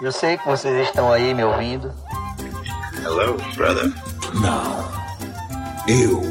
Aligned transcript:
Eu 0.00 0.12
sei 0.12 0.38
que 0.38 0.46
vocês 0.46 0.86
estão 0.86 1.12
aí 1.12 1.34
me 1.34 1.42
ouvindo. 1.42 1.92
Hello, 3.02 3.36
brother. 3.56 3.92
Não. 4.40 4.88
Eu 5.88 6.22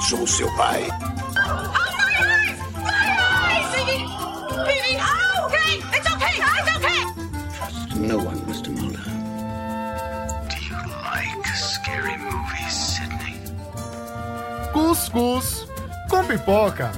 sou 0.00 0.26
seu 0.26 0.50
pai. 0.56 0.88
No 7.94 8.16
one, 8.16 8.40
Mr. 8.48 8.70
Mulder. 8.70 9.04
Do 10.48 10.56
you 10.56 10.78
like 11.02 11.46
scary 11.54 12.16
movies, 12.16 12.72
Sidney? 12.72 13.34
Cuscuz 14.72 15.68
com 16.08 16.24
pipoca. 16.24 16.90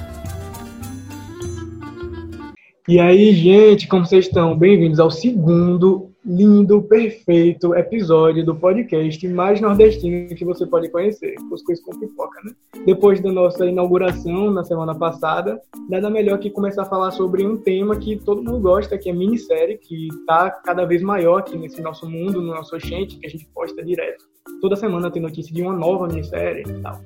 E 2.87 2.97
aí, 2.97 3.35
gente, 3.35 3.87
como 3.87 4.05
vocês 4.05 4.27
estão? 4.27 4.57
Bem-vindos 4.57 5.01
ao 5.01 5.11
segundo 5.11 6.12
lindo, 6.25 6.81
perfeito 6.81 7.75
episódio 7.75 8.45
do 8.45 8.55
podcast 8.55 9.27
mais 9.27 9.59
nordestino 9.59 10.33
que 10.33 10.45
você 10.45 10.65
pode 10.65 10.89
conhecer, 10.89 11.35
Cuscuz 11.49 11.81
com 11.81 11.99
Pipoca, 11.99 12.39
né? 12.45 12.53
Depois 12.85 13.21
da 13.21 13.31
nossa 13.31 13.65
inauguração 13.65 14.49
na 14.49 14.63
semana 14.63 14.95
passada, 14.95 15.59
nada 15.89 16.09
melhor 16.09 16.39
que 16.39 16.49
começar 16.49 16.83
a 16.83 16.85
falar 16.85 17.11
sobre 17.11 17.45
um 17.45 17.57
tema 17.57 17.97
que 17.97 18.15
todo 18.15 18.43
mundo 18.43 18.59
gosta, 18.59 18.97
que 18.97 19.09
é 19.09 19.13
minissérie, 19.13 19.77
que 19.77 20.07
está 20.07 20.49
cada 20.49 20.85
vez 20.85 21.01
maior 21.01 21.39
aqui 21.39 21.57
nesse 21.57 21.81
nosso 21.81 22.09
mundo, 22.09 22.41
no 22.41 22.53
nosso 22.53 22.75
oxente, 22.75 23.17
que 23.17 23.27
a 23.27 23.29
gente 23.29 23.45
posta 23.53 23.83
direto. 23.83 24.23
Toda 24.61 24.75
semana 24.75 25.11
tem 25.11 25.21
notícia 25.21 25.53
de 25.53 25.61
uma 25.61 25.73
nova 25.73 26.07
minissérie 26.07 26.63
e 26.67 26.81
tal. 26.81 27.01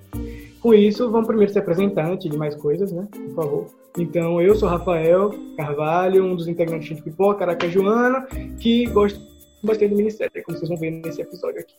Com 0.61 0.73
isso, 0.73 1.09
vamos 1.11 1.27
primeiro 1.27 1.51
se 1.51 1.59
apresentar 1.59 2.09
antes 2.09 2.29
de 2.29 2.37
mais 2.37 2.55
coisas, 2.55 2.91
né? 2.91 3.07
Por 3.11 3.35
favor. 3.35 3.65
Então, 3.97 4.41
eu 4.41 4.55
sou 4.55 4.69
Rafael 4.69 5.33
Carvalho, 5.55 6.25
um 6.25 6.35
dos 6.35 6.47
integrantes 6.47 6.95
de 6.95 7.01
Pipoca, 7.01 7.39
Caracajuana, 7.39 8.27
que 8.59 8.85
gosto 8.87 9.19
bastante 9.63 9.89
do 9.89 9.97
Ministério, 9.97 10.43
como 10.43 10.57
vocês 10.57 10.69
vão 10.69 10.77
ver 10.77 10.91
nesse 10.91 11.21
episódio 11.21 11.59
aqui. 11.59 11.73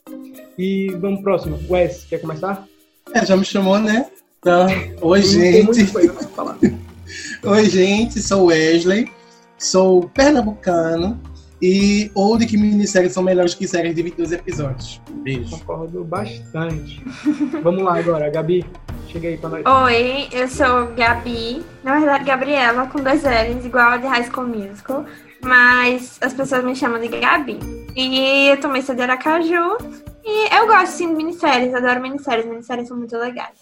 E 0.58 0.90
vamos 1.00 1.22
próximo. 1.22 1.58
Wes, 1.68 2.04
quer 2.04 2.20
começar? 2.20 2.66
É, 3.14 3.24
já 3.24 3.36
me 3.36 3.44
chamou, 3.44 3.78
né? 3.78 4.10
Então, 4.38 4.66
oi, 5.00 5.22
gente. 5.22 5.80
Oi, 7.42 7.64
gente. 7.70 8.20
Sou 8.20 8.46
Wesley. 8.46 9.10
Sou 9.56 10.08
pernambucano. 10.10 11.18
E 11.60 12.10
ou 12.14 12.38
de 12.38 12.46
que 12.46 12.56
minisséries 12.56 13.12
são 13.12 13.22
melhores 13.22 13.54
que 13.54 13.66
séries 13.66 13.94
de 13.94 14.02
22 14.02 14.32
episódios. 14.32 15.00
Beijo. 15.10 15.50
Concordo 15.50 16.04
bastante. 16.04 17.02
Vamos 17.62 17.82
lá 17.82 17.98
agora, 17.98 18.30
Gabi. 18.30 18.64
Chega 19.08 19.28
aí 19.28 19.36
pra 19.36 19.48
nós. 19.48 19.64
Oi, 19.66 20.28
eu 20.32 20.46
sou 20.48 20.86
Gabi. 20.94 21.64
Na 21.82 21.98
verdade, 21.98 22.24
Gabriela, 22.24 22.86
com 22.86 23.02
dois 23.02 23.22
L's, 23.22 23.64
igual 23.64 23.90
a 23.90 23.96
de 23.96 24.06
High 24.06 24.30
School 24.30 24.46
Musical. 24.46 25.04
Mas 25.42 26.18
as 26.20 26.32
pessoas 26.32 26.64
me 26.64 26.76
chamam 26.76 27.00
de 27.00 27.08
Gabi. 27.08 27.58
E 27.96 28.48
eu 28.50 28.60
também 28.60 28.82
sou 28.82 28.94
de 28.94 29.02
Aracaju. 29.02 29.78
E 30.24 30.54
eu 30.54 30.66
gosto, 30.66 30.92
sim, 30.92 31.08
de 31.08 31.14
minisséries. 31.14 31.74
Adoro 31.74 32.00
minisséries. 32.00 32.46
Minisséries 32.46 32.86
são 32.86 32.96
muito 32.96 33.16
legais. 33.16 33.58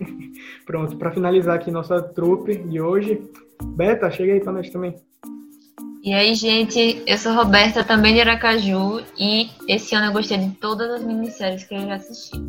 Pronto, 0.64 0.96
pra 0.96 1.10
finalizar 1.10 1.56
aqui 1.56 1.70
nossa 1.70 2.00
trupe 2.00 2.56
de 2.56 2.80
hoje. 2.80 3.20
Beta, 3.62 4.10
chega 4.10 4.32
aí 4.32 4.40
pra 4.40 4.52
nós 4.52 4.70
também. 4.70 4.94
E 6.02 6.14
aí, 6.14 6.34
gente, 6.34 7.02
eu 7.06 7.18
sou 7.18 7.34
Roberta, 7.34 7.84
também 7.84 8.14
de 8.14 8.20
Aracaju, 8.22 9.02
e 9.18 9.50
esse 9.68 9.94
ano 9.94 10.06
eu 10.06 10.12
gostei 10.12 10.38
de 10.38 10.50
todas 10.56 10.90
as 10.90 11.04
minisséries 11.04 11.64
que 11.64 11.74
eu 11.74 11.80
já 11.82 11.96
assisti. 11.96 12.40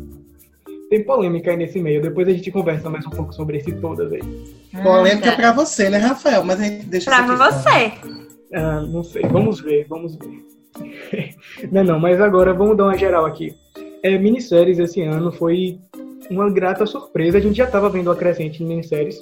Tem 0.88 1.04
polêmica 1.04 1.50
aí 1.50 1.56
nesse 1.58 1.78
meio, 1.78 2.00
depois 2.00 2.26
a 2.28 2.32
gente 2.32 2.50
conversa 2.50 2.88
mais 2.88 3.06
um 3.06 3.10
pouco 3.10 3.32
sobre 3.34 3.58
esse 3.58 3.72
todas 3.72 4.10
aí. 4.10 4.20
Polêmica 4.82 5.28
Ah, 5.28 5.32
tá. 5.32 5.36
pra 5.36 5.52
você, 5.52 5.90
né, 5.90 5.98
Rafael? 5.98 6.42
Mas 6.44 6.60
a 6.60 6.64
gente 6.64 6.86
deixa 6.86 7.10
Pra 7.10 7.26
você. 7.26 7.92
Ah, 8.54 8.80
não 8.80 9.04
sei, 9.04 9.22
vamos 9.22 9.60
ver, 9.60 9.86
vamos 9.86 10.16
ver. 10.16 11.34
não, 11.70 11.84
não, 11.84 12.00
mas 12.00 12.20
agora 12.22 12.54
vamos 12.54 12.76
dar 12.76 12.84
uma 12.84 12.96
geral 12.96 13.26
aqui. 13.26 13.54
É, 14.02 14.16
minisséries 14.18 14.78
esse 14.78 15.02
ano 15.02 15.30
foi 15.30 15.78
uma 16.30 16.50
grata 16.50 16.86
surpresa. 16.86 17.36
A 17.36 17.40
gente 17.40 17.56
já 17.56 17.64
estava 17.64 17.90
vendo 17.90 18.10
a 18.10 18.16
crescente 18.16 18.62
em 18.62 18.66
minisséries, 18.66 19.18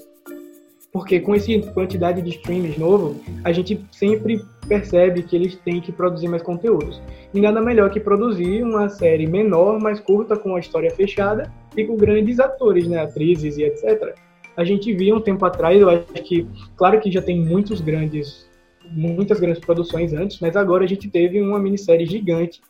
porque 0.92 1.20
com 1.20 1.34
essa 1.34 1.52
quantidade 1.72 2.20
de 2.22 2.30
streams 2.30 2.78
novo, 2.78 3.20
a 3.44 3.52
gente 3.52 3.84
sempre 3.92 4.40
percebe 4.68 5.22
que 5.22 5.36
eles 5.36 5.56
têm 5.56 5.80
que 5.80 5.92
produzir 5.92 6.28
mais 6.28 6.42
conteúdos. 6.42 7.00
E 7.32 7.40
nada 7.40 7.60
melhor 7.60 7.90
que 7.90 8.00
produzir 8.00 8.62
uma 8.62 8.88
série 8.88 9.26
menor, 9.26 9.80
mais 9.80 10.00
curta, 10.00 10.36
com 10.36 10.56
a 10.56 10.60
história 10.60 10.90
fechada 10.90 11.52
e 11.76 11.84
com 11.84 11.96
grandes 11.96 12.40
atores, 12.40 12.86
né, 12.88 13.00
atrizes 13.00 13.56
e 13.56 13.62
etc. 13.62 14.14
A 14.56 14.64
gente 14.64 14.92
via 14.92 15.14
um 15.14 15.20
tempo 15.20 15.44
atrás, 15.44 15.80
eu 15.80 15.88
acho 15.88 16.06
que, 16.24 16.46
claro 16.76 17.00
que 17.00 17.10
já 17.10 17.22
tem 17.22 17.40
muitos 17.40 17.80
grandes 17.80 18.50
muitas 18.92 19.38
grandes 19.38 19.60
produções 19.60 20.12
antes, 20.12 20.40
mas 20.40 20.56
agora 20.56 20.84
a 20.84 20.86
gente 20.86 21.08
teve 21.08 21.40
uma 21.40 21.58
minissérie 21.58 22.06
gigante, 22.06 22.60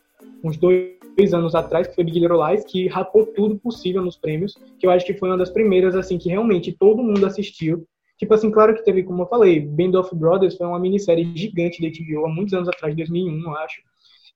uns 0.43 0.57
dois, 0.57 0.99
anos 1.33 1.55
atrás, 1.55 1.87
que 1.87 1.95
foi 1.95 2.05
Big 2.05 2.19
Little 2.19 2.47
Lies, 2.47 2.65
que 2.65 2.89
rapou 2.89 3.27
tudo 3.27 3.59
possível 3.59 4.03
nos 4.03 4.17
prêmios, 4.17 4.57
que 4.79 4.87
eu 4.87 4.91
acho 4.91 5.05
que 5.05 5.13
foi 5.15 5.29
uma 5.29 5.37
das 5.37 5.51
primeiras, 5.51 5.95
assim, 5.95 6.17
que 6.17 6.31
realmente 6.31 6.73
todo 6.73 7.03
mundo 7.03 7.27
assistiu. 7.27 7.87
Tipo 8.21 8.35
assim, 8.35 8.51
claro 8.51 8.75
que 8.75 8.85
teve, 8.85 9.03
como 9.03 9.23
eu 9.23 9.27
falei, 9.27 9.61
Band 9.61 9.99
of 9.99 10.15
Brothers 10.15 10.55
foi 10.55 10.67
uma 10.67 10.79
minissérie 10.79 11.33
gigante 11.35 11.81
da 11.81 11.89
HBO, 11.89 12.27
há 12.27 12.29
muitos 12.29 12.53
anos 12.53 12.69
atrás, 12.69 12.95
2001, 12.95 13.43
eu 13.43 13.57
acho. 13.57 13.81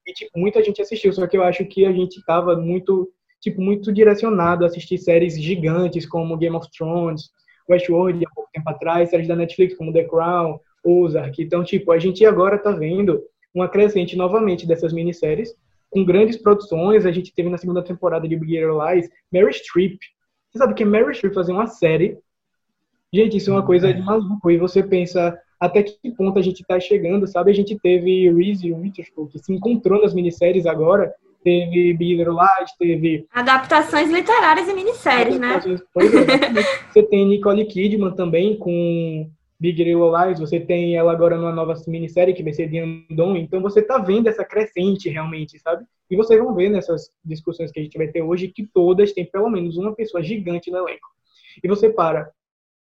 E, 0.06 0.12
tipo, 0.14 0.30
muita 0.38 0.64
gente 0.64 0.80
assistiu, 0.80 1.12
só 1.12 1.26
que 1.26 1.36
eu 1.36 1.44
acho 1.44 1.66
que 1.66 1.84
a 1.84 1.92
gente 1.92 2.24
tava 2.24 2.56
muito, 2.56 3.12
tipo, 3.42 3.60
muito 3.60 3.92
direcionado 3.92 4.64
a 4.64 4.68
assistir 4.68 4.96
séries 4.96 5.38
gigantes, 5.38 6.06
como 6.06 6.34
Game 6.38 6.56
of 6.56 6.66
Thrones, 6.70 7.28
Westworld, 7.68 8.24
há 8.24 8.30
pouco 8.34 8.48
tempo 8.54 8.70
atrás, 8.70 9.10
séries 9.10 9.28
da 9.28 9.36
Netflix, 9.36 9.76
como 9.76 9.92
The 9.92 10.04
Crown, 10.04 10.58
Ozark. 10.82 11.42
Então, 11.42 11.62
tipo, 11.62 11.92
a 11.92 11.98
gente 11.98 12.24
agora 12.24 12.56
tá 12.56 12.70
vendo 12.70 13.22
uma 13.54 13.68
crescente 13.68 14.16
novamente 14.16 14.66
dessas 14.66 14.94
minisséries, 14.94 15.54
com 15.90 16.02
grandes 16.02 16.38
produções. 16.38 17.04
A 17.04 17.12
gente 17.12 17.34
teve 17.34 17.50
na 17.50 17.58
segunda 17.58 17.82
temporada 17.82 18.26
de 18.26 18.34
Big 18.34 18.50
Little 18.50 18.78
Lies, 18.82 19.10
Mary 19.30 19.52
Streep. 19.52 19.98
Você 20.50 20.58
sabe 20.58 20.72
que 20.72 20.86
Mary 20.86 21.14
Streep 21.14 21.34
fazer 21.34 21.52
uma 21.52 21.66
série? 21.66 22.16
Gente, 23.14 23.36
isso 23.36 23.48
é 23.48 23.52
uma 23.52 23.64
coisa 23.64 23.94
de 23.94 24.02
maluco. 24.02 24.50
E 24.50 24.58
você 24.58 24.82
pensa 24.82 25.38
até 25.60 25.84
que 25.84 26.10
ponto 26.16 26.36
a 26.36 26.42
gente 26.42 26.64
tá 26.64 26.80
chegando, 26.80 27.28
sabe? 27.28 27.52
A 27.52 27.54
gente 27.54 27.78
teve 27.78 28.28
Reese 28.32 28.72
Witherspoon, 28.72 29.28
que 29.28 29.38
se 29.38 29.52
encontrou 29.52 30.02
nas 30.02 30.12
minisséries 30.12 30.66
agora. 30.66 31.14
Teve 31.44 31.92
Big 31.94 32.16
Little 32.16 32.34
Lies, 32.34 32.72
teve 32.76 33.26
Adaptações 33.32 34.10
literárias 34.10 34.66
e 34.66 34.74
minisséries, 34.74 35.38
né? 35.38 35.60
Pois 35.92 36.12
é, 36.12 36.26
você 36.90 37.02
tem 37.04 37.28
Nicole 37.28 37.64
Kidman 37.66 38.16
também 38.16 38.56
com 38.56 39.30
Big 39.60 39.84
Little 39.84 40.10
Lies, 40.10 40.40
você 40.40 40.58
tem 40.58 40.96
ela 40.96 41.12
agora 41.12 41.36
numa 41.36 41.52
nova 41.52 41.74
minissérie 41.86 42.34
que 42.34 42.42
vai 42.42 42.52
ser 42.52 42.68
de 42.68 42.78
Andon, 42.78 43.36
então 43.36 43.60
você 43.60 43.82
tá 43.82 43.98
vendo 43.98 44.26
essa 44.26 44.42
crescente 44.42 45.10
realmente, 45.10 45.58
sabe? 45.58 45.84
E 46.10 46.16
vocês 46.16 46.42
vão 46.42 46.54
ver 46.54 46.70
nessas 46.70 47.10
discussões 47.22 47.70
que 47.70 47.78
a 47.78 47.82
gente 47.82 47.98
vai 47.98 48.08
ter 48.08 48.22
hoje 48.22 48.48
que 48.48 48.66
todas 48.66 49.12
têm 49.12 49.26
pelo 49.26 49.50
menos 49.50 49.76
uma 49.76 49.94
pessoa 49.94 50.22
gigante 50.22 50.70
no 50.70 50.78
elenco. 50.78 51.08
E 51.62 51.68
você 51.68 51.90
para, 51.90 52.32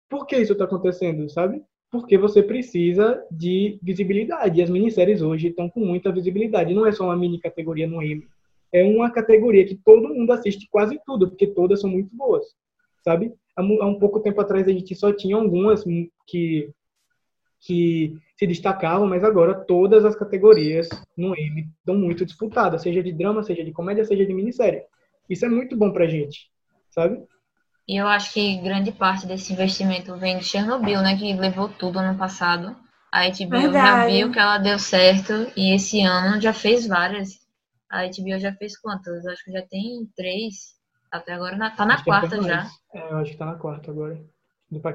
por 0.10 0.26
que 0.26 0.38
isso 0.38 0.56
tá 0.56 0.66
acontecendo, 0.66 1.30
sabe? 1.30 1.62
Porque 1.92 2.18
você 2.18 2.42
precisa 2.42 3.24
de 3.32 3.80
visibilidade. 3.82 4.60
E 4.60 4.64
as 4.64 4.70
minisséries 4.70 5.22
hoje 5.22 5.50
estão 5.50 5.70
com 5.70 5.80
muita 5.80 6.12
visibilidade. 6.12 6.74
Não 6.74 6.88
é 6.88 6.92
só 6.92 7.06
uma 7.06 7.16
mini 7.16 7.40
categoria 7.40 7.88
no 7.88 8.02
Emmy 8.02 8.28
é 8.74 8.84
uma 8.84 9.12
categoria 9.12 9.66
que 9.66 9.76
todo 9.76 10.10
mundo 10.10 10.34
assiste 10.34 10.68
quase 10.70 11.00
tudo, 11.06 11.30
porque 11.30 11.46
todas 11.46 11.80
são 11.80 11.90
muito 11.90 12.14
boas, 12.14 12.44
sabe? 13.04 13.32
Há, 13.56 13.62
um 13.62 14.00
pouco 14.00 14.20
tempo 14.20 14.42
atrás 14.42 14.68
a 14.68 14.72
gente 14.72 14.96
só 14.96 15.14
tinha 15.14 15.36
algumas 15.36 15.84
que, 16.26 16.72
que 17.60 18.18
se 18.36 18.48
destacavam, 18.48 19.08
mas 19.08 19.24
agora 19.24 19.54
todas 19.54 20.04
as 20.04 20.16
categorias 20.16 20.90
no 21.16 21.38
Emmy 21.38 21.70
estão 21.78 21.96
muito 21.96 22.26
disputadas, 22.26 22.82
seja 22.82 23.04
de 23.04 23.14
drama, 23.14 23.44
seja 23.44 23.64
de 23.64 23.72
comédia, 23.72 24.04
seja 24.04 24.26
de 24.26 24.34
minissérie. 24.34 24.82
Isso 25.30 25.46
é 25.46 25.50
muito 25.50 25.78
bom 25.78 25.92
pra 25.92 26.08
gente, 26.08 26.50
sabe? 26.90 27.24
E 27.88 27.98
eu 27.98 28.08
acho 28.08 28.34
que 28.34 28.58
grande 28.58 28.92
parte 28.92 29.26
desse 29.28 29.52
investimento 29.52 30.16
vem 30.16 30.38
de 30.38 30.46
Chernobyl, 30.46 31.02
né? 31.02 31.18
Que 31.18 31.34
levou 31.34 31.68
tudo 31.68 32.00
ano 32.00 32.18
passado. 32.18 32.76
A 33.12 33.26
HBO 33.28 33.34
já 33.36 33.60
Verdade. 33.62 34.12
viu 34.14 34.32
que 34.32 34.40
ela 34.40 34.58
deu 34.58 34.80
certo 34.80 35.52
e 35.56 35.76
esse 35.76 36.02
ano 36.02 36.42
já 36.42 36.54
fez 36.54 36.88
várias. 36.88 37.40
A 37.92 38.06
HBO 38.06 38.40
já 38.40 38.54
fez 38.54 38.80
quantas? 38.80 39.26
Acho 39.28 39.44
que 39.44 39.52
já 39.52 39.62
tem 39.62 40.10
três. 40.16 40.74
Até 41.12 41.34
agora 41.34 41.56
na- 41.56 41.70
tá 41.70 41.86
na 41.86 41.96
Acho 41.96 42.06
quarta 42.06 42.42
já. 42.42 42.68
É, 42.94 43.12
eu 43.12 43.18
acho 43.18 43.32
que 43.32 43.38
tá 43.38 43.46
na 43.46 43.56
quarta 43.56 43.92
agora. 43.92 44.20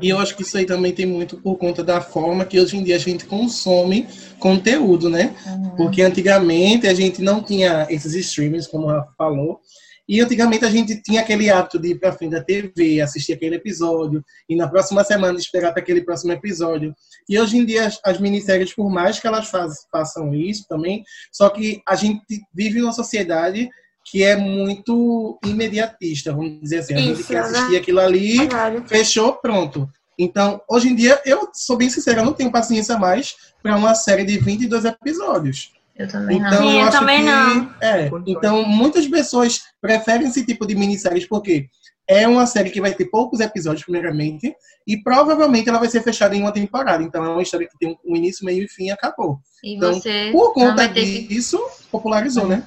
E 0.02 0.08
eu 0.08 0.18
acho 0.18 0.34
que 0.34 0.42
isso 0.42 0.58
aí 0.58 0.66
também 0.66 0.92
tem 0.92 1.06
muito 1.06 1.36
por 1.36 1.56
conta 1.56 1.84
da 1.84 2.00
forma 2.00 2.44
que 2.44 2.58
hoje 2.58 2.76
em 2.76 2.82
dia 2.82 2.96
a 2.96 2.98
gente 2.98 3.24
consome 3.26 4.08
conteúdo, 4.40 5.08
né? 5.08 5.36
Uhum. 5.46 5.76
Porque 5.76 6.02
antigamente 6.02 6.88
a 6.88 6.94
gente 6.94 7.22
não 7.22 7.40
tinha 7.40 7.86
esses 7.88 8.12
streamings, 8.14 8.66
como 8.66 8.86
o 8.86 8.90
Rafa 8.90 9.12
falou. 9.16 9.60
E 10.08 10.20
antigamente 10.20 10.64
a 10.64 10.70
gente 10.70 11.02
tinha 11.02 11.20
aquele 11.20 11.50
hábito 11.50 11.78
de 11.78 11.88
ir 11.88 12.00
para 12.00 12.12
frente 12.12 12.32
da 12.32 12.42
TV, 12.42 13.00
assistir 13.00 13.34
aquele 13.34 13.56
episódio, 13.56 14.24
e 14.48 14.56
na 14.56 14.66
próxima 14.66 15.04
semana 15.04 15.38
esperar 15.38 15.72
para 15.72 15.82
aquele 15.82 16.00
próximo 16.00 16.32
episódio. 16.32 16.94
E 17.28 17.38
hoje 17.38 17.58
em 17.58 17.64
dia 17.64 17.86
as, 17.86 18.00
as 18.02 18.18
minisséries, 18.18 18.74
por 18.74 18.88
mais 18.90 19.20
que 19.20 19.26
elas 19.26 19.48
faz, 19.50 19.86
façam 19.92 20.34
isso 20.34 20.64
também, 20.68 21.04
só 21.30 21.50
que 21.50 21.82
a 21.86 21.94
gente 21.94 22.22
vive 22.54 22.80
numa 22.80 22.92
sociedade 22.92 23.68
que 24.10 24.24
é 24.24 24.36
muito 24.36 25.38
imediatista, 25.44 26.32
vamos 26.32 26.60
dizer 26.62 26.78
assim. 26.78 26.94
A 26.94 26.98
gente 26.98 27.20
Isso, 27.20 27.28
quer 27.28 27.42
né? 27.42 27.58
assistir 27.58 27.76
aquilo 27.76 28.00
ali, 28.00 28.38
Verdade. 28.38 28.82
fechou, 28.88 29.34
pronto. 29.34 29.88
Então, 30.18 30.60
hoje 30.68 30.88
em 30.88 30.96
dia, 30.96 31.20
eu 31.24 31.48
sou 31.52 31.76
bem 31.76 31.90
sincero, 31.90 32.20
eu 32.20 32.24
não 32.24 32.32
tenho 32.32 32.50
paciência 32.50 32.98
mais 32.98 33.36
para 33.62 33.76
uma 33.76 33.94
série 33.94 34.24
de 34.24 34.38
22 34.38 34.84
episódios. 34.86 35.72
Eu 35.98 36.06
também 36.06 36.38
não. 36.40 36.48
Então, 36.48 36.62
Sim, 36.62 36.78
eu, 36.78 36.84
eu 36.86 36.90
também 36.90 37.18
que, 37.18 37.24
não. 37.24 37.74
É, 37.80 38.10
então, 38.26 38.62
muitas 38.64 39.06
pessoas 39.08 39.60
preferem 39.80 40.28
esse 40.28 40.46
tipo 40.46 40.64
de 40.64 40.76
minisséries 40.76 41.26
porque 41.26 41.68
é 42.08 42.26
uma 42.26 42.46
série 42.46 42.70
que 42.70 42.80
vai 42.80 42.94
ter 42.94 43.06
poucos 43.06 43.40
episódios, 43.40 43.84
primeiramente, 43.84 44.54
e 44.86 44.96
provavelmente 45.02 45.68
ela 45.68 45.80
vai 45.80 45.88
ser 45.88 46.00
fechada 46.02 46.36
em 46.36 46.40
uma 46.40 46.52
temporada. 46.52 47.02
Então, 47.02 47.24
é 47.24 47.28
uma 47.28 47.42
história 47.42 47.68
que 47.68 47.76
tem 47.76 47.98
um 48.06 48.16
início, 48.16 48.44
meio 48.46 48.64
e 48.64 48.68
fim 48.68 48.86
e 48.86 48.90
acabou. 48.92 49.40
E 49.62 49.74
Então, 49.74 49.92
você 49.92 50.30
Por 50.32 50.54
conta 50.54 50.88
ter 50.88 51.04
que 51.04 51.26
disso, 51.26 51.60
popularizou, 51.90 52.46
né? 52.46 52.62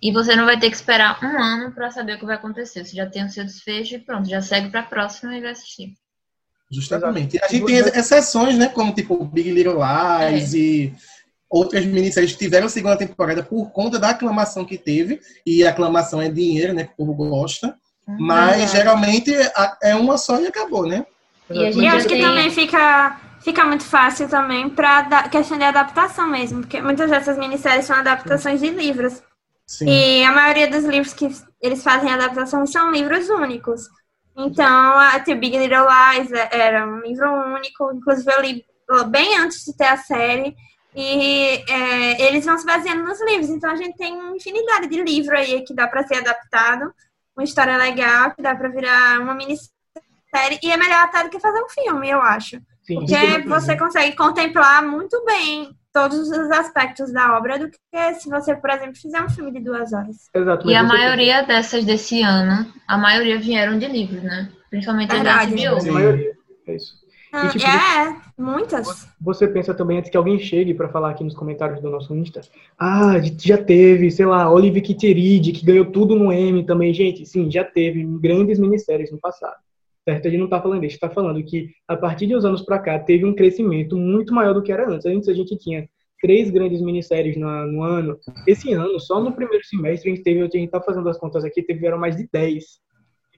E 0.00 0.12
você 0.12 0.36
não 0.36 0.44
vai 0.44 0.58
ter 0.58 0.68
que 0.68 0.76
esperar 0.76 1.18
um 1.22 1.42
ano 1.42 1.72
pra 1.72 1.90
saber 1.90 2.14
o 2.16 2.18
que 2.18 2.26
vai 2.26 2.34
acontecer. 2.34 2.84
Você 2.84 2.94
já 2.94 3.06
tem 3.06 3.24
o 3.24 3.30
seu 3.30 3.44
desfecho 3.44 3.94
e 3.94 3.98
pronto, 4.00 4.28
já 4.28 4.42
segue 4.42 4.68
pra 4.68 4.82
próxima 4.82 5.36
e 5.36 5.40
vai 5.40 5.52
assistir. 5.52 5.94
Justamente. 6.70 7.38
A 7.42 7.48
gente 7.48 7.64
tem 7.66 7.76
ex- 7.76 7.96
exceções, 7.96 8.58
né? 8.58 8.66
Como 8.68 8.92
tipo 8.94 9.24
Big 9.24 9.50
Little 9.50 9.78
Lies 9.78 10.54
e 10.54 10.92
outras 11.52 11.84
minisséries 11.84 12.34
tiveram 12.34 12.68
segunda 12.68 12.96
temporada 12.96 13.42
por 13.42 13.70
conta 13.70 13.98
da 13.98 14.08
aclamação 14.10 14.64
que 14.64 14.78
teve. 14.78 15.20
E 15.46 15.64
a 15.64 15.70
aclamação 15.70 16.20
é 16.20 16.28
dinheiro, 16.28 16.72
né? 16.72 16.84
Que 16.84 16.92
o 16.92 17.06
povo 17.06 17.14
gosta. 17.14 17.76
Mas 18.18 18.62
Exato. 18.62 18.76
geralmente 18.76 19.32
é 19.82 19.94
uma 19.94 20.18
só 20.18 20.40
e 20.40 20.46
acabou, 20.46 20.86
né? 20.86 21.04
E 21.50 21.80
E 21.82 21.86
acho 21.86 22.08
que 22.08 22.20
também 22.20 22.50
fica, 22.50 23.20
fica 23.44 23.64
muito 23.64 23.84
fácil 23.84 24.28
também 24.28 24.68
pra 24.68 25.02
da- 25.02 25.28
questão 25.28 25.56
de 25.58 25.64
adaptação 25.64 26.26
mesmo, 26.28 26.60
porque 26.62 26.80
muitas 26.80 27.10
dessas 27.10 27.38
minisséries 27.38 27.84
são 27.84 27.96
adaptações 27.96 28.60
de 28.60 28.70
livros. 28.70 29.22
Sim. 29.66 29.86
E 29.88 30.24
a 30.24 30.32
maioria 30.32 30.68
dos 30.68 30.84
livros 30.84 31.12
que 31.14 31.30
eles 31.60 31.82
fazem 31.82 32.10
adaptação 32.10 32.66
são 32.66 32.90
livros 32.90 33.28
únicos. 33.28 33.82
Então, 34.36 34.98
a 34.98 35.20
The 35.20 35.34
Big 35.34 35.56
Little 35.56 35.86
Lies 35.86 36.32
é- 36.32 36.48
era 36.50 36.86
um 36.86 37.00
livro 37.00 37.30
único, 37.54 37.92
inclusive 37.94 38.32
eu 38.32 38.40
li 38.40 38.64
bem 39.08 39.38
antes 39.38 39.64
de 39.64 39.76
ter 39.76 39.86
a 39.86 39.96
série. 39.96 40.54
E 40.94 41.64
é, 41.70 42.28
eles 42.28 42.44
vão 42.44 42.58
se 42.58 42.66
baseando 42.66 43.02
nos 43.04 43.20
livros. 43.22 43.48
Então, 43.48 43.70
a 43.70 43.76
gente 43.76 43.96
tem 43.96 44.12
uma 44.12 44.36
infinidade 44.36 44.88
de 44.88 45.02
livro 45.02 45.36
aí 45.36 45.62
que 45.62 45.74
dá 45.74 45.88
para 45.88 46.06
ser 46.06 46.16
adaptado. 46.16 46.92
Uma 47.36 47.44
história 47.44 47.76
legal, 47.76 48.32
que 48.34 48.42
dá 48.42 48.54
para 48.54 48.68
virar 48.68 49.20
uma 49.20 49.34
minissérie. 49.34 50.58
E 50.62 50.70
é 50.70 50.76
melhor 50.76 51.04
até 51.04 51.24
do 51.24 51.30
que 51.30 51.40
fazer 51.40 51.62
um 51.62 51.68
filme, 51.68 52.10
eu 52.10 52.20
acho. 52.20 52.60
Sim, 52.82 52.96
Porque 52.96 53.48
você 53.48 53.76
consegue 53.76 54.14
contemplar 54.16 54.84
muito 54.84 55.24
bem 55.24 55.74
todos 55.92 56.28
os 56.30 56.50
aspectos 56.50 57.12
da 57.12 57.36
obra 57.36 57.58
do 57.58 57.70
que 57.70 58.14
se 58.14 58.28
você, 58.28 58.56
por 58.56 58.70
exemplo, 58.70 58.96
fizer 58.96 59.22
um 59.22 59.28
filme 59.28 59.52
de 59.52 59.60
duas 59.60 59.92
horas. 59.92 60.28
Exato, 60.34 60.68
E 60.68 60.74
a 60.74 60.82
maioria 60.82 61.42
dessas 61.42 61.84
desse 61.84 62.22
ano, 62.22 62.72
a 62.88 62.96
maioria 62.96 63.38
vieram 63.38 63.78
de 63.78 63.86
livros, 63.86 64.22
né? 64.22 64.50
Principalmente 64.70 65.12
as 65.12 65.22
da 65.22 65.44
Verdade. 65.44 65.68
HBO. 65.68 65.90
A 65.90 65.92
maioria, 65.92 66.32
é 66.66 66.74
isso. 66.74 67.01
Ah, 67.32 67.48
tipo, 67.48 67.64
é, 67.64 68.20
muitas. 68.36 69.08
Você 69.18 69.48
pensa 69.48 69.72
também 69.72 69.98
antes 69.98 70.10
que 70.10 70.16
alguém 70.18 70.38
chegue 70.38 70.74
para 70.74 70.90
falar 70.90 71.10
aqui 71.10 71.24
nos 71.24 71.34
comentários 71.34 71.80
do 71.80 71.88
nosso 71.88 72.14
Insta. 72.14 72.42
Ah, 72.78 73.14
já 73.38 73.56
teve, 73.56 74.10
sei 74.10 74.26
lá, 74.26 74.52
Olive 74.52 74.82
Kitteridge, 74.82 75.52
que 75.52 75.64
ganhou 75.64 75.86
tudo 75.86 76.14
no 76.14 76.30
M 76.30 76.62
também. 76.66 76.92
Gente, 76.92 77.24
sim, 77.24 77.50
já 77.50 77.64
teve 77.64 78.04
grandes 78.20 78.58
minisséries 78.58 79.10
no 79.10 79.18
passado. 79.18 79.56
Certo? 80.06 80.28
A 80.28 80.30
gente 80.30 80.40
não 80.40 80.48
tá 80.48 80.60
falando 80.60 80.82
disso, 80.82 80.98
tá 81.00 81.08
falando 81.08 81.42
que 81.42 81.70
a 81.88 81.96
partir 81.96 82.26
de 82.26 82.36
uns 82.36 82.44
anos 82.44 82.60
para 82.60 82.78
cá 82.78 82.98
teve 82.98 83.24
um 83.24 83.34
crescimento 83.34 83.96
muito 83.96 84.34
maior 84.34 84.52
do 84.52 84.62
que 84.62 84.72
era 84.72 84.86
antes. 84.86 85.06
Antes 85.06 85.28
a 85.28 85.32
gente 85.32 85.56
tinha 85.56 85.88
três 86.20 86.50
grandes 86.50 86.82
minisséries 86.82 87.36
no, 87.36 87.66
no 87.66 87.82
ano. 87.82 88.18
Esse 88.46 88.74
ano, 88.74 89.00
só 89.00 89.20
no 89.20 89.32
primeiro 89.32 89.64
semestre, 89.64 90.10
a 90.10 90.14
gente 90.14 90.24
teve, 90.24 90.42
a 90.42 90.48
gente 90.48 90.70
tá 90.70 90.82
fazendo 90.82 91.08
as 91.08 91.18
contas 91.18 91.44
aqui, 91.44 91.62
tiveram 91.62 91.98
mais 91.98 92.16
de 92.16 92.28
10. 92.30 92.64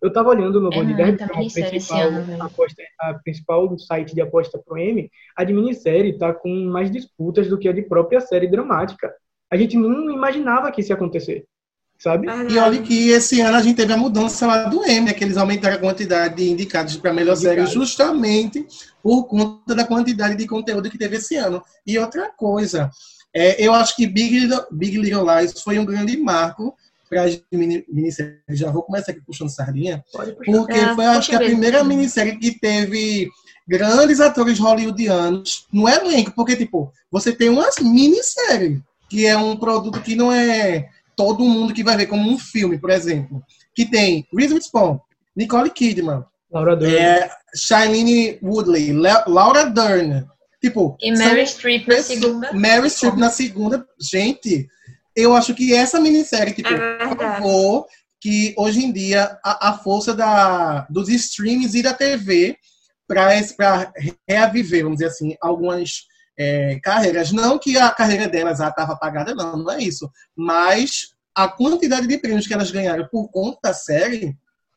Eu 0.04 0.12
tava 0.12 0.28
olhando 0.28 0.60
no 0.60 0.68
Bond 0.68 0.84
muita 0.84 1.02
10, 1.02 1.16
que 1.16 1.62
é 1.62 1.70
principal, 1.70 2.02
ano, 2.02 2.42
aposta, 2.42 2.82
a 3.00 3.14
principal 3.14 3.78
site 3.78 4.14
de 4.14 4.20
aposta 4.20 4.58
pro 4.58 4.76
M, 4.76 5.10
a 5.34 5.44
de 5.44 5.54
minissérie 5.54 6.18
tá 6.18 6.30
com 6.30 6.54
mais 6.66 6.90
disputas 6.90 7.48
do 7.48 7.56
que 7.56 7.66
a 7.66 7.72
de 7.72 7.80
própria 7.80 8.20
série 8.20 8.46
dramática. 8.46 9.10
A 9.50 9.56
gente 9.56 9.78
não 9.78 10.10
imaginava 10.10 10.70
que 10.70 10.82
isso 10.82 10.92
ia 10.92 10.94
acontecer, 10.94 11.46
sabe? 11.98 12.28
E 12.50 12.58
olha 12.58 12.82
que 12.82 13.08
esse 13.08 13.40
ano 13.40 13.56
a 13.56 13.62
gente 13.62 13.76
teve 13.76 13.94
a 13.94 13.96
mudança 13.96 14.46
lá 14.46 14.64
do 14.64 14.84
M, 14.84 15.06
né, 15.06 15.14
que 15.14 15.24
eles 15.24 15.38
aumentaram 15.38 15.76
a 15.76 15.80
quantidade 15.80 16.36
de 16.36 16.50
indicados 16.50 16.98
para 16.98 17.10
melhor 17.10 17.34
série 17.34 17.64
justamente 17.64 18.62
por 19.02 19.24
conta 19.24 19.74
da 19.74 19.86
quantidade 19.86 20.36
de 20.36 20.46
conteúdo 20.46 20.90
que 20.90 20.98
teve 20.98 21.16
esse 21.16 21.34
ano. 21.36 21.62
E 21.86 21.98
outra 21.98 22.28
coisa, 22.28 22.90
é, 23.34 23.66
eu 23.66 23.72
acho 23.72 23.96
que 23.96 24.06
Big 24.06 24.38
Little, 24.38 24.66
Big 24.70 24.98
Little 24.98 25.24
Lies 25.24 25.62
foi 25.62 25.78
um 25.78 25.84
grande 25.86 26.14
marco 26.18 26.76
para 27.08 27.22
as 27.24 27.40
mini- 27.52 27.84
minisséries. 27.88 28.38
Já 28.50 28.70
vou 28.70 28.82
começar 28.82 29.12
aqui 29.12 29.20
puxando 29.20 29.48
sardinha, 29.50 30.04
porque 30.44 30.72
É, 30.72 30.94
foi 30.94 31.04
acho 31.06 31.30
que 31.30 31.36
a 31.36 31.40
primeira 31.40 31.82
minissérie 31.84 32.38
que 32.38 32.58
teve 32.58 33.28
grandes 33.66 34.20
atores 34.20 34.58
hollywoodianos 34.58 35.66
no 35.72 35.88
elenco, 35.88 36.32
porque 36.34 36.56
tipo, 36.56 36.92
você 37.10 37.32
tem 37.32 37.48
umas 37.48 37.76
minisséries, 37.78 38.80
que 39.08 39.26
é 39.26 39.36
um 39.36 39.56
produto 39.56 40.00
que 40.00 40.14
não 40.14 40.32
é 40.32 40.88
todo 41.16 41.44
mundo 41.44 41.72
que 41.72 41.84
vai 41.84 41.96
ver 41.96 42.06
como 42.06 42.28
um 42.30 42.38
filme, 42.38 42.78
por 42.78 42.90
exemplo, 42.90 43.42
que 43.74 43.84
tem 43.86 44.26
Reese 44.34 44.52
Witherspoon, 44.54 44.98
Nicole 45.36 45.70
Kidman, 45.70 46.24
Laura 46.50 46.76
Dern. 46.76 46.94
é, 46.96 47.30
Shailene 47.54 48.38
Woodley, 48.42 48.92
Le- 48.92 49.24
Laura 49.26 49.64
Dern, 49.64 50.26
tipo, 50.60 50.96
E 51.00 51.12
Mary 51.12 51.46
Streep 51.46 51.86
na 51.88 52.02
segunda. 52.02 52.52
Mary 52.52 52.90
Streep 52.90 53.16
na 53.16 53.30
segunda, 53.30 53.86
gente, 54.00 54.68
eu 55.16 55.34
acho 55.34 55.54
que 55.54 55.74
essa 55.74 56.00
minissérie, 56.00 56.52
tipo, 56.52 56.68
É 56.68 57.04
que 58.20 58.54
hoje 58.56 58.82
em 58.82 58.90
dia 58.90 59.38
a, 59.44 59.68
a 59.68 59.72
força 59.74 60.14
da, 60.14 60.86
dos 60.88 61.10
streams 61.10 61.78
e 61.78 61.82
da 61.82 61.92
TV 61.92 62.56
para 63.06 63.28
reaviver, 64.26 64.82
vamos 64.82 64.98
dizer 64.98 65.10
assim, 65.10 65.36
algumas 65.42 66.06
é, 66.38 66.80
carreiras. 66.82 67.32
Não 67.32 67.58
que 67.58 67.76
a 67.76 67.90
carreira 67.90 68.26
delas 68.26 68.60
estava 68.60 68.94
apagada, 68.94 69.34
não, 69.34 69.58
não 69.58 69.70
é 69.70 69.78
isso. 69.82 70.10
Mas 70.34 71.14
a 71.34 71.48
quantidade 71.48 72.06
de 72.06 72.18
prêmios 72.18 72.46
que 72.46 72.54
elas 72.54 72.70
ganharam 72.70 73.06
por 73.10 73.28
conta 73.30 73.58
da 73.62 73.74
série 73.74 74.34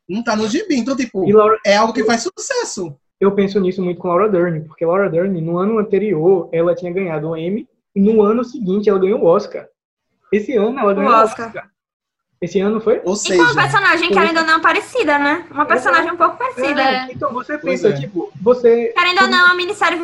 não 0.09 0.23
tá 0.23 0.35
no 0.35 0.47
gibi. 0.47 0.75
Então, 0.75 0.95
tipo, 0.95 1.29
Laura, 1.31 1.57
é 1.65 1.75
algo 1.75 1.93
que 1.93 2.03
faz 2.03 2.23
sucesso. 2.23 2.95
eu 3.19 3.33
penso 3.33 3.59
nisso 3.59 3.81
muito 3.81 3.99
com 3.99 4.07
Laura 4.07 4.29
Dern, 4.29 4.61
porque 4.61 4.85
Laura 4.85 5.09
Dern, 5.09 5.39
no 5.41 5.57
ano 5.57 5.79
anterior, 5.79 6.49
ela 6.51 6.75
tinha 6.75 6.91
ganhado 6.91 7.29
o 7.29 7.37
Emmy, 7.37 7.67
e 7.95 8.01
no 8.01 8.21
ano 8.21 8.43
seguinte 8.43 8.89
ela 8.89 8.99
ganhou 8.99 9.21
o 9.21 9.25
Oscar. 9.25 9.67
Esse 10.31 10.55
ano 10.55 10.79
ela 10.79 10.93
ganhou 10.93 11.11
o 11.11 11.15
Oscar. 11.15 11.47
Oscar. 11.47 11.69
Esse 12.41 12.59
ano 12.59 12.79
foi? 12.79 13.01
Ou 13.03 13.15
E 13.15 13.27
com 13.27 13.33
uma 13.33 13.47
seja, 13.47 13.55
personagem, 13.55 14.11
querendo 14.11 14.37
ou 14.39 14.45
não, 14.45 14.59
parecida, 14.61 15.17
né? 15.17 15.45
Uma 15.49 15.65
personagem 15.65 16.11
um 16.11 16.17
pouco 16.17 16.37
parecida. 16.37 16.81
É. 16.81 17.07
Então 17.11 17.33
você 17.33 17.57
pensa, 17.57 17.89
é. 17.89 17.93
tipo, 17.93 18.31
você. 18.41 18.93
Querendo 18.95 19.21
ou 19.23 19.27
não, 19.27 19.47
a 19.47 19.55
minissérie 19.55 19.97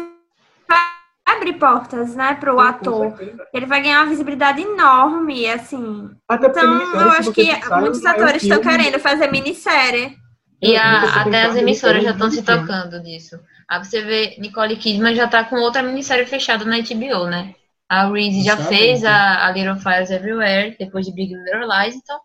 vai 0.68 0.80
abrir 1.25 1.54
portas, 1.54 2.16
né, 2.16 2.34
pro 2.40 2.56
Com 2.56 2.62
ator. 2.62 3.18
certeza. 3.18 3.48
Ele 3.54 3.66
vai 3.68 3.81
ganhar 3.81 4.02
uma 4.02 4.10
visibilidade 4.10 4.62
enorme, 4.62 5.47
assim. 5.47 6.09
Até 6.28 6.47
Então, 6.47 6.94
eu 7.02 7.09
acho 7.12 7.31
que 7.31 7.45
pensar, 7.45 7.80
muitos 7.80 8.04
é 8.04 8.07
um 8.07 8.12
atores 8.12 8.42
estão 8.44 8.62
filme. 8.62 8.78
querendo 8.78 9.00
fazer 9.00 9.31
minissérie. 9.31 10.18
E 10.62 10.76
a- 10.78 11.21
até 11.21 11.44
as 11.44 11.56
emissoras 11.56 12.04
já 12.04 12.12
estão 12.12 12.31
se 12.31 12.42
tocando 12.42 12.97
nisso. 13.00 13.40
Aí 13.69 13.83
você 13.83 14.02
vê, 14.02 14.36
Nicole 14.40 14.76
Kidman 14.78 15.14
já 15.14 15.28
tá 15.28 15.44
com 15.44 15.57
outra 15.57 15.83
minissérie 15.83 16.26
fechada 16.26 16.66
na 16.66 16.78
HBO, 16.78 17.28
né? 17.28 17.54
A 17.90 18.09
Reese 18.09 18.44
já 18.44 18.54
Exatamente. 18.54 18.78
fez 18.80 19.04
a, 19.04 19.47
a 19.47 19.52
Little 19.52 19.75
Fires 19.78 20.09
Everywhere, 20.09 20.75
depois 20.80 21.06
de 21.06 21.13
Big 21.13 21.33
Little 21.35 21.68
Lies, 21.68 21.95
então 21.95 22.19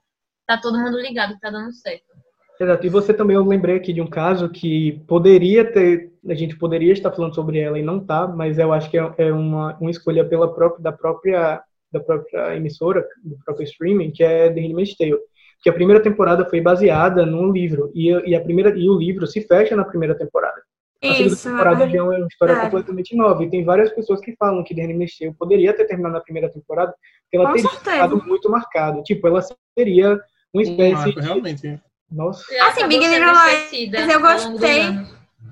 tá 0.47 0.57
todo 0.59 0.79
mundo 0.79 0.99
ligado 0.99 1.35
que 1.35 1.41
tá 1.41 1.51
dando 1.51 1.73
certo. 1.73 2.05
Exato. 2.61 2.87
E 2.87 2.89
você 2.89 3.15
também, 3.15 3.37
eu 3.37 3.45
lembrei 3.45 3.77
aqui 3.77 3.93
de 3.93 4.01
um 4.01 4.07
caso 4.09 4.49
que 4.49 5.01
poderia 5.07 5.71
ter, 5.71 6.11
a 6.29 6.35
gente 6.35 6.57
poderia 6.57 6.93
estar 6.93 7.13
falando 7.13 7.35
sobre 7.35 7.59
ela 7.61 7.79
e 7.79 7.83
não 7.83 8.01
tá, 8.05 8.27
mas 8.27 8.59
eu 8.59 8.73
acho 8.73 8.91
que 8.91 8.99
é, 8.99 9.15
é 9.19 9.33
uma, 9.33 9.77
uma 9.79 9.91
escolha 9.91 10.25
pela 10.25 10.53
própria, 10.53 10.83
da 10.83 10.93
própria 10.93 11.63
da 11.91 12.01
própria 12.01 12.55
emissora, 12.55 13.03
do 13.25 13.39
próprio 13.43 13.65
streaming, 13.65 14.11
que 14.11 14.23
é 14.23 14.51
The 14.53 14.61
Handmaid's 14.61 14.95
Tale. 14.95 15.17
Que 15.63 15.71
a 15.71 15.73
primeira 15.73 16.03
temporada 16.03 16.45
foi 16.45 16.61
baseada 16.61 17.25
num 17.25 17.51
livro 17.51 17.91
e, 17.95 18.13
a- 18.13 18.23
e 18.27 18.35
a 18.35 18.41
primeira 18.43 18.77
e 18.79 18.89
o 18.91 18.99
livro 18.99 19.27
se 19.27 19.41
fecha 19.41 19.75
na 19.75 19.85
primeira 19.85 20.15
temporada. 20.15 20.61
A 21.03 21.07
segunda 21.13 21.27
Isso. 21.33 21.49
temporada 21.49 21.89
já 21.89 21.99
é 21.99 22.03
uma 22.03 22.27
história 22.27 22.53
É. 22.55 22.61
completamente 22.61 23.15
nova 23.17 23.45
e 23.45 23.51
tem 23.51 23.65
várias 23.65 23.91
pessoas 23.93 24.21
que 24.21 24.35
falam 24.37 24.65
que 24.65 24.75
The 24.75 24.83
Handmaid's 24.83 25.17
Tale 25.17 25.35
poderia 25.35 25.73
ter 25.73 25.85
terminado 25.87 26.15
na 26.15 26.21
primeira 26.21 26.51
temporada, 26.51 26.93
porque 27.23 27.37
ela 27.37 27.47
Com 27.47 27.53
teria 27.55 27.71
certeza. 27.71 27.91
ficado 27.97 28.25
muito 28.27 28.51
marcado. 28.51 29.03
Tipo, 29.05 29.29
ela 29.29 29.41
seria 29.79 30.15
uma 30.15 30.21
um 30.55 30.61
espécie 30.61 30.93
marco, 30.95 31.21
de 31.21 31.27
realmente. 31.27 31.81
nossa. 32.11 32.43
Assim, 32.67 32.89
Big 32.89 33.07
Little 33.07 33.33
Lies, 33.33 34.11
eu 34.13 34.21
gostei. 34.21 34.83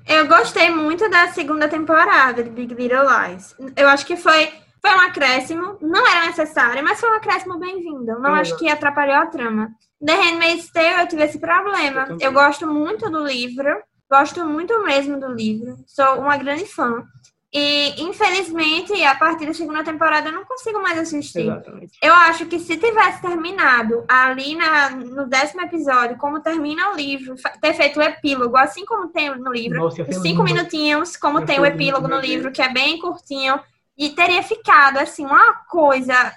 Eu 0.05 0.27
gostei 0.27 0.69
muito 0.69 1.09
da 1.09 1.27
segunda 1.29 1.67
temporada 1.69 2.43
de 2.43 2.49
Big 2.49 2.73
Little 2.73 3.05
Lies. 3.07 3.55
Eu 3.75 3.87
acho 3.89 4.05
que 4.05 4.15
foi, 4.17 4.49
foi 4.81 4.91
um 4.95 4.99
acréscimo. 5.01 5.77
Não 5.81 6.05
era 6.07 6.25
necessário, 6.27 6.83
mas 6.83 6.99
foi 6.99 7.09
um 7.09 7.13
acréscimo 7.15 7.57
bem-vindo. 7.57 8.19
Não 8.19 8.35
É. 8.35 8.41
acho 8.41 8.57
que 8.57 8.69
atrapalhou 8.69 9.15
a 9.15 9.27
trama. 9.27 9.69
The 10.05 10.13
Handmaid's 10.13 10.69
Tale, 10.71 11.01
eu 11.01 11.07
tive 11.07 11.23
esse 11.23 11.39
problema. 11.39 12.05
Eu. 12.09 12.17
Eu 12.19 12.31
gosto 12.33 12.67
muito 12.67 13.09
do 13.09 13.25
livro. 13.25 13.81
Gosto 14.09 14.45
muito 14.45 14.83
mesmo 14.83 15.19
do 15.19 15.27
livro. 15.33 15.77
Sou 15.85 16.19
uma 16.19 16.37
grande 16.37 16.65
fã. 16.65 17.05
E, 17.53 18.01
infelizmente, 18.01 18.93
a 19.05 19.15
partir 19.15 19.45
da 19.45 19.53
segunda 19.53 19.83
temporada 19.83 20.27
eu 20.27 20.33
não 20.33 20.43
consigo 20.43 20.81
mais 20.81 20.97
assistir. 20.97 21.43
Exatamente. 21.43 21.97
Eu 22.01 22.13
acho 22.13 22.45
que 22.45 22.59
se 22.59 22.75
tivesse 22.77 23.21
terminado 23.21 24.03
ali 24.07 24.53
na, 24.55 24.89
no 24.89 25.25
décimo 25.27 25.61
episódio, 25.61 26.17
como 26.17 26.41
termina 26.41 26.91
o 26.91 26.95
livro, 26.95 27.35
ter 27.61 27.73
feito 27.73 27.99
o 27.99 28.03
epílogo, 28.03 28.57
assim 28.57 28.85
como 28.85 29.07
tem 29.07 29.33
no 29.33 29.51
livro, 29.51 29.79
Nossa, 29.79 30.03
os 30.03 30.17
cinco 30.17 30.43
minutinhos, 30.43 31.15
como 31.15 31.39
Ia 31.39 31.45
tem 31.45 31.59
o 31.59 31.65
epílogo 31.65 32.07
no 32.07 32.19
livro, 32.19 32.51
que 32.51 32.61
é 32.61 32.71
bem 32.71 32.99
curtinho, 32.99 33.59
E 33.97 34.09
teria 34.09 34.43
ficado, 34.43 34.97
assim, 34.97 35.25
uma 35.25 35.53
coisa 35.69 36.33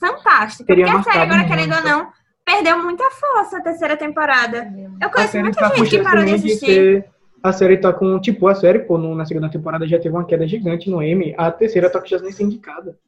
fantástica. 0.00 0.64
Teria 0.64 0.86
porque 0.86 1.10
a 1.10 1.12
série, 1.12 1.24
agora, 1.24 1.46
querendo 1.46 1.74
ou 1.74 1.82
muito. 1.82 1.88
não, 1.88 2.12
perdeu 2.48 2.82
muita 2.82 3.10
força 3.10 3.58
a 3.58 3.60
terceira 3.62 3.96
temporada. 3.96 4.72
Eu 5.00 5.08
A 5.08 5.10
conheço 5.10 5.32
série 5.32 5.44
muita 5.44 5.60
tá 5.68 5.74
gente 5.76 5.90
que 5.90 6.02
parou 6.02 6.24
de 6.24 6.34
assistir. 6.34 7.04
A 7.42 7.52
série 7.52 7.76
tá 7.76 7.92
com. 7.92 8.18
Tipo, 8.20 8.48
a 8.48 8.54
série, 8.54 8.80
pô, 8.80 8.96
no- 8.98 9.14
na 9.14 9.24
segunda 9.26 9.48
temporada 9.50 9.86
já 9.86 9.98
teve 9.98 10.14
uma 10.14 10.24
queda 10.24 10.46
gigante 10.48 10.90
no 10.90 11.02
M. 11.02 11.34
A 11.38 11.50
terceira 11.52 11.90
tá 11.90 12.00
com 12.00 12.06
chance 12.06 12.24
de 12.24 12.32
ser 12.32 12.42
indicada. 12.44 12.98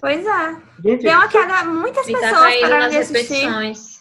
Pois 0.00 0.26
é. 0.26 0.56
Gente, 0.84 1.02
Deu 1.04 1.12
uma 1.12 1.28
queda, 1.28 1.64
muitas 1.64 2.04
tá 2.06 2.12
pessoas 2.12 2.30
caindo 2.32 2.60
pararam 2.60 2.82
nas 2.82 2.90
de 2.90 2.98
assistir. 2.98 3.34
repetições. 3.34 3.96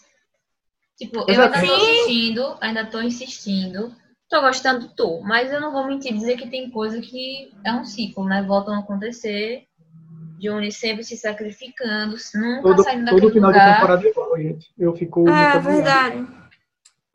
Tipo, 0.98 1.20
eu 1.20 1.30
Exato. 1.30 1.56
ainda 1.56 1.68
tô 1.68 1.76
assistindo, 1.76 2.58
ainda 2.62 2.86
tô 2.86 3.02
insistindo. 3.02 3.92
Tô 4.30 4.42
gostando, 4.42 4.90
tô. 4.96 5.22
Mas 5.22 5.52
eu 5.54 5.62
não 5.62 5.72
vou 5.72 5.86
mentir 5.88 6.12
dizer 6.14 6.36
que 6.36 6.50
tem 6.50 6.70
coisa 6.72 7.00
que 7.00 7.52
é 7.64 7.72
um 7.72 7.86
ciclo, 7.86 8.26
né? 8.26 8.44
Voltam 8.46 8.74
a 8.74 8.80
acontecer. 8.80 9.64
Johnny 10.40 10.72
sempre 10.72 11.04
se 11.04 11.18
sacrificando, 11.18 12.16
nunca 12.36 12.62
todo, 12.62 12.84
saindo 12.84 13.06
todo 13.06 13.16
daquele 13.16 13.34
final 13.34 13.52
de 13.52 13.58
lugar. 13.60 13.76
temporada 13.76 14.06
é 14.06 14.10
igual, 14.10 14.38
gente. 14.38 14.72
Eu 14.78 14.96
fico. 14.96 15.30
É, 15.30 15.60
verdade. 15.60 16.28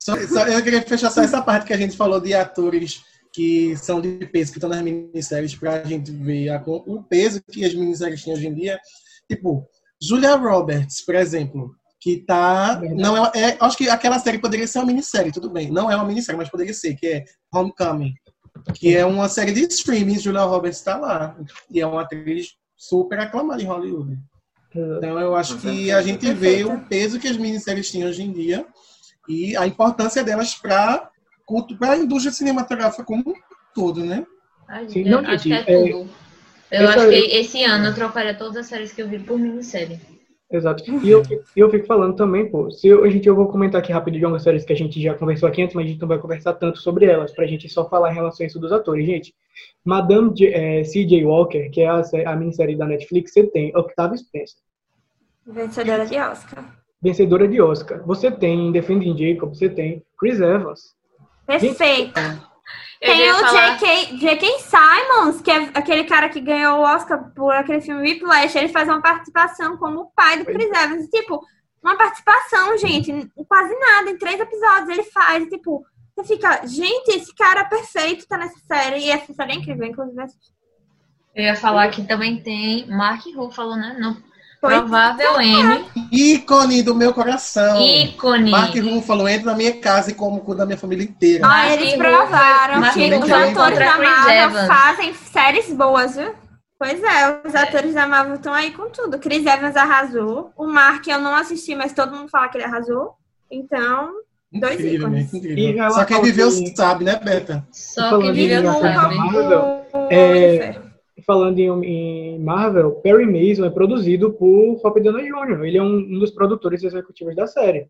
Só- 0.00 0.16
só- 0.26 0.46
eu 0.46 0.62
queria 0.62 0.82
fechar 0.82 1.10
só 1.10 1.22
essa 1.22 1.42
parte 1.42 1.66
que 1.66 1.72
a 1.72 1.76
gente 1.76 1.96
falou 1.96 2.20
de 2.20 2.32
atores 2.34 3.04
que 3.32 3.76
são 3.76 4.00
de 4.00 4.26
peso, 4.26 4.50
que 4.50 4.58
estão 4.58 4.70
nas 4.70 4.82
minisséries, 4.82 5.54
pra 5.54 5.84
gente 5.84 6.10
ver 6.10 6.48
a- 6.48 6.62
o 6.66 7.02
peso 7.02 7.40
que 7.50 7.64
as 7.64 7.74
minisséries 7.74 8.24
têm 8.24 8.32
hoje 8.32 8.46
em 8.46 8.54
dia. 8.54 8.80
Tipo, 9.30 9.66
Julia 10.02 10.34
Roberts, 10.34 11.04
por 11.04 11.14
exemplo, 11.14 11.74
que 12.00 12.24
tá. 12.26 12.80
Não 12.96 13.26
é, 13.26 13.30
é- 13.34 13.56
acho 13.60 13.76
que 13.76 13.88
aquela 13.88 14.18
série 14.18 14.38
poderia 14.38 14.66
ser 14.66 14.78
uma 14.78 14.86
minissérie, 14.86 15.30
tudo 15.30 15.50
bem. 15.50 15.70
Não 15.70 15.90
é 15.90 15.94
uma 15.94 16.06
minissérie, 16.06 16.38
mas 16.38 16.48
poderia 16.48 16.72
ser, 16.74 16.94
que 16.96 17.06
é 17.06 17.24
Homecoming. 17.54 18.14
Que 18.74 18.96
é 18.96 19.04
uma 19.06 19.28
série 19.28 19.52
de 19.52 19.60
streaming, 19.60 20.18
Julia 20.18 20.42
Roberts 20.42 20.78
está 20.78 20.96
lá. 20.96 21.36
E 21.70 21.80
é 21.80 21.86
uma 21.86 22.02
atriz 22.02 22.54
super 22.80 23.20
aclamada 23.20 23.62
em 23.62 23.66
Hollywood. 23.66 24.18
Então 24.74 25.20
eu 25.20 25.36
acho 25.36 25.58
que 25.58 25.92
a 25.92 26.00
gente 26.00 26.32
vê 26.32 26.64
o 26.64 26.80
peso 26.80 27.20
que 27.20 27.28
as 27.28 27.36
minisséries 27.36 27.90
têm 27.90 28.06
hoje 28.06 28.22
em 28.22 28.32
dia 28.32 28.66
e 29.28 29.54
a 29.54 29.66
importância 29.66 30.24
delas 30.24 30.54
para 30.54 31.10
a 31.82 31.96
indústria 31.96 32.32
cinematográfica 32.32 33.04
como 33.04 33.22
um 33.26 33.34
todo, 33.74 34.02
né? 34.02 34.26
Sim, 34.88 35.06
eu 35.06 35.20
não, 35.20 35.30
acho 35.30 35.44
que 35.44 35.52
é 35.52 35.58
é- 35.58 35.62
tudo. 35.64 36.10
Eu 36.70 36.88
essa- 36.88 37.00
acho 37.00 37.08
que 37.10 37.16
esse 37.16 37.64
ano 37.64 37.86
eu 37.86 37.94
trocaria 37.94 38.32
todas 38.34 38.56
as 38.56 38.66
séries 38.66 38.92
que 38.92 39.02
eu 39.02 39.08
vi 39.08 39.18
por 39.18 39.38
minissérie. 39.38 40.00
Exato. 40.50 40.82
E 41.04 41.08
eu, 41.08 41.22
e 41.56 41.60
eu 41.60 41.70
fico 41.70 41.86
falando 41.86 42.16
também, 42.16 42.50
pô, 42.50 42.70
se 42.72 42.88
eu, 42.88 43.04
a 43.04 43.08
gente, 43.08 43.28
eu 43.28 43.36
vou 43.36 43.46
comentar 43.46 43.80
aqui 43.80 43.92
rapidinho 43.92 44.24
algumas 44.26 44.42
séries 44.42 44.64
que 44.64 44.72
a 44.72 44.76
gente 44.76 45.00
já 45.00 45.14
conversou 45.14 45.48
aqui 45.48 45.62
antes, 45.62 45.76
mas 45.76 45.84
a 45.84 45.88
gente 45.88 46.00
não 46.00 46.08
vai 46.08 46.18
conversar 46.18 46.54
tanto 46.54 46.78
sobre 46.80 47.04
elas, 47.06 47.30
pra 47.32 47.46
gente 47.46 47.68
só 47.68 47.88
falar 47.88 48.10
em 48.10 48.14
relação 48.14 48.42
a 48.42 48.46
isso 48.48 48.58
dos 48.58 48.72
atores. 48.72 49.06
Gente, 49.06 49.32
Madame 49.84 50.34
J- 50.34 50.52
eh, 50.52 50.82
C.J. 50.84 51.24
Walker, 51.24 51.68
que 51.70 51.80
é 51.82 51.88
a, 51.88 52.02
a 52.26 52.34
minissérie 52.36 52.74
da 52.76 52.84
Netflix, 52.84 53.32
você 53.32 53.44
tem 53.46 53.70
Octavia 53.76 54.16
Spencer, 54.18 54.58
Vencedora 55.46 56.04
de 56.04 56.16
Oscar. 56.18 56.64
vencedora 57.00 57.46
de 57.48 57.60
Oscar. 57.62 58.02
Você 58.04 58.30
tem 58.30 58.72
Defending 58.72 59.16
Jacob, 59.16 59.54
você 59.54 59.68
tem 59.68 60.02
Chris 60.18 60.40
Evans. 60.40 60.94
Perfeita. 61.46 62.42
Eu 63.00 63.14
Tem 63.14 63.32
o 63.32 63.34
falar- 63.36 63.78
J.K. 63.78 64.16
J.K. 64.18 64.58
Simons, 64.58 65.40
que 65.40 65.50
é 65.50 65.70
aquele 65.72 66.04
cara 66.04 66.28
que 66.28 66.38
ganhou 66.40 66.80
o 66.80 66.82
Oscar 66.82 67.32
por 67.34 67.54
aquele 67.54 67.80
filme 67.80 68.02
Whiplash. 68.02 68.56
Ele 68.58 68.68
faz 68.68 68.88
uma 68.88 69.00
participação 69.00 69.78
como 69.78 70.00
o 70.00 70.10
pai 70.10 70.38
do 70.38 70.44
Chris 70.44 70.70
Evans. 70.70 71.08
Tipo, 71.08 71.40
uma 71.82 71.96
participação, 71.96 72.76
gente, 72.76 73.10
quase 73.48 73.74
nada. 73.78 74.10
Em 74.10 74.18
três 74.18 74.38
episódios 74.38 74.90
ele 74.90 75.04
faz. 75.04 75.48
Tipo, 75.48 75.82
você 76.14 76.34
fica, 76.34 76.66
gente, 76.66 77.08
esse 77.16 77.34
cara 77.34 77.60
é 77.60 77.64
perfeito 77.64 78.28
tá 78.28 78.36
nessa 78.36 78.58
série. 78.66 78.98
E 78.98 79.10
essa 79.10 79.32
série 79.32 79.52
é 79.52 79.56
incrível, 79.56 79.86
inclusive. 79.86 80.26
Eu 81.34 81.44
ia 81.44 81.56
falar 81.56 81.88
que 81.90 82.04
também 82.06 82.42
tem 82.42 82.86
Mark 82.88 83.24
Ruffalo, 83.34 83.76
né? 83.76 83.96
No 83.98 84.14
provável 84.60 85.40
M, 85.40 85.84
Ícone 86.12 86.82
do 86.82 86.94
meu 86.94 87.12
coração. 87.14 87.80
ícone. 87.80 88.50
Mark 88.50 88.74
Ruffalo 88.76 89.28
entra 89.28 89.52
na 89.52 89.56
minha 89.56 89.72
casa 89.80 90.10
e 90.10 90.14
como 90.14 90.40
com 90.40 90.52
o 90.52 90.54
da 90.54 90.66
minha 90.66 90.76
família 90.78 91.04
inteira. 91.04 91.46
Ah, 91.46 91.48
Mark 91.48 91.70
eles 91.72 91.94
provaram 91.94 92.80
Mark 92.80 92.94
que 92.94 93.14
os 93.14 93.20
Ruffalo 93.20 93.50
atores 93.50 93.78
da 93.78 93.98
Marvel 93.98 94.66
fazem 94.66 95.14
séries 95.14 95.72
boas, 95.72 96.16
viu? 96.16 96.34
Pois 96.78 97.02
é, 97.02 97.40
os 97.46 97.54
atores 97.54 97.94
da 97.94 98.06
Marvel 98.06 98.36
estão 98.36 98.54
aí 98.54 98.70
com 98.72 98.88
tudo. 98.88 99.18
Chris 99.18 99.44
Evans 99.44 99.76
arrasou. 99.76 100.50
O 100.56 100.66
Mark 100.66 101.06
eu 101.06 101.20
não 101.20 101.34
assisti, 101.34 101.74
mas 101.74 101.92
todo 101.92 102.16
mundo 102.16 102.28
fala 102.30 102.48
que 102.48 102.56
ele 102.56 102.64
arrasou. 102.64 103.12
Então, 103.50 104.10
dois 104.50 104.80
Incrível, 104.80 105.08
né? 105.10 105.20
ícones. 105.20 105.34
Incrível. 105.34 105.90
Só 105.90 106.04
quem 106.04 106.22
viveu 106.22 106.50
sabe, 106.74 107.04
né, 107.04 107.16
Beta? 107.22 107.66
Só 107.70 108.18
quem 108.18 108.32
viveu 108.32 108.72
sabe. 108.72 109.14
Marvel, 109.14 109.86
Falando 111.26 111.58
em, 111.58 111.68
em 111.84 112.38
Marvel, 112.38 112.92
Perry 113.02 113.26
Mason 113.26 113.64
é 113.64 113.70
produzido 113.70 114.32
por 114.32 114.74
Robert 114.82 115.02
Downey 115.02 115.26
Jr. 115.28 115.64
Ele 115.64 115.78
é 115.78 115.82
um, 115.82 115.96
um 115.96 116.18
dos 116.18 116.30
produtores 116.30 116.82
executivos 116.82 117.34
da 117.36 117.46
série. 117.46 117.88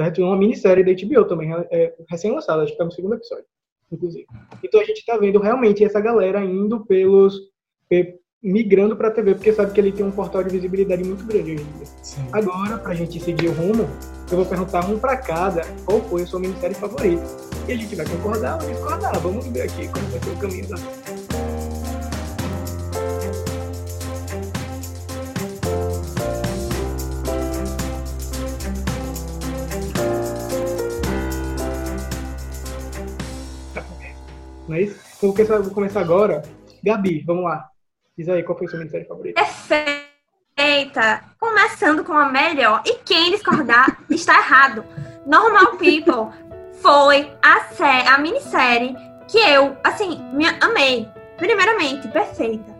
Certo? 0.00 0.20
É 0.20 0.24
uma 0.24 0.36
minissérie 0.36 0.82
da 0.84 0.92
HBO 0.92 1.24
também, 1.24 1.52
é, 1.70 1.94
recém-lançada, 2.10 2.62
acho 2.62 2.72
que 2.72 2.78
tá 2.78 2.84
no 2.84 2.90
segundo 2.92 3.14
episódio, 3.14 3.44
inclusive. 3.92 4.26
Então 4.62 4.80
a 4.80 4.84
gente 4.84 5.04
tá 5.06 5.16
vendo 5.16 5.38
realmente 5.38 5.84
essa 5.84 6.00
galera 6.00 6.44
indo 6.44 6.84
pelos. 6.84 7.38
pe- 7.88 8.18
migrando 8.46 8.94
pra 8.94 9.10
TV, 9.10 9.34
porque 9.36 9.54
sabe 9.54 9.72
que 9.72 9.80
ele 9.80 9.90
tem 9.90 10.04
um 10.04 10.10
portal 10.10 10.44
de 10.44 10.50
visibilidade 10.50 11.02
muito 11.02 11.24
grande 11.24 11.54
hoje 11.54 11.62
em 11.62 11.78
dia. 11.78 11.86
Sim. 12.02 12.20
Agora, 12.30 12.76
pra 12.76 12.92
gente 12.94 13.18
seguir 13.18 13.48
o 13.48 13.52
rumo, 13.52 13.88
eu 14.30 14.36
vou 14.36 14.44
perguntar 14.44 14.84
um 14.86 14.98
pra 14.98 15.16
cada 15.16 15.62
qual 15.86 15.98
foi 16.02 16.24
a 16.24 16.26
sua 16.26 16.40
minissérie 16.40 16.74
favorita. 16.76 17.22
E 17.66 17.72
a 17.72 17.76
gente 17.76 17.96
vai 17.96 18.04
concordar 18.06 18.62
ou 18.62 18.68
discordar. 18.70 19.18
Vamos 19.20 19.46
ver 19.46 19.62
aqui 19.62 19.88
como 19.88 20.06
vai 20.08 20.20
ser 20.20 20.30
o 20.30 20.36
caminho 20.38 20.68
da. 20.68 20.76
Não 34.68 34.76
é 34.76 34.82
isso? 34.82 34.98
Então, 35.16 35.28
vou 35.28 35.34
começar, 35.34 35.58
vou 35.58 35.74
começar 35.74 36.00
agora. 36.00 36.42
Gabi, 36.82 37.22
vamos 37.26 37.44
lá. 37.44 37.68
Diz 38.16 38.28
aí, 38.28 38.42
qual 38.42 38.56
foi 38.56 38.66
a 38.66 38.70
sua 38.70 38.78
minissérie 38.78 39.06
favorita? 39.06 39.42
Perfeita. 40.56 41.24
Começando 41.38 42.04
com 42.04 42.12
a 42.12 42.30
melhor. 42.30 42.82
E 42.86 42.94
quem 43.04 43.30
discordar 43.32 43.98
está 44.10 44.38
errado. 44.38 44.84
Normal 45.26 45.76
People 45.76 46.30
foi 46.80 47.30
a, 47.42 47.60
sé 47.74 48.06
a 48.06 48.18
minissérie 48.18 48.94
que 49.28 49.38
eu, 49.38 49.76
assim, 49.82 50.22
me 50.32 50.46
amei. 50.60 51.08
Primeiramente, 51.36 52.06
perfeita. 52.08 52.73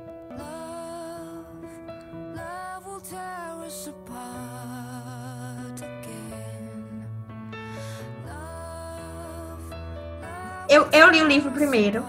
Eu, 10.75 10.89
eu 10.91 11.09
li 11.09 11.23
o 11.23 11.29
livro 11.29 11.53
primeiro. 11.53 12.05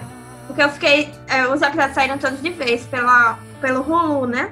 Porque 0.48 0.64
eu 0.64 0.70
fiquei. 0.70 1.14
é, 1.28 1.48
os 1.48 1.62
episódios 1.62 1.94
saíram 1.94 2.18
todos 2.18 2.42
de 2.42 2.50
vez 2.50 2.84
pela, 2.88 3.38
pelo 3.62 3.82
Hulu, 3.82 4.26
né? 4.26 4.52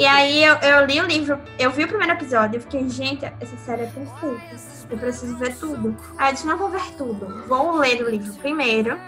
E 0.00 0.04
aí 0.04 0.42
eu, 0.42 0.54
eu 0.56 0.84
li 0.84 1.00
o 1.00 1.06
livro, 1.06 1.38
eu 1.58 1.70
vi 1.70 1.84
o 1.84 1.88
primeiro 1.88 2.12
episódio, 2.12 2.56
eu 2.56 2.60
fiquei, 2.60 2.88
gente, 2.88 3.24
essa 3.24 3.56
série 3.64 3.82
é 3.82 3.86
perfeita. 3.86 4.56
Eu 4.90 4.98
preciso 4.98 5.36
ver 5.36 5.56
tudo. 5.56 5.96
Aí 6.18 6.30
eu 6.30 6.32
disse, 6.34 6.46
não 6.46 6.58
vou 6.58 6.70
ver 6.70 6.82
tudo. 6.98 7.44
Vou 7.46 7.76
ler 7.76 8.02
o 8.02 8.10
livro 8.10 8.32
primeiro 8.34 8.98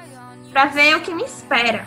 pra 0.52 0.66
ver 0.66 0.96
o 0.96 1.00
que 1.00 1.12
me 1.12 1.24
espera. 1.24 1.86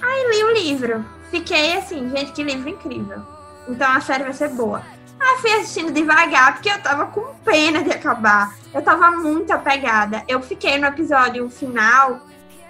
Aí 0.00 0.30
li 0.30 0.44
o 0.44 0.54
livro. 0.54 1.04
Fiquei 1.30 1.76
assim, 1.76 2.08
gente, 2.10 2.32
que 2.32 2.42
livro 2.42 2.68
incrível. 2.68 3.22
Então 3.68 3.90
a 3.90 4.00
série 4.00 4.24
vai 4.24 4.32
ser 4.32 4.48
boa. 4.48 4.82
Aí 5.20 5.38
fui 5.38 5.52
assistindo 5.52 5.92
devagar, 5.92 6.54
porque 6.54 6.70
eu 6.70 6.80
tava 6.82 7.06
com 7.06 7.34
pena 7.44 7.82
de 7.82 7.90
acabar. 7.90 8.54
Eu 8.74 8.82
tava 8.82 9.12
muito 9.12 9.52
apegada. 9.52 10.24
Eu 10.26 10.42
fiquei 10.42 10.76
no 10.78 10.86
episódio 10.86 11.48
final, 11.48 12.20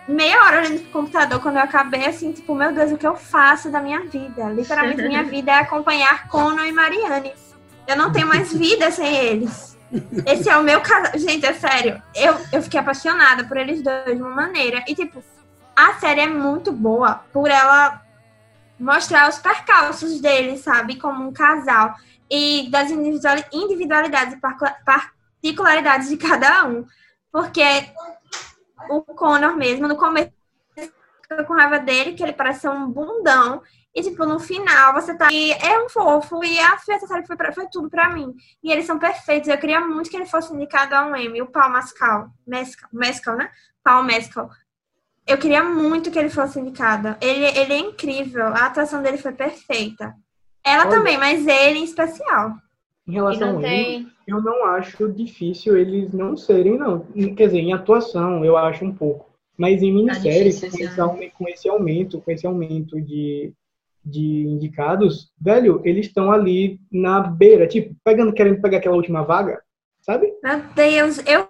meia 0.07 0.45
hora 0.45 0.59
olhando 0.59 0.81
pro 0.83 0.91
computador 0.91 1.41
quando 1.41 1.57
eu 1.57 1.63
acabei, 1.63 2.07
assim, 2.07 2.31
tipo, 2.31 2.55
meu 2.55 2.73
Deus, 2.73 2.93
o 2.93 2.99
que 2.99 3.07
eu 3.07 3.17
faço 3.17 3.71
da 3.71 3.81
minha 3.81 4.01
vida? 4.01 4.51
Literalmente, 4.51 5.03
minha 5.03 5.25
vida 5.25 5.51
é 5.51 5.61
acompanhar 5.61 6.29
Conan 6.29 6.67
e 6.67 6.73
Marianne. 6.73 7.33
Eu 7.87 7.97
não 7.97 8.13
tenho 8.13 8.27
mais 8.27 8.53
vida 8.53 8.91
sem 8.91 9.15
eles. 9.17 9.79
Esse 10.27 10.49
é 10.49 10.57
o 10.57 10.63
meu 10.63 10.81
casal. 10.81 11.13
Gente, 11.19 11.47
é 11.47 11.55
sério. 11.55 12.03
Eu, 12.15 12.37
eu 12.53 12.63
fiquei 12.63 12.81
apaixonada 12.81 13.45
por 13.45 13.57
eles 13.57 13.81
dois 13.83 14.17
de 14.17 14.23
uma 14.23 14.31
maneira. 14.31 14.85
E, 14.87 14.95
tipo, 14.95 15.23
a 15.75 15.95
série 15.95 16.21
é 16.21 16.27
muito 16.27 16.71
boa 16.73 17.23
por 17.33 17.51
ela 17.51 18.03
mostrar 18.79 19.29
os 19.29 19.39
percalços 19.39 20.21
deles, 20.21 20.61
sabe? 20.61 20.97
Como 20.97 21.27
um 21.27 21.33
casal. 21.33 21.95
E 22.31 22.69
das 22.71 22.91
individuali- 22.91 23.45
individualidades 23.53 24.35
e 24.35 24.39
particularidades 25.49 26.09
de 26.09 26.17
cada 26.17 26.65
um. 26.65 26.87
Porque 27.31 27.63
o 28.89 29.03
Connor 29.03 29.57
mesmo, 29.57 29.87
no 29.87 29.97
começo, 29.97 30.33
fica 31.23 31.45
com 31.45 31.55
raiva 31.55 31.79
dele, 31.79 32.15
que 32.15 32.23
ele 32.23 32.33
parece 32.33 32.61
ser 32.61 32.69
um 32.71 32.89
bundão. 32.89 33.63
E, 33.95 34.03
tipo, 34.03 34.25
no 34.27 34.41
final, 34.41 34.93
você 34.95 35.15
tá. 35.17 35.29
E 35.31 35.53
é 35.53 35.79
um 35.85 35.89
fofo. 35.89 36.43
E 36.45 36.59
a 36.59 36.77
essa 36.89 37.07
série 37.07 37.27
foi, 37.27 37.37
pra- 37.37 37.53
foi 37.53 37.67
tudo 37.71 37.89
pra 37.89 38.09
mim. 38.09 38.35
E 38.63 38.73
eles 38.73 38.87
são 38.87 38.99
perfeitos. 38.99 39.49
Eu 39.49 39.59
queria 39.59 39.81
muito 39.81 40.11
que 40.11 40.17
ele 40.17 40.27
fosse 40.27 40.53
indicado 40.53 40.95
a 40.97 41.07
um 41.07 41.15
Emmy. 41.15 41.43
O 41.43 41.47
Paul 41.47 41.71
Mescal. 41.73 42.29
Mescal, 42.47 42.89
Mescal 42.93 43.37
né? 43.37 43.51
Paul 43.85 44.03
Mescal. 44.03 44.51
eu 45.27 45.39
queria 45.39 45.63
muito 45.63 46.11
que 46.11 46.19
ele 46.19 46.29
fosse 46.31 46.59
indicado. 46.59 47.17
Ele, 47.21 47.45
ele 47.59 47.73
é 47.73 47.79
incrível, 47.79 48.47
a 48.49 48.67
atuação 48.67 49.01
dele 49.03 49.17
foi 49.19 49.33
perfeita. 49.33 50.15
Ela 50.63 50.83
Olha. 50.87 50.91
também, 50.91 51.17
mas 51.19 51.47
ele 51.47 51.79
em 51.79 51.85
especial. 51.85 52.51
Em 53.07 53.13
E 53.13 53.15
relação 53.15 53.53
não 53.53 53.59
a 53.59 53.63
ele, 53.63 53.69
tem. 53.71 54.13
Eu 54.27 54.41
não 54.41 54.65
acho 54.67 55.09
difícil 55.13 55.77
eles 55.77 56.13
não 56.13 56.37
serem, 56.37 56.79
não. 56.79 57.01
Quer 57.37 57.47
dizer, 57.47 57.59
em 57.61 57.73
atuação 57.73 58.45
eu 58.45 58.57
acho 58.57 58.85
um 58.85 58.93
pouco. 58.95 59.31
Mas 59.57 59.83
em 59.83 59.93
minissérie, 59.93 60.51
difícil 60.51 60.71
com, 60.71 61.23
esse 61.23 61.31
com 61.31 61.49
esse 61.49 61.69
aumento, 61.69 62.21
com 62.21 62.31
esse 62.31 62.47
aumento 62.47 63.01
de, 63.01 63.53
de 64.05 64.47
indicados, 64.49 65.31
velho, 65.41 65.81
eles 65.85 66.07
estão 66.07 66.33
ali 66.33 66.81
na 66.91 67.21
beira, 67.21 67.67
tipo, 67.67 67.95
pegando, 68.05 68.33
querendo 68.33 68.61
pegar 68.61 68.79
aquela 68.79 68.97
última 68.97 69.23
vaga, 69.23 69.61
sabe? 70.01 70.33
Meu 70.43 70.61
Deus, 70.75 71.23
eu 71.27 71.49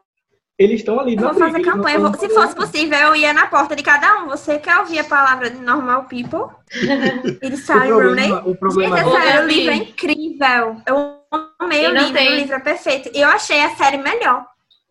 Eles 0.59 0.81
estão 0.81 1.01
ali 1.01 1.17
na 1.17 1.33
vou 1.33 1.41
fazer 1.41 1.53
briga, 1.55 1.73
campanha. 1.73 1.99
Vou- 1.99 2.15
Se 2.15 2.29
fosse 2.29 2.55
possível, 2.55 2.99
eu 2.99 3.17
ia 3.17 3.33
na 3.33 3.47
porta 3.47 3.75
de 3.75 3.83
cada 3.83 4.23
um. 4.23 4.29
Você 4.29 4.59
quer 4.59 4.79
ouvir 4.79 4.99
a 4.99 5.05
palavra 5.05 5.51
de 5.51 5.61
normal 5.61 6.05
people? 6.05 6.55
Ele 7.43 7.57
sai, 7.57 7.91
Rooney. 7.91 8.29
problema, 8.29 8.43
o 8.49 8.55
problema 8.55 8.99
Gente, 8.99 9.11
sério, 9.11 9.45
o 9.45 9.49
livro 9.49 9.73
é 9.73 9.77
incrível. 9.77 10.77
Eu 10.87 11.24
amei 11.65 11.85
E 11.85 11.89
o 11.89 11.95
não 11.95 12.01
livro, 12.03 12.15
tem- 12.15 12.33
o 12.33 12.37
livro 12.37 12.55
é 12.55 12.61
perfeito. 12.61 13.11
E 13.15 13.21
eu 13.21 13.29
achei 13.29 13.61
a 13.63 13.75
série 13.77 13.99
melhor 13.99 14.47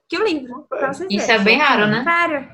que 0.09 0.17
o 0.17 0.23
livro. 0.23 0.67
Vocês 0.69 1.07
Isso 1.09 1.27
verem. 1.27 1.35
é 1.41 1.43
bem 1.43 1.57
raro, 1.59 1.87
né? 1.87 2.03
Sério. 2.03 2.47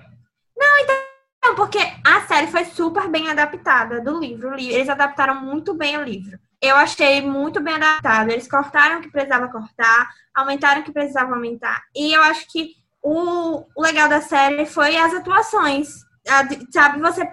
Não, 0.58 0.78
então, 0.80 1.56
porque 1.56 1.80
a 2.06 2.22
série 2.28 2.48
foi 2.48 2.66
super 2.66 3.08
bem 3.10 3.30
adaptada 3.30 4.00
do 4.02 4.20
livro. 4.20 4.54
Eles 4.60 4.90
adaptaram 4.90 5.36
muito 5.36 5.74
bem 5.74 5.98
o 5.98 6.04
livro. 6.04 6.38
Eu 6.62 6.76
achei 6.76 7.22
muito 7.22 7.62
bem 7.62 7.76
adaptado. 7.76 8.30
Eles 8.30 8.48
cortaram 8.48 9.00
o 9.00 9.02
que 9.02 9.10
precisava 9.12 9.48
cortar, 9.48 10.10
aumentaram 10.36 10.82
o 10.82 10.84
que 10.84 10.92
precisava 10.92 11.34
aumentar. 11.34 11.82
E 11.96 12.14
eu 12.14 12.22
acho 12.24 12.46
que 12.52 12.74
o, 13.02 13.66
o 13.76 13.82
legal 13.82 14.10
da 14.10 14.20
série 14.22 14.66
foi 14.66 14.98
as 14.98 15.14
atuações. 15.14 15.88
A 16.28 16.44
sabe, 16.72 17.00
você 17.00 17.26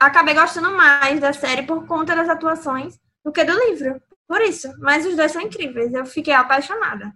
acabei 0.00 0.34
gostando 0.34 0.72
mais 0.72 1.20
da 1.20 1.32
série 1.32 1.62
por 1.62 1.86
conta 1.86 2.14
das 2.16 2.28
atuações 2.28 2.98
do 3.24 3.30
que 3.30 3.44
do 3.44 3.56
livro. 3.68 4.02
Por 4.32 4.40
isso. 4.40 4.72
Mas 4.78 5.04
os 5.04 5.14
dois 5.14 5.30
são 5.30 5.42
incríveis. 5.42 5.92
Eu 5.92 6.06
fiquei 6.06 6.32
apaixonada. 6.32 7.12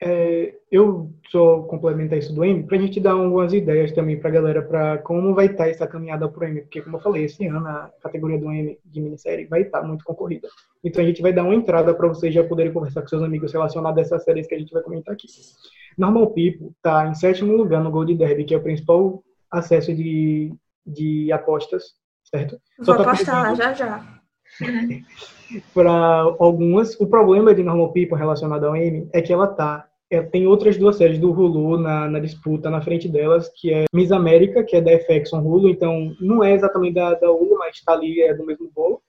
É, 0.00 0.54
eu 0.70 1.10
só 1.30 1.62
complementar 1.62 2.16
isso 2.16 2.32
do 2.32 2.44
M 2.44 2.62
para 2.62 2.76
a 2.76 2.80
gente 2.80 3.00
dar 3.00 3.10
algumas 3.12 3.52
ideias 3.52 3.90
também 3.90 4.20
para 4.20 4.28
a 4.28 4.32
galera 4.32 4.62
para 4.62 4.98
como 4.98 5.34
vai 5.34 5.46
estar 5.46 5.68
essa 5.68 5.84
caminhada 5.84 6.28
pro 6.28 6.44
M, 6.44 6.60
porque 6.60 6.80
como 6.80 6.98
eu 6.98 7.00
falei, 7.00 7.24
esse 7.24 7.44
ano 7.44 7.66
a 7.66 7.90
categoria 8.00 8.38
do 8.38 8.52
M 8.52 8.78
de 8.84 9.00
minissérie 9.00 9.46
vai 9.46 9.62
estar 9.62 9.82
muito 9.82 10.04
concorrida. 10.04 10.46
Então 10.84 11.02
a 11.02 11.06
gente 11.06 11.20
vai 11.20 11.32
dar 11.32 11.42
uma 11.42 11.56
entrada 11.56 11.92
para 11.92 12.06
vocês 12.06 12.32
já 12.32 12.44
poderem 12.44 12.72
conversar 12.72 13.02
com 13.02 13.08
seus 13.08 13.22
amigos 13.24 13.52
relacionados 13.52 13.98
a 13.98 14.02
essas 14.02 14.22
séries 14.22 14.46
que 14.46 14.54
a 14.54 14.58
gente 14.60 14.72
vai 14.72 14.82
comentar 14.82 15.12
aqui. 15.12 15.26
Normal 15.98 16.26
People 16.34 16.70
está 16.76 17.08
em 17.08 17.16
sétimo 17.16 17.56
lugar 17.56 17.82
no 17.82 17.90
Gold 17.90 18.14
Derby, 18.14 18.44
que 18.44 18.54
é 18.54 18.58
o 18.58 18.62
principal 18.62 19.24
acesso 19.50 19.92
de, 19.92 20.54
de 20.86 21.32
apostas, 21.32 21.94
certo? 22.22 22.60
Vou 22.78 22.96
tá 22.96 23.02
postar 23.02 23.42
lá 23.42 23.56
perdendo- 23.56 23.74
já 23.76 24.15
para 25.74 25.92
algumas. 26.38 26.98
O 27.00 27.06
problema 27.06 27.54
de 27.54 27.62
Normal 27.62 27.92
People 27.92 28.18
relacionado 28.18 28.64
ao 28.64 28.74
Amy 28.74 29.08
é 29.12 29.20
que 29.22 29.32
ela 29.32 29.46
tá. 29.46 29.86
é, 30.10 30.22
tem 30.22 30.46
outras 30.46 30.76
duas 30.76 30.96
séries 30.96 31.18
do 31.18 31.30
Hulu 31.32 31.78
na, 31.78 32.08
na 32.08 32.18
disputa 32.18 32.70
na 32.70 32.80
frente 32.80 33.08
delas, 33.08 33.50
que 33.56 33.72
é 33.72 33.84
Miss 33.92 34.12
América, 34.12 34.62
que 34.64 34.76
é 34.76 34.80
da 34.80 34.92
FX 34.98 35.32
on 35.32 35.40
Hulu, 35.40 35.68
então 35.68 36.14
não 36.20 36.42
é 36.44 36.52
exatamente 36.54 36.94
da, 36.94 37.14
da 37.14 37.30
Hulu, 37.30 37.56
mas 37.58 37.80
tá 37.82 37.92
ali, 37.92 38.20
é 38.22 38.34
do 38.34 38.44
mesmo 38.46 38.70
bolo. 38.74 39.00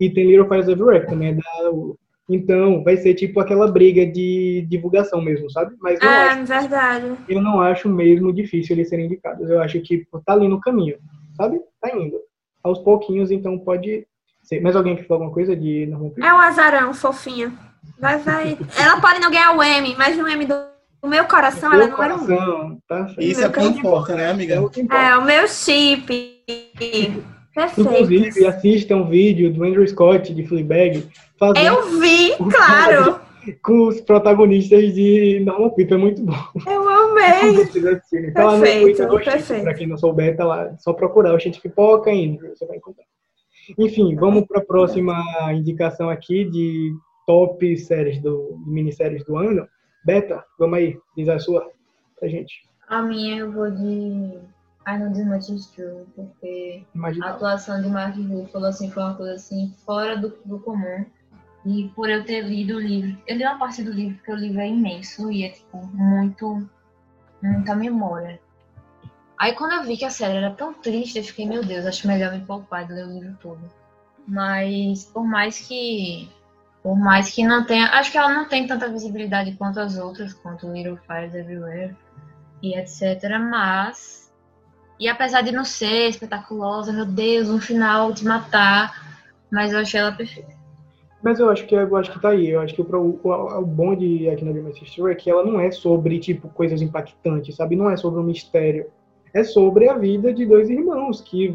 E 0.00 0.08
tem 0.10 0.26
Little 0.26 0.48
Fires 0.48 0.68
Everywhere, 0.68 1.00
que 1.04 1.10
também 1.10 1.28
é 1.30 1.34
da 1.34 1.70
Hulu. 1.70 1.98
Então, 2.30 2.84
vai 2.84 2.96
ser 2.98 3.14
tipo 3.14 3.40
aquela 3.40 3.70
briga 3.72 4.04
de 4.06 4.66
divulgação 4.68 5.20
mesmo, 5.20 5.50
sabe? 5.50 5.74
Mas 5.80 5.98
não 5.98 6.08
É, 6.10 6.28
acho, 6.28 6.44
verdade. 6.44 7.16
eu 7.26 7.40
não 7.40 7.58
acho 7.60 7.88
mesmo 7.88 8.32
difícil 8.34 8.76
eles 8.76 8.90
serem 8.90 9.06
indicados. 9.06 9.48
Eu 9.48 9.62
acho 9.62 9.80
que 9.80 10.04
pô, 10.10 10.20
tá 10.20 10.34
ali 10.34 10.46
no 10.46 10.60
caminho, 10.60 10.98
sabe? 11.36 11.58
Tá 11.80 11.96
indo. 11.96 12.20
Aos 12.62 12.78
pouquinhos, 12.80 13.30
então 13.30 13.58
pode. 13.58 14.06
Mais 14.62 14.74
alguém 14.74 14.96
que 14.96 15.04
falou 15.04 15.22
alguma 15.22 15.34
coisa 15.34 15.54
de 15.54 15.86
Normal 15.86 16.10
People? 16.10 16.26
É 16.26 16.34
um 16.34 16.38
azarão, 16.38 16.94
fofinha. 16.94 17.52
Vai, 17.98 18.18
vai. 18.18 18.58
Ela 18.78 19.00
pode 19.00 19.20
não 19.20 19.30
ganhar 19.30 19.56
o 19.56 19.62
M, 19.62 19.94
mas 19.96 20.16
no 20.16 20.28
M 20.28 20.44
do, 20.46 20.54
do 21.02 21.08
meu 21.08 21.24
coração, 21.24 21.72
ela 21.72 21.84
é 21.84 21.86
Meu 21.86 21.96
número 21.96 22.14
um. 22.14 22.26
coração, 22.26 22.78
tá. 22.88 23.14
Isso 23.18 23.42
é 23.42 23.46
o 23.48 23.52
que 23.52 23.60
importa, 23.60 24.14
né, 24.14 24.30
amiga? 24.30 24.54
É 24.54 24.60
o. 24.60 24.70
É, 24.90 25.18
o 25.18 25.24
meu 25.24 25.48
chip. 25.48 26.42
Perfeito. 27.54 27.80
Inclusive, 27.80 28.46
assistam 28.46 28.96
um 28.96 29.08
vídeo 29.08 29.52
do 29.52 29.64
Andrew 29.64 29.86
Scott 29.86 30.32
de 30.32 30.46
Fleabag 30.46 31.08
fazendo 31.36 31.66
Eu 31.66 31.98
vi, 31.98 32.34
claro. 32.50 33.20
com 33.62 33.88
os 33.88 34.00
protagonistas 34.00 34.94
de 34.94 35.42
Normal 35.44 35.72
People. 35.72 35.94
É 35.94 35.98
muito 35.98 36.22
bom. 36.22 36.36
Eu 36.66 36.88
amei. 36.88 37.66
Tá 38.34 38.52
no 38.52 38.60
Perfeito, 38.60 39.02
Chico, 39.02 39.24
perfeito. 39.24 39.62
Pra 39.62 39.74
quem 39.74 39.86
não 39.86 39.96
souber, 39.96 40.36
tá 40.36 40.44
lá. 40.44 40.74
Só 40.78 40.92
procurar 40.92 41.34
o 41.34 41.40
Chico 41.40 41.60
Pipoca 41.60 42.10
Andrew, 42.10 42.54
você 42.54 42.66
vai 42.66 42.76
encontrar. 42.76 43.04
Enfim, 43.76 44.14
vamos 44.14 44.46
para 44.46 44.60
a 44.60 44.64
próxima 44.64 45.22
indicação 45.52 46.08
aqui 46.08 46.44
de 46.44 46.94
top 47.26 47.76
séries 47.76 48.20
do 48.22 48.58
minisséries 48.66 49.24
do 49.24 49.36
ano. 49.36 49.68
Beta, 50.04 50.44
vamos 50.58 50.78
aí, 50.78 50.98
diz 51.16 51.28
a 51.28 51.38
sua 51.38 51.70
pra 52.18 52.28
gente. 52.28 52.66
A 52.88 53.02
minha 53.02 53.38
eu 53.38 53.52
vou 53.52 53.70
de 53.70 54.38
I 54.86 54.98
Know 54.98 55.12
This 55.12 55.26
Much 55.26 55.48
Is 55.50 55.66
True, 55.66 56.06
porque 56.16 56.82
a 57.22 57.30
atuação 57.30 57.82
de 57.82 57.88
Mark 57.88 58.16
Ruffalo 58.16 58.64
assim, 58.64 58.90
foi 58.90 59.02
uma 59.02 59.14
coisa 59.14 59.34
assim, 59.34 59.74
fora 59.84 60.16
do, 60.16 60.34
do 60.46 60.58
comum. 60.60 61.04
E 61.66 61.90
por 61.94 62.08
eu 62.08 62.24
ter 62.24 62.42
lido 62.42 62.76
o 62.76 62.80
livro, 62.80 63.14
eu 63.26 63.36
li 63.36 63.44
uma 63.44 63.58
parte 63.58 63.82
do 63.82 63.90
livro 63.90 64.16
porque 64.16 64.32
o 64.32 64.36
livro 64.36 64.60
é 64.60 64.68
imenso 64.68 65.30
e 65.30 65.44
é 65.44 65.50
tipo 65.50 65.86
muito, 65.88 66.66
muita 67.42 67.74
memória. 67.74 68.40
Aí 69.38 69.52
quando 69.52 69.72
eu 69.72 69.84
vi 69.84 69.96
que 69.96 70.04
a 70.04 70.10
série 70.10 70.36
era 70.36 70.50
tão 70.50 70.74
triste, 70.74 71.18
eu 71.18 71.24
fiquei, 71.24 71.46
meu 71.46 71.64
Deus, 71.64 71.86
acho 71.86 72.08
melhor 72.08 72.32
me 72.32 72.44
poupar 72.44 72.86
de 72.86 72.92
ler 72.92 73.06
o 73.06 73.12
livro 73.12 73.36
todo. 73.40 73.60
Mas 74.26 75.04
por 75.04 75.24
mais 75.24 75.60
que 75.60 76.28
por 76.82 76.96
mais 76.96 77.30
que 77.30 77.44
não 77.44 77.64
tenha, 77.64 77.86
acho 77.90 78.10
que 78.10 78.18
ela 78.18 78.32
não 78.32 78.48
tem 78.48 78.66
tanta 78.66 78.88
visibilidade 78.88 79.52
quanto 79.56 79.80
as 79.80 79.98
outras, 79.98 80.32
quanto 80.32 80.72
Little 80.72 80.98
Fires 81.06 81.34
Everywhere 81.34 81.94
e 82.62 82.76
etc. 82.76 83.38
Mas 83.38 84.32
e 84.98 85.08
apesar 85.08 85.42
de 85.42 85.52
não 85.52 85.64
ser 85.64 86.08
espetaculosa, 86.08 86.92
meu 86.92 87.06
Deus, 87.06 87.48
um 87.48 87.60
final 87.60 88.12
de 88.12 88.24
matar, 88.24 89.16
mas 89.50 89.72
eu 89.72 89.78
achei 89.78 90.00
ela 90.00 90.12
perfeita. 90.12 90.58
Mas 91.22 91.40
eu 91.40 91.50
acho 91.50 91.66
que 91.66 91.74
eu 91.74 91.96
acho 91.96 92.12
que 92.12 92.20
tá 92.20 92.30
aí. 92.30 92.48
Eu 92.48 92.60
acho 92.60 92.74
que 92.74 92.82
o, 92.82 93.20
o, 93.22 93.58
o 93.58 93.66
bom 93.66 93.94
de 93.94 94.28
aqui 94.28 94.44
na 94.44 94.52
Game 94.52 94.72
Sister 94.72 95.06
é 95.06 95.14
que 95.14 95.30
ela 95.30 95.44
não 95.44 95.60
é 95.60 95.70
sobre 95.70 96.18
tipo 96.18 96.48
coisas 96.48 96.80
impactantes, 96.80 97.56
sabe? 97.56 97.76
Não 97.76 97.90
é 97.90 97.96
sobre 97.96 98.20
um 98.20 98.24
mistério. 98.24 98.86
É 99.34 99.44
sobre 99.44 99.88
a 99.88 99.94
vida 99.94 100.32
de 100.32 100.44
dois 100.46 100.68
irmãos 100.70 101.20
que 101.20 101.52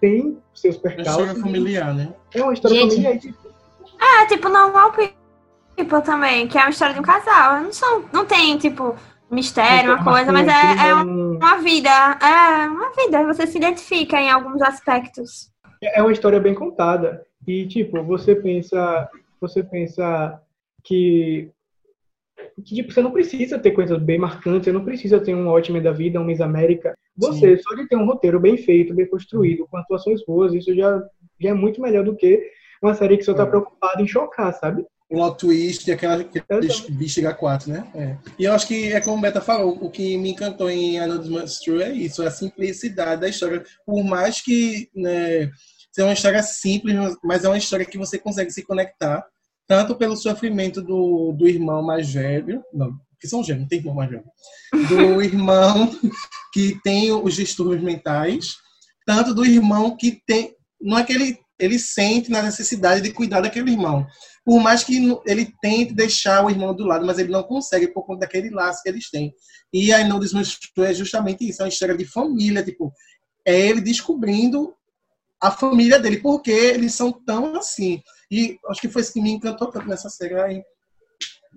têm 0.00 0.38
seus 0.54 0.76
É 0.76 0.78
uma 0.78 0.82
percalços. 0.82 1.22
história 1.22 1.42
familiar, 1.42 1.94
né? 1.94 2.12
É 2.34 2.42
uma 2.42 2.52
história 2.52 2.76
Gente. 2.76 2.90
familiar. 2.96 3.18
tipo, 3.18 3.48
É, 4.00 4.26
tipo, 4.26 4.48
normal 4.48 4.92
people 4.92 6.02
também, 6.02 6.46
que 6.46 6.56
é 6.56 6.60
uma 6.62 6.70
história 6.70 6.94
de 6.94 7.00
um 7.00 7.02
casal. 7.04 7.60
Não, 7.62 7.72
são, 7.72 8.04
não 8.12 8.24
tem, 8.24 8.56
tipo, 8.58 8.94
mistério, 9.30 9.94
uma 9.94 10.04
coisa, 10.04 10.32
mas 10.32 10.46
é, 10.48 10.88
é 10.88 10.94
um- 10.94 11.36
uma 11.36 11.56
vida. 11.58 11.90
É 11.90 12.68
uma 12.68 12.90
vida. 12.90 13.24
Você 13.26 13.46
se 13.46 13.58
identifica 13.58 14.20
em 14.20 14.30
alguns 14.30 14.62
aspectos. 14.62 15.50
é 15.82 16.02
uma 16.02 16.12
história 16.12 16.40
bem 16.40 16.54
contada. 16.54 17.24
E, 17.46 17.66
tipo, 17.66 18.02
você 18.04 18.34
pensa, 18.34 19.08
você 19.40 19.62
pensa 19.62 20.40
que, 20.84 21.50
que 22.62 22.74
tipo, 22.74 22.92
você 22.92 23.02
não 23.02 23.10
precisa 23.10 23.58
ter 23.58 23.72
coisas 23.72 24.00
bem 24.02 24.18
marcantes, 24.18 24.64
você 24.64 24.72
não 24.72 24.84
precisa 24.84 25.20
ter 25.20 25.34
um 25.34 25.48
ótimo 25.48 25.80
da 25.80 25.92
vida, 25.92 26.20
um 26.20 26.24
Miss 26.24 26.40
América. 26.40 26.94
Você, 27.16 27.58
só 27.58 27.74
de 27.74 27.88
ter 27.88 27.96
um 27.96 28.06
roteiro 28.06 28.38
bem 28.40 28.56
feito, 28.56 28.94
bem 28.94 29.06
construído, 29.06 29.66
com 29.70 29.76
atuações 29.76 30.24
boas, 30.24 30.54
isso 30.54 30.74
já, 30.74 31.02
já 31.40 31.50
é 31.50 31.54
muito 31.54 31.80
melhor 31.80 32.04
do 32.04 32.14
que 32.16 32.40
uma 32.82 32.94
série 32.94 33.16
que 33.16 33.24
só 33.24 33.34
tá 33.34 33.42
É. 33.42 33.46
preocupada 33.46 34.00
em 34.00 34.06
chocar, 34.06 34.52
sabe? 34.54 34.84
Plot 35.08 35.38
twist 35.38 35.88
e 35.88 35.92
aquela 35.92 36.16
Exato. 36.16 36.92
bicho 36.92 37.20
H4, 37.20 37.66
né? 37.68 37.86
É. 37.94 38.16
E 38.38 38.44
eu 38.44 38.52
acho 38.52 38.68
que 38.68 38.92
é 38.92 39.00
como 39.00 39.16
o 39.16 39.20
Beta 39.20 39.40
falou, 39.40 39.78
o 39.80 39.90
que 39.90 40.18
me 40.18 40.30
encantou 40.30 40.68
em 40.70 40.98
This 41.18 41.28
Much 41.28 41.58
True 41.64 41.82
é 41.82 41.92
isso, 41.92 42.22
é 42.22 42.26
a 42.26 42.30
simplicidade 42.30 43.22
da 43.22 43.28
história. 43.28 43.64
Por 43.86 44.04
mais 44.04 44.42
que 44.42 44.88
né, 44.94 45.50
seja 45.90 46.06
uma 46.06 46.12
história 46.12 46.42
simples, 46.42 46.94
mas 47.24 47.42
é 47.44 47.48
uma 47.48 47.56
história 47.56 47.86
que 47.86 47.96
você 47.96 48.18
consegue 48.18 48.50
se 48.50 48.62
conectar, 48.62 49.24
tanto 49.68 49.94
pelo 49.94 50.16
sofrimento 50.16 50.80
do, 50.80 51.32
do 51.32 51.46
irmão 51.46 51.82
mais 51.82 52.10
velho, 52.10 52.64
não, 52.72 52.98
que 53.20 53.28
são 53.28 53.44
gêmeos, 53.44 53.62
não 53.62 53.68
tem 53.68 53.78
irmão 53.78 53.94
mais 53.94 54.10
velho, 54.10 54.24
do 54.88 55.20
irmão 55.22 55.94
que 56.52 56.80
tem 56.82 57.12
os 57.12 57.34
distúrbios 57.34 57.82
mentais, 57.82 58.56
tanto 59.06 59.34
do 59.34 59.44
irmão 59.44 59.94
que 59.94 60.22
tem, 60.26 60.54
não 60.80 60.98
é 60.98 61.04
que 61.04 61.12
ele, 61.12 61.38
ele 61.58 61.78
sente 61.78 62.30
na 62.30 62.42
necessidade 62.42 63.02
de 63.02 63.12
cuidar 63.12 63.42
daquele 63.42 63.70
irmão, 63.70 64.06
por 64.42 64.58
mais 64.60 64.82
que 64.82 64.98
no- 64.98 65.22
ele 65.26 65.52
tente 65.60 65.92
deixar 65.92 66.42
o 66.42 66.50
irmão 66.50 66.74
do 66.74 66.86
lado, 66.86 67.04
mas 67.04 67.18
ele 67.18 67.30
não 67.30 67.42
consegue 67.42 67.88
por 67.88 68.06
conta 68.06 68.20
daquele 68.20 68.48
laço 68.48 68.82
que 68.82 68.88
eles 68.88 69.10
têm. 69.10 69.34
E 69.70 69.92
I 69.92 70.04
Know 70.04 70.18
This 70.18 70.32
é 70.78 70.94
justamente 70.94 71.46
isso, 71.46 71.60
é 71.60 71.66
uma 71.66 71.68
história 71.68 71.94
de 71.96 72.06
família, 72.06 72.64
tipo, 72.64 72.90
é 73.46 73.68
ele 73.68 73.82
descobrindo 73.82 74.74
a 75.40 75.50
família 75.50 75.98
dele, 75.98 76.18
porque 76.18 76.50
eles 76.50 76.94
são 76.94 77.12
tão 77.12 77.56
assim. 77.56 78.02
E 78.30 78.58
acho 78.68 78.80
que 78.80 78.88
foi 78.88 79.02
isso 79.02 79.12
que 79.12 79.20
me 79.22 79.30
encantou 79.32 79.68
tanto 79.70 79.88
nessa 79.88 80.08
série. 80.10 80.34
Aí, 80.40 80.62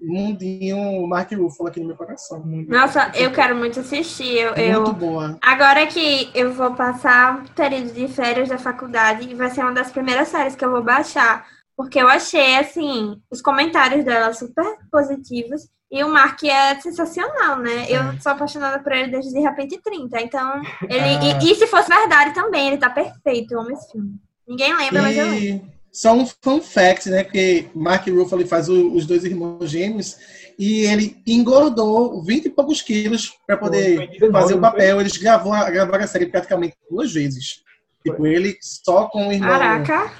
mundinho 0.02 1.06
Mark 1.08 1.32
Ruffalo 1.32 1.70
aqui 1.70 1.80
no 1.80 1.88
meu 1.88 1.96
coração. 1.96 2.44
Nossa, 2.68 3.12
eu 3.16 3.32
quero 3.32 3.56
muito 3.56 3.80
assistir. 3.80 4.38
Eu, 4.38 4.54
eu- 4.56 4.82
Muito 4.82 4.94
boa. 4.94 5.38
Agora 5.42 5.86
que 5.88 6.30
eu 6.34 6.54
vou 6.54 6.74
passar 6.76 7.44
o 7.44 7.50
período 7.54 7.92
de 7.94 8.08
férias 8.08 8.50
da 8.50 8.58
faculdade, 8.58 9.34
vai 9.36 9.50
ser 9.50 9.62
uma 9.62 9.74
das 9.74 9.92
primeiras 9.92 10.30
séries 10.30 10.56
que 10.56 10.64
eu 10.66 10.72
vou 10.72 10.84
baixar. 10.84 11.46
Porque 11.76 12.00
eu 12.00 12.08
achei, 12.08 12.58
assim, 12.58 13.20
os 13.32 13.42
comentários 13.42 14.06
dela 14.06 14.34
super 14.34 14.78
positivos. 14.92 15.68
E 15.92 16.04
o 16.04 16.10
Mark 16.10 16.42
é 16.44 16.80
sensacional, 16.80 17.58
né? 17.58 17.86
Eu 17.90 18.18
sou 18.22 18.32
apaixonada 18.32 18.80
por 18.82 18.94
ele 18.94 19.12
desde 19.12 19.34
De 19.34 19.40
Repente 19.40 19.78
30. 19.82 20.22
Então, 20.22 20.62
ele. 20.84 21.00
Ah. 21.36 21.40
E, 21.42 21.52
e 21.52 21.56
se 21.56 21.68
fosse 21.68 21.90
verdade 21.90 22.34
também, 22.34 22.68
ele 22.70 22.78
tá 22.78 22.90
perfeito. 22.90 23.54
Eu 23.54 23.60
amo 23.62 23.72
esse 23.72 23.92
filme. 23.92 24.16
Ninguém 24.48 24.74
lembra, 24.76 25.02
mas 25.02 25.18
eu 25.18 25.26
lembro. 25.30 25.68
Só 25.92 26.14
um 26.14 26.26
fun 26.26 26.62
fact, 26.62 27.10
né? 27.10 27.24
Porque 27.24 27.68
Mark 27.76 28.08
Ruffalo 28.08 28.46
faz 28.48 28.70
o- 28.70 28.94
os 28.94 29.06
dois 29.06 29.24
irmãos 29.26 29.70
gêmeos 29.70 30.16
e 30.58 30.82
ele 30.86 31.22
engordou 31.28 32.24
20 32.24 32.46
e 32.46 32.50
poucos 32.50 32.82
quilos 32.82 33.34
para 33.46 33.58
poder 33.58 33.98
Foi 33.98 34.08
19, 34.08 34.32
fazer 34.32 34.54
o 34.54 34.62
papel. 34.62 35.02
Eles 35.02 35.18
gravou, 35.18 35.52
gravaram 35.52 36.04
a 36.04 36.08
série 36.08 36.28
praticamente 36.28 36.76
duas 36.90 37.12
vezes. 37.12 37.62
Tipo, 38.06 38.26
ele 38.26 38.58
só 38.62 39.08
com 39.10 39.28
o 39.28 39.32
irmão. 39.34 39.50
Caraca. 39.50 40.12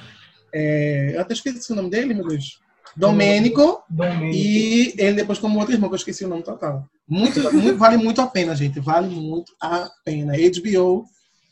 é, 0.54 1.14
eu 1.16 1.22
até 1.22 1.34
esqueci 1.34 1.72
o 1.72 1.76
nome 1.76 1.90
dele, 1.90 2.14
meu 2.14 2.28
Deus. 2.28 2.60
Domênico. 2.98 3.82
Domênico. 3.90 4.36
E 4.36 4.94
ele 4.98 5.14
depois 5.14 5.40
como 5.40 5.58
outro 5.58 5.74
irmão, 5.74 5.90
que 5.90 5.94
eu 5.94 5.98
esqueci 5.98 6.26
o 6.26 6.28
nome 6.28 6.44
total. 6.44 6.86
Muito, 7.08 7.40
muito- 7.54 7.78
vale 7.78 7.96
muito 7.96 8.20
a 8.22 8.28
pena, 8.28 8.54
gente. 8.54 8.78
Vale 8.82 9.08
muito 9.08 9.54
a 9.62 9.90
pena. 10.04 10.34
HBO, 10.36 11.06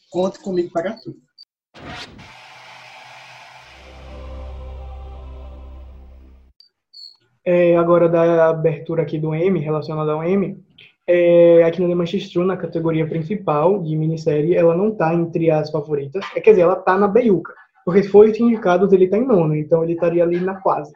conte 0.10 0.39
comigo 0.39 0.69
para 0.73 0.93
tudo. 0.97 1.17
É, 7.52 7.76
agora 7.78 8.08
da 8.08 8.50
abertura 8.50 9.02
aqui 9.02 9.18
do 9.18 9.34
M, 9.34 9.60
relacionada 9.60 10.12
ao 10.12 10.24
M, 10.24 10.56
é, 11.08 11.64
aqui 11.64 11.82
no 11.82 11.88
The 11.90 11.96
Manchester, 11.96 12.44
na 12.44 12.56
categoria 12.56 13.08
principal 13.08 13.82
de 13.82 13.96
minissérie, 13.96 14.56
ela 14.56 14.78
não 14.78 14.92
tá 14.96 15.16
entre 15.16 15.50
as 15.50 15.72
favoritas. 15.72 16.24
É, 16.36 16.40
quer 16.42 16.52
dizer, 16.52 16.62
ela 16.62 16.76
tá 16.76 16.96
na 16.96 17.08
beiuca. 17.08 17.52
Porque 17.84 18.04
se 18.04 18.10
for 18.10 18.20
oito 18.26 18.44
indicados, 18.44 18.94
ele 18.94 19.08
tá 19.08 19.18
em 19.18 19.26
nono, 19.26 19.56
então 19.56 19.84
ele 19.84 19.94
estaria 19.94 20.22
ali 20.22 20.40
na 20.40 20.62
quase. 20.62 20.92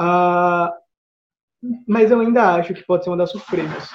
Ah, 0.00 0.72
mas 1.86 2.10
eu 2.10 2.20
ainda 2.20 2.54
acho 2.54 2.72
que 2.72 2.82
pode 2.86 3.04
ser 3.04 3.10
uma 3.10 3.18
das 3.18 3.30
surpresas. 3.30 3.90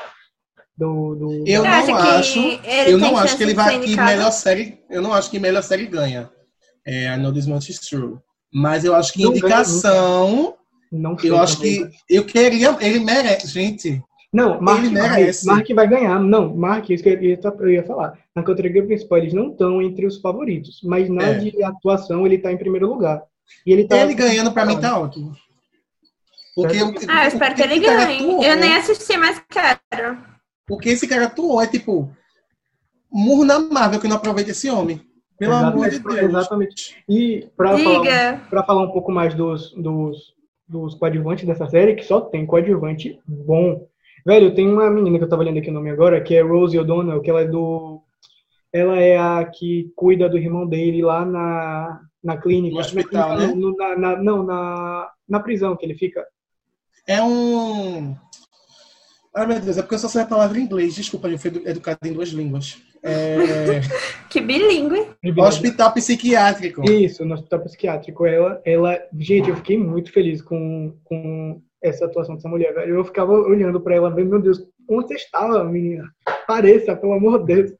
Do, 0.77 1.15
do- 1.15 1.43
Eu 1.47 1.63
não 1.63 1.95
acho. 1.95 2.39
Eu 2.87 2.97
não 2.99 3.17
acho 3.17 3.37
que 3.37 3.43
ele 3.43 3.53
vai 3.55 3.79
que 3.79 3.85
indicado? 3.87 4.11
melhor 4.11 4.31
série. 4.31 4.79
Eu 4.87 5.01
não 5.01 5.13
acho 5.13 5.31
que 5.31 5.39
melhor 5.39 5.63
série 5.63 5.87
ganha. 5.87 6.29
É, 6.85 7.07
I 7.13 7.17
know 7.17 7.33
this 7.33 7.47
much 7.47 7.69
is 7.69 7.79
true. 7.79 8.19
Mas 8.53 8.83
eu 8.83 8.93
acho 8.93 9.13
que 9.13 9.23
Não 9.23 9.31
ganha 9.31 9.37
indicação. 9.39 10.55
Não 10.91 11.17
sei 11.17 11.29
Eu 11.29 11.37
acho 11.37 11.57
também. 11.57 11.89
que 11.89 11.95
eu 12.09 12.25
queria. 12.25 12.75
Ele 12.81 12.99
merece, 12.99 13.47
gente. 13.47 14.01
Não, 14.33 14.61
Mark, 14.61 14.83
Ele 14.85 14.97
vai, 14.97 15.09
merece. 15.09 15.45
Mark 15.45 15.67
vai 15.73 15.87
ganhar. 15.87 16.19
Não, 16.19 16.55
Mark, 16.55 16.89
isso 16.89 17.03
que 17.03 17.09
eu 17.09 17.21
ia, 17.21 17.39
eu 17.59 17.69
ia 17.69 17.83
falar. 17.83 18.17
Na 18.35 18.41
categoria 18.43 18.85
principal, 18.85 19.17
eles 19.17 19.33
não 19.33 19.51
estão 19.51 19.81
entre 19.81 20.05
os 20.05 20.17
favoritos. 20.21 20.79
Mas 20.83 21.09
na 21.09 21.23
É. 21.23 21.33
de 21.37 21.63
atuação, 21.63 22.25
ele 22.25 22.37
tá 22.37 22.51
em 22.51 22.57
primeiro 22.57 22.87
lugar. 22.87 23.21
E 23.65 23.73
ele 23.73 23.85
tá. 23.85 23.97
Ele 23.97 24.13
ganhando 24.13 24.51
pra 24.53 24.65
mim 24.65 24.79
tá 24.79 24.97
ótimo. 24.99 25.33
Porque 26.55 26.81
o- 26.81 26.93
Ah, 27.09 27.23
eu 27.25 27.27
espero 27.29 27.55
que 27.55 27.61
ele 27.61 27.79
ganhe. 27.79 28.15
atuou, 28.17 28.43
Eu 28.43 28.55
nem 28.57 28.75
assisti, 28.75 29.17
mas 29.17 29.41
quero. 29.49 30.17
Porque 30.67 30.89
esse 30.89 31.07
cara 31.07 31.25
atuou, 31.25 31.61
é 31.61 31.67
tipo. 31.67 32.09
Murro 33.11 33.43
na 33.43 33.59
Marvel 33.59 33.99
que 33.99 34.07
não 34.07 34.15
aproveita 34.15 34.51
esse 34.51 34.69
homem. 34.69 35.01
Pelo 35.37 35.53
amor 35.55 35.89
de 35.89 35.95
Exatamente, 35.95 36.21
Deus. 36.21 36.29
Exatamente. 36.33 37.03
E 37.09 37.49
para 37.57 37.77
falar, 37.77 38.63
falar 38.65 38.83
um 38.83 38.91
pouco 38.91 39.11
mais 39.11 39.33
dos, 39.33 39.71
dos, 39.73 40.33
dos 40.71 40.95
coadjuvantes 40.95 41.45
dessa 41.45 41.67
série, 41.67 41.95
que 41.95 42.03
só 42.05 42.21
tem 42.21 42.45
coadjuvante 42.45 43.19
bom. 43.27 43.87
Velho, 44.25 44.55
tem 44.55 44.67
uma 44.71 44.89
menina 44.89 45.17
que 45.17 45.23
eu 45.25 45.29
tava 45.29 45.43
lendo 45.43 45.59
aqui 45.59 45.69
o 45.69 45.73
nome 45.73 45.89
agora, 45.89 46.21
que 46.21 46.33
é 46.35 46.41
Rosie 46.41 46.79
O'Donnell, 46.79 47.21
que 47.21 47.29
ela 47.29 47.41
é 47.41 47.45
do. 47.45 48.01
Ela 48.71 48.97
é 48.99 49.17
a 49.17 49.43
que 49.43 49.91
cuida 49.95 50.29
do 50.29 50.37
irmão 50.37 50.65
dele 50.65 51.01
lá 51.01 51.25
na, 51.25 51.99
na 52.23 52.37
clínica. 52.37 52.75
No 52.75 52.79
hospital, 52.79 53.29
na, 53.29 53.47
né? 53.47 53.53
no- 53.53 53.75
na- 53.75 53.97
na- 53.97 54.23
não, 54.23 54.43
na, 54.43 55.09
na 55.27 55.39
prisão 55.41 55.75
que 55.75 55.85
ele 55.85 55.95
fica. 55.95 56.25
É 57.05 57.21
um. 57.21 58.15
Ai, 59.35 59.45
meu 59.47 59.59
Deus, 59.59 59.77
é 59.77 59.81
porque 59.81 59.95
eu 59.95 59.99
só 59.99 60.07
sei 60.07 60.21
a 60.21 60.25
palavra 60.25 60.57
em 60.57 60.63
inglês. 60.63 60.95
Desculpa, 60.95 61.27
eu 61.27 61.37
fui 61.37 61.49
edu- 61.49 61.67
educado 61.67 61.99
em 62.05 62.13
duas 62.13 62.29
línguas. 62.29 62.81
É... 63.03 63.81
Que 64.29 64.39
bilíngue. 64.39 65.07
Hospital 65.37 65.93
psiquiátrico. 65.93 66.89
Isso, 66.89 67.25
no 67.25 67.33
hospital 67.33 67.59
psiquiátrico. 67.61 68.25
Ela, 68.25 68.61
ela, 68.63 68.99
gente, 69.17 69.49
eu 69.49 69.55
fiquei 69.55 69.77
muito 69.77 70.11
feliz 70.11 70.41
com, 70.41 70.95
com 71.03 71.61
essa 71.81 72.05
atuação 72.05 72.35
dessa 72.35 72.47
mulher, 72.47 72.73
velho. 72.73 72.95
Eu 72.95 73.05
ficava 73.05 73.31
olhando 73.33 73.81
pra 73.81 73.95
ela, 73.95 74.13
vendo, 74.13 74.29
meu 74.29 74.41
Deus, 74.41 74.63
onde 74.87 75.07
você 75.07 75.15
estava, 75.15 75.63
menina? 75.63 76.09
Pareça, 76.47 76.95
pelo 76.95 77.13
amor 77.13 77.39
de 77.45 77.55
Deus. 77.55 77.71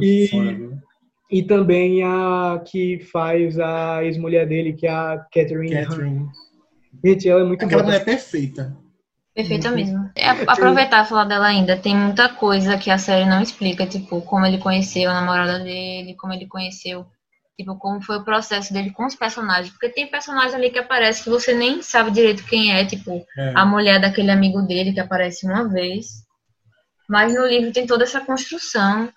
E, 0.00 0.28
Foda, 0.28 0.82
e 1.30 1.42
também 1.42 2.02
a 2.04 2.62
que 2.64 2.98
faz 3.10 3.58
a 3.58 4.04
ex-mulher 4.04 4.46
dele, 4.46 4.74
que 4.74 4.86
é 4.86 4.90
a 4.90 5.18
Catherine. 5.32 5.72
Catherine. 5.72 6.28
Gente, 7.04 7.28
ela 7.28 7.40
é 7.40 7.44
muito 7.44 7.64
Aquela 7.64 7.82
boa. 7.82 7.92
mulher 7.92 8.04
perfeita. 8.04 8.76
Perfeita 9.34 9.70
mesmo. 9.70 10.01
É, 10.14 10.28
aproveitar 10.46 11.04
e 11.04 11.08
falar 11.08 11.24
dela 11.24 11.46
ainda. 11.46 11.76
Tem 11.76 11.96
muita 11.96 12.28
coisa 12.28 12.76
que 12.76 12.90
a 12.90 12.98
série 12.98 13.28
não 13.28 13.40
explica, 13.42 13.86
tipo, 13.86 14.20
como 14.22 14.44
ele 14.44 14.58
conheceu 14.58 15.10
a 15.10 15.14
namorada 15.14 15.58
dele, 15.60 16.14
como 16.16 16.32
ele 16.32 16.46
conheceu, 16.46 17.06
tipo, 17.58 17.76
como 17.78 18.02
foi 18.02 18.18
o 18.18 18.24
processo 18.24 18.72
dele 18.72 18.90
com 18.90 19.06
os 19.06 19.14
personagens. 19.14 19.70
Porque 19.70 19.88
tem 19.88 20.06
personagens 20.10 20.54
ali 20.54 20.70
que 20.70 20.78
aparece 20.78 21.24
que 21.24 21.30
você 21.30 21.54
nem 21.54 21.82
sabe 21.82 22.10
direito 22.10 22.44
quem 22.44 22.74
é, 22.74 22.84
tipo, 22.84 23.24
É. 23.36 23.52
a 23.56 23.64
mulher 23.64 24.00
daquele 24.00 24.30
amigo 24.30 24.62
dele 24.62 24.92
que 24.92 25.00
aparece 25.00 25.46
uma 25.46 25.68
vez. 25.68 26.06
Mas 27.08 27.34
no 27.34 27.46
livro 27.46 27.72
tem 27.72 27.86
toda 27.86 28.04
essa 28.04 28.20
construção 28.20 29.12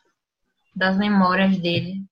das 0.75 0.97
memórias 0.97 1.57
dele. 1.57 2.03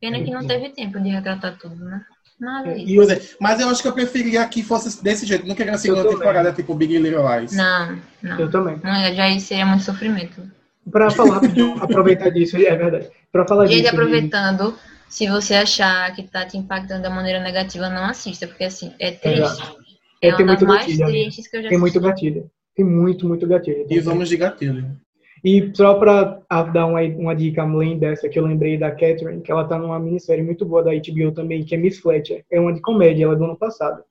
Pena 0.00 0.22
que 0.22 0.30
não 0.30 0.46
teve 0.46 0.70
tempo 0.70 1.00
de 1.00 1.08
retratar 1.08 1.56
tudo, 1.58 1.76
né? 1.76 2.04
Nada 2.40 2.68
É, 2.70 2.82
é, 2.82 3.20
mas 3.40 3.60
eu 3.60 3.68
acho 3.68 3.80
que 3.80 3.88
eu 3.88 3.92
preferia 3.92 4.46
que 4.48 4.62
fosse 4.62 5.02
desse 5.02 5.24
jeito. 5.24 5.46
Não 5.46 5.54
queria 5.54 5.74
a 5.74 5.78
segunda 5.78 6.08
temporada, 6.08 6.52
tipo 6.52 6.74
Big 6.74 6.98
Little 6.98 7.22
Lies. 7.38 7.52
Não, 7.52 7.98
não. 8.22 8.40
Eu 8.40 8.50
também. 8.50 8.80
Não, 8.82 9.14
já 9.14 9.38
seria 9.40 9.64
muito 9.66 9.84
sofrimento. 9.84 10.42
Pra 10.90 11.10
falar, 11.10 11.40
aproveitar 11.80 12.30
disso, 12.30 12.56
é 12.56 12.76
verdade. 12.76 13.08
Pra 13.32 13.46
falar 13.46 13.66
Gente, 13.66 13.82
disso. 13.82 13.90
de- 13.94 13.96
aproveitando, 14.00 14.76
se 15.08 15.26
você 15.28 15.54
achar 15.54 16.14
que 16.14 16.24
tá 16.24 16.44
te 16.44 16.58
impactando 16.58 17.02
da 17.04 17.10
maneira 17.10 17.40
negativa, 17.40 17.88
não 17.88 18.04
assista, 18.04 18.46
porque 18.46 18.64
assim, 18.64 18.92
é 18.98 19.12
triste. 19.12 19.40
Exato. 19.40 19.76
É, 20.20 20.28
É, 20.28 20.30
uma 20.30 20.36
tem 20.36 20.46
das 20.46 20.56
muito 20.60 20.66
mais 20.68 20.86
gatilho, 20.86 21.06
tristes 21.06 21.48
que 21.48 21.56
eu 21.56 21.62
já 21.62 21.68
Tem 21.68 21.78
muito 21.78 21.98
assisti. 21.98 22.10
gatilho. 22.30 22.50
Tem 22.76 22.84
muito, 22.84 23.28
muito 23.28 23.46
gatilho. 23.46 23.86
E 23.88 24.00
vamos 24.00 24.28
de 24.28 24.36
gatilho. 24.36 24.96
E 25.44 25.70
só 25.74 25.94
pra 25.94 26.40
ah, 26.48 26.62
dar 26.62 26.86
uma, 26.86 27.02
uma 27.02 27.36
dica 27.36 27.62
além 27.62 27.98
dessa, 27.98 28.30
que 28.30 28.38
eu 28.38 28.46
lembrei 28.46 28.78
da 28.78 28.90
Catherine, 28.90 29.42
que 29.42 29.52
ela 29.52 29.68
tá 29.68 29.78
numa 29.78 29.98
minissérie 29.98 30.42
muito 30.42 30.64
boa 30.64 30.82
da 30.82 30.90
HBO 30.92 31.32
também, 31.32 31.62
que 31.62 31.74
é 31.74 31.78
Miss 31.78 31.98
Fletcher. 31.98 32.42
É 32.50 32.58
uma 32.58 32.72
de 32.72 32.80
comédia, 32.80 33.24
ela 33.24 33.34
é 33.34 33.36
do 33.36 33.44
ano 33.44 33.56
passado. 33.56 34.02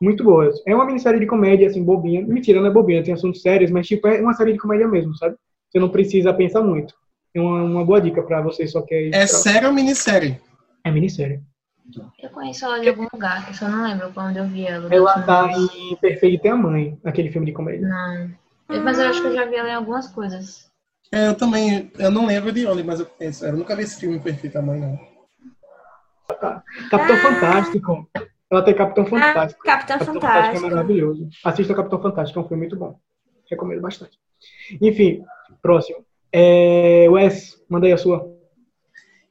Muito 0.00 0.22
boa. 0.22 0.48
É 0.64 0.72
uma 0.72 0.86
minissérie 0.86 1.18
de 1.18 1.26
comédia, 1.26 1.66
assim, 1.66 1.82
bobinha. 1.82 2.24
Mentira, 2.24 2.60
não 2.60 2.68
é 2.68 2.72
bobinha, 2.72 3.02
tem 3.02 3.12
assuntos 3.12 3.42
sérios, 3.42 3.68
mas, 3.72 3.88
tipo, 3.88 4.06
é 4.06 4.20
uma 4.20 4.34
série 4.34 4.52
de 4.52 4.58
comédia 4.60 4.86
mesmo, 4.86 5.12
sabe? 5.16 5.34
Você 5.68 5.80
não 5.80 5.88
precisa 5.88 6.32
pensar 6.32 6.62
muito. 6.62 6.94
É 7.34 7.40
uma, 7.40 7.64
uma 7.64 7.84
boa 7.84 8.00
dica 8.00 8.22
pra 8.22 8.40
você 8.40 8.64
só 8.68 8.80
quer... 8.80 9.12
É 9.12 9.26
série 9.26 9.66
ou 9.66 9.72
minissérie? 9.72 10.40
É 10.84 10.90
minissérie. 10.92 11.40
Eu 12.22 12.30
conheço 12.30 12.64
ela 12.64 12.78
de 12.78 12.88
algum 12.88 13.06
lugar, 13.12 13.44
que 13.44 13.50
eu 13.50 13.54
só 13.54 13.68
não 13.68 13.82
lembro 13.82 14.12
onde 14.16 14.38
eu 14.38 14.46
vi 14.46 14.66
ela. 14.66 14.92
Ela 14.92 15.22
tá 15.22 15.50
em 15.52 15.96
Perfeita 15.96 16.46
e 16.46 16.50
a 16.50 16.56
Mãe, 16.56 16.98
aquele 17.04 17.30
filme 17.30 17.46
de 17.46 17.52
comédia. 17.52 17.88
Não. 17.88 18.30
Mas 18.82 18.98
eu 18.98 19.08
acho 19.08 19.20
que 19.20 19.28
eu 19.28 19.34
já 19.34 19.44
vi 19.44 19.56
ela 19.56 19.68
em 19.68 19.74
algumas 19.74 20.08
coisas. 20.08 20.65
É, 21.12 21.28
eu 21.28 21.34
também, 21.34 21.90
eu 21.98 22.10
não 22.10 22.26
lembro 22.26 22.52
de 22.52 22.66
onde, 22.66 22.82
mas 22.82 23.00
eu 23.00 23.06
penso, 23.06 23.44
eu 23.46 23.56
nunca 23.56 23.76
vi 23.76 23.82
esse 23.82 23.98
filme 24.00 24.18
Perfeita 24.18 24.60
Mãe, 24.60 24.80
não. 24.80 24.98
Capitão 26.90 27.16
Fantástico. 27.18 28.08
Ela 28.50 28.62
tem 28.62 28.74
Capitão 28.74 29.06
Fantástico. 29.06 29.60
Ah, 29.62 29.66
Capitão 29.66 29.98
Capitão 29.98 30.14
Fantástico. 30.20 30.66
é 30.66 30.70
maravilhoso. 30.70 31.28
Assista 31.44 31.74
Capitão 31.74 32.02
Fantástico, 32.02 32.38
é 32.38 32.42
um 32.42 32.48
filme 32.48 32.62
muito 32.62 32.76
bom. 32.76 32.98
Recomendo 33.50 33.80
bastante. 33.80 34.18
Enfim, 34.80 35.22
próximo. 35.62 36.04
É, 36.32 37.06
Wes, 37.08 37.56
manda 37.68 37.86
aí 37.86 37.92
a 37.92 37.96
sua. 37.98 38.28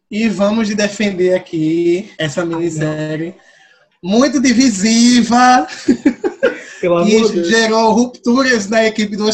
E 0.09 0.29
vamos 0.29 0.67
de 0.67 0.75
defender 0.75 1.33
aqui 1.33 2.11
essa 2.17 2.45
minissérie 2.45 3.35
muito 4.01 4.39
divisiva, 4.41 5.67
Pelo 6.79 6.97
amor 6.99 7.07
que 7.07 7.27
de 7.27 7.33
Deus. 7.33 7.47
gerou 7.49 7.91
rupturas 7.91 8.69
na 8.69 8.85
equipe 8.85 9.15
do 9.17 9.31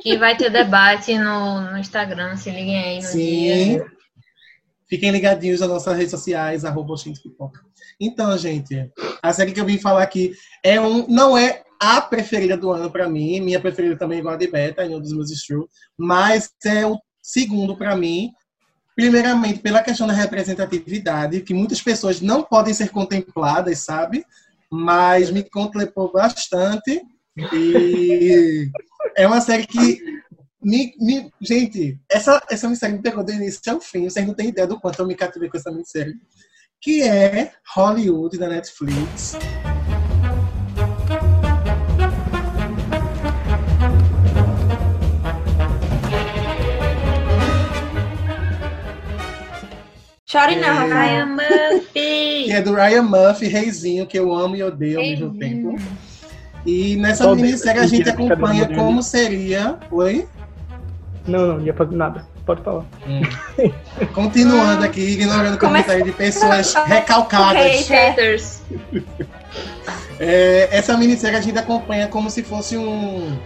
Que 0.00 0.16
vai 0.16 0.36
ter 0.36 0.50
debate 0.50 1.18
no, 1.18 1.60
no 1.72 1.78
Instagram, 1.78 2.36
se 2.36 2.50
liguem 2.50 2.78
aí 2.78 2.96
no 2.96 3.02
Sim. 3.02 3.18
dia. 3.18 3.86
Fiquem 4.88 5.12
ligadinhos 5.12 5.60
nas 5.60 5.68
nossas 5.68 5.96
redes 5.96 6.10
sociais, 6.10 6.64
arroba 6.64 6.94
Pipoca. 7.22 7.60
Então, 8.00 8.36
gente, 8.36 8.90
a 9.22 9.32
série 9.32 9.52
que 9.52 9.60
eu 9.60 9.64
vim 9.64 9.78
falar 9.78 10.02
aqui 10.02 10.32
é 10.64 10.80
um, 10.80 11.06
não 11.06 11.38
é 11.38 11.62
a 11.80 12.00
preferida 12.00 12.56
do 12.56 12.72
ano 12.72 12.90
pra 12.90 13.08
mim, 13.08 13.40
minha 13.40 13.60
preferida 13.60 13.96
também 13.96 14.18
é 14.18 14.20
igual 14.20 14.34
a 14.34 14.38
de 14.38 14.48
Beta, 14.48 14.84
em 14.84 14.94
um 14.94 15.00
dos 15.00 15.12
meus 15.12 15.30
True, 15.46 15.66
mas 15.96 16.50
é 16.64 16.84
o 16.84 16.98
segundo 17.22 17.76
pra 17.76 17.96
mim, 17.96 18.32
primeiramente 18.96 19.60
pela 19.60 19.82
questão 19.82 20.06
da 20.06 20.12
representatividade, 20.12 21.40
que 21.42 21.54
muitas 21.54 21.80
pessoas 21.80 22.20
não 22.20 22.42
podem 22.42 22.74
ser 22.74 22.90
contempladas, 22.90 23.78
sabe? 23.78 24.24
Mas 24.70 25.30
me 25.30 25.42
contemplou 25.42 26.12
bastante. 26.12 27.00
E 27.52 28.70
é 29.16 29.26
uma 29.26 29.40
série 29.40 29.66
que 29.66 30.00
me, 30.62 30.94
me- 31.00 31.30
gente, 31.40 31.98
essa, 32.10 32.42
essa 32.50 32.66
minissérie 32.66 32.96
me 32.96 33.02
pegou 33.02 33.24
do 33.24 33.32
início 33.32 33.60
ao 33.72 33.80
fim. 33.80 34.04
Vocês 34.08 34.26
não 34.26 34.34
têm 34.34 34.48
ideia 34.48 34.66
do 34.66 34.78
quanto 34.80 35.00
eu 35.00 35.06
me 35.06 35.14
cativei 35.14 35.48
com 35.48 35.56
essa 35.56 35.70
minissérie. 35.70 36.14
Que 36.80 37.02
é 37.02 37.52
Hollywood 37.74 38.38
da 38.38 38.48
Netflix. 38.48 39.36
Chore 50.26 50.56
não, 50.56 50.68
É. 50.68 50.72
Rafael. 50.72 51.26
Ryan 51.26 51.36
Que 51.36 51.72
Murphy! 51.74 52.52
é 52.52 52.62
do 52.62 52.74
Ryan 52.74 53.02
Murphy, 53.02 53.46
Reizinho, 53.48 54.06
que 54.06 54.18
eu 54.18 54.32
amo 54.32 54.54
e 54.54 54.62
odeio 54.62 54.98
ao 55.00 55.04
mesmo 55.04 55.36
tempo. 55.38 55.74
E 56.66 56.96
nessa 56.96 57.24
Só 57.24 57.34
minissérie 57.34 57.80
a 57.80 57.86
gente 57.86 58.08
acompanha 58.08 58.68
como 58.74 59.02
seria. 59.02 59.78
Oi? 59.90 60.26
Não, 61.26 61.46
não, 61.46 61.58
não 61.58 61.64
ia 61.66 61.74
fazer 61.74 61.96
nada. 61.96 62.26
Pode 62.44 62.62
falar. 62.62 62.84
Continuando 64.14 64.84
aqui, 64.84 65.00
ignorando 65.00 65.54
o 65.54 65.58
comentário 65.58 66.04
de 66.04 66.12
pessoas 66.12 66.74
recalcadas. 66.86 67.62
Hate. 67.62 67.92
Haters! 67.92 68.62
É, 70.22 70.68
essa 70.70 70.96
minissérie 70.98 71.38
a 71.38 71.40
gente 71.40 71.58
acompanha 71.58 72.06
como 72.06 72.28
se 72.28 72.42
fosse 72.42 72.76
um 72.76 73.38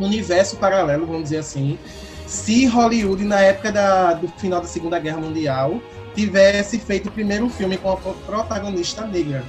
universo 0.00 0.56
paralelo, 0.56 1.04
vamos 1.06 1.24
dizer 1.24 1.38
assim. 1.38 1.78
Se 2.26 2.64
Hollywood, 2.66 3.22
na 3.24 3.40
época 3.40 3.70
da- 3.70 4.14
do 4.14 4.26
final 4.38 4.60
da 4.62 4.66
Segunda 4.66 4.98
Guerra 4.98 5.18
Mundial, 5.18 5.80
tivesse 6.14 6.78
feito 6.78 7.10
o 7.10 7.12
primeiro 7.12 7.48
filme 7.50 7.76
com 7.76 7.92
a 7.92 7.96
pro- 7.98 8.14
protagonista 8.26 9.06
negra. 9.06 9.44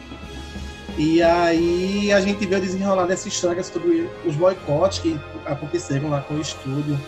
E 1.00 1.24
aí 1.24 2.12
a 2.12 2.20
gente 2.20 2.46
vê 2.46 2.58
o 2.58 2.60
desenrolar 2.62 3.06
dessa 3.06 3.30
história 3.30 3.64
sobre 3.64 4.10
os 4.26 4.36
boicotes 4.36 5.00
que 5.00 5.18
aconteceram 5.46 6.10
lá 6.10 6.20
com 6.20 6.34
o 6.34 6.42
estúdio. 6.42 7.00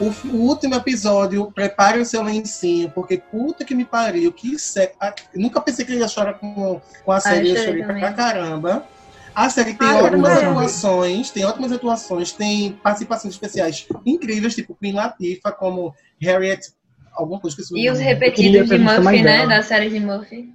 O, 0.00 0.06
o 0.34 0.48
último 0.48 0.74
episódio, 0.74 1.52
prepare 1.52 2.00
o 2.00 2.06
seu 2.06 2.22
lencinho, 2.22 2.90
porque 2.90 3.18
puta 3.18 3.62
que 3.62 3.74
me 3.74 3.84
pariu, 3.84 4.32
que 4.32 4.58
sé... 4.58 4.94
ah, 4.98 5.14
Nunca 5.34 5.60
pensei 5.60 5.84
que 5.84 5.92
eu 5.92 5.98
ia 5.98 6.08
chorar 6.08 6.34
com, 6.34 6.80
com 7.04 7.12
a 7.12 7.20
série, 7.20 7.50
eu 7.50 7.56
chorei 7.56 7.82
também. 7.82 8.00
pra 8.00 8.12
caramba. 8.14 8.86
A 9.34 9.50
série 9.50 9.74
tem 9.74 9.88
Ah, 9.88 9.98
ótimas 9.98 10.38
atuações, 10.38 11.30
tem 11.30 11.44
ótimas 11.44 11.70
atuações, 11.70 12.32
tem 12.32 12.72
participações 12.82 13.34
especiais 13.34 13.86
incríveis, 14.06 14.54
tipo 14.54 14.74
Queen 14.74 14.94
Latifah, 14.94 15.52
como 15.52 15.94
Harriet, 16.18 16.72
alguma 17.12 17.38
coisa 17.38 17.54
que 17.56 17.78
E 17.78 17.90
os 17.90 17.98
repetidos 17.98 18.70
de 18.70 18.78
Murphy, 18.78 19.22
né? 19.22 19.46
Da 19.46 19.62
série 19.62 19.90
de 19.90 20.00
Murphy. 20.00 20.50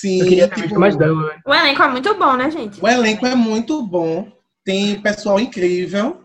Sim, 0.00 0.20
Eu 0.20 0.26
queria 0.28 0.48
ter 0.48 0.54
visto 0.56 0.68
tipo, 0.68 0.80
mais 0.80 0.96
dela, 0.96 1.28
velho. 1.28 1.40
O 1.46 1.54
elenco 1.54 1.82
é 1.82 1.88
muito 1.88 2.14
bom, 2.18 2.32
né, 2.34 2.50
gente? 2.50 2.82
O 2.82 2.88
elenco 2.88 3.26
é 3.26 3.34
muito 3.34 3.82
bom, 3.86 4.26
tem 4.64 5.00
pessoal 5.00 5.38
incrível. 5.38 6.20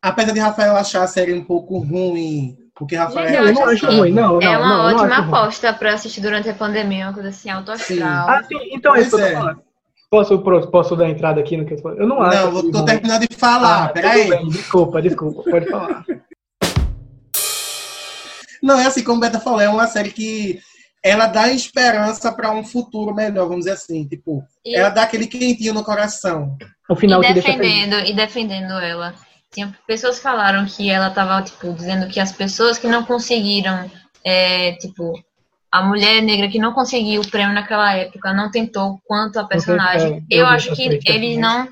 Apesar 0.00 0.32
de 0.32 0.40
Rafael 0.40 0.76
achar 0.76 1.02
a 1.02 1.06
série 1.06 1.32
um 1.34 1.44
pouco 1.44 1.78
ruim, 1.78 2.56
porque 2.74 2.96
Rafael 2.96 3.28
Gente, 3.28 3.38
Não, 3.38 3.46
eu 3.48 3.54
não 3.54 3.64
acho 3.68 3.86
assim, 3.86 3.96
ruim, 3.98 4.10
não. 4.12 4.40
é 4.40 4.44
não, 4.46 4.60
uma 4.60 4.68
não, 4.68 4.76
eu 4.90 4.96
não 4.96 5.02
ótima 5.04 5.16
ruim. 5.20 5.28
aposta 5.28 5.72
pra 5.74 5.92
assistir 5.94 6.20
durante 6.22 6.48
a 6.48 6.54
pandemia, 6.54 7.06
uma 7.06 7.12
coisa 7.12 7.28
assim, 7.28 7.50
alto 7.50 7.70
astral. 7.70 8.28
Ah, 8.30 8.42
sim, 8.44 8.56
então 8.72 8.96
é 8.96 9.00
isso 9.02 9.10
que 9.10 9.16
eu 9.16 9.20
Pois 9.20 9.30
tô 9.32 9.38
é. 9.38 9.40
falando. 9.40 9.62
Posso, 10.10 10.38
posso 10.70 10.96
dar 10.96 11.08
entrada 11.08 11.40
aqui 11.40 11.56
no 11.56 11.64
que 11.64 11.72
eu 11.74 11.76
tô 11.76 11.82
falando? 11.84 12.00
Eu 12.00 12.06
não 12.08 12.20
acho. 12.22 12.36
Não, 12.36 12.56
eu 12.56 12.70
tô 12.70 12.78
ruim. 12.78 12.84
terminando 12.86 13.26
de 13.28 13.36
falar, 13.36 13.84
Ah, 13.84 13.88
peraí. 13.88 14.28
bem, 14.28 14.48
Desculpa, 14.48 15.00
desculpa, 15.02 15.42
pode 15.50 15.66
falar. 15.70 16.04
Não, 18.62 18.78
é 18.78 18.86
assim, 18.86 19.02
como 19.02 19.18
o 19.18 19.20
Beta 19.20 19.40
falou, 19.40 19.60
é 19.60 19.68
uma 19.68 19.86
série 19.88 20.10
que 20.10 20.60
ela 21.02 21.26
dá 21.26 21.52
esperança 21.52 22.30
para 22.30 22.52
um 22.52 22.62
futuro 22.62 23.14
melhor, 23.14 23.48
vamos 23.48 23.64
dizer 23.64 23.72
assim. 23.72 24.06
Tipo, 24.06 24.44
E- 24.64 24.76
ela 24.76 24.88
dá 24.88 25.02
aquele 25.02 25.26
quentinho 25.26 25.74
no 25.74 25.82
coração. 25.82 26.56
O 26.88 26.94
final 26.94 27.22
e 27.24 27.34
defendendo, 27.34 27.94
e 28.00 28.12
defendendo 28.12 28.72
ela. 28.74 29.14
Tinha 29.50 29.76
pessoas 29.86 30.16
que 30.16 30.22
falaram 30.22 30.64
que 30.64 30.88
ela 30.88 31.10
tava, 31.10 31.42
tipo, 31.42 31.72
dizendo 31.72 32.08
que 32.08 32.20
as 32.20 32.32
pessoas 32.32 32.78
que 32.78 32.86
não 32.86 33.04
conseguiram, 33.04 33.90
é, 34.24 34.72
tipo, 34.72 35.12
a 35.70 35.82
mulher 35.82 36.22
negra 36.22 36.48
que 36.48 36.58
não 36.58 36.72
conseguiu 36.72 37.20
o 37.22 37.30
prêmio 37.30 37.54
naquela 37.54 37.94
época 37.96 38.32
não 38.32 38.50
tentou 38.50 39.00
quanto 39.06 39.38
a 39.38 39.44
personagem. 39.44 40.24
é, 40.30 40.34
eu 40.34 40.40
eu 40.40 40.46
acho 40.46 40.74
que 40.74 40.98
também. 41.00 41.38
não 41.38 41.68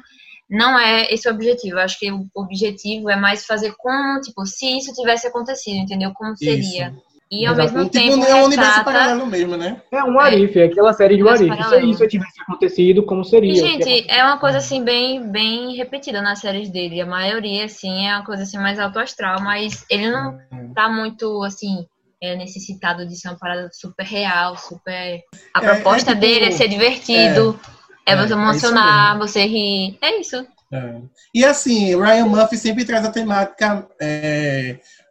não 0.50 0.76
é 0.76 1.06
esse 1.14 1.28
o 1.28 1.32
objetivo. 1.32 1.76
Eu 1.76 1.80
acho 1.80 1.96
que 1.96 2.10
o 2.10 2.26
objetivo 2.34 3.08
é 3.08 3.14
mais 3.14 3.46
fazer 3.46 3.72
como, 3.78 4.20
tipo, 4.20 4.44
se 4.44 4.78
isso 4.78 4.92
tivesse 4.92 5.28
acontecido, 5.28 5.76
entendeu? 5.76 6.10
Como 6.12 6.36
seria. 6.36 6.88
Isso. 6.88 7.09
E 7.32 7.46
ao 7.46 7.54
Exato. 7.54 7.72
mesmo 7.74 7.88
tipo, 7.90 8.04
tempo 8.04 8.24
é 8.26 8.34
um 8.34 8.44
universo 8.44 8.82
paralelo 8.84 9.24
mesmo, 9.26 9.56
né? 9.56 9.80
É 9.92 10.02
um 10.02 10.18
Arif, 10.18 10.58
é 10.58 10.64
aquela 10.64 10.92
série 10.92 11.16
de 11.16 11.22
Universo 11.22 11.74
Arif. 11.74 11.84
Se 11.84 11.90
isso 11.90 12.08
tivesse 12.08 12.40
acontecido, 12.42 13.04
como 13.04 13.24
seria? 13.24 13.52
E, 13.52 13.54
gente, 13.54 14.10
é 14.10 14.24
uma 14.24 14.38
coisa 14.38 14.58
assim 14.58 14.82
bem, 14.82 15.30
bem 15.30 15.76
repetida 15.76 16.20
nas 16.20 16.40
séries 16.40 16.68
dele. 16.70 17.00
A 17.00 17.06
maioria, 17.06 17.66
assim, 17.66 18.08
é 18.08 18.16
uma 18.16 18.24
coisa 18.24 18.42
assim 18.42 18.58
mais 18.58 18.80
alto 18.80 18.98
astral, 18.98 19.40
mas 19.42 19.84
ele 19.88 20.10
não 20.10 20.38
tá 20.74 20.88
muito 20.88 21.42
assim. 21.44 21.86
É 22.22 22.34
necessitado 22.36 23.06
de 23.06 23.16
ser 23.16 23.28
uma 23.28 23.38
parada 23.38 23.70
super 23.72 24.04
real, 24.04 24.56
super. 24.58 25.22
A 25.54 25.64
É, 25.64 25.68
proposta 25.74 26.10
é 26.10 26.14
tipo- 26.14 26.26
dele 26.26 26.44
é 26.46 26.50
ser 26.50 26.68
divertido, 26.68 27.58
é, 28.04 28.12
é, 28.12 28.16
você 28.16 28.32
é 28.34 28.36
emocionar, 28.36 29.10
isso 29.16 29.18
você 29.26 29.46
rir. 29.46 29.96
É 30.02 30.20
isso. 30.20 30.46
É. 30.72 31.00
E 31.34 31.44
assim, 31.44 31.96
Ryan 31.96 32.26
Murphy 32.26 32.56
sempre 32.56 32.84
traz 32.84 33.04
a 33.04 33.10
temática 33.10 33.88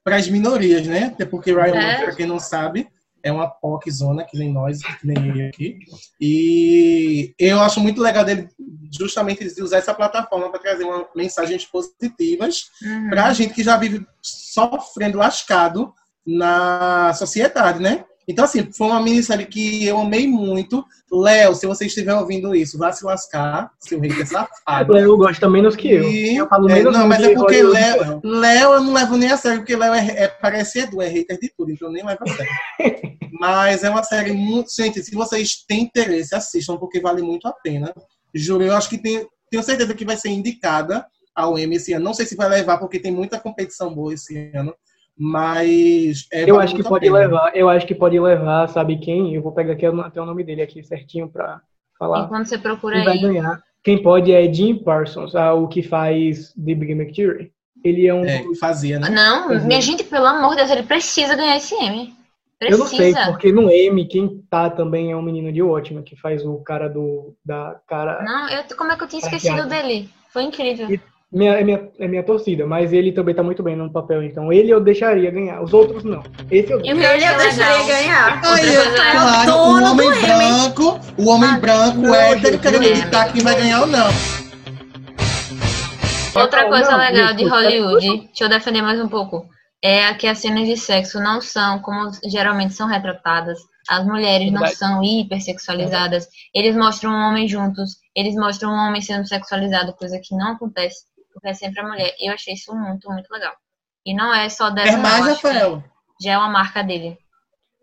para 0.10 0.18
as 0.18 0.28
minorias, 0.28 0.88
né? 0.88 1.12
Até 1.14 1.24
porque 1.24 1.54
Ryan 1.54 1.76
É. 1.76 2.04
Para 2.04 2.16
quem 2.16 2.26
não 2.26 2.40
sabe, 2.40 2.88
é 3.22 3.32
uma 3.32 3.48
POC 3.48 3.92
zona, 3.92 4.24
que 4.24 4.36
nem 4.40 4.52
nós, 4.52 4.82
que 4.82 5.06
nem 5.06 5.40
eu 5.40 5.48
aqui. 5.48 5.78
E 6.20 7.32
eu 7.38 7.62
acho 7.62 7.80
muito 7.80 8.02
legal 8.02 8.26
dele 8.26 8.50
justamente 8.98 9.48
de 9.54 9.62
usar 9.62 9.78
essa 9.78 9.94
plataforma 9.94 10.50
para 10.50 10.60
trazer 10.60 10.84
uma, 10.84 11.06
mensagens 11.16 11.64
positivas 11.64 12.72
Uhum. 12.82 13.10
para 13.10 13.26
a 13.26 13.34
gente 13.34 13.54
que 13.54 13.62
já 13.62 13.78
vive 13.78 14.04
sofrendo 14.20 15.20
lascado 15.20 15.94
na 16.26 17.14
sociedade, 17.14 17.80
né? 17.80 18.04
Então, 18.30 18.46
assim, 18.46 18.72
foi 18.72 18.86
uma 18.86 19.02
minissérie 19.02 19.48
que 19.48 19.84
eu 19.84 19.98
amei 19.98 20.28
muito. 20.28 20.86
Léo, 21.12 21.56
se 21.56 21.66
você 21.66 21.88
estiver 21.88 22.14
ouvindo 22.14 22.54
isso, 22.54 22.78
vá 22.78 22.92
se 22.92 23.04
lascar, 23.04 23.72
seu 23.80 24.00
hater 24.00 24.28
safado. 24.28 24.94
Léo 24.94 25.18
gosta 25.18 25.50
menos 25.50 25.76
que 25.76 25.92
eu. 25.92 26.04
E- 26.08 26.38
eu 26.38 26.48
falo 26.48 26.70
é, 26.70 26.76
menos 26.76 26.94
não, 26.94 27.08
mas 27.08 27.24
é 27.24 27.34
porque 27.34 27.64
Léo. 27.64 28.22
Léo 28.24 28.74
eu 28.74 28.84
não 28.84 28.94
levo 28.94 29.18
nem 29.18 29.32
a 29.32 29.36
sério, 29.36 29.62
porque 29.62 29.76
Léo 29.76 29.96
é, 29.96 30.08
é, 30.10 30.28
parece 30.28 30.82
Edu, 30.82 31.02
é 31.02 31.08
hater 31.08 31.40
de 31.40 31.52
tudo, 31.58 31.72
então 31.72 31.88
eu 31.88 31.92
nem 31.92 32.06
levo 32.06 32.20
a 32.22 32.30
sério. 32.30 32.52
mas 33.40 33.84
é 33.84 33.90
uma 33.90 34.04
série 34.04 34.32
muito. 34.32 34.72
Gente, 34.76 35.02
se 35.02 35.16
vocês 35.16 35.66
têm 35.68 35.82
interesse, 35.82 36.36
assistam, 36.36 36.78
porque 36.78 37.00
vale 37.00 37.24
muito 37.24 37.48
a 37.48 37.52
pena. 37.52 37.92
Juro, 38.36 38.64
eu 38.64 38.76
acho 38.76 38.90
que 38.90 39.00
tem, 39.00 39.26
tenho 39.50 39.64
certeza 39.64 39.96
que 39.96 40.06
vai 40.06 40.18
ser 40.18 40.30
indicada 40.30 41.04
ao 41.36 41.58
Emmy 41.58 41.78
esse 41.78 41.94
ano. 41.94 42.06
Não 42.06 42.14
sei 42.14 42.28
se 42.28 42.36
vai 42.36 42.48
levar, 42.48 42.78
porque 42.78 43.00
tem 43.00 43.12
muita 43.12 43.40
competição 43.40 43.92
boa 43.92 44.14
esse 44.14 44.52
ano. 44.54 44.76
Mas. 45.20 46.28
é, 46.32 46.50
Eu 46.50 46.60
acho 46.60 46.76
que 46.76 46.84
pode 46.84 47.06
pena. 47.06 47.18
levar, 47.20 47.52
eu 47.56 47.70
acho 47.70 47.86
que 47.86 47.94
pode 47.94 48.20
levar, 48.20 48.68
sabe 48.70 48.98
quem? 48.98 49.36
Eu 49.36 49.42
vou 49.42 49.52
pegar 49.52 49.74
aqui 49.74 49.86
até 49.86 50.22
o 50.22 50.26
nome 50.26 50.44
dele 50.44 50.62
aqui 50.62 50.82
certinho 50.84 51.28
pra 51.30 51.60
falar. 51.98 52.22
Enquanto 52.26 52.48
você 52.48 52.58
procura 52.58 52.96
Quem 52.96 53.04
vai 53.06 53.14
aí. 53.16 53.22
ganhar. 53.22 53.60
Quem 53.84 54.02
pode 54.02 54.32
é 54.32 54.52
Jim 54.52 54.76
Parsons, 54.76 55.36
ah, 55.36 55.54
o 55.54 55.68
que 55.68 55.82
faz 55.84 56.54
The 56.54 56.74
Big 56.76 56.96
Bang 56.96 57.14
Theory. 57.14 57.52
Ele 57.84 58.08
é 58.08 58.14
um. 58.14 58.26
É, 58.26 58.44
fazia, 58.60 59.00
né? 59.00 59.10
Não, 59.10 59.52
é. 59.52 59.60
minha 59.60 59.82
gente, 59.82 60.04
pelo 60.04 60.26
amor 60.26 60.52
de 60.52 60.58
Deus, 60.58 60.72
ele 60.72 60.84
precisa 60.84 61.36
ganhar 61.36 61.56
esse 61.58 61.74
M. 61.76 62.14
eu 62.62 62.78
não 62.78 62.88
sei, 62.88 63.14
Precisa. 63.14 63.32
porque 63.32 63.54
no 63.54 63.70
M, 63.70 64.06
quem 64.06 64.44
tá 64.50 64.70
também 64.70 65.12
é 65.12 65.16
um 65.16 65.22
menino 65.22 65.52
de 65.52 65.62
ótimo, 65.62 66.04
que 66.04 66.16
faz 66.18 66.46
o 66.46 66.58
cara 66.58 66.90
do. 66.90 67.36
da 67.46 67.80
cara. 67.88 68.22
Não, 68.24 68.50
eu, 68.50 68.64
como 68.78 68.92
é 68.92 68.98
que 68.98 69.04
eu 69.04 69.08
tinha 69.08 69.22
Tá 69.22 69.28
esquecido 69.28 69.68
dele? 69.70 70.10
Foi 70.34 70.44
incrível. 70.44 70.92
E- 70.92 71.00
Minha, 71.32 71.60
é, 71.60 71.64
minha, 71.64 71.90
é 72.00 72.08
minha 72.08 72.24
torcida, 72.24 72.66
mas 72.66 72.92
ele 72.92 73.12
também 73.12 73.36
tá 73.36 73.44
muito 73.44 73.62
bem 73.62 73.76
no 73.76 73.92
papel, 73.92 74.24
então 74.24 74.52
ele 74.52 74.72
eu 74.72 74.82
deixaria 74.82 75.30
ganhar. 75.30 75.62
Os 75.62 75.74
outros 75.74 76.04
não. 76.04 76.24
Esse 76.50 76.74
eu 76.74 76.80
E 76.80 76.92
o 76.92 76.98
Ele 76.98 77.06
eu 77.06 77.12
eu 77.12 77.38
deixaria 77.38 77.86
ganhar. 77.86 78.42
Aí, 78.44 78.76
é 78.76 78.80
é 78.80 79.12
claro, 79.12 79.52
o 79.52 79.84
homem 79.84 80.10
branco, 80.10 81.00
o 81.20 81.30
homem 81.30 81.50
Ah, 81.52 81.60
branco 81.60 81.98
não, 81.98 82.16
hétero 82.16 82.54
gente, 82.54 82.62
querendo 82.64 82.84
é. 82.84 82.94
ditar 82.94 83.32
quem 83.32 83.44
vai 83.44 83.56
ganhar 83.56 83.82
ou 83.82 83.88
não. 83.88 84.08
Outra 86.36 86.68
coisa 86.68 86.92
não, 86.92 86.98
legal 86.98 87.26
isso, 87.26 87.36
de 87.36 87.44
é 87.44 87.48
Hollywood, 87.48 88.08
deixa 88.26 88.44
eu 88.46 88.50
defender 88.50 88.82
mais 88.82 89.00
um 89.00 89.08
pouco, 89.08 89.46
é 89.84 90.12
que 90.16 90.26
as 90.26 90.40
cenas 90.40 90.68
de 90.68 90.78
sexo 90.78 91.20
não 91.20 91.42
são 91.42 91.78
como 91.80 92.10
geralmente 92.26 92.74
são 92.74 92.88
retratadas. 92.88 93.60
As 93.88 94.04
mulheres 94.06 94.52
não 94.52 94.66
são 94.68 95.04
hipersexualizadas. 95.04 96.28
Eles 96.54 96.76
mostram 96.76 97.12
um 97.12 97.30
homem 97.30 97.48
juntos, 97.48 97.98
eles 98.16 98.36
mostram 98.36 98.72
um 98.72 98.88
homem 98.88 99.02
sendo 99.02 99.28
sexualizado, 99.28 99.94
coisa 99.94 100.20
que 100.24 100.36
não 100.36 100.54
acontece, 100.54 101.04
porque 101.34 101.48
é 101.50 101.54
sempre 101.54 101.80
a 101.82 101.88
mulher. 101.88 102.14
Eu 102.20 102.34
achei 102.34 102.54
isso 102.54 102.74
muito, 102.76 103.10
muito 103.10 103.30
legal. 103.32 103.54
E 104.06 104.14
não 104.16 104.34
é 104.34 104.48
só 104.50 104.70
dessa, 104.70 104.92
Quer 104.94 104.98
mais, 104.98 105.20
não, 105.26 105.32
acho 105.32 105.42
que 105.42 105.48
Rafael? 105.48 105.84
já 106.22 106.32
é 106.34 106.38
uma 106.38 106.50
marca 106.50 106.84
dele. 106.84 107.18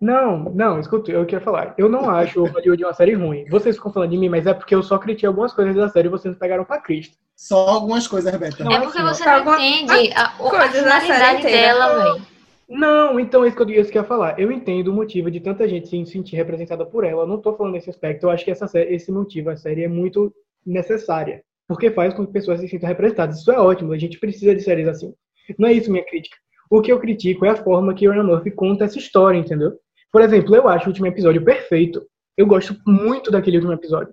Não, 0.01 0.39
não, 0.55 0.79
escuta, 0.79 1.11
eu 1.11 1.25
queria 1.25 1.41
falar. 1.43 1.75
Eu 1.79 1.89
não 1.89 2.11
acho 2.11 2.43
o 2.43 2.47
Hollywood 2.47 2.85
uma 2.85 2.93
série 2.93 3.15
ruim. 3.15 3.47
Vocês 3.49 3.77
ficam 3.77 3.91
falando 3.93 4.11
de 4.11 4.19
mim, 4.19 4.29
mas 4.29 4.47
é 4.47 4.53
porque 4.53 4.75
eu 4.75 4.83
só 4.83 4.99
critiquei 4.99 5.27
algumas 5.27 5.55
coisas 5.55 5.75
da 5.75 5.89
série 5.89 6.09
e 6.09 6.11
vocês 6.11 6.37
pegaram 6.37 6.65
pra 6.67 6.81
Cristo. 6.81 7.17
Só 7.35 7.69
algumas 7.69 8.07
coisas, 8.07 8.31
Rebeca. 8.31 8.63
Não, 8.63 8.73
é 8.73 8.81
porque 8.81 8.99
assim, 8.99 9.09
você 9.09 9.25
não 9.25 9.35
Alguma- 9.37 9.57
entende 9.63 10.13
a, 10.15 10.25
a 10.27 10.71
finalidade 10.71 11.43
dela, 11.43 12.03
velho. 12.13 12.27
Não, 12.69 13.19
então 13.21 13.45
é 13.45 13.49
isso 13.49 13.57
que 13.57 13.63
eu, 13.63 13.71
isso 13.71 13.91
que 13.93 13.97
eu 13.99 14.03
ia 14.03 14.09
falar. 14.09 14.39
Eu 14.39 14.51
entendo 14.53 14.89
o 14.89 14.95
motivo 14.95 15.31
de 15.31 15.41
tanta 15.41 15.69
gente 15.69 15.89
se 15.89 16.05
sentir 16.07 16.37
representada 16.37 16.85
por 16.85 17.05
ela. 17.05 17.23
Eu 17.23 17.27
não 17.27 17.41
tô 17.41 17.57
falando 17.57 17.75
nesse 17.75 17.89
aspecto. 17.89 18.25
Eu 18.25 18.31
acho 18.31 18.45
que 18.45 18.51
essa 18.51 18.67
série, 18.67 18.95
esse 18.95 19.11
motivo, 19.13 19.51
a 19.51 19.57
série 19.57 19.85
é 19.85 19.89
muito 19.89 20.35
necessária. 20.65 21.43
Porque 21.68 21.90
faz 21.90 22.14
com 22.14 22.26
que 22.26 22.33
pessoas 22.33 22.61
se 22.61 22.68
sintam 22.68 22.88
representadas. 22.88 23.40
Isso 23.40 23.50
é 23.50 23.59
ótimo, 23.59 23.92
a 23.92 23.98
gente 23.98 24.18
precisa 24.18 24.55
de 24.55 24.62
séries 24.62 24.88
assim. 24.88 25.12
Não 25.59 25.68
é 25.68 25.72
isso 25.72 25.90
minha 25.90 26.05
crítica. 26.05 26.37
O 26.70 26.81
que 26.81 26.90
eu 26.90 26.98
critico 26.98 27.44
é 27.44 27.50
a 27.50 27.57
forma 27.57 27.94
que 27.94 28.09
Ryan 28.09 28.24
Murphy 28.24 28.50
conta 28.50 28.85
essa 28.85 28.98
história, 28.98 29.38
entendeu? 29.38 29.72
Por 30.12 30.22
exemplo, 30.22 30.55
eu 30.55 30.68
acho 30.68 30.87
o 30.87 30.88
último 30.88 31.07
episódio 31.07 31.44
perfeito. 31.44 32.02
Eu 32.37 32.46
gosto 32.46 32.76
muito 32.87 33.31
daquele 33.31 33.57
último 33.57 33.72
episódio. 33.72 34.12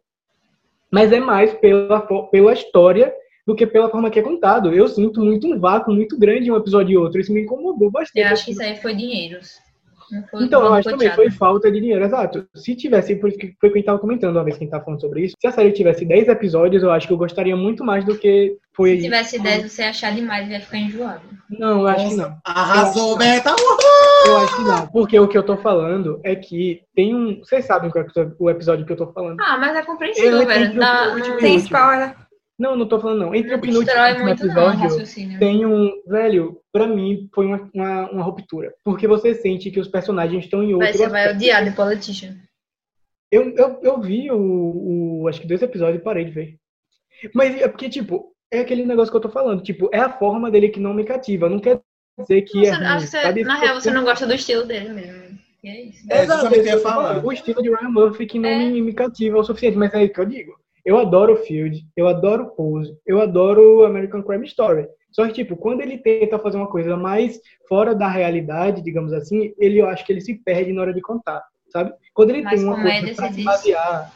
Mas 0.91 1.11
é 1.11 1.19
mais 1.19 1.53
pela, 1.55 2.01
pela 2.29 2.53
história 2.53 3.13
do 3.45 3.55
que 3.55 3.65
pela 3.65 3.89
forma 3.89 4.09
que 4.09 4.19
é 4.19 4.23
contado. 4.23 4.73
Eu 4.73 4.87
sinto 4.87 5.21
muito 5.21 5.47
um 5.47 5.59
vácuo 5.59 5.91
muito 5.91 6.17
grande 6.17 6.51
um 6.51 6.55
episódio 6.55 6.93
e 6.93 6.97
outro. 6.97 7.19
Isso 7.19 7.33
me 7.33 7.41
incomodou 7.41 7.89
bastante. 7.89 8.25
Eu 8.25 8.31
acho 8.31 8.45
que 8.45 8.51
isso 8.51 8.61
aí 8.61 8.77
foi 8.77 8.95
dinheiros. 8.95 9.57
Então, 10.35 10.65
eu 10.65 10.73
acho 10.73 10.89
também, 10.89 11.09
foi 11.11 11.29
falta 11.29 11.71
de 11.71 11.79
dinheiro, 11.79 12.03
exato. 12.03 12.47
Se 12.55 12.75
tivesse, 12.75 13.15
por 13.15 13.29
isso 13.29 13.37
que 13.37 13.55
foi 13.59 13.69
o 13.69 13.71
que 13.71 13.77
a 13.77 13.79
gente 13.79 13.85
tava 13.85 13.99
comentando 13.99 14.35
uma 14.35 14.43
vez 14.43 14.57
que 14.57 14.63
a 14.63 14.65
gente 14.65 14.71
tava 14.71 14.83
falando 14.83 15.01
sobre 15.01 15.25
isso, 15.25 15.35
se 15.39 15.47
a 15.47 15.51
série 15.51 15.71
tivesse 15.71 16.05
10 16.05 16.27
episódios, 16.27 16.83
eu 16.83 16.91
acho 16.91 17.07
que 17.07 17.13
eu 17.13 17.17
gostaria 17.17 17.55
muito 17.55 17.83
mais 17.83 18.05
do 18.05 18.17
que 18.17 18.57
foi. 18.73 18.97
Se 18.97 19.03
tivesse 19.03 19.39
10, 19.39 19.71
você 19.71 19.81
ia 19.83 19.89
achar 19.89 20.13
demais 20.13 20.47
e 20.47 20.51
ia 20.51 20.59
ficar 20.59 20.77
enjoado. 20.77 21.21
Não, 21.49 21.81
eu 21.81 21.87
acho 21.87 22.09
que 22.09 22.15
não. 22.15 22.35
Arrasou, 22.43 23.11
Eu 23.11 23.15
acho 23.15 23.17
Beta! 23.17 23.55
Eu 24.25 24.37
acho 24.37 24.55
que 24.55 24.63
não, 24.63 24.87
porque 24.87 25.19
o 25.19 25.27
que 25.27 25.37
eu 25.37 25.43
tô 25.43 25.57
falando 25.57 26.19
é 26.23 26.35
que 26.35 26.81
tem 26.95 27.13
um. 27.13 27.39
Vocês 27.39 27.65
sabem 27.65 27.89
qual 27.89 28.03
é 28.03 28.27
o 28.39 28.49
episódio 28.49 28.85
que 28.85 28.91
eu 28.93 28.97
tô 28.97 29.07
falando. 29.07 29.39
Ah, 29.41 29.57
mas 29.57 29.75
é 29.75 29.83
compreensível, 29.83 30.37
Ele 30.37 30.45
velho. 30.45 30.73
não, 30.75 31.37
Tem 31.37 31.57
spoiler. 31.57 32.15
Não, 32.57 32.75
não 32.75 32.87
tô 32.87 32.99
falando 32.99 33.19
não. 33.19 33.35
Entre 33.35 33.49
não 33.51 33.57
o 33.57 33.61
penúltimo 33.61 33.91
e 33.97 33.99
o 33.99 34.07
último 34.07 34.19
não, 34.25 34.31
o 34.31 34.35
episódio, 34.35 34.79
raciocínio. 34.79 35.39
tem 35.39 35.65
um. 35.65 35.91
Velho, 36.07 36.61
pra 36.71 36.85
mim 36.87 37.27
foi 37.33 37.45
uma, 37.47 37.69
uma, 37.73 38.11
uma 38.11 38.23
ruptura. 38.23 38.73
Porque 38.83 39.07
você 39.07 39.33
sente 39.33 39.71
que 39.71 39.79
os 39.79 39.87
personagens 39.87 40.43
estão 40.45 40.61
em 40.63 40.73
outro. 40.73 40.79
Vai, 40.87 40.93
você 40.93 41.07
vai 41.09 41.21
aspecto. 41.21 41.37
odiar 41.37 41.63
The 41.65 41.71
Politician. 41.71 42.35
Eu, 43.31 43.49
eu, 43.55 43.79
eu 43.81 43.99
vi 44.01 44.29
o, 44.31 45.21
o. 45.23 45.27
Acho 45.27 45.41
que 45.41 45.47
dois 45.47 45.61
episódios 45.61 45.99
e 45.99 46.03
parei 46.03 46.25
de 46.25 46.31
ver. 46.31 46.55
Mas 47.33 47.59
é 47.59 47.67
porque, 47.67 47.89
tipo, 47.89 48.31
é 48.51 48.59
aquele 48.59 48.85
negócio 48.85 49.11
que 49.11 49.17
eu 49.17 49.21
tô 49.21 49.29
falando. 49.29 49.63
Tipo, 49.63 49.89
é 49.91 49.99
a 49.99 50.09
forma 50.17 50.51
dele 50.51 50.69
que 50.69 50.79
não 50.79 50.93
me 50.93 51.03
cativa. 51.03 51.49
Não 51.49 51.59
quer 51.59 51.81
dizer 52.19 52.43
que 52.43 52.59
Você- 52.59 52.67
é 52.67 52.73
ruim, 52.75 52.85
acho 52.85 53.05
que 53.05 53.17
você- 53.17 53.43
na 53.43 53.55
real, 53.59 53.81
você 53.81 53.91
não 53.91 54.03
gosta 54.03 54.27
do 54.27 54.33
estilo 54.35 54.65
dele 54.65 54.89
mesmo. 54.89 55.39
E 55.63 55.67
é 55.69 55.81
isso. 55.85 56.05
É, 56.11 56.21
Exato, 56.23 56.45
o 56.53 56.55
eu 56.55 56.63
ia 56.65 56.79
falar. 56.79 57.25
O 57.25 57.31
estilo 57.31 57.63
de 57.63 57.69
Ryan 57.69 57.89
Murphy 57.89 58.27
que 58.27 58.37
não 58.37 58.49
É. 58.49 58.69
me, 58.69 58.81
me 58.81 58.93
cativa 58.93 59.39
o 59.39 59.43
suficiente, 59.43 59.77
mas 59.77 59.91
é 59.93 60.03
isso 60.03 60.13
que 60.13 60.19
eu 60.19 60.25
digo. 60.25 60.53
Eu 60.85 60.97
adoro 60.97 61.37
Field, 61.37 61.85
eu 61.95 62.07
adoro 62.07 62.43
o 62.43 62.49
Pose, 62.49 62.93
eu 63.05 63.21
adoro 63.21 63.79
o 63.79 63.85
American 63.85 64.21
Crime 64.21 64.45
Story. 64.45 64.87
Só 65.11 65.25
que, 65.27 65.33
tipo, 65.33 65.55
quando 65.55 65.81
ele 65.81 65.97
tenta 65.97 66.39
fazer 66.39 66.57
uma 66.57 66.67
coisa 66.67 66.97
mais 66.97 67.39
fora 67.69 67.93
da 67.93 68.09
realidade, 68.09 68.81
digamos 68.81 69.13
assim, 69.13 69.53
ele, 69.57 69.79
eu 69.79 69.87
acho 69.87 70.05
que 70.05 70.11
ele 70.11 70.21
se 70.21 70.33
perde 70.35 70.73
na 70.73 70.81
hora 70.81 70.93
de 70.93 71.01
contar, 71.01 71.43
sabe? 71.69 71.93
Quando 72.13 72.31
ele 72.31 72.41
Mas 72.41 72.59
tem 72.59 72.67
uma 72.69 72.81
coisa 72.81 73.15
pra 73.15 73.31
se 73.31 73.43
basear... 73.43 74.13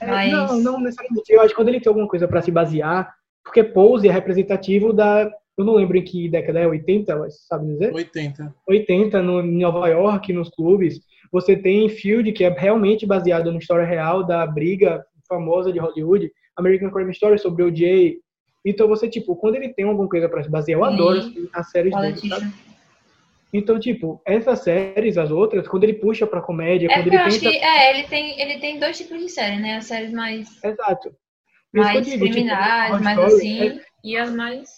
É, 0.00 0.06
Mas- 0.06 0.30
Não, 0.30 0.60
não 0.60 0.80
necessariamente. 0.80 1.32
Eu 1.32 1.40
acho 1.40 1.48
que 1.48 1.54
quando 1.56 1.68
ele 1.68 1.80
tem 1.80 1.88
alguma 1.88 2.06
coisa 2.06 2.28
pra 2.28 2.42
se 2.42 2.50
basear, 2.50 3.12
porque 3.42 3.64
Pose 3.64 4.06
é 4.06 4.12
representativo 4.12 4.92
da... 4.92 5.30
Eu 5.56 5.64
não 5.64 5.74
lembro 5.74 5.96
em 5.96 6.04
que 6.04 6.28
década 6.28 6.60
é, 6.60 6.66
80, 6.66 7.16
mas 7.16 7.46
sabe 7.46 7.66
dizer? 7.66 7.92
80. 7.92 8.54
80 8.66 9.22
no, 9.22 9.40
em 9.40 9.58
Nova 9.58 9.88
York, 9.88 10.32
nos 10.32 10.50
clubes. 10.50 11.00
Você 11.32 11.56
tem 11.56 11.88
Field, 11.88 12.30
que 12.32 12.44
é 12.44 12.50
realmente 12.50 13.04
baseado 13.06 13.50
na 13.50 13.58
história 13.58 13.84
real 13.84 14.24
da 14.24 14.46
briga 14.46 15.04
famosa 15.28 15.72
de 15.72 15.78
Hollywood, 15.78 16.32
American 16.56 16.90
Crime 16.90 17.12
Story 17.12 17.38
sobre 17.38 17.62
o 17.62 17.74
Jay. 17.74 18.18
Então 18.64 18.88
você, 18.88 19.08
tipo, 19.08 19.36
quando 19.36 19.54
ele 19.56 19.68
tem 19.68 19.84
alguma 19.84 20.08
coisa 20.08 20.28
pra 20.28 20.42
se 20.42 20.50
basear, 20.50 20.80
eu 20.80 20.84
E 20.84 20.94
adoro 20.94 21.48
as, 21.52 21.70
séries 21.70 21.94
dele, 21.94 22.28
sabe? 22.28 22.52
Então, 23.52 23.78
tipo, 23.78 24.20
essas 24.26 24.60
séries, 24.60 25.16
as 25.16 25.30
outras, 25.30 25.66
quando 25.66 25.84
ele 25.84 25.94
puxa 25.94 26.26
pra 26.26 26.42
comédia, 26.42 26.88
É 26.90 26.94
quando 26.94 27.06
ele 27.06 27.16
eu 27.16 27.20
acho 27.20 27.40
tenta... 27.40 27.50
que 27.50 27.56
é, 27.56 27.90
ele 27.90 28.08
tem, 28.08 28.40
ele 28.40 28.58
tem 28.58 28.78
dois 28.78 28.98
tipos 28.98 29.18
de 29.18 29.28
série, 29.28 29.56
né? 29.56 29.76
As 29.76 29.86
séries 29.86 30.12
mais, 30.12 30.62
Exato. 30.62 31.14
Por 31.72 31.80
mais 31.80 32.04
digo, 32.04 32.24
tipo, 32.24 32.32
criminais, 32.32 32.90
Horror 32.90 33.04
mais 33.04 33.18
Story 33.18 33.68
assim, 33.68 33.80
e 34.04 34.16
as 34.16 34.30
mais. 34.30 34.70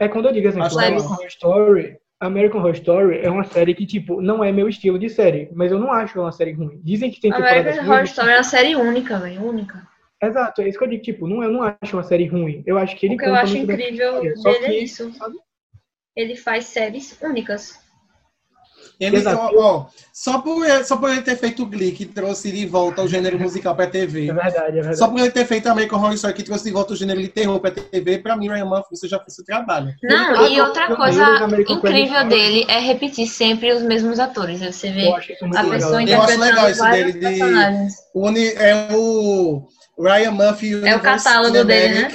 É, 0.00 0.04
é 0.04 0.08
quando 0.08 0.26
eu 0.26 0.32
digo 0.32 0.48
assim, 0.48 0.60
tipo, 0.60 0.76
Horror 0.76 1.26
Story, 1.26 1.98
American 2.20 2.60
Horror 2.60 2.74
Story 2.74 3.18
é 3.18 3.30
uma 3.30 3.44
série 3.44 3.74
que, 3.74 3.86
tipo, 3.86 4.20
não 4.20 4.42
é 4.42 4.50
meu 4.50 4.68
estilo 4.68 4.98
de 4.98 5.08
série, 5.08 5.48
mas 5.52 5.70
eu 5.70 5.78
não 5.78 5.92
acho 5.92 6.20
uma 6.20 6.32
série 6.32 6.52
ruim. 6.52 6.80
Dizem 6.82 7.10
que 7.10 7.20
tem 7.20 7.30
temporadas 7.30 7.58
American 7.58 7.84
Horror 7.84 7.96
ruins, 7.98 8.10
Story 8.10 8.30
é 8.30 8.36
uma 8.36 8.42
série 8.42 8.76
única, 8.76 9.18
velho, 9.18 9.44
única. 9.44 9.88
Exato, 10.20 10.62
é 10.62 10.68
isso 10.68 10.78
que 10.78 10.84
eu 10.84 10.88
digo, 10.88 11.02
tipo, 11.02 11.28
não, 11.28 11.44
eu 11.44 11.50
não 11.52 11.62
acho 11.62 11.96
uma 11.96 12.02
série 12.02 12.26
ruim. 12.26 12.64
Eu 12.66 12.76
acho 12.76 12.96
que 12.96 13.06
ele 13.06 13.14
O 13.14 13.18
que 13.18 13.24
eu 13.24 13.34
acho 13.34 13.56
incrível 13.56 14.20
dele 14.20 14.66
é 14.66 14.82
isso. 14.82 15.12
sabe? 15.12 15.36
Ele 16.16 16.34
faz 16.34 16.64
séries 16.64 17.16
únicas. 17.22 17.87
Ele, 19.00 19.22
ó, 19.28 19.50
ó, 19.56 19.86
só, 20.12 20.38
por, 20.40 20.66
só 20.84 20.96
por 20.96 21.08
ele 21.10 21.22
ter 21.22 21.36
feito 21.36 21.62
o 21.62 21.66
Glee, 21.66 21.92
que 21.92 22.04
trouxe 22.04 22.50
de 22.50 22.66
volta 22.66 23.00
o 23.02 23.06
gênero 23.08 23.38
musical 23.38 23.72
pra 23.76 23.86
TV. 23.86 24.28
É 24.28 24.32
verdade, 24.32 24.66
é 24.66 24.70
verdade. 24.72 24.98
Só 24.98 25.06
por 25.06 25.20
ele 25.20 25.30
ter 25.30 25.46
feito 25.46 25.68
American 25.68 26.00
Horror 26.00 26.14
Story, 26.14 26.34
que 26.34 26.42
trouxe 26.42 26.64
de 26.64 26.72
volta 26.72 26.92
o 26.94 26.96
gênero 26.96 27.20
de 27.20 27.28
terror 27.28 27.60
pra 27.60 27.70
TV, 27.70 28.18
pra 28.18 28.36
mim, 28.36 28.48
Ryan 28.48 28.64
Murphy, 28.64 28.96
você 28.96 29.06
já 29.06 29.18
fez 29.20 29.36
seu 29.36 29.44
trabalho. 29.44 29.94
Não, 30.02 30.40
Ah, 30.44 30.48
e 30.48 30.60
outra 30.60 30.96
coisa 30.96 31.24
incrível 31.68 32.26
dele 32.28 32.64
é 32.68 32.80
repetir 32.80 33.28
sempre 33.28 33.72
os 33.72 33.82
mesmos 33.82 34.18
atores. 34.18 34.60
Aí 34.62 34.72
Você 34.72 34.90
vê 34.90 35.06
a 35.08 35.62
legal. 35.62 35.70
pessoa 35.70 36.02
Eu 36.02 36.22
acho 36.22 36.38
legal 36.40 36.70
interpretando 36.70 36.70
isso 36.70 36.90
dele 36.90 37.12
de-. 37.12 37.88
O 38.14 38.26
uni- 38.26 38.52
é 38.56 38.88
o 38.96 39.62
Ryan 39.96 40.30
Murphy 40.32 40.84
É 40.84 40.96
o 40.96 41.00
catálogo 41.00 41.64
dele, 41.64 41.94
né? 42.02 42.08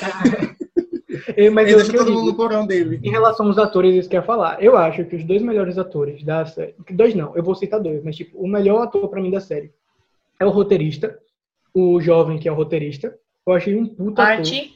É, 1.36 1.50
Mas 1.50 1.66
Ele 1.66 1.74
eu, 1.74 1.78
deixa 1.78 1.94
todo 1.94 2.06
digo, 2.06 2.18
mundo 2.20 2.32
no 2.32 2.36
porão 2.36 2.66
dele. 2.66 3.00
em 3.04 3.10
relação 3.10 3.48
aos 3.48 3.58
atores, 3.58 3.96
isso 3.96 4.10
que 4.10 4.16
eu 4.16 4.22
ia 4.22 4.26
falar. 4.26 4.62
Eu 4.64 4.78
acho 4.78 5.06
que 5.06 5.16
os 5.16 5.24
dois 5.24 5.42
melhores 5.42 5.78
atores 5.78 6.24
da 6.24 6.46
série. 6.46 6.76
Dois 6.92 7.16
não, 7.16 7.36
eu 7.36 7.44
vou 7.44 7.56
citar 7.56 7.80
dois, 7.80 8.04
mas 8.04 8.16
tipo, 8.16 8.38
o 8.38 8.48
melhor 8.48 8.82
ator 8.84 9.08
pra 9.10 9.22
mim 9.22 9.32
da 9.32 9.40
série 9.40 9.72
é 10.40 10.46
o 10.46 10.50
roteirista, 10.50 11.18
o 11.74 12.00
jovem 12.02 12.38
que 12.38 12.48
é 12.48 12.52
o 12.52 12.56
roteirista. 12.56 13.18
Eu 13.46 13.54
achei 13.54 13.76
um 13.76 13.86
puta 13.86 14.24
ator. 14.24 14.38
Arte, 14.38 14.74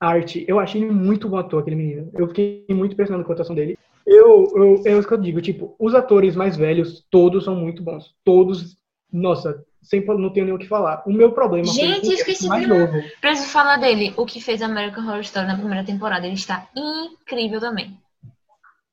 Arte, 0.00 0.44
eu 0.46 0.58
achei 0.60 0.82
ele 0.82 0.92
muito 0.92 1.28
bom 1.28 1.36
ator, 1.36 1.60
aquele 1.60 1.76
menino. 1.76 2.10
Eu 2.14 2.28
fiquei 2.28 2.64
muito 2.70 2.92
impressionado 2.92 3.24
com 3.24 3.32
a 3.32 3.34
atuação 3.34 3.54
dele. 3.54 3.76
Eu, 4.06 4.50
eu, 4.56 4.82
é 4.86 4.96
isso 4.96 5.06
que 5.06 5.12
eu 5.12 5.18
digo, 5.18 5.40
tipo, 5.42 5.74
os 5.78 5.94
atores 5.94 6.34
mais 6.34 6.56
velhos, 6.56 7.04
todos 7.10 7.44
são 7.44 7.54
muito 7.54 7.82
bons. 7.82 8.14
Todos, 8.24 8.76
nossa, 9.12 9.62
sempre 9.88 10.16
não 10.16 10.30
tenho 10.30 10.46
nem 10.46 10.54
o 10.54 10.58
que 10.58 10.66
falar. 10.66 11.02
O 11.06 11.12
meu 11.12 11.32
problema 11.32 11.66
foi 11.66 11.74
Gente, 11.74 12.08
o 12.08 12.12
esqueci 12.12 12.46
mais 12.46 12.62
de- 12.62 12.68
novo. 12.68 12.92
preciso 13.20 13.48
falar 13.48 13.78
dele. 13.78 14.12
O 14.16 14.24
que 14.26 14.40
fez 14.40 14.60
American 14.62 15.04
Horror 15.06 15.20
Story 15.20 15.46
na 15.46 15.56
primeira 15.56 15.84
temporada. 15.84 16.26
Ele 16.26 16.34
está 16.34 16.68
incrível 16.76 17.60
também. 17.60 17.96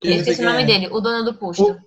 Eu 0.02 0.12
esqueci 0.14 0.34
o 0.42 0.44
quem 0.44 0.46
nome 0.46 0.64
é? 0.64 0.66
dele, 0.66 0.88
o 0.92 1.00
dono 1.02 1.24
do 1.26 1.34
posto. 1.34 1.78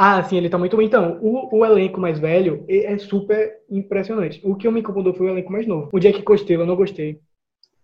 Ah, 0.00 0.22
sim, 0.22 0.36
ele 0.36 0.48
tá 0.48 0.56
muito 0.56 0.76
bom. 0.76 0.82
Então, 0.82 1.18
o, 1.20 1.56
o 1.58 1.64
elenco 1.64 2.00
mais 2.00 2.18
velho 2.18 2.64
é 2.68 2.92
é 2.92 2.98
super 2.98 3.52
impressionante. 3.68 4.40
O 4.44 4.54
que 4.54 4.66
eu 4.66 4.72
me 4.72 4.80
incomodou 4.80 5.12
foi 5.12 5.26
o 5.26 5.30
elenco 5.30 5.50
mais 5.50 5.66
novo. 5.66 5.90
O 5.92 5.98
Jack 5.98 6.22
Costello 6.22 6.62
eu 6.62 6.66
não 6.66 6.76
gostei. 6.76 7.18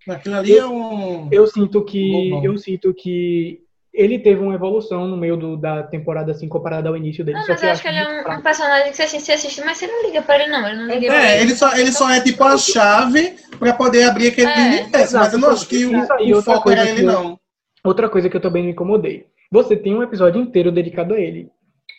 Aquilo 0.09 0.37
ali 0.37 0.57
é 0.57 0.65
um. 0.67 1.29
Eu 1.33 1.47
sinto 1.47 1.83
que 1.85 2.31
Bom, 2.31 2.41
bom. 2.41 2.45
eu 2.47 2.57
sinto 2.59 2.95
que 2.95 3.64
ele 3.95 4.19
teve 4.19 4.41
uma 4.43 4.55
evolução 4.55 5.07
no 5.07 5.17
meio 5.17 5.37
do- 5.37 5.57
da 5.57 5.85
temporada 5.85 6.33
assim 6.33 6.49
comparada 6.49 6.89
ao 6.89 6.97
início 6.97 7.25
dele. 7.25 7.39
Não, 7.39 7.45
Só 7.47 7.53
mas 7.53 7.63
eu 7.63 7.71
acho 7.71 7.83
que 7.83 7.89
ele 7.89 7.99
é 7.99 8.09
um, 8.29 8.33
um 8.39 8.43
personagem 8.43 8.91
que 8.91 8.97
você 8.97 9.03
assiste, 9.05 9.25
você 9.27 9.33
assiste, 9.33 9.61
mas 9.65 9.79
você 9.79 9.87
não 9.87 10.03
liga 10.05 10.21
pra 10.21 10.35
ele, 10.35 10.49
não. 10.51 10.67
Ele 10.67 10.77
não 10.79 10.87
liga 10.87 11.07
pra 11.07 11.23
É, 11.25 11.33
ele. 11.35 11.43
ele 11.43 11.55
só, 11.57 11.77
ele 11.77 11.93
só 11.93 12.11
é 12.11 12.21
tipo 12.21 12.43
a 12.43 12.57
chave 12.59 13.37
pra 13.59 13.73
poder 13.73 14.03
abrir 14.05 14.29
aquele 14.29 14.51
É, 14.51 14.57
universo, 14.81 15.17
mas 15.17 15.33
eu 15.33 15.39
não 15.39 15.51
acho 15.51 15.69
que 15.69 15.87
o, 15.87 16.13
aí, 16.13 16.35
o 16.35 16.43
foco 16.43 16.71
era 16.71 16.83
coisa 16.83 16.99
ele, 17.01 17.09
eu- 17.09 17.13
não. 17.13 17.39
Outra 17.85 18.09
coisa 18.09 18.29
que 18.29 18.37
eu 18.37 18.41
também 18.41 18.65
me 18.65 18.73
incomodei. 18.73 19.27
Você 19.53 19.77
tem 19.77 19.95
um 19.95 20.03
episódio 20.03 20.41
inteiro 20.41 20.73
dedicado 20.73 21.15
a 21.15 21.21
ele. 21.21 21.49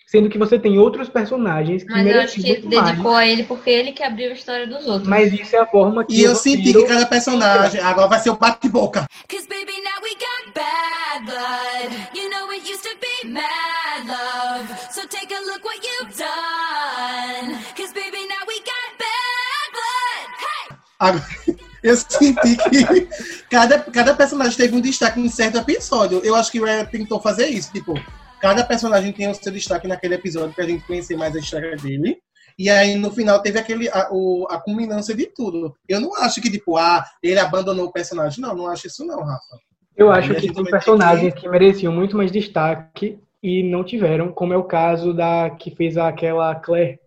Sendo 0.08 0.30
que 0.30 0.38
você 0.38 0.60
tem 0.60 0.78
outros 0.78 1.10
personagens 1.10 1.84
que 1.84 1.91
Mas 1.91 2.06
eu 2.08 2.22
acho 2.22 2.36
que 2.41 2.50
ele 2.50 2.76
mais. 2.76 2.89
dedicou 2.89 3.15
a 3.15 3.26
ele 3.28 3.44
porque 3.44 3.70
ele 3.70 3.91
que 3.91 4.04
abriu 4.04 4.30
a 4.30 4.34
história 4.34 4.68
dos 4.68 4.86
outros. 4.86 5.08
Mas 5.08 5.34
isso 5.34 5.56
é 5.56 5.60
a 5.60 5.65
forma 5.65 6.06
que 6.06 6.13
E 6.15 6.24
eu 6.24 6.34
o 6.34 6.36
senti 6.36 6.74
que 6.74 6.84
cada 6.86 7.06
personagem 7.08 7.82
agora 7.82 8.08
vai 8.08 8.20
ser 8.20 8.30
o 8.30 8.36
bate-boca. 8.38 9.08
Cause 9.28 9.48
baby, 9.48 9.74
now 9.82 10.02
we 10.04 10.12
got 10.15 10.54
bad 10.54 11.26
blood. 11.26 12.15
You 12.15 12.30
know 12.30 12.52
it 12.52 12.63
used 12.72 12.84
to 12.84 12.96
be 13.02 13.28
mad 13.30 14.06
love. 14.08 14.68
So 14.91 15.02
take 15.08 15.34
a 15.34 15.39
look 15.41 15.65
what 15.65 15.80
you've 15.84 16.15
done. 16.18 17.58
Cause 17.76 17.91
baby, 17.94 18.28
now 18.28 18.46
we 18.48 18.60
got 18.60 18.98
bad 19.00 19.70
blood. 19.74 20.28
Hey! 20.39 20.76
Agora, 21.00 21.26
Eu 21.86 21.96
senti 21.96 22.56
que 22.58 23.08
cada, 23.50 23.78
cada 23.80 24.15
personagem 24.15 24.58
teve 24.58 24.76
um 24.76 24.82
destaque 24.82 25.20
em 25.20 25.30
certo 25.30 25.60
episódio. 25.60 26.20
Eu 26.24 26.34
acho 26.36 26.52
que 26.52 26.60
o 26.60 26.63
Ryan 26.65 26.86
tentou 26.86 27.20
fazer 27.22 27.48
isso. 27.48 27.72
Tipo, 27.72 27.94
cada 28.39 28.63
personagem 28.63 29.12
tem 29.12 29.30
o 29.30 29.36
seu 29.36 29.51
destaque 29.51 29.88
naquele 29.88 30.16
episódio 30.16 30.53
pra 30.53 30.66
gente 30.66 30.86
conhecer 30.86 31.16
mais 31.16 31.36
a 31.36 31.39
história 31.39 31.76
dele. 31.76 32.18
E 32.57 32.70
aí, 32.70 32.95
no 32.95 33.12
final, 33.12 33.41
teve 33.41 33.59
aquele, 33.59 33.89
a, 33.89 34.07
o, 34.12 34.47
a 34.49 34.57
culminância 34.57 35.14
de 35.14 35.26
tudo. 35.26 35.76
Eu 35.89 35.99
não 35.99 36.16
acho 36.16 36.41
que, 36.41 36.49
tipo, 36.49 36.78
ah, 36.78 37.05
ele 37.22 37.39
abandonou 37.39 37.88
o 37.88 37.91
personagem. 37.91 38.41
Não, 38.41 38.55
não 38.55 38.68
acho 38.68 38.88
isso 38.88 39.05
não, 39.05 39.20
Rafa. 39.20 39.59
Eu 39.95 40.12
acho 40.12 40.32
a 40.32 40.36
que 40.36 40.53
tem 40.53 40.64
personagens 40.64 41.34
que 41.34 41.47
mereciam 41.47 41.91
muito 41.91 42.16
mais 42.16 42.32
destaque 42.32 43.20
e 43.41 43.64
não 43.64 43.84
tiveram, 43.84 44.32
como 44.32 44.53
é 44.53 44.57
o 44.57 44.64
caso 44.64 45.14
da 45.14 45.49
que 45.49 45.70
fez 45.72 45.97
aquela 45.97 46.55
Claire, 46.55 46.99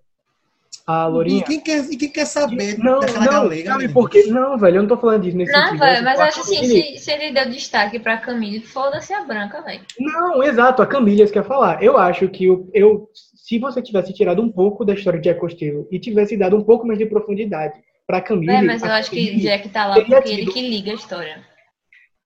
a 0.88 1.04
E 1.06 1.10
Lourinha. 1.10 1.44
quem 1.44 1.60
quer, 1.60 1.84
e 1.90 1.96
quem 1.98 2.08
quer 2.10 2.24
saber 2.24 2.78
Não, 2.78 3.00
daquela 3.00 3.24
não, 3.26 3.32
galega? 3.42 3.72
sabe 3.72 3.88
por 3.90 4.08
quê? 4.08 4.24
Não, 4.28 4.56
velho, 4.56 4.76
eu 4.76 4.82
não 4.82 4.88
tô 4.88 4.96
falando 4.96 5.22
disso 5.22 5.36
nesse 5.36 5.52
Não, 5.52 5.64
sentido. 5.66 5.80
velho, 5.80 6.02
mas 6.02 6.18
eu 6.18 6.24
acho 6.24 6.40
assim, 6.40 6.64
se, 6.64 6.98
se 6.98 7.10
ele 7.12 7.30
deu 7.32 7.50
destaque 7.50 7.98
pra 7.98 8.16
Camille, 8.16 8.60
foda-se 8.60 9.12
a 9.12 9.22
branca, 9.22 9.60
velho. 9.60 9.82
Não, 10.00 10.42
exato, 10.42 10.80
a 10.80 10.86
Camilhas 10.86 11.30
quer 11.30 11.44
falar. 11.44 11.82
Eu 11.82 11.98
acho 11.98 12.26
que 12.28 12.46
eu, 12.46 12.70
eu, 12.72 13.10
se 13.12 13.58
você 13.58 13.82
tivesse 13.82 14.14
tirado 14.14 14.40
um 14.40 14.50
pouco 14.50 14.82
da 14.82 14.94
história 14.94 15.20
de 15.20 15.28
Jack 15.28 15.38
Costello 15.40 15.86
e 15.90 15.98
tivesse 15.98 16.38
dado 16.38 16.56
um 16.56 16.64
pouco 16.64 16.86
mais 16.86 16.98
de 16.98 17.04
profundidade 17.04 17.78
pra 18.06 18.22
Camille. 18.22 18.50
É, 18.50 18.62
mas 18.62 18.82
eu 18.82 18.90
acho 18.90 19.10
que 19.10 19.26
Camille 19.26 19.42
Jack 19.42 19.68
tá 19.68 19.86
lá 19.86 20.00
porque 20.02 20.30
ele 20.30 20.46
que 20.46 20.66
liga 20.66 20.90
a 20.90 20.94
história. 20.94 21.47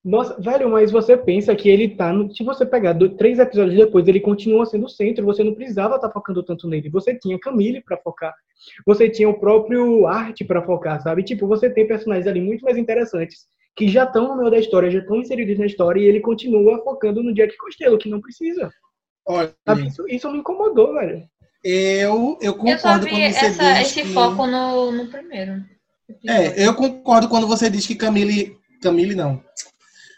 Nossa, 0.05 0.41
velho, 0.41 0.69
mas 0.69 0.91
você 0.91 1.17
pensa 1.17 1.55
que 1.55 1.69
ele 1.69 1.91
tá. 1.91 2.13
No... 2.13 2.35
Se 2.35 2.43
você 2.43 2.67
pegar 2.67 2.93
do- 2.93 3.11
três 3.17 3.39
episódios 3.39 3.77
depois, 3.77 4.09
ele 4.09 4.19
continua 4.19 4.67
sendo 4.67 4.87
o 4.87 4.89
centro, 4.89 5.25
você 5.25 5.45
não 5.45 5.55
precisava 5.55 5.95
estar 5.95 6.11
focando 6.11 6.43
tanto 6.43 6.67
nele. 6.67 6.91
Você 6.91 7.15
tinha 7.17 7.39
Camille 7.39 7.81
pra 7.81 7.97
focar. 7.99 8.35
Você 8.85 9.09
tinha 9.09 9.29
o 9.29 9.39
próprio 9.39 10.07
Arte 10.07 10.45
pra 10.45 10.63
focar, 10.63 11.01
sabe? 11.01 11.23
Tipo, 11.23 11.47
você 11.47 11.71
tem 11.71 11.87
personagens 11.87 12.27
ali 12.27 12.41
muito 12.41 12.63
mais 12.63 12.77
interessantes 12.77 13.47
que 13.77 13.89
já 13.89 14.05
estão 14.05 14.29
no 14.29 14.37
meio 14.37 14.51
da 14.51 14.59
história, 14.59 14.91
já 14.91 14.99
estão 14.99 15.17
inseridos 15.17 15.59
na 15.59 15.67
história 15.67 16.01
e 16.01 16.05
ele 16.05 16.21
continua 16.21 16.83
focando 16.83 17.23
no 17.23 17.33
Jack 17.33 17.57
Costello, 17.57 17.97
que 17.97 18.09
não 18.09 18.21
precisa. 18.21 18.71
Olha? 19.27 19.55
Isso, 19.87 20.05
isso 20.09 20.31
me 20.31 20.39
incomodou, 20.39 20.95
velho. 20.95 21.23
eu, 21.65 22.37
eu 22.43 22.53
Eu 22.65 22.79
só 22.79 22.99
concordo 22.99 23.05
vi 23.07 23.11
quando 23.13 23.33
você 23.33 23.47
essa, 23.47 23.73
diz 23.75 23.81
esse 23.83 24.03
que... 24.03 24.09
foco 24.09 24.47
no, 24.47 24.93
no 24.93 25.07
primeiro. 25.07 25.65
É, 26.27 26.67
eu 26.67 26.75
concordo 26.75 27.29
quando 27.29 27.47
você 27.47 27.71
diz 27.71 27.87
que 27.87 27.95
Camille... 27.95 28.57
Camille 28.83 29.15
não. 29.15 29.41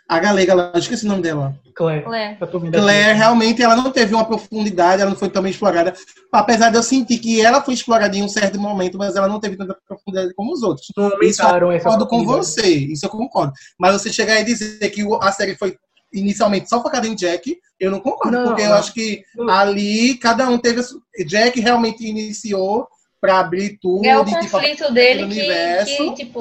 A 0.08 0.18
galega 0.18 0.54
lá, 0.54 0.70
eu 0.74 0.80
esqueci 0.80 1.06
o 1.06 1.08
nome 1.08 1.22
dela. 1.22 1.54
Claire. 1.74 2.04
Claire. 2.04 2.36
Claire, 2.70 3.16
realmente, 3.16 3.62
ela 3.62 3.74
não 3.74 3.90
teve 3.90 4.14
uma 4.14 4.24
profundidade, 4.24 5.00
ela 5.00 5.10
não 5.10 5.16
foi 5.16 5.28
tão 5.28 5.42
bem 5.42 5.50
explorada. 5.50 5.94
Apesar 6.30 6.70
de 6.70 6.76
eu 6.76 6.82
sentir 6.82 7.18
que 7.18 7.40
ela 7.40 7.62
foi 7.62 7.74
explorada 7.74 8.16
em 8.16 8.22
um 8.22 8.28
certo 8.28 8.60
momento, 8.60 8.98
mas 8.98 9.16
ela 9.16 9.26
não 9.26 9.40
teve 9.40 9.56
tanta 9.56 9.76
profundidade 9.88 10.34
como 10.34 10.52
os 10.52 10.62
outros. 10.62 10.86
Isso 11.22 11.42
eu 11.42 11.70
concordo 11.70 12.06
com 12.06 12.24
você, 12.24 12.68
isso 12.68 13.06
eu 13.06 13.10
concordo. 13.10 13.52
Mas 13.78 13.94
você 13.94 14.12
chegar 14.12 14.40
e 14.40 14.44
dizer 14.44 14.88
que 14.90 15.02
a 15.20 15.32
série 15.32 15.56
foi 15.56 15.76
inicialmente 16.12 16.68
só 16.68 16.80
focada 16.80 17.08
em 17.08 17.14
Jack, 17.14 17.58
eu 17.80 17.90
não 17.90 17.98
concordo, 17.98 18.38
Não, 18.38 18.46
porque 18.46 18.62
eu 18.62 18.68
não. 18.68 18.76
acho 18.76 18.92
que 18.92 19.24
ali 19.48 20.14
cada 20.18 20.48
um 20.48 20.58
teve. 20.58 20.80
Jack 21.26 21.58
realmente 21.60 22.06
iniciou 22.06 22.86
para 23.20 23.40
abrir 23.40 23.78
tudo, 23.80 24.04
É 24.04 24.18
o 24.18 24.24
tipo, 24.24 24.38
conflito 24.38 24.92
dele 24.92 25.24
do 25.24 25.34
que, 25.34 25.86
que, 25.86 26.14
tipo, 26.14 26.40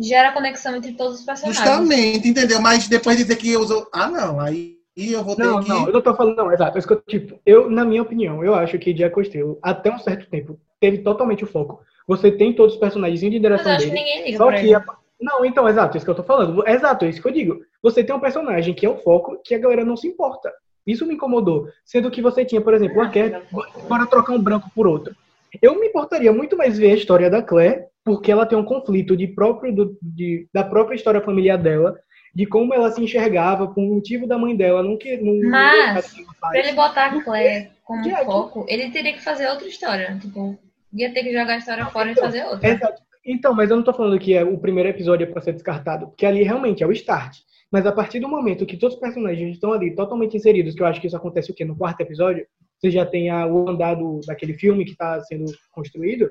gera 0.00 0.32
conexão 0.32 0.76
entre 0.76 0.92
todos 0.92 1.20
os 1.20 1.24
personagens. 1.24 1.56
justamente, 1.64 2.28
entendeu? 2.28 2.60
Mas 2.60 2.88
depois 2.88 3.16
dizer 3.16 3.36
que 3.36 3.56
usou. 3.56 3.86
Ah, 3.92 4.08
não, 4.08 4.40
aí 4.40 4.76
eu 4.96 5.22
vou 5.22 5.36
ter 5.36 5.44
Não, 5.44 5.60
que. 5.60 5.68
não, 5.68 5.86
eu 5.86 5.92
não 5.92 6.00
tô 6.02 6.14
falando, 6.14 6.36
não, 6.36 6.52
exato. 6.52 6.76
É 6.76 6.78
isso 6.78 6.88
que 6.88 6.94
eu, 6.94 7.00
tipo, 7.02 7.38
eu, 7.44 7.70
na 7.70 7.84
minha 7.84 8.02
opinião, 8.02 8.44
eu 8.44 8.54
acho 8.54 8.78
que 8.78 8.92
Jack 8.94 9.14
Costello, 9.14 9.58
até 9.62 9.90
um 9.94 9.98
certo 9.98 10.28
tempo, 10.30 10.58
teve 10.80 10.98
totalmente 10.98 11.44
o 11.44 11.46
foco. 11.46 11.80
Você 12.08 12.32
tem 12.32 12.52
todos 12.52 12.74
os 12.74 12.80
personagens 12.80 13.22
indo 13.22 13.36
em 13.36 13.40
Mas 13.40 13.50
eu 13.50 13.56
direção 13.58 13.72
acho 13.72 13.84
que 13.84 13.90
dele. 13.92 14.00
ninguém 14.04 14.24
liga 14.24 14.38
Só 14.38 14.50
que 14.50 14.56
ele. 14.58 14.74
a- 14.74 14.84
Não, 15.20 15.44
então, 15.44 15.68
exato, 15.68 15.94
é 15.94 15.98
isso 15.98 16.04
que 16.06 16.10
eu 16.10 16.14
tô 16.14 16.22
falando. 16.24 16.66
Exato, 16.66 17.04
é 17.04 17.08
isso 17.10 17.20
que 17.22 17.28
eu 17.28 17.32
digo. 17.32 17.60
Você 17.82 18.02
tem 18.02 18.14
um 18.16 18.20
personagem 18.20 18.72
que 18.74 18.86
é 18.86 18.88
o 18.88 18.96
foco, 18.96 19.38
que 19.44 19.54
a 19.54 19.58
galera 19.58 19.84
não 19.84 19.96
se 19.96 20.08
importa. 20.08 20.50
Isso 20.86 21.04
me 21.06 21.14
incomodou. 21.14 21.68
Sendo 21.84 22.10
que 22.10 22.22
você 22.22 22.42
tinha, 22.44 22.60
por 22.60 22.72
exemplo, 22.72 23.02
a 23.02 23.08
Claire, 23.10 23.42
bora 23.86 24.06
trocar 24.06 24.32
um 24.32 24.40
branco 24.42 24.70
por 24.74 24.86
outro. 24.86 25.14
Eu 25.60 25.78
me 25.78 25.86
importaria 25.88 26.32
muito 26.32 26.56
mais 26.56 26.78
ver 26.78 26.92
a 26.92 26.96
história 26.96 27.30
da 27.30 27.42
Claire, 27.42 27.84
porque 28.04 28.30
ela 28.30 28.46
tem 28.46 28.56
um 28.58 28.64
conflito 28.64 29.16
de 29.16 29.26
próprio, 29.28 29.74
do- 29.74 29.98
de- 30.02 30.46
da 30.52 30.64
própria 30.64 30.94
história 30.96 31.20
familiar 31.20 31.56
dela, 31.58 31.98
de 32.34 32.46
como 32.46 32.72
ela 32.72 32.90
se 32.90 33.02
enxergava, 33.02 33.66
por 33.68 33.80
um 33.82 33.94
motivo 33.94 34.26
da 34.26 34.38
mãe 34.38 34.56
dela, 34.56 34.82
não 34.82 34.96
que 34.96 35.16
não, 35.16 35.50
Mas. 35.50 36.14
Pra 36.40 36.58
ele 36.58 36.72
botar 36.72 37.06
a 37.06 37.22
Claire 37.22 37.70
como 37.84 38.02
Jack. 38.02 38.24
foco, 38.24 38.64
ele 38.68 38.90
teria 38.90 39.12
que 39.12 39.22
fazer 39.22 39.48
outra 39.48 39.66
história. 39.66 40.16
Tipo, 40.20 40.56
ia 40.92 41.12
ter 41.12 41.22
que 41.24 41.32
jogar 41.32 41.54
a 41.54 41.58
história 41.58 41.86
fora 41.86 42.08
e 42.08 42.12
então, 42.12 42.24
fazer 42.24 42.44
outra. 42.44 42.68
Exato. 42.68 43.02
Então, 43.26 43.52
mas 43.54 43.68
eu 43.70 43.76
não 43.76 43.82
tô 43.82 43.92
falando 43.92 44.18
que 44.18 44.32
é 44.34 44.42
o 44.44 44.56
primeiro 44.58 44.88
episódio 44.88 45.24
é 45.24 45.30
pra 45.30 45.42
ser 45.42 45.52
descartado, 45.52 46.06
porque 46.08 46.24
ali 46.24 46.42
realmente 46.42 46.82
é 46.82 46.86
o 46.86 46.92
start. 46.92 47.38
Mas 47.70 47.86
a 47.86 47.92
partir 47.92 48.18
do 48.18 48.28
momento 48.28 48.66
que 48.66 48.76
todos 48.76 48.94
os 48.94 49.00
personagens 49.00 49.54
estão 49.54 49.72
ali 49.72 49.94
totalmente 49.94 50.36
inseridos, 50.36 50.74
que 50.74 50.82
eu 50.82 50.86
acho 50.86 51.00
que 51.00 51.06
isso 51.06 51.16
acontece 51.16 51.50
o 51.50 51.54
quê? 51.54 51.64
No 51.64 51.76
quarto 51.76 52.00
episódio, 52.00 52.46
você 52.80 52.90
já 52.90 53.04
tem 53.04 53.28
a, 53.28 53.46
o 53.46 53.68
andar 53.68 53.94
do, 53.94 54.20
daquele 54.26 54.54
filme 54.54 54.84
que 54.84 54.96
tá 54.96 55.20
sendo 55.20 55.44
construído, 55.70 56.30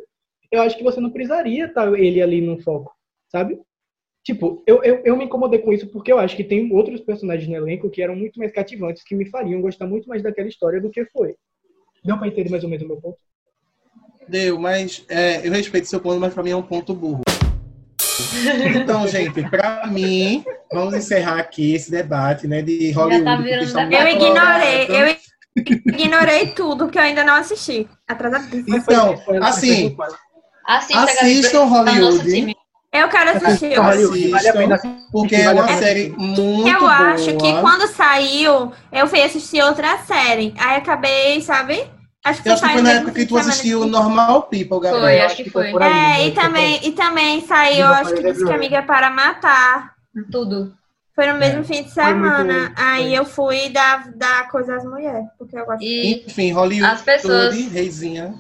eu 0.52 0.62
acho 0.62 0.76
que 0.76 0.84
você 0.84 1.00
não 1.00 1.12
precisaria 1.12 1.66
estar 1.66 1.94
ele 1.98 2.22
ali 2.22 2.42
no 2.42 2.60
foco, 2.60 2.92
sabe? 3.32 3.60
Tipo, 4.24 4.64
eu, 4.66 4.84
eu, 4.84 5.02
eu 5.06 5.16
me 5.16 5.26
incomodei 5.26 5.60
com 5.60 5.72
isso 5.72 5.88
porque 5.88 6.12
eu 6.12 6.20
acho 6.20 6.36
que 6.36 6.44
tem 6.44 6.72
outros 6.74 7.02
personagens 7.02 7.48
no 7.48 7.56
elenco 7.56 7.90
que 7.90 8.02
eram 8.02 8.16
muito 8.16 8.40
mais 8.40 8.52
cativantes, 8.52 9.04
que 9.04 9.16
me 9.16 9.30
fariam 9.30 9.62
gostar 9.62 9.88
muito 9.88 10.10
mais 10.10 10.24
daquela 10.24 10.48
história 10.48 10.82
do 10.82 10.90
que 10.90 11.06
foi. 11.06 11.36
Deu 12.04 12.18
pra 12.18 12.28
entender 12.28 12.50
mais 12.50 12.64
ou 12.64 12.70
menos 12.70 12.84
o 12.84 12.88
meu 12.88 12.98
ponto? 12.98 13.18
Deu, 14.28 14.60
mas 14.60 15.06
é, 15.08 15.46
eu 15.48 15.52
respeito 15.52 15.88
seu 15.88 16.00
ponto, 16.00 16.20
mas 16.20 16.34
pra 16.34 16.44
mim 16.44 16.52
é 16.52 16.56
um 16.56 16.64
ponto 16.64 16.94
burro. 16.94 17.22
Então, 18.76 19.08
gente, 19.08 19.42
pra 19.50 19.88
mim, 19.88 20.44
vamos 20.72 20.94
encerrar 20.94 21.40
aqui 21.40 21.74
esse 21.74 21.90
debate, 21.90 22.48
né, 22.48 22.62
de 22.62 22.92
Hollywood. 22.92 23.24
tá 23.24 23.36
virando 23.38 23.64
estamos 23.64 24.00
Eu 24.00 24.08
ignorei, 24.08 24.88
eu 24.88 25.29
ignorei 25.56 26.48
tudo 26.48 26.90
que 26.90 26.98
eu 26.98 27.02
ainda 27.04 27.24
não 27.24 27.36
assisti. 27.36 27.88
Atrasadíssima. 28.08 28.78
Então, 28.78 29.18
Foi- 29.18 29.26
foi- 29.26 29.38
assim, 29.48 29.98
Assista, 30.66 31.02
Assistam 31.02 31.60
tá 31.60 31.66
Hollywood. 31.66 32.56
Eu 32.92 33.08
quero 33.08 33.30
assistir. 33.32 33.80
Assistam 33.80 34.74
assistir, 34.74 34.90
porque 35.12 35.36
é 35.36 35.50
uma 35.50 35.68
série 35.68 36.10
muito 36.18 36.68
Eu 36.68 36.80
boa. 36.80 36.92
acho 36.92 37.38
que 37.38 37.62
quando 37.62 37.88
saiu, 37.88 38.72
eu 38.92 39.08
fui 39.08 39.22
assistir 39.22 39.64
outra 39.64 39.98
série. 40.00 40.54
Aí 40.58 40.78
acabei, 40.78 41.42
sabe? 41.42 41.88
Acho 42.24 42.44
que 42.44 42.50
Eu 42.50 42.54
acho 42.54 42.64
que 42.64 42.70
foi 42.70 42.82
na 42.82 42.92
época 42.92 43.12
que 43.14 43.26
tu 43.26 43.38
assistiu 43.38 43.86
Normal 43.86 44.44
People, 44.44 44.80
Gabriel. 44.80 45.00
Foi, 45.02 45.20
Eu 45.20 45.26
acho 45.26 45.36
que 45.44 45.50
foi. 45.50 45.70
É, 45.70 45.80
né? 45.80 46.28
e 46.28 46.32
também, 46.32 46.80
e 46.84 46.92
também 46.92 47.42
saiu, 47.48 47.88
acho 47.88 48.14
que 48.14 48.24
disse 48.24 48.46
que. 48.46 48.52
Amiga 48.52 48.78
é 48.78 48.82
para 48.82 49.10
Matar. 49.10 49.94
Tudo. 50.32 50.74
Foi 51.20 51.28
no 51.34 51.38
mesmo 51.38 51.60
É. 51.60 51.64
fim 51.66 51.84
de 51.84 51.92
Foi 51.94 52.04
semana. 52.06 52.72
Aí 52.78 53.10
foi. 53.10 53.18
eu 53.20 53.26
fui 53.26 53.70
dar, 53.72 54.10
dar 54.16 54.48
coisa 54.50 54.78
às 54.78 54.86
mulheres, 54.86 55.26
porque 55.38 55.58
eu 55.60 55.66
gosto. 55.66 55.84
E 55.84 56.24
Enfim, 56.26 56.54
Hollywood, 56.54 56.94
As 56.94 57.02
pessoas- 57.02 57.56
reizinha. 57.74 58.34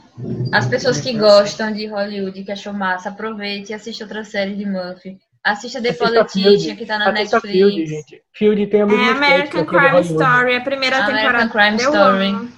as 0.53 0.65
pessoas 0.65 1.01
que 1.01 1.11
gostam 1.17 1.73
de 1.73 1.87
Hollywood, 1.87 2.41
que 2.41 2.51
achou 2.53 2.71
massa, 2.71 3.09
aproveite 3.09 3.73
e 3.73 3.75
assista 3.75 4.05
outra 4.05 4.23
série 4.23 4.55
de 4.55 4.65
Murphy. 4.65 5.17
Assista 5.43 5.81
The 5.81 5.91
Politician, 5.91 6.75
que 6.77 6.85
tá 6.85 6.97
na 6.97 7.09
Assista 7.11 7.35
Netflix. 7.37 7.57
Field, 7.57 7.85
gente. 7.85 8.21
Field 8.31 8.67
tem 8.67 8.81
a 8.81 8.85
mesma 8.85 9.07
É 9.07 9.11
American 9.11 9.65
Crime. 9.65 10.01
Story, 10.01 10.55
a 10.55 10.61
primeira 10.61 10.97
American 11.03 11.47
temporada. 11.49 11.49
Crime 11.49 11.83
eu 11.83 11.89
Story. 11.91 12.49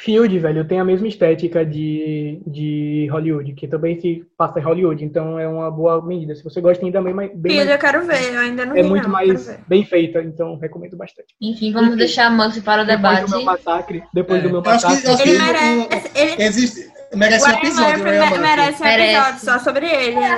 Field, 0.00 0.38
velho, 0.38 0.64
tem 0.64 0.78
a 0.80 0.84
mesma 0.84 1.06
estética 1.08 1.64
de, 1.66 2.40
de 2.46 3.08
Hollywood, 3.10 3.52
que 3.54 3.66
também 3.68 4.00
se 4.00 4.24
passa 4.36 4.58
em 4.60 4.62
Hollywood, 4.62 5.04
então 5.04 5.38
é 5.38 5.46
uma 5.48 5.70
boa 5.70 6.04
medida. 6.04 6.34
Se 6.34 6.44
você 6.44 6.60
gosta 6.60 6.84
ainda 6.84 7.00
bem, 7.02 7.12
mais- 7.14 7.30
bem 7.34 7.52
Field 7.52 7.68
mais, 7.68 7.70
eu 7.70 7.78
quero 7.78 8.06
ver, 8.06 8.34
eu 8.34 8.40
ainda 8.40 8.66
não 8.66 8.76
é 8.76 8.82
vi, 8.82 8.88
muito 8.88 9.04
não, 9.04 9.10
mais 9.10 9.58
bem 9.66 9.84
feita, 9.84 10.22
então 10.22 10.56
recomendo 10.58 10.96
bastante. 10.96 11.34
Enfim, 11.40 11.72
vamos 11.72 11.88
Enfim. 11.90 11.98
deixar 11.98 12.30
Murphy 12.30 12.60
para 12.60 12.82
o 12.82 12.86
Depois 12.86 13.02
debate. 13.16 13.30
do 13.30 13.36
meu 13.36 13.44
massacre, 13.44 14.02
depois 14.14 14.38
É. 14.40 14.42
do 14.42 14.50
meu 14.50 14.62
Eu 14.62 14.70
acho 14.70 14.86
que- 14.86 14.92
massacre, 14.92 15.08
eu 15.08 15.14
acho 15.14 15.22
Ele 15.22 15.32
que- 15.38 15.44
merece. 15.44 16.10
Ele, 16.14 16.42
Existe, 16.42 16.88
merece 17.14 17.48
um 17.48 17.52
episódio, 17.52 17.98
Murphy 17.98 18.04
né, 18.04 18.10
me- 18.10 18.18
Amanda? 18.26 18.40
merece 18.40 18.82
um 18.82 18.86
Merece. 18.86 19.14
episódio 19.16 19.40
só 19.44 19.58
sobre 19.58 19.86
ele. 19.86 20.16
né? 20.16 20.36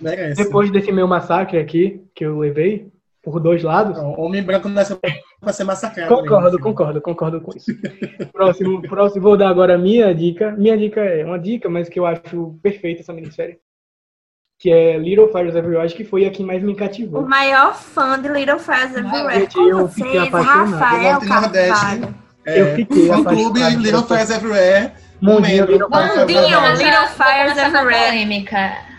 Merece. 0.00 0.44
depois 0.44 0.70
desse 0.70 0.92
meu 0.92 1.08
massacre 1.08 1.58
aqui, 1.58 2.00
que 2.14 2.24
eu 2.24 2.38
levei, 2.38 2.86
por 3.22 3.38
dois 3.40 3.62
lados, 3.62 3.96
Não, 3.96 4.18
homem 4.18 4.42
branco 4.42 4.68
nasceu 4.68 4.98
pra 5.40 5.52
ser 5.52 5.64
massacrado. 5.64 6.12
Concordo, 6.14 6.56
né? 6.56 6.62
concordo, 6.62 7.00
concordo 7.00 7.40
com 7.40 7.52
isso. 7.56 7.70
próximo, 8.32 8.82
próximo, 8.82 9.22
vou 9.22 9.36
dar 9.36 9.48
agora 9.48 9.76
a 9.76 9.78
minha 9.78 10.12
dica. 10.14 10.50
Minha 10.52 10.76
dica 10.76 11.00
é 11.00 11.24
uma 11.24 11.38
dica, 11.38 11.68
mas 11.68 11.88
que 11.88 11.98
eu 12.00 12.06
acho 12.06 12.58
perfeita 12.62 13.00
essa 13.00 13.12
minissérie. 13.12 13.58
Que 14.58 14.70
é 14.70 14.98
Little 14.98 15.28
Fires 15.28 15.54
Everywhere, 15.54 15.84
acho 15.86 15.94
que 15.96 16.04
foi 16.04 16.24
a 16.24 16.30
que 16.30 16.42
mais 16.42 16.62
me 16.62 16.72
O 16.72 16.76
cativou. 16.76 17.26
maior 17.26 17.74
fã 17.74 18.20
de 18.20 18.28
Little 18.28 18.58
Fires 18.58 18.96
Everywhere 18.96 19.48
eu 19.56 19.88
fiquei 19.88 20.18
apaixonado. 20.18 20.70
Rafael 20.72 21.22
e 21.22 21.26
Nordeste. 21.26 21.80
Carvalho. 21.86 22.14
É, 22.44 22.60
Eu 22.60 22.74
fiquei 22.74 23.06
Fã 23.06 23.24
clube 23.24 23.60
Little 23.76 24.02
Fires 24.02 24.30
Everywhere. 24.30 24.92
Mundinho. 25.20 25.66
Little 25.66 25.88
Fires 25.88 26.16
Mundinho. 26.16 26.40
Little 26.40 27.08
Everywhere. 27.56 28.91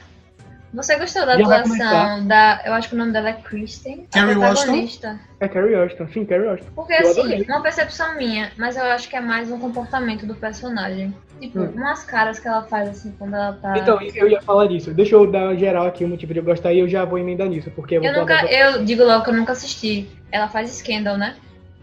Você 0.74 0.98
gostou 0.98 1.26
da 1.26 1.36
atuação 1.36 2.26
da. 2.26 2.62
Eu 2.66 2.74
acho 2.74 2.90
que 2.90 2.96
o 2.96 2.98
nome 2.98 3.12
dela 3.12 3.30
é 3.30 3.34
Kristen. 3.34 4.08
Carrie 4.12 4.36
protagonista. 4.36 5.20
É 5.40 5.48
Carrie 5.48 5.76
Washington, 5.76 6.08
sim, 6.12 6.26
Carrie 6.26 6.48
Washington. 6.48 6.72
Porque 6.76 6.94
Eu 6.94 7.10
assim, 7.12 7.20
adorei. 7.22 7.46
uma 7.48 7.62
percepção 7.62 8.18
minha, 8.18 8.52
mas 8.58 8.76
eu 8.76 8.84
acho 8.86 9.08
que 9.08 9.16
é 9.16 9.22
mais 9.22 9.52
um 9.52 9.60
comportamento 9.60 10.26
do 10.26 10.34
personagem. 10.34 11.14
Tipo, 11.40 11.60
Hum. 11.60 11.74
umas 11.76 12.04
caras 12.04 12.40
que 12.40 12.48
ela 12.48 12.64
faz 12.64 12.90
assim 12.90 13.14
quando 13.20 13.36
ela 13.36 13.54
tá. 13.62 13.78
Então, 13.78 14.00
eu 14.02 14.28
ia 14.30 14.42
falar 14.42 14.66
disso. 14.68 14.92
Deixa 14.94 15.14
eu 15.16 15.30
dar 15.30 15.54
geral 15.56 15.86
aqui 15.86 16.04
o 16.06 16.08
motivo 16.08 16.34
de 16.34 16.40
eu 16.40 16.44
gostar 16.44 16.74
e 16.74 16.80
eu 16.80 16.88
já 16.88 17.06
vou 17.06 17.20
emendar 17.20 17.48
nisso, 17.48 17.70
porque 17.72 17.98
eu 17.98 18.04
eu 18.04 18.14
nunca. 18.14 18.38
falar- 18.40 18.52
Eu 18.52 18.84
digo 18.84 19.04
logo 19.04 19.24
que 19.24 19.30
eu 19.30 19.36
nunca 19.36 19.52
assisti. 19.52 20.10
Ela 20.32 20.48
faz 20.48 20.72
Scandal, 20.72 21.18
né? 21.18 21.36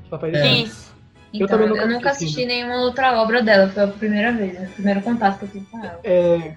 Só 0.09 0.18
faz 0.18 0.34
É. 0.34 0.47
isso. 0.49 0.91
Então, 1.32 1.45
eu, 1.45 1.49
também 1.49 1.68
nunca 1.68 1.86
nunca 1.86 2.11
assisti 2.11 2.45
nenhuma 2.45 2.80
outra 2.80 3.20
obra 3.22 3.41
dela. 3.41 3.68
Foi 3.68 3.84
a 3.84 3.86
primeira 3.86 4.32
vez, 4.32 4.55
né? 4.55 4.66
o 4.68 4.74
primeiro 4.74 5.01
contato 5.03 5.38
que 5.38 5.45
eu 5.45 5.49
tive 5.49 5.66
com 5.66 5.78
ela. 5.78 6.01
É, 6.03 6.55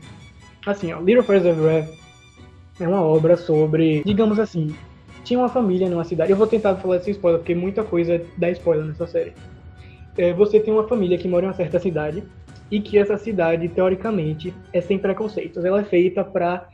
assim, 0.66 0.92
ó, 0.94 1.00
Little 1.00 1.24
Fires 1.24 1.46
Everywhere 1.46 1.88
é 2.84 2.88
uma 2.88 3.02
obra 3.02 3.38
sobre, 3.38 4.04
digamos 4.04 4.40
assim, 4.40 4.76
tinha 5.24 5.40
uma 5.40 5.50
família 5.50 5.90
numa 5.90 6.04
cidade. 6.04 6.32
Eu 6.32 6.38
vou 6.38 6.48
tentar 6.48 6.76
falar 6.76 7.00
sem 7.00 7.12
spoiler, 7.12 7.40
porque 7.40 7.56
muita 7.56 7.84
coisa 7.84 8.24
dá 8.38 8.50
spoiler 8.52 8.86
nessa 8.86 9.08
série. 9.08 9.34
É, 10.18 10.34
você 10.34 10.60
tem 10.60 10.74
uma 10.74 10.88
família 10.88 11.18
que 11.18 11.28
mora 11.28 11.46
em 11.46 11.48
uma 11.48 11.56
certa 11.56 11.80
cidade 11.80 12.24
e 12.70 12.82
que 12.82 12.98
essa 12.98 13.18
cidade, 13.18 13.68
teoricamente, 13.70 14.54
é 14.72 14.82
sem 14.82 15.00
preconceitos. 15.00 15.64
Ela 15.64 15.82
é 15.82 15.84
feita 15.84 16.24
para 16.24 16.68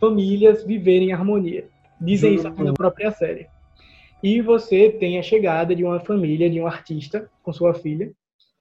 famílias 0.00 0.64
viverem 0.64 1.08
em 1.08 1.12
harmonia. 1.12 1.66
Dizem 2.00 2.34
isso 2.34 2.48
aqui 2.48 2.62
na 2.62 2.72
própria 2.72 3.10
série. 3.10 3.46
E 4.22 4.40
você 4.40 4.90
tem 4.90 5.18
a 5.18 5.22
chegada 5.22 5.74
de 5.74 5.84
uma 5.84 6.00
família, 6.00 6.48
de 6.48 6.60
um 6.60 6.66
artista 6.66 7.28
com 7.42 7.52
sua 7.52 7.74
filha, 7.74 8.10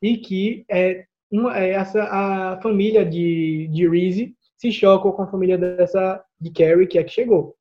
e 0.02 0.18
que 0.18 0.66
é 0.70 1.06
uma, 1.32 1.58
é 1.58 1.72
essa, 1.72 2.04
a 2.04 2.60
família 2.62 3.06
de, 3.06 3.70
de 3.72 3.88
Reese 3.88 4.36
se 4.64 4.72
chocam 4.72 5.12
com 5.12 5.24
a 5.24 5.28
família 5.28 5.58
dessa 5.58 6.24
de 6.40 6.50
Carrie, 6.50 6.88
que 6.88 6.98
é 6.98 7.04
que 7.04 7.12
chegou. 7.12 7.54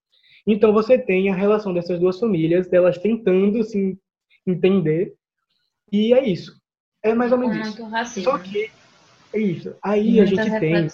Então 0.46 0.72
você 0.72 0.96
tem 0.96 1.28
a 1.28 1.34
relação 1.34 1.74
dessas 1.74 1.98
duas 1.98 2.16
famílias, 2.16 2.68
delas 2.68 2.96
tentando 2.96 3.61
se 3.64 3.98
entender, 4.46 5.12
e 5.90 6.14
é 6.14 6.24
isso. 6.24 6.57
É 7.03 7.12
mais 7.12 7.32
ou 7.32 7.38
menos 7.38 7.59
Com 7.59 7.64
isso. 7.64 7.84
racismo. 7.86 8.30
Só 8.30 8.38
que 8.38 8.70
é 9.34 9.40
isso. 9.40 9.74
Aí 9.82 10.20
a 10.20 10.24
gente 10.24 10.61
tem. 10.61 10.88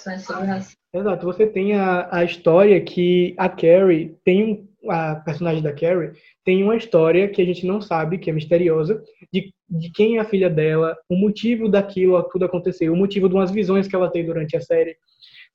Exato, 0.94 1.26
você 1.26 1.46
tem 1.46 1.74
a, 1.74 2.08
a 2.10 2.24
história 2.24 2.80
que 2.80 3.34
a 3.36 3.46
Carrie 3.50 4.16
tem 4.24 4.42
um, 4.82 4.90
a 4.90 5.16
personagem 5.16 5.62
da 5.62 5.74
Carrie 5.74 6.12
tem 6.42 6.64
uma 6.64 6.76
história 6.76 7.28
que 7.28 7.42
a 7.42 7.44
gente 7.44 7.66
não 7.66 7.82
sabe, 7.82 8.16
que 8.16 8.30
é 8.30 8.32
misteriosa, 8.32 9.02
de, 9.30 9.52
de 9.68 9.90
quem 9.90 10.16
é 10.16 10.20
a 10.20 10.24
filha 10.24 10.48
dela, 10.48 10.96
o 11.06 11.14
motivo 11.14 11.68
daquilo 11.68 12.22
tudo 12.22 12.46
acontecer, 12.46 12.88
o 12.88 12.96
motivo 12.96 13.28
de 13.28 13.34
umas 13.34 13.50
visões 13.50 13.86
que 13.86 13.94
ela 13.94 14.10
tem 14.10 14.24
durante 14.24 14.56
a 14.56 14.60
série. 14.62 14.96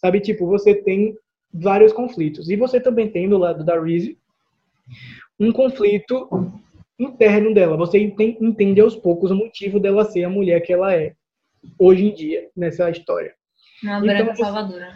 Sabe, 0.03 0.19
tipo, 0.19 0.45
você 0.45 0.75
tem 0.75 1.15
vários 1.53 1.93
conflitos. 1.93 2.49
E 2.49 2.55
você 2.57 2.79
também 2.79 3.09
tem 3.09 3.29
do 3.29 3.37
lado 3.37 3.63
da 3.63 3.79
Reese 3.79 4.17
um 5.39 5.51
conflito 5.51 6.27
interno 6.99 7.53
dela. 7.53 7.77
Você 7.77 7.99
enten- 7.99 8.37
entende 8.41 8.81
aos 8.81 8.95
poucos 8.97 9.31
o 9.31 9.35
motivo 9.35 9.79
dela 9.79 10.03
ser 10.03 10.25
a 10.25 10.29
mulher 10.29 10.59
que 10.61 10.73
ela 10.73 10.93
é 10.93 11.13
hoje 11.79 12.05
em 12.05 12.13
dia 12.13 12.49
nessa 12.55 12.89
história. 12.89 13.33
Uma 13.81 14.13
Então, 14.13 14.25
você- 14.35 14.43
salvadora. 14.43 14.91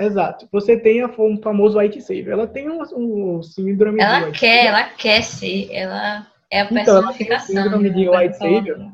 Exato. 0.00 0.48
Você 0.52 0.76
tem 0.78 1.02
a, 1.02 1.06
o 1.08 1.36
famoso 1.42 1.78
white 1.78 2.00
savior. 2.00 2.32
Ela 2.32 2.46
tem 2.46 2.68
um, 2.68 2.80
um 3.36 3.42
síndrome 3.42 3.98
de 3.98 4.04
Ela 4.04 4.26
white 4.26 4.38
quer, 4.40 4.56
savior. 4.56 4.68
ela 4.80 4.84
quer 4.90 5.22
ser, 5.22 5.68
ela 5.72 6.26
é 6.50 6.60
a 6.60 6.64
Então, 6.64 6.76
ela 6.76 7.12
tem 7.12 7.26
personificação. 7.26 7.62
síndrome 7.62 7.90
de 7.90 8.08
white 8.08 8.36
savior. 8.36 8.92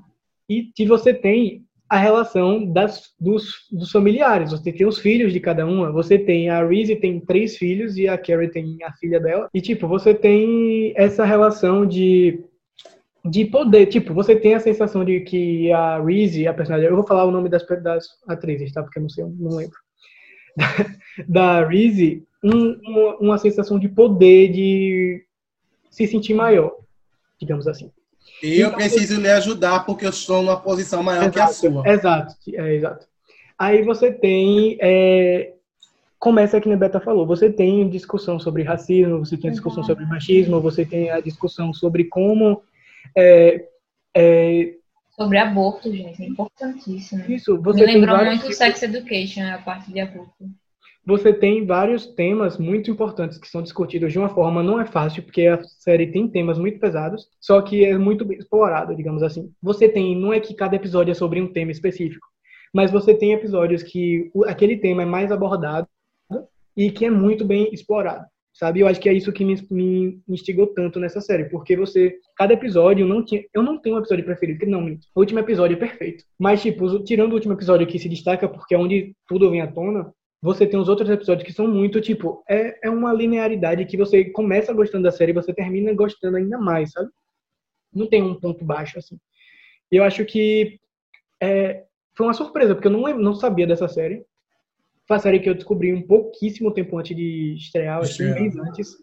E 0.48 0.64
que 0.74 0.86
você 0.86 1.12
tem 1.14 1.63
a 1.88 1.98
relação 1.98 2.64
das, 2.72 3.12
dos, 3.20 3.66
dos 3.70 3.90
familiares. 3.90 4.50
Você 4.50 4.72
tem 4.72 4.86
os 4.86 4.98
filhos 4.98 5.32
de 5.32 5.40
cada 5.40 5.66
uma. 5.66 5.92
Você 5.92 6.18
tem 6.18 6.48
a 6.48 6.66
Reese 6.66 6.96
tem 6.96 7.20
três 7.20 7.56
filhos 7.56 7.96
e 7.96 8.08
a 8.08 8.16
Carrie 8.18 8.50
tem 8.50 8.78
a 8.82 8.92
filha 8.94 9.20
dela. 9.20 9.48
E, 9.52 9.60
tipo, 9.60 9.86
você 9.86 10.14
tem 10.14 10.92
essa 10.96 11.24
relação 11.24 11.86
de 11.86 12.42
de 13.26 13.46
poder, 13.46 13.86
tipo, 13.86 14.12
você 14.12 14.36
tem 14.36 14.54
a 14.54 14.60
sensação 14.60 15.02
de 15.02 15.20
que 15.20 15.72
a 15.72 15.98
Reese, 16.02 16.46
a 16.46 16.52
personagem, 16.52 16.88
eu 16.88 16.94
vou 16.94 17.06
falar 17.06 17.24
o 17.24 17.30
nome 17.30 17.48
das, 17.48 17.66
das 17.82 18.06
atrizes, 18.28 18.70
tá? 18.70 18.82
Porque 18.82 18.98
eu 18.98 19.02
não 19.02 19.08
sei, 19.08 19.24
eu 19.24 19.28
não 19.30 19.56
lembro. 19.56 19.76
da 21.26 21.66
Reese, 21.66 22.22
um- 22.42 22.78
uma, 22.82 23.16
uma 23.16 23.38
sensação 23.38 23.78
de 23.78 23.88
poder, 23.88 24.52
de 24.52 25.24
se 25.90 26.06
sentir 26.06 26.34
maior, 26.34 26.76
digamos 27.40 27.66
assim. 27.66 27.90
Eu 28.44 28.66
Então, 28.68 28.78
preciso 28.78 29.20
lhe 29.20 29.30
ajudar 29.30 29.84
porque 29.86 30.04
eu 30.04 30.10
estou 30.10 30.42
numa 30.42 30.60
posição 30.60 31.02
maior 31.02 31.30
que 31.30 31.40
a 31.40 31.46
sua. 31.48 31.86
Exato, 31.88 32.34
é, 32.52 32.74
exato. 32.74 33.06
Aí 33.58 33.82
você 33.82 34.12
tem. 34.12 34.76
é, 34.80 35.52
começa 36.18 36.60
que 36.60 36.70
a 36.72 36.76
Beta 36.76 37.00
falou, 37.00 37.26
você 37.26 37.50
tem 37.50 37.88
discussão 37.88 38.38
sobre 38.38 38.62
racismo, 38.62 39.18
você 39.24 39.36
tem 39.36 39.48
a 39.48 39.52
discussão 39.52 39.82
Uhum. 39.82 39.86
sobre 39.86 40.06
machismo, 40.06 40.60
você 40.60 40.84
tem 40.84 41.10
a 41.10 41.20
discussão 41.20 41.72
sobre 41.72 42.04
como. 42.04 42.62
é, 43.16 43.64
é, 44.16 44.74
Sobre 45.16 45.38
aborto, 45.38 45.92
gente, 45.94 46.22
é 46.22 46.26
importantíssimo. 46.26 47.24
isso, 47.30 47.52
Me 47.56 47.62
você 47.62 47.84
tem 47.84 47.94
lembrou 47.94 48.16
muito 48.24 48.40
tipos- 48.42 48.56
Sex 48.56 48.82
Education, 48.82 49.42
a 49.42 49.58
parte 49.58 49.92
de 49.92 50.00
aborto. 50.00 50.34
Você 51.06 51.32
tem 51.32 51.66
vários 51.66 52.06
temas 52.06 52.58
muito 52.58 52.90
importantes 52.90 53.38
que 53.38 53.48
são 53.48 53.62
discutidos 53.62 54.12
de 54.12 54.18
uma 54.18 54.28
forma 54.28 54.62
não 54.62 54.80
é 54.80 54.86
fácil, 54.86 55.22
porque 55.22 55.46
a 55.46 55.62
série 55.64 56.06
tem 56.06 56.28
temas 56.28 56.58
muito 56.58 56.78
pesados, 56.78 57.28
só 57.40 57.60
que 57.60 57.84
é 57.84 57.96
muito 57.98 58.30
explorado, 58.32 58.96
digamos 58.96 59.22
assim. 59.22 59.52
Você 59.62 59.88
tem, 59.88 60.16
não 60.16 60.32
é 60.32 60.40
que 60.40 60.54
cada 60.54 60.76
episódio 60.76 61.12
é 61.12 61.14
sobre 61.14 61.40
um 61.40 61.52
tema 61.52 61.70
específico, 61.70 62.26
mas 62.72 62.90
você 62.90 63.14
tem 63.14 63.32
episódios 63.32 63.82
que 63.82 64.30
aquele 64.46 64.76
tema 64.78 65.02
é 65.02 65.06
mais 65.06 65.30
abordado 65.30 65.86
e 66.76 66.90
que 66.90 67.04
é 67.04 67.10
muito 67.10 67.44
bem 67.44 67.68
explorado. 67.72 68.26
Sabe, 68.52 68.78
eu 68.78 68.86
acho 68.86 69.00
que 69.00 69.08
é 69.08 69.12
isso 69.12 69.32
que 69.32 69.44
me, 69.44 69.56
me 69.68 70.22
instigou 70.28 70.68
tanto 70.68 71.00
nessa 71.00 71.20
série, 71.20 71.46
porque 71.46 71.76
você, 71.76 72.16
cada 72.36 72.54
episódio 72.54 73.04
não 73.04 73.24
tinha, 73.24 73.42
eu 73.52 73.64
não 73.64 73.80
tenho 73.80 73.96
um 73.96 73.98
episódio 73.98 74.24
preferido, 74.24 74.60
que 74.60 74.66
não. 74.66 74.86
O 75.12 75.20
último 75.20 75.40
episódio 75.40 75.74
é 75.74 75.78
perfeito, 75.78 76.24
mas 76.38 76.62
tipo, 76.62 77.02
tirando 77.02 77.32
o 77.32 77.34
último 77.34 77.54
episódio 77.54 77.84
que 77.84 77.98
se 77.98 78.08
destaca 78.08 78.48
porque 78.48 78.76
é 78.76 78.78
onde 78.78 79.12
tudo 79.26 79.50
vem 79.50 79.60
à 79.60 79.66
tona, 79.66 80.12
você 80.44 80.66
tem 80.66 80.78
os 80.78 80.90
outros 80.90 81.08
episódios 81.08 81.46
que 81.46 81.54
são 81.54 81.66
muito, 81.66 82.02
tipo, 82.02 82.44
é, 82.46 82.86
é 82.86 82.90
uma 82.90 83.14
linearidade 83.14 83.86
que 83.86 83.96
você 83.96 84.26
começa 84.26 84.74
gostando 84.74 85.04
da 85.04 85.10
série 85.10 85.32
e 85.32 85.34
você 85.34 85.54
termina 85.54 85.94
gostando 85.94 86.36
ainda 86.36 86.58
mais, 86.58 86.90
sabe? 86.90 87.08
Não 87.90 88.06
tem 88.06 88.22
um 88.22 88.38
ponto 88.38 88.62
baixo, 88.62 88.98
assim. 88.98 89.18
E 89.90 89.96
eu 89.96 90.04
acho 90.04 90.22
que 90.26 90.78
é, 91.40 91.84
foi 92.14 92.26
uma 92.26 92.34
surpresa, 92.34 92.74
porque 92.74 92.88
eu 92.88 92.92
não, 92.92 93.18
não 93.18 93.34
sabia 93.34 93.66
dessa 93.66 93.88
série. 93.88 94.22
Foi 95.08 95.16
uma 95.16 95.22
série 95.22 95.40
que 95.40 95.48
eu 95.48 95.54
descobri 95.54 95.94
um 95.94 96.02
pouquíssimo 96.02 96.74
tempo 96.74 96.98
antes 96.98 97.16
de 97.16 97.54
estrear, 97.54 98.00
acho 98.00 98.18
que 98.18 98.24
um 98.24 98.34
mês 98.34 98.54
antes 98.54 98.98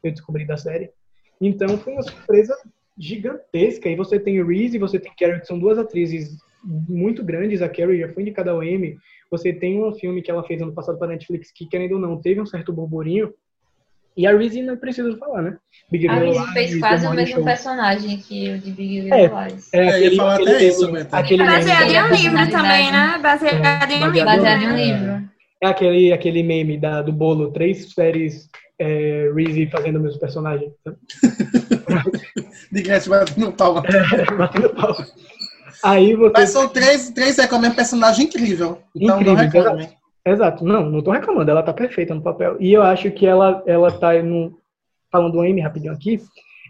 eu 0.00 0.12
descobri 0.12 0.46
da 0.46 0.56
série. 0.56 0.92
Então 1.40 1.76
foi 1.76 1.94
uma 1.94 2.02
surpresa 2.04 2.56
gigantesca. 2.96 3.88
E 3.88 3.96
você 3.96 4.20
tem 4.20 4.40
Reese 4.44 4.76
e 4.76 4.80
você 4.80 5.00
tem 5.00 5.12
Carrie, 5.18 5.40
que 5.40 5.46
são 5.48 5.58
duas 5.58 5.76
atrizes 5.76 6.38
muito 6.64 7.22
grandes. 7.24 7.60
A 7.62 7.68
Carrie 7.68 8.00
já 8.00 8.08
foi 8.12 8.22
indicada 8.22 8.50
ao 8.50 8.62
Emmy. 8.62 8.96
Você 9.30 9.52
tem 9.52 9.82
um 9.82 9.92
filme 9.92 10.22
que 10.22 10.30
ela 10.30 10.42
fez 10.44 10.60
ano 10.62 10.72
passado 10.72 10.98
para 10.98 11.08
Netflix 11.08 11.50
que, 11.52 11.66
querendo 11.66 11.92
ou 11.92 11.98
não, 12.00 12.20
teve 12.20 12.40
um 12.40 12.46
certo 12.46 12.72
burburinho. 12.72 13.32
E 14.16 14.28
a 14.28 14.36
Reese 14.36 14.62
não 14.62 14.76
precisa 14.76 15.16
falar, 15.16 15.42
né? 15.42 15.56
Big 15.90 16.06
A 16.06 16.14
Reese 16.14 16.52
fez 16.52 16.70
The 16.70 16.78
quase 16.78 17.06
o 17.06 17.10
mesmo 17.14 17.34
Show. 17.34 17.44
personagem 17.44 18.16
que 18.18 18.48
o 18.50 18.58
de 18.60 18.70
Big 18.70 19.10
É, 19.10 19.22
Little 19.22 19.42
Lies. 19.48 19.74
É, 19.74 19.78
É, 19.78 19.80
eu 19.80 19.84
ia 19.86 19.96
aquele, 19.96 20.16
falar 20.16 20.34
aquele, 20.34 20.50
até 20.54 20.64
isso, 20.64 20.86
meme- 20.86 20.98
Beto. 20.98 21.16
aquele 21.16 21.44
Baseado 21.44 21.90
em 21.90 22.02
um 22.02 22.14
livro 22.14 22.50
também, 22.50 22.92
né? 22.92 23.18
Baseado 23.20 23.90
em 23.90 23.98
um 23.98 24.06
É, 24.06 24.10
livro. 24.10 24.24
Baseado 24.24 24.62
em 24.62 24.66
um 24.68 24.76
livro. 24.76 25.28
É 25.60 25.66
aquele, 25.66 26.12
aquele 26.12 26.42
meme 26.44 26.78
da, 26.78 27.02
do 27.02 27.12
bolo, 27.12 27.50
três 27.50 27.92
séries 27.92 28.48
é, 28.78 29.32
Reese 29.34 29.66
fazendo 29.66 29.98
o 29.98 30.02
mesmo 30.02 30.20
personagem. 30.20 30.72
De 32.70 32.82
Gretchen 32.82 33.10
batendo 33.10 33.52
palma. 33.52 33.82
Batendo 34.38 34.70
pau. 34.70 34.94
Aí 35.84 36.14
você. 36.14 36.32
Mas 36.32 36.50
são 36.50 36.68
três, 36.68 37.10
três 37.10 37.38
é 37.38 37.46
com 37.46 37.56
a 37.56 37.58
mesma 37.58 37.76
personagem 37.76 38.24
incrível. 38.24 38.78
Então 38.94 39.20
não 39.20 39.34
Incrível, 39.34 39.62
reclame. 39.62 39.88
Exato, 40.26 40.64
não, 40.64 40.88
não 40.88 41.02
tô 41.02 41.10
reclamando, 41.10 41.50
ela 41.50 41.62
tá 41.62 41.74
perfeita 41.74 42.14
no 42.14 42.22
papel. 42.22 42.56
E 42.58 42.72
eu 42.72 42.82
acho 42.82 43.10
que 43.10 43.26
ela, 43.26 43.62
ela 43.66 43.90
tá 43.92 44.14
no. 44.22 44.58
Falando 45.12 45.32
do 45.34 45.40
Amy 45.42 45.60
rapidinho 45.60 45.92
aqui, 45.92 46.20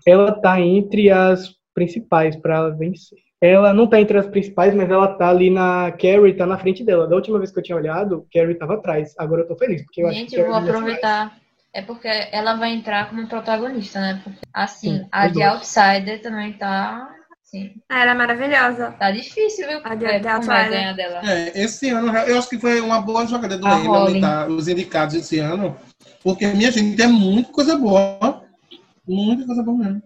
ela 0.05 0.33
tá 0.33 0.61
entre 0.61 1.11
as 1.11 1.55
principais 1.73 2.37
pra 2.37 2.69
vencer. 2.71 3.19
Ela 3.41 3.73
não 3.73 3.87
tá 3.87 4.01
entre 4.01 4.19
as 4.19 4.27
principais, 4.27 4.75
mas 4.75 4.91
ela 4.91 5.07
tá 5.07 5.29
ali 5.29 5.51
na. 5.51 5.93
Carrie 5.93 6.35
tá 6.35 6.45
na 6.45 6.59
frente 6.59 6.85
dela. 6.85 7.07
Da 7.07 7.15
última 7.15 7.39
vez 7.39 7.53
que 7.53 7.59
eu 7.59 7.62
tinha 7.62 7.77
olhado, 7.77 8.27
Carrie 8.33 8.57
tava 8.57 8.75
atrás. 8.75 9.15
Agora 9.17 9.43
eu 9.43 9.47
tô 9.47 9.57
feliz, 9.57 9.83
porque 9.85 10.03
eu 10.03 10.09
acho 10.09 10.19
Gente, 10.19 10.31
que 10.31 10.41
eu 10.41 10.47
vou 10.47 10.55
já 10.55 10.61
aproveitar. 10.61 11.39
É 11.73 11.83
porque 11.83 12.09
ela 12.33 12.55
vai 12.55 12.73
entrar 12.73 13.09
como 13.09 13.27
protagonista, 13.29 14.01
né? 14.01 14.21
Porque, 14.23 14.39
assim, 14.53 14.99
Sim, 14.99 15.09
a 15.12 15.29
de. 15.29 15.43
Outsider 15.43 16.23
também 16.23 16.53
tá. 16.55 17.09
Assim, 17.55 17.73
Ah, 17.89 18.01
Ela 18.03 18.11
é 18.11 18.15
maravilhosa. 18.15 18.91
tá 18.99 19.11
difícil, 19.13 19.69
viu? 19.69 19.81
A 19.85 19.95
de- 19.95 20.05
É, 20.05 20.19
de 20.19 20.29
como 20.29 20.43
vai 20.43 20.57
Outsider. 20.65 20.71
ganhar 20.71 20.93
dela. 20.95 21.21
É, 21.31 21.63
esse 21.63 21.89
ano 21.91 22.17
eu 22.17 22.39
acho 22.39 22.49
que 22.49 22.59
foi 22.59 22.81
uma 22.81 23.01
boa 23.01 23.27
jogada 23.27 23.57
do 23.57 23.67
Holly. 23.67 23.87
aumentar 23.87 24.49
os 24.51 24.67
indicados 24.67 25.15
esse 25.15 25.39
ano. 25.39 25.77
Porque, 26.23 26.47
minha 26.49 26.71
gente, 26.73 27.01
é 27.01 27.07
muita 27.07 27.53
coisa 27.53 27.77
boa. 27.77 28.43
Muita 29.07 29.47
coisa 29.47 29.63
boa 29.63 29.79
mesmo. 29.79 30.03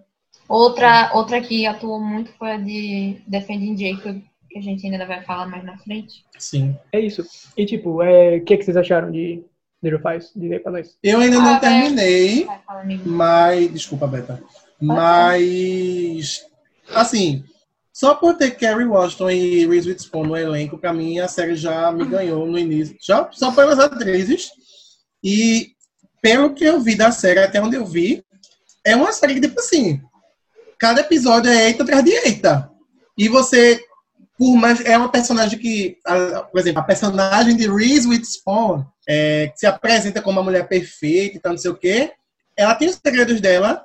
Outra, 0.48 1.10
outra 1.14 1.40
que 1.40 1.66
atuou 1.66 2.00
muito 2.00 2.30
foi 2.38 2.52
a 2.52 2.56
de 2.56 3.16
Defending 3.26 3.76
Jacob, 3.76 4.20
que 4.50 4.58
a 4.58 4.62
gente 4.62 4.84
ainda 4.86 5.06
vai 5.06 5.22
falar 5.22 5.46
mais 5.46 5.64
na 5.64 5.76
frente. 5.78 6.24
Sim. 6.38 6.76
É 6.92 7.00
isso. 7.00 7.24
E 7.56 7.64
tipo, 7.64 8.02
é, 8.02 8.36
o 8.36 8.44
que, 8.44 8.56
que 8.56 8.64
vocês 8.64 8.76
acharam 8.76 9.10
de 9.10 9.42
Little 9.82 10.00
Fires? 10.00 10.32
Diz 10.34 10.50
aí 10.52 10.58
pra 10.58 10.72
nós. 10.72 10.96
Eu 11.02 11.20
ainda 11.20 11.36
não 11.38 11.54
Ah, 11.54 11.56
é. 11.56 11.60
terminei, 11.60 12.44
Vai, 12.44 12.58
fala, 12.66 12.80
amigo. 12.80 13.08
mas. 13.08 13.72
Desculpa, 13.72 14.06
Beta. 14.06 14.42
Mas. 14.80 16.44
Assim, 16.94 17.44
só 17.92 18.14
por 18.14 18.34
ter 18.34 18.52
Kerry 18.52 18.84
Washington 18.84 19.30
e 19.30 19.66
Reese 19.66 19.88
Witherspoon 19.88 20.24
no 20.24 20.36
elenco, 20.36 20.78
pra 20.78 20.92
mim 20.92 21.18
a 21.18 21.26
série 21.26 21.56
já 21.56 21.90
me 21.90 22.04
ganhou 22.04 22.46
no 22.46 22.58
início. 22.58 22.96
Já, 23.00 23.28
só 23.32 23.50
pelas 23.50 23.78
atrizes. 23.78 24.50
E 25.22 25.72
pelo 26.22 26.54
que 26.54 26.64
eu 26.64 26.80
vi 26.80 26.94
da 26.94 27.10
série, 27.10 27.40
até 27.40 27.60
onde 27.60 27.76
eu 27.76 27.84
vi, 27.84 28.24
é 28.84 28.94
uma 28.94 29.12
série 29.12 29.34
que, 29.34 29.40
tipo 29.40 29.58
assim, 29.58 30.00
cada 30.78 31.00
episódio 31.00 31.50
é 31.50 31.66
eita 31.66 31.82
atrás 31.82 32.04
de 32.04 32.12
eita. 32.12 32.70
E 33.16 33.28
você, 33.28 33.80
por 34.38 34.54
mais. 34.54 34.80
É 34.84 34.96
uma 34.96 35.10
personagem 35.10 35.58
que. 35.58 35.98
por 36.52 36.60
exemplo, 36.60 36.80
a 36.80 36.84
personagem 36.84 37.56
de 37.56 37.68
Reese 37.68 38.06
Witherspoon, 38.06 38.84
é, 39.08 39.48
que 39.48 39.58
se 39.58 39.66
apresenta 39.66 40.22
como 40.22 40.38
uma 40.38 40.44
mulher 40.44 40.68
perfeita 40.68 41.36
e 41.36 41.40
tal, 41.40 41.52
não 41.52 41.58
sei 41.58 41.70
o 41.70 41.76
quê, 41.76 42.12
ela 42.56 42.74
tem 42.74 42.88
os 42.88 42.98
segredos 43.04 43.40
dela. 43.40 43.84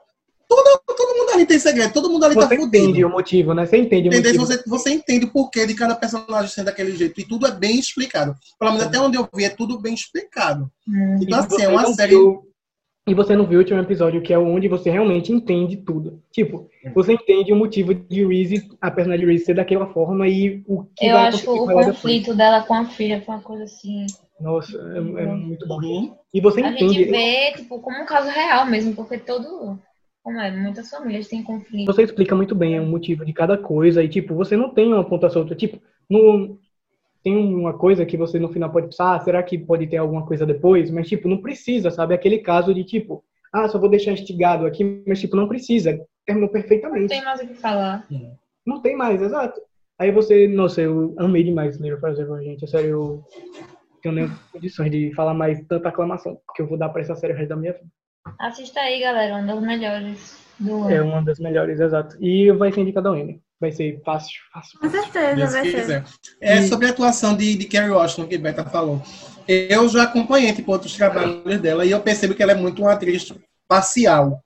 Todo, 0.55 0.81
todo 0.95 1.17
mundo 1.17 1.29
ali 1.31 1.45
tem 1.45 1.57
segredo, 1.59 1.93
todo 1.93 2.09
mundo 2.09 2.25
ali 2.25 2.35
Você 2.35 2.47
tá 2.47 2.55
entende 2.55 2.87
fudido. 2.87 3.07
o 3.07 3.11
motivo, 3.11 3.53
né? 3.53 3.65
Você 3.65 3.77
entende 3.77 4.09
o 4.09 4.13
Entendeu? 4.13 4.41
motivo. 4.41 4.45
Você, 4.45 4.63
você 4.69 4.89
entende 4.91 5.25
o 5.25 5.31
porquê 5.31 5.65
de 5.65 5.73
cada 5.73 5.95
personagem 5.95 6.49
ser 6.49 6.63
daquele 6.63 6.95
jeito. 6.95 7.19
E 7.19 7.25
tudo 7.25 7.47
é 7.47 7.51
bem 7.51 7.79
explicado. 7.79 8.35
Pelo 8.59 8.71
menos 8.71 8.85
até 8.87 8.99
onde 8.99 9.17
eu 9.17 9.27
vi, 9.33 9.45
é 9.45 9.49
tudo 9.49 9.79
bem 9.79 9.93
explicado. 9.93 10.69
Hum. 10.87 11.17
Então, 11.21 11.39
E 11.39 11.41
assim, 11.41 11.49
você 11.49 11.63
é 11.63 11.69
uma 11.69 11.81
não 11.81 11.93
série. 11.93 12.11
viu- 12.11 12.43
E 13.05 13.13
você 13.13 13.35
não 13.35 13.45
viu 13.45 13.57
o 13.57 13.61
último 13.61 13.79
episódio, 13.81 14.21
que 14.21 14.31
é 14.31 14.37
onde 14.39 14.67
você 14.69 14.89
realmente 14.89 15.29
entende 15.31 15.75
tudo. 15.75 16.21
Tipo, 16.31 16.69
você 16.95 17.13
entende 17.13 17.51
o 17.51 17.55
motivo 17.55 17.93
de 17.93 18.25
Reese, 18.25 18.65
a 18.79 18.89
personagem 18.89 19.25
de 19.25 19.31
Reese 19.31 19.45
ser 19.45 19.55
daquela 19.55 19.87
forma 19.87 20.25
e 20.27 20.63
o 20.65 20.83
que 20.95 21.07
Eu 21.07 21.13
vai 21.15 21.27
acho 21.27 21.49
o 21.51 21.55
ela 21.69 21.79
depois. 21.81 21.85
conflito 21.97 22.33
dela 22.33 22.63
com 22.63 22.73
a 22.75 22.85
filha 22.85 23.21
foi 23.25 23.35
uma 23.35 23.41
coisa 23.41 23.65
assim. 23.65 24.05
Nossa, 24.39 24.77
é, 24.77 24.97
é 25.23 25.25
muito 25.25 25.67
bom. 25.67 25.81
Uhum. 25.83 26.15
E 26.33 26.39
você 26.39 26.61
A 26.61 26.69
entende. 26.71 26.93
gente 26.93 27.11
vê, 27.11 27.51
tipo, 27.57 27.79
como 27.79 28.01
um 28.01 28.05
caso 28.05 28.29
real 28.29 28.65
mesmo, 28.67 28.93
porque 28.95 29.17
todo. 29.17 29.77
Como 30.24 30.39
é, 30.39 30.49
muitas 30.49 30.89
famílias 30.89 31.28
têm 31.28 31.43
conflito. 31.43 31.86
Você 31.86 32.03
explica 32.03 32.34
muito 32.34 32.55
bem 32.55 32.80
o 32.80 32.86
motivo 32.86 33.26
de 33.26 33.34
cada 33.34 33.57
coisa 33.57 34.01
e, 34.01 34.07
tipo, 34.07 34.34
você 34.34 34.55
não 34.55 34.69
tem 34.69 34.88
uma 34.88 35.03
ponta 35.03 35.30
solta. 35.30 35.53
Tipo, 35.53 35.82
no, 36.09 36.57
tem 37.21 37.36
uma 37.36 37.78
coisa 37.78 38.05
que 38.05 38.15
você 38.15 38.39
no 38.39 38.47
final 38.47 38.71
pode 38.71 38.88
pensar, 38.88 39.15
ah, 39.15 39.19
será 39.19 39.43
que 39.43 39.57
pode 39.57 39.86
ter 39.86 39.97
alguma 39.97 40.26
coisa 40.26 40.45
depois? 40.45 40.89
Mas, 40.89 41.09
tipo, 41.09 41.28
não 41.28 41.41
precisa, 41.41 41.91
sabe? 41.91 42.13
Aquele 42.13 42.39
caso 42.39 42.74
de, 42.74 42.86
tipo, 42.86 43.21
ah, 43.51 43.67
só 43.67 43.78
vou 43.78 43.89
deixar 43.89 44.13
instigado 44.13 44.65
aqui, 44.65 45.03
mas, 45.05 45.19
tipo, 45.19 45.36
não 45.36 45.47
precisa. 45.47 45.99
Terminou 46.26 46.47
Não 46.47 46.53
perfeitamente. 46.53 47.09
tem 47.09 47.24
mais 47.24 47.41
o 47.41 47.47
que 47.47 47.55
falar. 47.55 48.07
Não 48.65 48.82
tem 48.82 48.95
mais, 48.95 49.21
exato. 49.21 49.59
Aí 49.99 50.09
você, 50.09 50.47
nossa, 50.47 50.82
eu 50.82 51.13
amei 51.17 51.43
demais 51.43 51.78
ler 51.80 51.99
fazer 51.99 52.26
com 52.26 52.34
a 52.34 52.41
gente. 52.41 52.63
É 52.63 52.67
sério, 52.67 52.89
eu 52.89 53.24
tenho 54.01 54.15
nem 54.15 54.32
condições 54.53 54.89
de 54.89 55.13
falar 55.13 55.34
mais 55.34 55.61
tanta 55.67 55.89
aclamação, 55.89 56.39
porque 56.45 56.61
eu 56.61 56.67
vou 56.67 56.78
dar 56.78 56.89
pra 56.89 57.01
essa 57.01 57.15
série 57.15 57.34
o 57.34 57.36
resto 57.36 57.49
da 57.49 57.57
minha 57.57 57.74
vida. 57.74 57.86
Assista 58.39 58.80
aí, 58.80 58.99
galera, 59.01 59.36
uma 59.36 59.43
das 59.53 59.61
melhores 59.61 60.38
do 60.59 60.89
É 60.89 60.97
ano. 60.97 61.09
uma 61.11 61.21
das 61.21 61.39
melhores, 61.39 61.80
exato. 61.80 62.17
E 62.24 62.51
vai 62.51 62.71
ser 62.71 62.82
indicada 62.82 63.09
ao 63.09 63.15
N. 63.17 63.41
Vai 63.59 63.71
ser 63.71 64.01
fácil, 64.03 64.34
fácil. 64.51 64.80
Com 64.80 64.89
certeza, 64.89 65.47
vai 65.47 65.65
ser. 65.69 66.03
É 66.41 66.57
E- 66.57 66.67
sobre 66.67 66.88
a 66.88 66.89
atuação 66.89 67.36
de, 67.36 67.55
de 67.55 67.65
Kerry 67.65 67.89
Washington, 67.91 68.28
que 68.28 68.38
Beta 68.38 68.63
falou. 68.65 69.01
Eu 69.47 69.88
já 69.89 70.03
acompanhei 70.03 70.53
tipo, 70.53 70.71
outros 70.71 70.93
trabalhos 70.95 71.59
dela 71.61 71.86
e 71.86 71.91
eu 71.91 71.99
percebo 72.01 72.34
que 72.34 72.41
ela 72.43 72.51
é 72.53 72.55
muito 72.55 72.82
uma 72.82 72.93
atriz 72.93 73.32
parcial. 73.67 74.41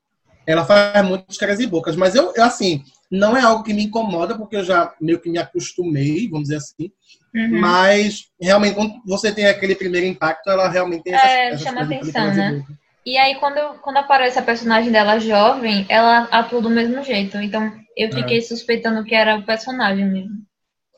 Ela 0.45 0.63
faz 0.65 1.05
muitos 1.05 1.37
caras 1.37 1.59
e 1.59 1.67
bocas, 1.67 1.95
mas 1.95 2.15
eu, 2.15 2.33
eu, 2.35 2.43
assim, 2.43 2.83
não 3.11 3.35
é 3.35 3.41
algo 3.41 3.63
que 3.63 3.73
me 3.73 3.83
incomoda, 3.83 4.35
porque 4.37 4.55
eu 4.55 4.63
já 4.63 4.93
meio 5.01 5.19
que 5.19 5.29
me 5.29 5.37
acostumei, 5.37 6.27
vamos 6.29 6.43
dizer 6.47 6.57
assim. 6.57 6.91
Uhum. 7.35 7.59
Mas, 7.59 8.27
realmente, 8.41 8.75
quando 8.75 8.93
você 9.05 9.31
tem 9.31 9.45
aquele 9.45 9.75
primeiro 9.75 10.07
impacto, 10.07 10.49
ela 10.49 10.69
realmente 10.69 11.03
tem 11.03 11.13
É, 11.13 11.49
essas 11.49 11.61
chama 11.61 11.81
atenção, 11.81 12.33
né? 12.33 12.51
bocas. 12.53 12.75
E 13.07 13.17
aí, 13.17 13.35
quando, 13.35 13.79
quando 13.79 13.95
aparece 13.95 14.37
a 14.37 14.41
personagem 14.41 14.91
dela 14.91 15.17
jovem, 15.17 15.85
ela 15.87 16.23
atua 16.29 16.61
do 16.61 16.69
mesmo 16.69 17.01
jeito. 17.01 17.37
Então, 17.37 17.71
eu 17.95 18.11
fiquei 18.11 18.41
suspeitando 18.41 19.01
que 19.05 19.15
era 19.15 19.37
o 19.37 19.43
personagem 19.45 20.03
mesmo. 20.03 20.35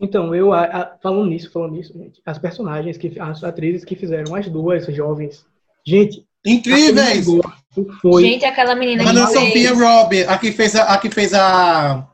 Então, 0.01 0.33
eu, 0.33 0.51
a- 0.51 0.63
a- 0.65 0.97
falando 1.03 1.27
nisso, 1.29 1.51
falando 1.51 1.73
nisso, 1.73 1.93
gente, 1.95 2.19
as 2.25 2.39
personagens, 2.39 2.97
que, 2.97 3.19
as 3.19 3.43
atrizes 3.43 3.85
que 3.85 3.95
fizeram 3.95 4.33
as 4.33 4.49
duas 4.49 4.87
jovens, 4.87 5.45
gente, 5.85 6.25
Incríveis! 6.43 7.27
foi. 8.01 8.23
Gente, 8.23 8.43
aquela 8.43 8.73
menina 8.73 9.07
Ana 9.07 9.27
que 9.27 9.33
Sofia 9.33 9.69
fez... 9.69 9.79
Robb, 9.79 10.23
a 10.23 10.37
que 10.39 10.51
fez 10.51 10.75
a, 10.75 10.83
a 10.85 10.97
que 10.97 11.11
fez 11.11 11.31
a, 11.35 11.91
a 11.93 12.07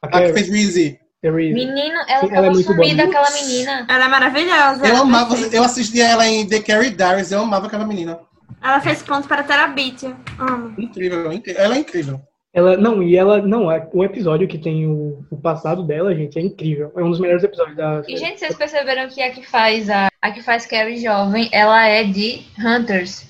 a 0.00 0.08
que 0.08 0.32
fez 0.32 0.48
Reezy. 0.48 0.98
Menino, 1.30 1.98
ela 2.08 2.28
ela 2.34 2.46
é 2.46 2.50
muito 2.50 2.66
sumida, 2.66 3.06
boa. 3.06 3.20
aquela 3.20 3.30
menina. 3.40 3.86
Ela 3.88 4.04
é 4.04 4.08
maravilhosa. 4.08 4.86
Eu 4.86 4.96
amava, 4.96 5.36
fez- 5.36 5.54
eu 5.54 5.62
assistia 5.62 6.08
ela 6.08 6.26
em 6.26 6.46
The 6.46 6.60
Carrie 6.60 6.90
Diaries, 6.90 7.30
eu 7.30 7.40
amava 7.42 7.66
aquela 7.66 7.86
menina. 7.86 8.18
Ela 8.60 8.80
fez 8.80 9.02
pontos 9.02 9.26
para 9.26 9.42
Terabit. 9.44 10.06
Amo. 10.38 10.74
Incrível, 10.78 11.32
incrível. 11.32 11.62
ela 11.62 11.74
é 11.76 11.78
incrível. 11.78 12.20
Ela, 12.54 12.76
não, 12.76 13.02
e 13.02 13.16
ela, 13.16 13.40
não, 13.40 13.70
é, 13.72 13.88
o 13.94 14.04
episódio 14.04 14.46
que 14.46 14.58
tem 14.58 14.86
o, 14.86 15.24
o 15.30 15.36
passado 15.40 15.82
dela, 15.84 16.14
gente, 16.14 16.38
é 16.38 16.42
incrível. 16.42 16.92
É 16.96 17.02
um 17.02 17.10
dos 17.10 17.18
melhores 17.18 17.42
episódios 17.42 17.76
da 17.76 18.00
E, 18.00 18.04
série. 18.04 18.16
gente, 18.18 18.40
vocês 18.40 18.54
perceberam 18.56 19.08
que 19.08 19.22
a 19.22 19.30
que 19.30 19.42
faz 19.46 19.88
a, 19.88 20.08
a 20.20 20.30
que 20.32 20.42
faz 20.42 20.66
Carrie 20.66 20.98
jovem, 21.02 21.48
ela 21.50 21.86
é 21.86 22.04
de 22.04 22.42
Hunters. 22.58 23.26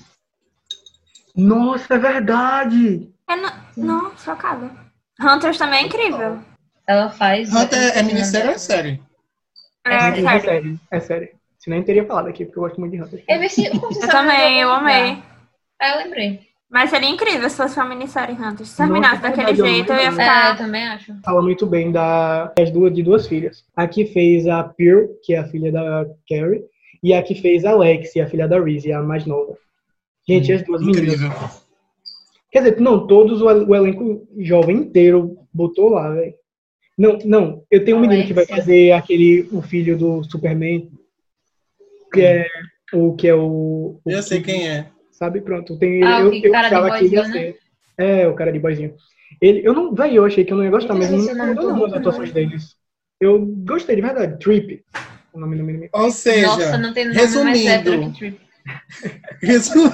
Nossa, 1.35 1.95
é 1.95 1.97
verdade! 1.97 3.09
É 3.29 3.35
no... 3.35 3.49
Não, 3.77 4.11
chocada. 4.17 4.69
Hunters 5.21 5.57
também 5.57 5.79
é 5.83 5.85
incrível. 5.85 6.39
Ela 6.87 7.09
faz. 7.09 7.53
Hunter 7.53 7.97
é 7.97 8.03
minissérie 8.03 8.47
ou 8.49 8.55
é 8.55 8.57
série? 8.57 9.01
É, 9.85 9.93
É, 9.95 10.11
sério. 10.13 10.41
sério, 10.41 10.79
é 10.91 10.99
sério. 10.99 11.29
Senão 11.59 11.77
eu 11.77 11.83
teria 11.85 12.05
falado 12.05 12.27
aqui, 12.27 12.43
porque 12.45 12.59
eu 12.59 12.63
gosto 12.63 12.79
muito 12.79 12.91
de 12.93 13.01
Hunter. 13.01 13.23
Eu, 13.27 13.49
se, 13.49 13.65
Eu 13.65 14.07
também, 14.09 14.59
eu 14.59 14.69
amei. 14.69 15.17
Ah, 15.79 15.91
eu 15.91 16.03
lembrei. 16.03 16.41
Mas 16.69 16.89
seria 16.89 17.07
incrível 17.09 17.47
se 17.49 17.55
fosse 17.55 17.77
uma 17.77 17.85
minissérie 17.87 18.35
Hunters. 18.35 18.69
Se 18.69 18.77
terminasse 18.77 19.15
Nossa, 19.21 19.27
é 19.27 19.29
daquele 19.29 19.45
verdade, 19.45 19.59
eu 19.61 19.75
jeito, 19.75 19.93
eu 19.93 19.95
ia 19.97 20.09
lembro. 20.09 20.21
É, 20.21 20.25
eu 20.25 20.27
ficar. 20.27 20.57
também 20.57 20.83
acho. 20.87 21.13
Fala 21.23 21.41
muito 21.41 21.65
bem 21.67 21.91
da, 21.91 22.45
das 22.57 22.71
duas, 22.71 22.93
de 22.93 23.03
duas 23.03 23.27
filhas. 23.27 23.63
A 23.75 23.87
que 23.87 24.05
fez 24.07 24.47
a 24.47 24.63
Pearl, 24.63 25.05
que 25.23 25.33
é 25.35 25.39
a 25.39 25.45
filha 25.45 25.71
da 25.71 26.05
Carrie, 26.27 26.63
e 27.03 27.13
a 27.13 27.21
que 27.21 27.35
fez 27.35 27.63
a 27.63 27.71
Alex, 27.71 28.15
a 28.17 28.25
filha 28.27 28.47
da 28.47 28.59
Reese, 28.59 28.91
a 28.91 29.01
mais 29.03 29.25
nova. 29.25 29.55
Gente, 30.27 30.51
as 30.51 30.63
duas 30.63 30.81
meninas. 30.81 31.13
Incrível. 31.13 31.31
Quer 32.51 32.59
dizer, 32.63 32.79
não, 32.81 33.05
todos 33.07 33.41
o, 33.41 33.45
o 33.45 33.75
elenco 33.75 34.27
jovem 34.39 34.77
inteiro 34.77 35.37
botou 35.53 35.89
lá, 35.89 36.09
velho. 36.09 36.33
Não, 36.97 37.17
não, 37.25 37.63
eu 37.71 37.83
tenho 37.83 37.97
um 37.97 38.01
menino 38.01 38.25
que 38.25 38.33
vai 38.33 38.45
fazer 38.45 38.91
aquele, 38.91 39.47
o 39.51 39.61
filho 39.61 39.97
do 39.97 40.23
Superman, 40.23 40.91
que 42.13 42.21
é 42.21 42.47
o 42.93 43.15
que 43.15 43.27
é 43.27 43.33
o. 43.33 43.99
o 44.05 44.11
Eu 44.11 44.21
sei 44.21 44.39
que- 44.39 44.51
quem 44.51 44.69
é. 44.69 44.87
Sabe, 45.11 45.41
pronto, 45.41 45.77
tem 45.77 46.03
Ah, 46.03 46.19
eu, 46.21 46.33
eu 46.33 46.51
cara 46.51 46.69
de 46.69 46.75
achava 46.75 46.97
que 46.97 47.05
ele 47.05 47.15
ia 47.15 47.21
boyzinho, 47.21 47.45
né? 47.45 47.53
ser. 47.53 47.59
É, 47.97 48.27
o 48.27 48.33
cara 48.35 48.51
de 48.51 48.59
boizinho. 48.59 48.95
Ele, 49.41 49.61
eu 49.65 49.73
não, 49.73 49.93
velho, 49.93 50.15
eu 50.17 50.25
achei 50.25 50.43
que 50.43 50.51
eu 50.53 50.57
não 50.57 50.63
ia 50.63 50.69
gostar, 50.71 50.93
Eu 50.93 50.99
mas 50.99 51.09
não 51.11 51.85
as 51.85 51.93
atuações 51.93 52.31
deles. 52.31 52.75
Eu 53.19 53.39
gostei 53.45 53.95
de 53.95 54.01
verdade, 54.01 54.37
Trip, 54.39 54.83
o 55.33 55.39
nome 55.39 55.55
do 55.57 55.63
menino. 55.63 55.87
Ou 55.93 56.11
seja, 56.11 56.47
Nossa, 56.47 56.77
não 56.77 56.93
tem 56.93 57.05
nome 57.05 57.17
mais 57.17 57.31
resumindo, 57.31 57.69
hétero 57.69 58.11
que 58.11 58.17
Trip. 58.19 58.39
resu- 59.41 59.91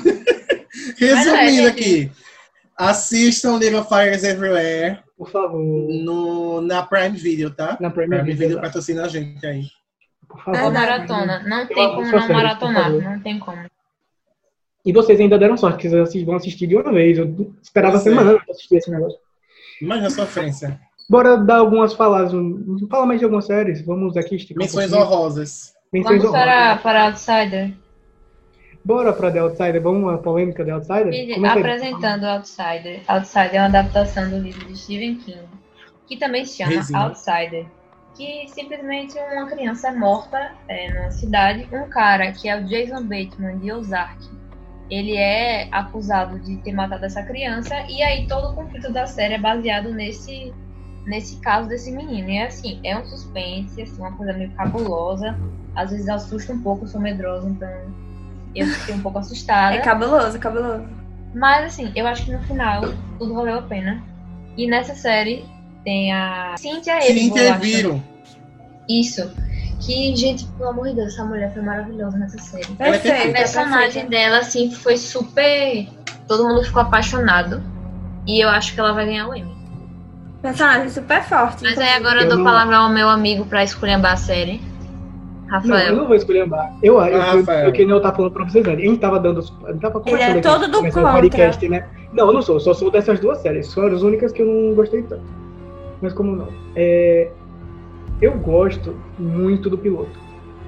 resumindo 0.98 1.68
é, 1.68 1.70
aqui, 1.70 2.12
assistam 2.78 3.58
Little 3.58 3.84
Fires 3.84 4.24
Everywhere 4.24 5.00
Por 5.20 5.30
favor, 5.30 5.60
no, 5.62 6.62
na 6.62 6.82
Prime 6.82 7.10
Video, 7.18 7.52
tá? 7.52 7.78
na 7.82 7.90
Prime 7.90 8.08
Prime 8.08 8.24
Video, 8.24 8.38
Video 8.48 8.62
patrocina 8.62 9.04
a 9.04 9.08
gente 9.10 9.46
aí. 9.46 9.64
por 10.30 10.42
favor. 10.42 10.72
maratona. 10.72 11.44
Não 11.46 11.68
tem 11.68 11.76
como 11.76 12.02
não 12.10 12.22
série, 12.22 12.34
maratonar. 12.34 12.90
Não 12.90 13.20
tem 13.20 13.38
como. 13.38 13.66
E 14.86 14.94
vocês 14.94 15.20
ainda 15.20 15.38
deram 15.38 15.58
sorte, 15.58 15.78
que 15.82 15.90
vocês 15.90 16.24
vão 16.24 16.36
assistir 16.38 16.66
de 16.68 16.76
uma 16.78 16.90
vez. 16.94 17.18
Eu 17.18 17.54
esperava 17.62 17.98
Tá 17.98 18.00
semana 18.00 18.40
pra 18.40 18.46
assistir 18.54 18.78
esse 18.78 18.90
negócio. 18.90 19.20
Imagina 19.82 20.08
a 20.08 20.12
sofrência. 20.12 20.80
Bora 21.10 21.36
dar 21.36 21.58
algumas 21.58 21.94
falas, 21.94 22.34
um- 22.34 22.88
fala 22.90 23.06
mais 23.06 23.20
de 23.20 23.26
algumas 23.26 23.46
séries. 23.46 23.86
Vamos 23.86 24.16
aqui 24.16 24.38
esticar 24.38 24.62
um 24.62 24.66
Menções 24.66 24.90
pouquinho. 24.90 25.10
honrosas. 25.12 25.74
Menções 25.92 26.22
Vamos 26.22 26.34
honrosas. 26.34 26.54
para, 26.54 26.78
para 26.78 27.06
Outsider. 27.08 27.74
Bora 28.90 29.14
pra 29.14 29.32
The 29.32 29.38
Outsider, 29.38 29.80
vamos 29.84 30.02
uma 30.02 30.18
polêmica 30.18 30.66
The 30.66 30.72
Outsider? 30.72 31.46
Apresentando 31.46 32.24
Outsider. 32.24 33.04
Outsider 33.08 33.54
é 33.54 33.60
uma 33.60 33.68
adaptação 33.68 34.28
do 34.28 34.40
livro 34.40 34.66
de 34.66 34.76
Stephen 34.76 35.18
King, 35.18 35.48
que 36.08 36.18
também 36.18 36.44
se 36.44 36.58
chama 36.58 36.72
Resina. 36.72 37.04
Outsider. 37.04 37.68
Que 38.18 38.48
simplesmente 38.48 39.16
uma 39.32 39.46
criança 39.46 39.90
é 39.90 39.92
morta 39.92 40.54
é, 40.68 40.92
numa 40.92 41.12
cidade. 41.12 41.70
Um 41.72 41.88
cara, 41.88 42.32
que 42.32 42.50
é 42.50 42.60
o 42.60 42.66
Jason 42.66 43.04
Bateman 43.04 43.60
de 43.60 43.72
Ozark, 43.72 44.28
ele 44.90 45.16
é 45.16 45.68
acusado 45.72 46.40
de 46.40 46.58
ter 46.58 46.74
matado 46.74 47.06
essa 47.06 47.22
criança. 47.22 47.76
E 47.88 48.02
aí 48.02 48.26
todo 48.26 48.54
o 48.54 48.56
conflito 48.56 48.92
da 48.92 49.06
série 49.06 49.36
é 49.36 49.40
baseado 49.40 49.94
nesse, 49.94 50.52
nesse 51.06 51.40
caso 51.42 51.70
desse 51.70 51.92
menino. 51.92 52.28
E 52.28 52.38
é 52.38 52.48
assim, 52.48 52.80
é 52.84 52.98
um 52.98 53.06
suspense, 53.06 53.80
assim, 53.84 54.02
uma 54.02 54.18
coisa 54.18 54.34
meio 54.34 54.50
cabulosa. 54.54 55.38
Às 55.76 55.92
vezes 55.92 56.10
assusta 56.10 56.54
um 56.54 56.64
pouco, 56.64 56.86
eu 56.86 56.88
sou 56.88 57.00
medrosa, 57.00 57.48
então 57.48 58.09
eu 58.62 58.68
fiquei 58.68 58.96
um 58.96 59.02
pouco 59.02 59.20
assustada. 59.20 59.76
É 59.76 59.80
cabuloso, 59.80 60.38
cabuloso. 60.40 60.84
Mas 61.36 61.66
assim, 61.66 61.92
eu 61.96 62.08
acho 62.08 62.26
que 62.26 62.32
no 62.32 62.40
final 62.44 62.82
tudo 63.18 63.34
valeu 63.34 63.60
a 63.60 63.62
pena. 63.62 64.02
E 64.58 64.68
nessa 64.68 64.96
série 64.96 65.46
tem 65.84 66.12
a 66.14 66.56
Cynthia 66.58 67.06
Erivo, 67.08 67.36
Cynthia 67.36 67.54
acho. 67.56 67.64
Eviro. 67.64 68.04
Isso. 68.90 69.32
Que, 69.80 70.14
gente, 70.16 70.46
pelo 70.58 70.70
amor 70.72 70.90
de 70.90 70.96
Deus, 70.96 71.14
essa 71.14 71.24
mulher 71.24 71.54
foi 71.54 71.62
maravilhosa 71.62 72.18
nessa 72.18 72.38
série. 72.40 72.66
É 72.66 72.72
O 72.72 72.76
Perfeita, 72.76 73.32
personagem 73.32 73.82
perfeita. 74.04 74.10
dela, 74.10 74.40
assim, 74.40 74.72
foi 74.72 74.98
super. 74.98 75.88
Todo 76.28 76.44
mundo 76.48 76.64
ficou 76.66 76.82
apaixonado. 76.82 77.64
E 78.28 78.44
eu 78.44 78.50
acho 78.50 78.74
que 78.74 78.80
ela 78.80 78.92
vai 78.94 79.06
ganhar 79.06 79.28
o 79.28 79.36
Emmy. 79.36 79.56
Personagem 80.42 80.90
super 80.90 81.24
forte. 81.24 81.64
Mas 81.64 81.78
aí 81.78 81.94
agora 81.94 82.20
eu 82.20 82.24
Eu 82.24 82.30
dou 82.30 82.38
não- 82.40 82.44
palavra 82.46 82.78
ao 82.78 82.90
meu 82.90 83.08
amigo 83.10 83.46
pra 83.46 83.64
escolher 83.64 84.04
a 84.06 84.16
série. 84.18 84.62
Não, 85.50 85.58
eu 85.58 85.62
Rafael. 85.62 85.96
não 85.96 86.08
vou 86.08 86.16
escolher 86.16 86.42
Ambar. 86.42 86.72
Eu, 86.84 87.00
eu, 87.00 87.08
eu, 87.08 87.20
Rafael. 87.20 87.66
eu, 87.66 87.72
que 87.72 87.86
nem 87.86 87.96
eu 87.96 88.02
tava 88.02 88.16
falando 88.16 88.32
pra 88.32 88.44
vocês 88.46 88.66
antes. 88.68 88.84
A 88.84 88.88
gente 88.88 89.00
tava 89.00 89.20
dando. 89.20 89.42
Gente 89.42 89.80
tava 89.80 90.00
conversando 90.00 90.22
é 90.22 90.32
aqui, 90.32 90.42
todo 90.42 90.68
do 90.68 90.78
contra. 90.84 91.12
podcast, 91.12 91.70
né? 91.70 91.88
Não, 92.14 92.28
eu 92.28 92.34
não 92.34 92.42
sou. 92.42 92.60
Só 92.60 92.74
sou 92.74 92.92
dessas 92.92 93.20
duas 93.20 93.40
séries. 93.40 93.68
São 93.68 93.88
as 93.88 94.02
únicas 94.02 94.32
que 94.32 94.42
eu 94.42 94.46
não 94.46 94.76
gostei 94.76 95.02
tanto. 95.04 95.24
Mas 96.02 96.14
como 96.14 96.36
não? 96.36 96.48
É, 96.76 97.30
eu 98.22 98.34
gosto 98.34 98.96
muito 99.18 99.70
do 99.70 99.78
piloto. 99.78 100.20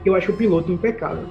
Eu 0.05 0.15
acho 0.15 0.31
o 0.31 0.35
piloto 0.35 0.71
impecável. 0.71 1.25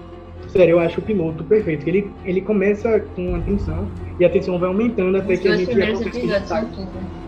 Sério, 0.49 0.73
eu 0.73 0.81
acho 0.81 1.01
o 1.01 1.03
piloto 1.03 1.45
perfeito. 1.45 1.89
Ele, 1.89 2.11
ele 2.25 2.41
começa 2.41 3.01
com 3.15 3.35
a 3.37 3.41
tensão 3.41 3.89
e 4.19 4.25
a 4.25 4.31
tensão 4.31 4.59
vai 4.59 4.69
aumentando 4.69 5.17
até 5.17 5.35
Os 5.35 5.41
que 5.41 5.49
a 5.49 5.57
gente 5.57 5.67
primeiros 5.67 6.01
episódios 6.01 6.49
são 6.49 6.65
tudo. 6.67 7.20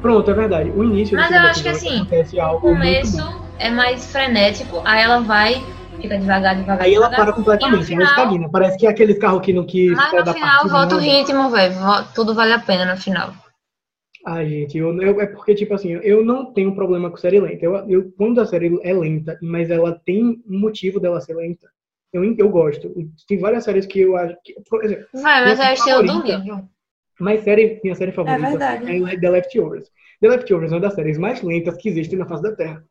Pronto, 0.00 0.30
é 0.30 0.34
verdade. 0.34 0.70
O 0.70 0.82
início 0.82 1.16
Mas 1.16 1.30
eu 1.30 1.40
acho 1.40 1.62
que 1.62 1.68
assim, 1.68 2.06
O 2.54 2.60
começo 2.60 3.18
é 3.58 3.70
mais 3.70 4.10
frenético, 4.10 4.82
aí 4.84 5.02
ela 5.02 5.20
vai, 5.20 5.54
fica 6.00 6.18
devagar, 6.18 6.56
devagar. 6.56 6.82
Aí 6.82 6.94
ela 6.94 7.06
devagar. 7.08 7.26
para 7.26 7.34
completamente, 7.34 7.84
final- 7.84 8.04
estagna. 8.06 8.48
Parece 8.50 8.78
que 8.78 8.86
é 8.86 8.90
aqueles 8.90 9.18
carros 9.18 9.42
que 9.42 9.52
não 9.52 9.66
quis 9.66 9.96
Mas 9.96 10.12
no 10.12 10.32
final 10.32 10.68
volta 10.68 10.96
o 10.96 10.98
ritmo, 10.98 11.50
velho. 11.50 11.74
Tudo 12.14 12.34
vale 12.34 12.52
a 12.54 12.58
pena 12.58 12.86
no 12.86 12.96
final. 13.00 13.32
Ai, 14.26 14.46
gente, 14.48 14.76
eu, 14.76 15.00
eu- 15.00 15.20
é 15.20 15.26
porque, 15.26 15.54
tipo 15.54 15.72
assim, 15.74 15.92
eu 15.92 16.24
não 16.24 16.52
tenho 16.52 16.74
problema 16.74 17.10
com 17.10 17.16
série 17.16 17.40
lenta. 17.40 17.64
Eu, 17.64 17.74
eu, 17.88 18.12
quando 18.16 18.40
a 18.40 18.46
série 18.46 18.78
é 18.82 18.92
lenta, 18.92 19.38
mas 19.42 19.70
ela 19.70 19.98
tem 20.04 20.42
um 20.46 20.58
motivo 20.60 21.00
dela 21.00 21.20
ser 21.20 21.34
lenta, 21.34 21.68
Eu, 22.12 22.22
eu 22.36 22.48
gosto. 22.48 22.92
Tem 23.28 23.38
várias 23.38 23.64
séries 23.64 23.86
que 23.86 24.00
eu 24.00 24.16
acho 24.16 24.36
que. 24.44 24.54
Por 24.68 24.84
exemplo, 24.84 25.06
Vai, 25.14 25.44
mas 25.44 25.58
Minha 25.58 25.92
é 25.94 25.98
o 25.98 26.02
do 26.02 26.22
livro. 26.26 26.68
Mais 27.22 27.42
série, 27.42 27.80
minha 27.82 27.94
série 27.94 28.12
favorita 28.12 28.48
verdade. 28.48 29.04
é 29.04 29.18
The 29.18 29.30
Leftovers. 29.30 29.90
The 30.20 30.28
Leftovers 30.28 30.72
é 30.72 30.74
uma 30.74 30.80
das 30.80 30.94
séries 30.94 31.18
mais 31.18 31.42
lentas 31.42 31.76
que 31.76 31.88
existem 31.88 32.18
na 32.18 32.26
face 32.26 32.42
da 32.42 32.54
Terra. 32.54 32.84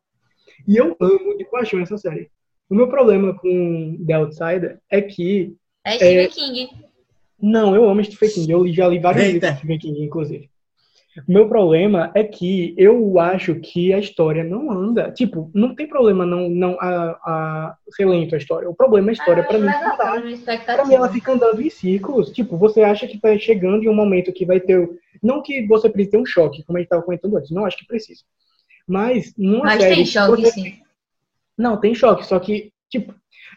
E 0.66 0.76
eu 0.76 0.96
amo 1.00 1.36
de 1.36 1.44
paixão 1.44 1.80
essa 1.80 1.96
série. 1.96 2.30
O 2.68 2.74
meu 2.74 2.88
problema 2.88 3.34
com 3.34 3.96
The 4.06 4.12
Outsider 4.14 4.80
é 4.90 5.00
que. 5.02 5.54
É 5.84 5.94
Stephen 5.94 6.28
King. 6.28 6.70
Não, 7.40 7.74
eu 7.74 7.88
amo 7.88 8.04
Stephen 8.04 8.30
King. 8.30 8.52
Eu 8.52 8.68
já 8.72 8.88
li 8.88 8.98
vários 8.98 9.24
Eita. 9.24 9.34
livros 9.34 9.50
de 9.50 9.58
Stephen 9.58 9.78
King, 9.78 10.04
inclusive. 10.04 10.49
O 11.26 11.32
meu 11.32 11.48
problema 11.48 12.12
é 12.14 12.22
que 12.22 12.72
eu 12.78 13.18
acho 13.18 13.56
que 13.56 13.92
a 13.92 13.98
história 13.98 14.44
não 14.44 14.70
anda. 14.70 15.10
Tipo, 15.10 15.50
não 15.52 15.74
tem 15.74 15.88
problema 15.88 16.24
não, 16.24 16.48
não 16.48 16.76
a, 16.80 17.10
a 17.24 17.76
ser 17.90 18.06
lento 18.06 18.34
a 18.34 18.38
história. 18.38 18.70
O 18.70 18.74
problema 18.74 19.08
é 19.08 19.10
a 19.10 19.12
história, 19.14 19.42
mim, 19.58 19.66
não 19.66 19.80
não, 19.88 19.96
dá. 19.96 20.12
uma 20.12 20.74
Pra 20.76 20.84
mim, 20.84 20.94
ela 20.94 21.08
fica 21.08 21.32
andando 21.32 21.60
em 21.60 21.68
ciclos. 21.68 22.30
Tipo, 22.30 22.56
você 22.56 22.82
acha 22.82 23.08
que 23.08 23.18
tá 23.18 23.36
chegando 23.36 23.82
em 23.82 23.88
um 23.88 23.94
momento 23.94 24.32
que 24.32 24.46
vai 24.46 24.60
ter. 24.60 24.88
Não 25.20 25.42
que 25.42 25.66
você 25.66 25.90
precise 25.90 26.12
ter 26.12 26.18
um 26.18 26.26
choque, 26.26 26.62
como 26.62 26.78
a 26.78 26.80
gente 26.80 26.86
estava 26.86 27.02
comentando 27.02 27.36
antes. 27.36 27.50
Não 27.50 27.66
acho 27.66 27.76
que 27.78 27.86
precisa. 27.86 28.22
Mas, 28.86 29.34
numa 29.36 29.64
Mas 29.64 29.82
série. 29.82 29.94
tem 29.96 30.06
choque, 30.06 30.42
você- 30.42 30.50
sim. 30.52 30.74
Não, 31.58 31.76
tem 31.76 31.94
choque. 31.94 32.24
Só 32.24 32.38
que, 32.38 32.72
tipo. 32.88 33.12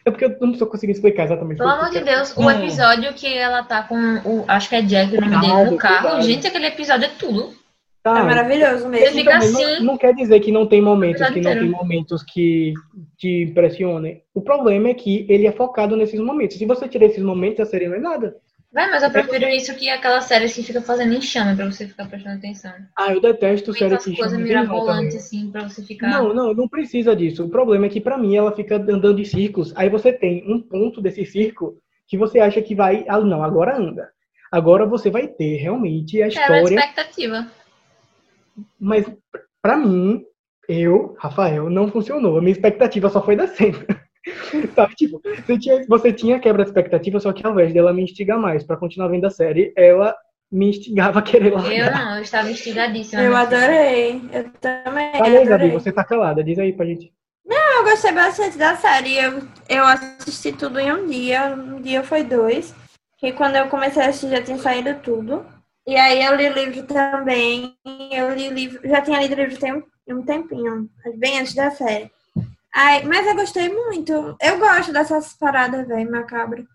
É 0.06 0.10
porque 0.10 0.24
eu 0.26 0.36
não 0.40 0.52
estou 0.52 0.68
conseguindo 0.68 0.96
explicar 0.96 1.24
exatamente. 1.24 1.58
Pelo 1.58 1.70
o 1.70 1.72
que 1.72 1.78
eu 1.78 1.86
amor 1.86 1.98
de. 1.98 2.04
Deus, 2.04 2.36
o 2.36 2.42
Hum. 2.42 2.50
episódio 2.50 3.12
que 3.14 3.26
ela 3.38 3.62
tá 3.62 3.82
com 3.84 3.96
o. 4.24 4.44
Acho 4.46 4.68
que 4.68 4.76
é 4.76 4.82
Jack 4.82 5.16
o 5.16 5.20
nome 5.20 5.40
dele 5.40 5.70
no 5.70 5.76
carro. 5.78 6.00
cuidado. 6.02 6.22
Gente, 6.22 6.46
aquele 6.46 6.66
episódio 6.66 7.06
é 7.06 7.10
tudo. 7.18 7.52
Tá, 8.02 8.18
É 8.18 8.22
maravilhoso 8.22 8.84
Ele 8.88 8.88
mesmo. 8.88 9.16
fica 9.16 9.30
também 9.32 9.50
não- 9.52 9.60
assim. 9.72 9.82
Não, 9.84 9.96
quer 9.96 10.14
dizer 10.14 10.38
que 10.40 10.52
não 10.52 10.66
tem 10.66 10.82
momentos 10.82 11.26
que 11.30 11.40
não 11.40 11.52
tem 11.54 11.70
momentos 11.70 12.22
que 12.22 12.74
te 13.16 13.44
impressionem. 13.44 14.22
O 14.34 14.42
problema 14.42 14.88
é 14.90 14.94
que 14.94 15.24
ele 15.26 15.46
é 15.46 15.52
focado 15.52 15.96
nesses 15.96 16.20
momentos. 16.20 16.58
Se 16.58 16.66
você 16.66 16.86
tirar 16.86 17.06
esses 17.06 17.22
momentos, 17.24 17.60
a 17.60 17.64
série 17.66 17.88
não 17.88 17.96
é 17.96 18.00
nada. 18.00 18.36
Vai, 18.74 18.90
mas 18.90 19.04
eu 19.04 19.10
prefiro 19.10 19.46
isso 19.46 19.72
que 19.76 19.88
aquelas 19.88 20.24
séries 20.24 20.52
que 20.52 20.64
fica 20.64 20.82
fazendo 20.82 21.14
enxame 21.14 21.54
pra 21.54 21.66
você 21.66 21.86
ficar 21.86 22.06
prestando 22.08 22.38
atenção. 22.38 22.72
Ah, 22.98 23.12
eu 23.12 23.20
detesto 23.20 23.72
série 23.72 23.90
Muitas 23.90 24.04
que 24.04 24.20
atenção 24.20 24.40
mirabolantes, 24.40 25.14
também. 25.14 25.16
assim, 25.18 25.50
pra 25.52 25.62
você 25.68 25.80
ficar. 25.84 26.08
Não, 26.08 26.34
não, 26.34 26.52
não 26.52 26.68
precisa 26.68 27.14
disso. 27.14 27.44
O 27.44 27.48
problema 27.48 27.86
é 27.86 27.88
que 27.88 28.00
pra 28.00 28.18
mim 28.18 28.34
ela 28.34 28.50
fica 28.50 28.74
andando 28.76 29.20
em 29.20 29.24
círculos. 29.24 29.72
Aí 29.76 29.88
você 29.88 30.12
tem 30.12 30.44
um 30.52 30.60
ponto 30.60 31.00
desse 31.00 31.24
círculo 31.24 31.78
que 32.08 32.18
você 32.18 32.40
acha 32.40 32.60
que 32.60 32.74
vai, 32.74 33.04
ah, 33.08 33.20
não, 33.20 33.44
agora 33.44 33.78
anda. 33.78 34.10
Agora 34.50 34.84
você 34.84 35.08
vai 35.08 35.28
ter 35.28 35.56
realmente 35.56 36.20
a 36.20 36.26
Era 36.26 36.26
a 36.26 36.58
história, 36.58 36.74
expectativa. 36.74 37.46
mas 38.78 39.06
pra 39.62 39.76
mim, 39.76 40.24
eu, 40.68 41.14
Rafael, 41.20 41.70
não 41.70 41.86
funcionou. 41.88 42.38
A 42.38 42.40
minha 42.40 42.52
expectativa 42.52 43.08
só 43.08 43.22
foi 43.24 43.36
descendo. 43.36 43.86
Sabe, 44.74 44.94
tipo, 44.96 45.20
você 45.46 45.58
tinha, 45.58 45.84
você 45.86 46.12
tinha 46.12 46.40
quebra 46.40 46.62
de 46.64 46.70
expectativa, 46.70 47.20
só 47.20 47.32
que 47.32 47.44
ao 47.46 47.52
invés 47.52 47.72
dela 47.72 47.92
me 47.92 48.02
instigar 48.02 48.38
mais 48.38 48.64
pra 48.64 48.76
continuar 48.76 49.08
vendo 49.08 49.26
a 49.26 49.30
série, 49.30 49.72
ela 49.76 50.14
me 50.50 50.68
instigava 50.70 51.18
a 51.18 51.22
querer 51.22 51.52
Eu 51.52 51.56
largar. 51.56 52.04
não, 52.04 52.16
eu 52.16 52.22
estava 52.22 52.50
instigadíssima. 52.50 53.22
Eu 53.22 53.32
filha. 53.32 53.42
adorei. 53.42 54.22
Eu 54.32 54.50
também 54.60 55.12
Falei, 55.12 55.44
Gabi, 55.44 55.52
adorei. 55.52 55.70
você 55.72 55.92
tá 55.92 56.04
calada. 56.04 56.44
Diz 56.44 56.58
aí 56.58 56.72
pra 56.72 56.86
gente. 56.86 57.12
Eu 57.46 57.84
gostei 57.84 58.12
bastante 58.12 58.56
da 58.56 58.76
série. 58.76 59.16
Eu, 59.16 59.42
eu 59.68 59.84
assisti 59.84 60.52
tudo 60.52 60.78
em 60.78 60.92
um 60.92 61.06
dia. 61.06 61.54
Um 61.54 61.80
dia 61.82 62.02
foi 62.04 62.22
dois. 62.22 62.74
Que 63.18 63.32
quando 63.32 63.56
eu 63.56 63.68
comecei 63.68 64.02
a 64.02 64.08
assistir 64.08 64.30
já 64.30 64.42
tinha 64.42 64.58
saído 64.58 64.94
tudo. 65.02 65.44
E 65.86 65.96
aí 65.96 66.24
eu 66.24 66.34
li 66.36 66.48
livro 66.48 66.84
também. 66.84 67.74
Eu 68.12 68.32
li 68.34 68.48
livro. 68.48 68.88
Já 68.88 69.02
tinha 69.02 69.20
lido 69.20 69.34
livro 69.34 69.58
tem 69.58 69.74
um, 69.74 69.82
um 70.08 70.22
tempinho. 70.22 70.88
Bem 71.16 71.40
antes 71.40 71.54
da 71.54 71.70
série. 71.70 72.10
Ai, 72.74 73.04
mas 73.04 73.26
eu 73.26 73.34
gostei 73.36 73.68
muito. 73.68 74.36
Eu 74.40 74.58
gosto 74.58 74.92
dessas 74.92 75.32
paradas, 75.34 75.86
velho, 75.86 76.10
macabro. 76.10 76.66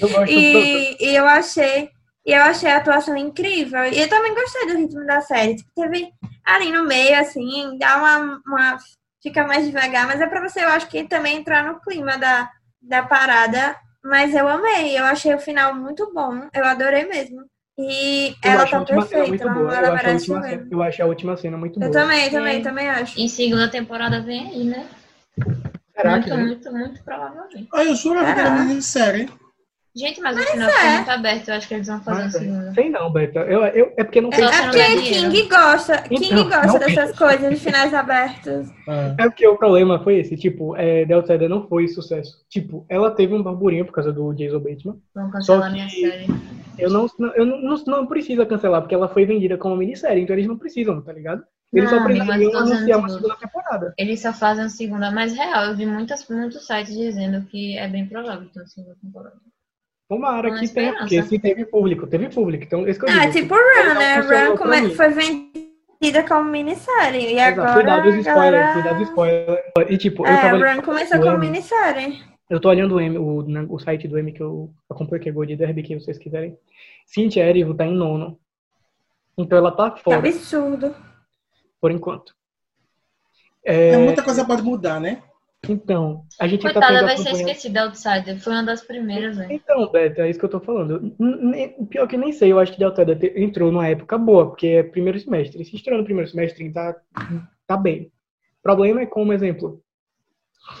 Eu 0.00 0.08
gosto. 0.08 0.32
E, 0.32 0.96
e 1.00 1.14
eu 1.14 1.26
achei. 1.26 1.90
E 2.26 2.32
eu 2.32 2.42
achei 2.42 2.70
a 2.70 2.76
atuação 2.78 3.16
incrível. 3.16 3.84
E 3.84 4.00
eu 4.00 4.08
também 4.08 4.34
gostei 4.34 4.66
do 4.66 4.76
ritmo 4.76 5.06
da 5.06 5.20
série. 5.20 5.56
Tipo, 5.56 5.70
teve 5.74 6.10
ali 6.44 6.70
no 6.72 6.84
meio, 6.84 7.18
assim, 7.18 7.78
dá 7.78 7.96
uma, 7.98 8.40
uma. 8.46 8.78
Fica 9.22 9.46
mais 9.46 9.64
devagar, 9.66 10.06
mas 10.06 10.20
é 10.20 10.26
pra 10.26 10.46
você, 10.46 10.60
eu 10.64 10.68
acho 10.68 10.88
que 10.88 11.04
também 11.04 11.38
entrar 11.38 11.64
no 11.64 11.80
clima 11.80 12.16
da, 12.18 12.50
da 12.82 13.02
parada. 13.02 13.76
Mas 14.04 14.34
eu 14.34 14.46
amei, 14.48 14.98
eu 14.98 15.04
achei 15.04 15.34
o 15.34 15.40
final 15.40 15.74
muito 15.74 16.12
bom. 16.12 16.48
Eu 16.54 16.64
adorei 16.64 17.04
mesmo. 17.06 17.44
E 17.78 18.34
Eu 18.44 18.50
ela 18.50 18.66
tá 18.66 18.80
perfeita. 18.84 19.48
boa. 19.48 19.74
Ela 19.74 19.88
Eu 19.88 19.94
acho, 19.94 20.04
merece 20.04 20.32
última, 20.32 20.66
eu 20.70 20.82
acho 20.82 21.02
a 21.02 21.06
última 21.06 21.36
cena 21.36 21.56
muito 21.56 21.78
boa. 21.78 21.88
Eu 21.88 21.92
também, 21.92 22.30
também, 22.30 22.58
É. 22.58 22.62
também 22.62 22.88
acho. 22.88 23.20
E 23.20 23.28
segunda 23.28 23.68
temporada 23.68 24.20
vem 24.20 24.48
aí, 24.48 24.64
né? 24.64 24.88
Será 25.96 26.10
muito, 26.12 26.28
vem? 26.28 26.38
muito, 26.46 26.72
muito 26.72 27.04
provavelmente. 27.04 27.68
Ah, 27.72 27.84
eu 27.84 27.94
jurava 27.94 28.26
que 28.34 28.40
era 28.40 28.50
Caraca. 28.50 28.64
minissérie. 28.64 29.28
Gente, 29.96 30.20
mas 30.20 30.36
o 30.38 30.42
final 30.42 30.70
é. 30.70 30.94
muito 30.96 31.10
aberto. 31.10 31.48
Eu 31.48 31.54
acho 31.56 31.66
que 31.66 31.74
eles 31.74 31.86
vão 31.88 32.00
fazer 32.00 32.20
a 32.20 32.24
Mas, 32.26 32.34
é. 32.36 32.38
segunda. 32.38 32.72
Sei 32.74 32.88
não, 32.88 33.10
Beta. 33.12 33.40
Eu, 33.40 33.64
eu, 33.64 33.92
é 33.96 34.04
porque 34.04 34.20
não 34.20 34.28
É 34.28 34.36
tem. 34.36 34.44
É 34.44 34.50
não 34.50 34.70
porque. 34.70 34.96
King 35.10 35.42
gosta. 35.48 36.02
King 36.02 36.24
Então, 36.26 36.44
gosta 36.44 36.66
não 36.66 36.78
dessas 36.78 37.18
coisas 37.18 37.50
de 37.50 37.56
finais 37.56 37.92
abertos. 37.92 38.68
Ah. 38.86 39.16
É 39.18 39.24
porque 39.24 39.44
o 39.48 39.56
problema 39.56 39.98
foi 40.04 40.18
esse, 40.20 40.36
tipo, 40.36 40.76
é, 40.76 41.04
Outsider 41.12 41.48
não 41.48 41.66
foi 41.66 41.88
sucesso. 41.88 42.44
Tipo, 42.48 42.86
ela 42.88 43.10
teve 43.10 43.34
um 43.34 43.42
burburinho 43.42 43.84
por 43.86 43.92
causa 43.92 44.12
do 44.12 44.32
Jason 44.34 44.60
Bateman. 44.60 45.00
Vão 45.12 45.30
cancelar 45.32 45.72
minha 45.72 45.88
série. 45.88 46.26
Eu 46.78 46.90
não, 46.90 47.06
não- 47.18 47.34
eu 47.34 47.44
não, 47.44 47.60
não, 47.60 47.76
não 47.84 48.06
precisa 48.06 48.46
cancelar, 48.46 48.82
porque 48.82 48.94
ela 48.94 49.08
foi 49.08 49.24
vendida 49.26 49.56
como 49.58 49.74
minissérie, 49.74 50.22
então 50.22 50.36
eles 50.36 50.46
não 50.46 50.56
precisam, 50.56 51.00
tá 51.02 51.12
ligado? 51.12 51.42
Eles 51.72 51.90
Não, 51.90 51.98
só 51.98 52.06
tô 52.06 52.12
dizendo 52.12 52.56
anunciar 52.56 52.98
uma 52.98 53.08
tudo. 53.08 53.16
segunda 53.20 53.36
temporada. 53.36 53.94
Eles 53.98 54.20
só 54.20 54.32
fazem 54.32 54.64
a 54.64 54.68
segunda, 54.70 55.10
mas 55.10 55.34
real, 55.34 55.66
eu 55.66 55.76
vi 55.76 55.84
muitas, 55.84 56.26
muitos 56.28 56.66
sites 56.66 56.94
dizendo 56.96 57.42
que 57.46 57.76
é 57.76 57.86
bem 57.86 58.06
provável 58.06 58.48
ter 58.48 58.60
uma 58.60 58.66
segunda 58.66 58.96
temporada. 59.02 59.36
Tomara 60.08 60.48
Uma 60.48 60.58
que 60.58 60.68
tenha, 60.68 60.96
porque 60.96 61.22
se 61.22 61.38
teve 61.38 61.66
público, 61.66 62.06
teve 62.06 62.30
público. 62.30 62.64
Então, 62.64 62.88
esse 62.88 62.98
que 62.98 63.04
eu 63.04 63.10
Ah, 63.10 63.26
digo, 63.26 63.32
tipo 63.32 63.54
ela 63.54 63.92
Run, 63.92 63.98
né? 63.98 64.16
Run 64.80 64.88
mim. 64.88 64.94
foi 64.94 65.08
vendida 65.10 66.22
como 66.26 66.50
minissérie. 66.50 67.26
E 67.26 67.32
Exato, 67.34 67.60
agora. 67.60 67.72
Cuidado 67.74 68.02
dos 68.04 68.14
spoilers, 68.14 68.24
galera... 68.52 68.72
cuidado 68.72 68.98
dos 68.98 69.08
spoilers. 69.08 69.60
E 69.90 69.98
tipo, 69.98 70.26
eu 70.26 70.32
É, 70.32 70.40
tava 70.40 70.72
Run 70.74 70.80
começou 70.82 71.20
como 71.20 71.36
minissérie. 71.38 72.22
Eu 72.48 72.58
tô 72.58 72.70
olhando 72.70 72.94
o, 72.94 73.00
M, 73.00 73.18
o, 73.18 73.42
na- 73.46 73.66
o 73.68 73.78
site 73.78 74.08
do 74.08 74.16
M 74.18 74.32
que 74.32 74.40
eu 74.42 74.72
acompanho, 74.88 75.22
que 75.22 75.28
é 75.28 75.32
Gold 75.32 75.54
Derby, 75.54 75.82
que 75.82 75.94
vocês 76.00 76.16
quiserem. 76.16 76.56
Cynthia 77.04 77.44
Erivo 77.44 77.74
tá 77.74 77.84
em 77.84 77.92
nono. 77.94 78.38
Então 79.36 79.58
ela 79.58 79.70
tá 79.70 79.94
fora, 79.94 80.16
absurdo. 80.16 80.94
Por 81.80 81.90
enquanto. 81.90 82.34
É, 83.64 83.90
É, 83.90 83.96
muita 83.98 84.22
coisa 84.22 84.44
pode 84.44 84.62
mudar, 84.62 85.00
né? 85.00 85.22
então, 85.68 86.24
a 86.40 86.46
gente 86.46 86.62
tá 86.62 86.72
Coitada, 86.72 86.94
tendo 86.94 87.06
vai 87.06 87.16
ser 87.16 87.22
acompanhando- 87.28 87.48
esquecida 87.48 87.82
Outsider. 87.82 88.40
Foi 88.40 88.52
uma 88.52 88.62
das 88.62 88.80
primeiras, 88.80 89.36
né? 89.36 89.48
Então, 89.50 89.90
Beto, 89.90 90.20
é 90.22 90.30
isso 90.30 90.38
que 90.38 90.44
eu 90.44 90.48
tô 90.48 90.60
falando. 90.60 91.14
Pior 91.90 92.06
que 92.06 92.16
nem 92.16 92.32
sei, 92.32 92.52
eu 92.52 92.58
acho 92.60 92.72
que 92.72 92.78
Delta 92.78 93.04
te- 93.16 93.32
entrou 93.36 93.72
numa 93.72 93.88
época 93.88 94.16
boa, 94.16 94.46
porque 94.46 94.66
é 94.68 94.82
primeiro 94.84 95.18
semestre. 95.18 95.64
Se 95.64 95.74
estreou 95.76 95.98
no 95.98 96.04
primeiro 96.04 96.30
semestre, 96.30 96.70
tá, 96.72 96.96
tá 97.66 97.76
bem. 97.76 98.02
O 98.60 98.62
problema 98.62 99.02
é 99.02 99.06
como 99.06 99.32
exemplo. 99.32 99.82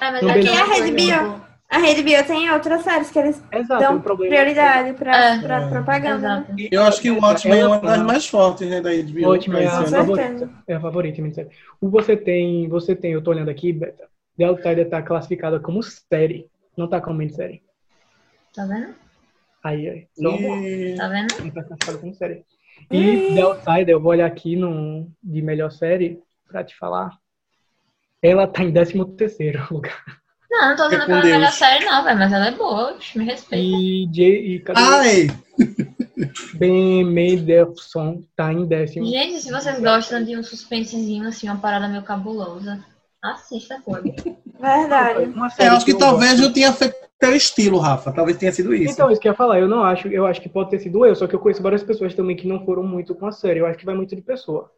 Ah, 0.00 0.12
mas 0.12 0.24
aqui 0.24 0.32
vejo- 0.42 0.48
é 0.54 0.60
a 0.60 0.64
Rede 0.64 0.92
Bio. 0.92 1.47
A 1.70 1.78
Rede 1.78 2.02
Bio 2.02 2.24
tem 2.26 2.50
outras 2.50 2.82
séries 2.82 3.10
que 3.10 3.18
eles 3.18 3.42
Exato, 3.52 3.82
dão 3.82 4.00
prioridade 4.00 4.94
pra, 4.94 5.34
É. 5.34 5.38
pra 5.40 5.62
É. 5.64 5.68
propaganda. 5.68 6.40
né? 6.40 6.68
Eu 6.72 6.82
acho 6.82 7.00
que 7.00 7.10
o 7.10 7.20
Watchmen 7.20 7.60
é 7.60 7.66
uma 7.66 7.78
das 7.78 8.02
mais 8.02 8.26
fortes, 8.26 8.68
né, 8.68 8.80
da 8.80 8.90
HBO. 8.90 9.26
O 9.26 9.28
Watchmen 9.30 9.62
é 9.64 9.68
pra 9.68 9.78
a 9.80 9.86
favorita. 9.86 10.50
É 10.66 10.74
a 10.74 10.80
favorita, 10.80 11.20
minissérie. 11.22 11.50
O 11.78 11.90
você 11.90 12.16
tem, 12.16 12.68
você 12.68 12.96
tem, 12.96 13.12
eu 13.12 13.22
tô 13.22 13.30
olhando 13.30 13.50
aqui, 13.50 13.70
Beta. 13.72 14.08
The 14.38 14.44
Outsider 14.44 14.88
tá 14.88 15.02
classificada 15.02 15.60
como 15.60 15.82
série, 15.82 16.48
não 16.76 16.88
tá 16.88 17.00
como 17.02 17.18
minissérie. 17.18 17.62
Tá 18.54 18.64
vendo? 18.64 18.94
Aí, 19.62 19.90
aí. 19.90 20.06
Só 20.14 20.30
E- 20.36 20.94
Tá 20.96 21.08
vendo? 21.08 21.34
não 21.38 21.50
tá 21.50 21.62
classificada 21.64 21.98
como 21.98 22.14
série. 22.14 22.44
E 22.90 23.34
The 23.34 23.42
Outsider, 23.42 23.90
eu 23.90 24.00
vou 24.00 24.12
olhar 24.12 24.26
aqui 24.26 24.56
no, 24.56 25.10
de 25.22 25.42
melhor 25.42 25.70
série 25.70 26.18
pra 26.48 26.64
te 26.64 26.74
falar. 26.76 27.10
Ela 28.22 28.46
tá 28.46 28.62
em 28.64 28.72
13 28.72 29.04
terceiro 29.16 29.66
lugar. 29.70 30.02
Não, 30.50 30.68
não 30.70 30.76
tô 30.76 30.86
usando 30.86 31.06
pela 31.06 31.20
Deus. 31.20 31.34
melhor 31.34 31.52
série, 31.52 31.84
não, 31.84 32.02
velho. 32.04 32.18
Mas 32.18 32.32
ela 32.32 32.46
é 32.46 32.50
boa, 32.52 32.96
me 33.14 33.24
respeita. 33.24 33.56
E, 33.66 34.06
J, 34.10 34.24
e 34.54 34.60
cadê? 34.60 34.80
Ai! 34.80 35.26
Ben 36.54 37.04
Mendelsohn 37.04 38.22
tá 38.36 38.52
em 38.52 38.64
décimo. 38.66 39.06
Gente, 39.06 39.40
se 39.40 39.50
vocês 39.52 39.78
gostam 39.80 40.24
de 40.24 40.36
um 40.36 40.42
suspensezinho, 40.42 41.28
assim, 41.28 41.48
uma 41.48 41.58
parada 41.58 41.86
meio 41.88 42.02
cabulosa, 42.02 42.82
assista, 43.22 43.80
pô. 43.84 43.92
Verdade. 44.60 45.24
Uma 45.26 45.46
É, 45.46 45.50
série 45.50 45.68
eu 45.68 45.72
acho 45.76 45.84
que 45.84 45.92
eu 45.92 45.98
talvez 45.98 46.32
gosto. 46.32 46.44
não 46.46 46.52
tenha 46.52 46.72
feito 46.72 46.96
teu 47.18 47.34
estilo, 47.36 47.78
Rafa. 47.78 48.12
Talvez 48.12 48.36
tenha 48.38 48.52
sido 48.52 48.74
isso. 48.74 48.92
Então, 48.92 49.10
isso 49.10 49.20
que 49.20 49.28
eu 49.28 49.32
ia 49.32 49.36
falar, 49.36 49.58
eu 49.60 49.68
não 49.68 49.82
acho, 49.84 50.08
eu 50.08 50.26
acho 50.26 50.40
que 50.40 50.48
pode 50.48 50.70
ter 50.70 50.78
sido 50.80 51.04
eu, 51.04 51.14
só 51.14 51.26
que 51.26 51.34
eu 51.34 51.40
conheço 51.40 51.62
várias 51.62 51.82
pessoas 51.82 52.14
também 52.14 52.36
que 52.36 52.48
não 52.48 52.64
foram 52.64 52.82
muito 52.82 53.14
com 53.14 53.26
a 53.26 53.32
série. 53.32 53.60
Eu 53.60 53.66
acho 53.66 53.78
que 53.78 53.84
vai 53.86 53.94
muito 53.94 54.14
de 54.16 54.22
pessoa. 54.22 54.70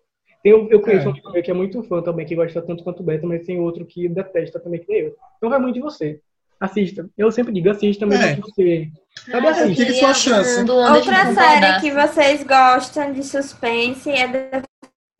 Tem, 0.43 0.53
eu, 0.53 0.68
eu 0.70 0.80
conheço 0.80 1.05
É. 1.05 1.09
um 1.09 1.11
amigo 1.12 1.30
meu 1.32 1.43
que 1.43 1.51
é 1.51 1.55
muito 1.55 1.82
fã 1.82 2.01
também, 2.03 2.24
que 2.26 2.34
gosta 2.34 2.62
tanto 2.62 2.82
quanto 2.84 3.01
o 3.01 3.03
Beto, 3.03 3.26
mas 3.26 3.45
tem 3.45 3.61
outro 3.61 3.84
que 3.84 4.09
detesta 4.09 4.59
também, 4.59 4.80
que 4.80 4.88
nem 4.88 5.03
eu. 5.03 5.16
Então 5.36 5.51
vai 5.51 5.59
muito 5.59 5.74
de 5.74 5.80
você. 5.80 6.20
Assista. 6.59 7.09
Eu 7.16 7.30
sempre 7.32 7.53
digo, 7.53 7.70
assista, 7.70 8.05
mas 8.07 8.20
É. 8.20 8.32
é. 8.32 8.34
que 8.36 8.41
você. 8.43 8.88
Sabe 9.30 9.47
Ah, 9.49 9.55
queria 9.74 9.95
sua 9.95 10.14
chance. 10.14 10.61
Outra 10.61 11.34
série 11.34 11.80
que 11.80 11.91
vocês 11.91 12.43
gostam 12.45 13.12
de 13.12 13.22
suspense 13.22 14.11
é 14.11 14.28
The 14.28 14.62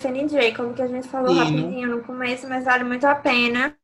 Fanny 0.01 0.27
Draco, 0.27 0.73
que 0.75 0.83
a 0.83 0.87
gente 0.87 1.09
falou 1.09 1.31
Hino. 1.33 1.41
rapidinho 1.45 1.89
no 1.89 2.03
começo, 2.03 2.49
mas 2.49 2.65
vale 2.65 2.85
muito 2.85 3.05
a 3.07 3.15
pena 3.15 3.75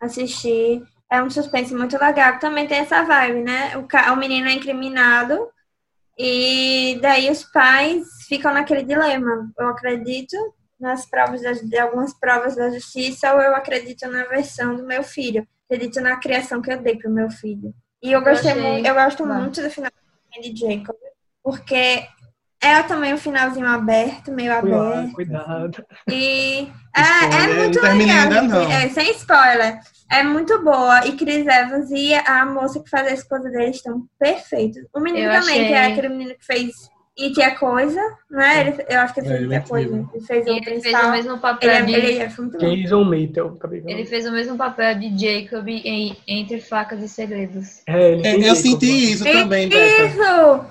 assistir. 0.00 0.82
É 1.10 1.22
um 1.22 1.28
suspense 1.30 1.74
muito 1.74 1.98
legal. 1.98 2.38
Também 2.38 2.66
tem 2.66 2.78
essa 2.78 3.02
vibe, 3.02 3.40
né? 3.42 3.76
O, 3.76 3.82
ca- 3.84 4.12
o 4.12 4.16
menino 4.16 4.48
é 4.48 4.52
incriminado 4.52 5.48
e 6.18 6.98
daí 7.02 7.30
os 7.30 7.42
pais 7.44 8.06
ficam 8.30 8.54
naquele 8.54 8.84
dilema. 8.84 9.50
Eu 9.58 9.68
acredito 9.68 10.36
nas 10.78 11.04
provas 11.04 11.42
da- 11.42 11.52
de 11.52 11.78
algumas 11.78 12.14
provas 12.14 12.54
da 12.56 12.70
justiça 12.70 13.34
ou 13.34 13.40
eu 13.40 13.54
acredito 13.54 14.06
na 14.08 14.24
versão 14.24 14.76
do 14.76 14.84
meu 14.86 15.02
filho. 15.02 15.46
Acredito 15.68 16.00
na 16.00 16.16
criação 16.16 16.62
que 16.62 16.72
eu 16.72 16.80
dei 16.80 16.96
pro 16.96 17.10
meu 17.10 17.28
filho. 17.28 17.74
E 18.02 18.12
eu 18.12 18.22
gostei 18.22 18.52
achei 18.52 18.62
muito, 18.62 18.86
eu 18.86 18.94
gosto 18.94 19.26
bom. 19.26 19.34
muito 19.34 19.60
do 19.60 19.68
final 19.70 19.90
de 20.40 20.56
Jacob, 20.56 20.96
porque 21.42 22.06
é 22.62 22.82
também 22.84 23.12
um 23.12 23.18
finalzinho 23.18 23.66
aberto, 23.66 24.30
meio 24.32 24.58
Cuidado, 24.60 24.84
aberto. 24.84 25.12
cuidado. 25.14 25.86
E 26.10 26.68
é, 26.96 27.44
é 27.44 27.56
muito 27.58 27.80
legal. 27.82 28.16
ainda 28.22 28.42
não. 28.42 28.70
É, 28.70 28.88
sem 28.90 29.10
spoiler. 29.12 29.80
É 30.10 30.22
muito 30.22 30.62
boa. 30.62 31.06
E 31.06 31.16
Chris 31.16 31.46
Evans 31.46 31.90
e 31.90 32.14
a 32.14 32.44
moça 32.46 32.80
que 32.82 32.88
faz 32.90 33.06
a 33.06 33.12
esposa 33.12 33.48
dele 33.50 33.70
estão 33.70 34.06
perfeitos. 34.18 34.82
O 34.94 35.00
menino 35.00 35.26
Eu 35.32 35.40
também, 35.40 35.54
achei- 35.56 35.66
que 35.68 35.72
é 35.74 35.86
aquele 35.86 36.08
menino 36.08 36.34
que 36.36 36.44
fez 36.46 36.72
It 37.24 37.40
é 37.42 37.50
Coisa, 37.50 38.00
né? 38.30 38.60
Ele, 38.68 38.84
eu 38.88 39.00
acho 39.00 39.14
que 39.14 39.20
ele 39.20 39.26
É, 39.28 39.30
fez 39.30 39.42
ele 39.42 39.54
It 39.54 39.54
é 39.54 39.56
é 39.56 39.68
Coisa. 39.68 40.08
Ele 40.14 40.24
fez 40.26 40.46
E 40.46 40.50
o 40.50 40.54
ele 40.54 40.80
fez 40.80 40.94
o 40.94 41.10
mesmo 41.10 41.32
Ele, 41.32 41.40
papel 41.40 41.70
é, 41.70 41.82
de. 41.82 41.92
ele 41.92 42.12
é. 42.18 42.26
Jason 42.26 42.48
de 42.48 42.56
Ele 43.86 44.04
fez 44.06 44.26
o 44.26 44.32
mesmo 44.32 44.56
papel 44.56 44.94
de 44.98 45.08
Jacob 45.18 45.68
em 45.68 46.16
Entre 46.26 46.60
Facas 46.60 47.02
e 47.02 47.08
Segredos. 47.08 47.82
É, 47.86 48.12
ele 48.12 48.26
É, 48.46 48.50
eu 48.50 48.54
senti 48.56 49.12
isso 49.12 49.24
também. 49.24 49.68
Isso! 49.68 50.64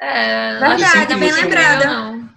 É, 0.00 0.50
Verdade, 0.58 0.82
não 0.82 0.88
achei 0.88 1.16
bem 1.16 1.32
lembrada. 1.32 1.84
Não. 1.86 2.28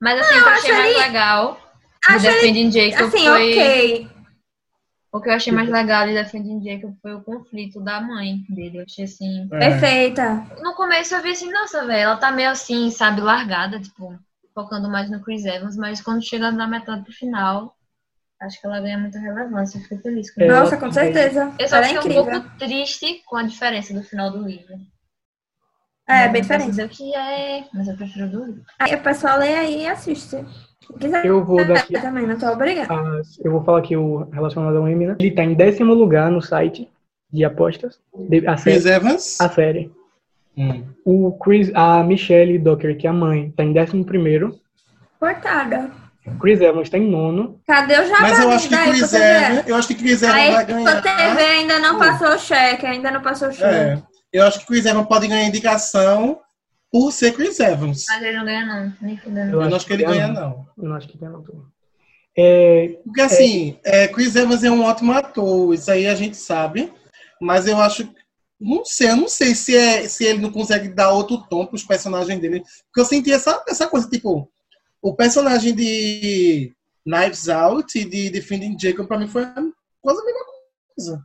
Mas 0.00 0.18
assim, 0.20 0.38
o 0.38 0.42
que 0.42 0.48
eu 0.48 0.52
achei 0.52 0.72
mais 0.72 0.86
ele- 0.96 0.98
legal 0.98 1.60
ele- 2.08 2.18
Defending 2.20 2.70
Jacob 2.72 3.06
Assim, 3.08 3.24
foi. 3.24 3.50
ok. 3.52 4.09
O 5.12 5.20
que 5.20 5.28
eu 5.28 5.32
achei 5.32 5.52
mais 5.52 5.68
legal 5.68 6.06
de 6.06 6.14
Defending 6.14 6.62
Jacob 6.62 6.94
foi 7.02 7.14
o 7.14 7.22
conflito 7.22 7.80
da 7.80 8.00
mãe 8.00 8.44
dele. 8.48 8.78
Eu 8.78 8.84
achei 8.84 9.04
assim. 9.04 9.48
É. 9.52 9.58
Perfeita. 9.58 10.46
No 10.62 10.74
começo 10.74 11.14
eu 11.14 11.22
vi 11.22 11.30
assim, 11.30 11.50
nossa, 11.50 11.84
velho, 11.84 12.00
ela 12.02 12.16
tá 12.16 12.30
meio 12.30 12.50
assim, 12.50 12.90
sabe, 12.92 13.20
largada, 13.20 13.80
tipo, 13.80 14.16
focando 14.54 14.88
mais 14.88 15.10
no 15.10 15.20
Chris 15.20 15.44
Evans, 15.44 15.76
mas 15.76 16.00
quando 16.00 16.22
chega 16.24 16.52
na 16.52 16.66
metade 16.68 17.02
do 17.02 17.12
final, 17.12 17.76
acho 18.40 18.60
que 18.60 18.66
ela 18.66 18.80
ganha 18.80 18.98
muita 18.98 19.18
relevância. 19.18 19.78
Eu 19.78 19.82
fiquei 19.82 19.98
feliz 19.98 20.32
com 20.32 20.42
É, 20.42 20.46
isso. 20.46 20.54
Nossa, 20.54 20.74
ela 20.76 20.84
com 20.84 20.92
certeza. 20.92 21.54
Eu 21.58 21.68
só 21.68 21.76
Ela 21.76 21.86
é 21.86 21.88
fiquei 22.00 22.20
um 22.20 22.24
pouco 22.24 22.50
triste 22.58 23.22
com 23.26 23.36
a 23.36 23.42
diferença 23.42 23.92
do 23.92 24.04
final 24.04 24.30
do 24.30 24.46
livro. 24.46 24.74
É, 26.08 26.26
Não 26.26 26.32
bem 26.32 26.42
diferente. 26.42 26.70
dizer 26.70 26.86
o 26.86 26.88
que 26.88 27.14
é, 27.14 27.64
mas 27.72 27.88
eu 27.88 27.96
prefiro 27.96 28.28
do 28.28 28.44
livro. 28.44 28.64
Aí 28.78 28.94
o 28.94 29.02
pessoal 29.02 29.38
lê 29.38 29.54
aí 29.54 29.82
e 29.82 29.86
assiste. 29.88 30.36
Quiser 30.98 31.24
Eu 31.24 31.44
vou 31.44 31.64
dar 31.64 31.74
aqui 31.78 31.94
também, 32.00 32.26
não 32.26 32.38
tô 32.38 32.46
obrigada. 32.48 33.18
as- 33.20 33.38
eu 33.44 33.52
vou 33.52 33.62
falar 33.64 33.78
aqui 33.78 33.96
o 33.96 34.28
relacionado 34.32 34.76
ao 34.76 34.88
Emmy, 34.88 35.06
né? 35.06 35.16
Ele 35.18 35.30
tá 35.30 35.42
em 35.44 35.54
décimo 35.54 35.94
lugar 35.94 36.30
no 36.30 36.40
site 36.42 36.88
de 37.32 37.44
apostas. 37.44 37.98
De- 38.14 38.46
a, 38.46 38.56
Chris 38.56 38.82
série, 38.82 38.96
Evans. 38.96 39.40
a 39.40 39.48
série. 39.48 39.92
Hum. 40.56 40.84
O 41.04 41.32
Chris, 41.38 41.70
a 41.74 42.02
Michelle 42.02 42.58
Docker, 42.58 42.96
que 42.96 43.06
é 43.06 43.10
a 43.10 43.12
mãe, 43.12 43.52
tá 43.56 43.62
em 43.62 43.72
décimo 43.72 44.04
primeiro. 44.04 44.58
Cortada. 45.18 45.90
Chris 46.38 46.60
Evans 46.60 46.90
tá 46.90 46.98
em 46.98 47.08
nono. 47.10 47.58
Cadê 47.66 47.94
o 47.98 48.06
jabá? 48.06 48.20
Mas 48.20 48.40
eu 48.40 48.50
acho 48.50 48.68
que 48.68 48.74
daí, 48.74 48.88
Chris 48.90 48.98
pra 48.98 49.08
você 49.08 49.18
ver? 49.18 49.52
Evans, 49.52 49.68
eu 49.68 49.76
acho 49.76 49.88
que 49.88 49.94
Chris 49.94 50.22
Evans 50.22 50.34
Aí, 50.36 50.50
vai 50.52 50.62
a 50.62 50.66
ganhar. 50.66 51.02
TV 51.02 51.42
ainda 51.42 51.78
não 51.78 51.98
passou 51.98 52.28
o 52.28 52.38
cheque, 52.38 52.86
ainda 52.86 53.10
não 53.10 53.22
passou 53.22 53.48
o 53.48 53.52
cheque. 53.52 53.64
É, 53.74 53.98
eu 54.32 54.44
acho 54.46 54.60
que 54.60 54.66
Chris 54.66 54.84
Evans 54.86 55.06
pode 55.06 55.26
ganhar 55.28 55.46
indicação 55.46 56.38
por 56.90 57.12
ser 57.12 57.32
Chris 57.32 57.60
Evans. 57.60 58.06
Mas 58.08 58.22
ele 58.22 58.36
não 58.36 58.44
ganha, 58.44 58.66
não, 58.66 58.92
nem 59.00 59.16
fudendo. 59.16 59.60
Eu 59.60 59.68
não 59.68 59.76
acho 59.76 59.86
que 59.86 59.92
ele 59.92 60.04
ganha, 60.04 60.28
não. 60.28 60.66
Eu 60.76 60.88
não 60.88 60.96
acho 60.96 61.08
que 61.08 61.16
ganha, 61.16 61.32
não. 61.32 61.44
É, 62.36 62.98
Porque 63.04 63.20
assim, 63.20 63.78
é, 63.84 64.08
Chris 64.08 64.34
Evans 64.34 64.64
é 64.64 64.70
um 64.70 64.82
ótimo 64.82 65.12
ator, 65.12 65.74
isso 65.74 65.90
aí 65.90 66.06
a 66.06 66.14
gente 66.14 66.36
sabe, 66.36 66.92
mas 67.40 67.66
eu 67.66 67.78
acho. 67.78 68.08
Não 68.58 68.84
sei, 68.84 69.10
eu 69.10 69.16
não 69.16 69.28
sei 69.28 69.54
se, 69.54 69.74
é, 69.74 70.06
se 70.06 70.24
ele 70.24 70.40
não 70.40 70.52
consegue 70.52 70.88
dar 70.88 71.12
outro 71.12 71.38
tom 71.48 71.64
pros 71.64 71.82
personagens 71.82 72.38
dele. 72.40 72.62
Porque 72.86 73.00
eu 73.00 73.04
senti 73.06 73.32
essa, 73.32 73.62
essa 73.66 73.86
coisa, 73.86 74.08
tipo, 74.08 74.50
o 75.00 75.14
personagem 75.14 75.74
de 75.74 76.74
Knives 77.06 77.48
Out 77.48 77.98
e 77.98 78.04
de 78.04 78.28
Defending 78.28 78.76
Jacob, 78.78 79.06
pra 79.06 79.18
mim, 79.18 79.28
foi 79.28 79.46
quase 80.02 80.20
a 80.20 80.24
mesma 80.24 80.44
coisa. 80.94 81.24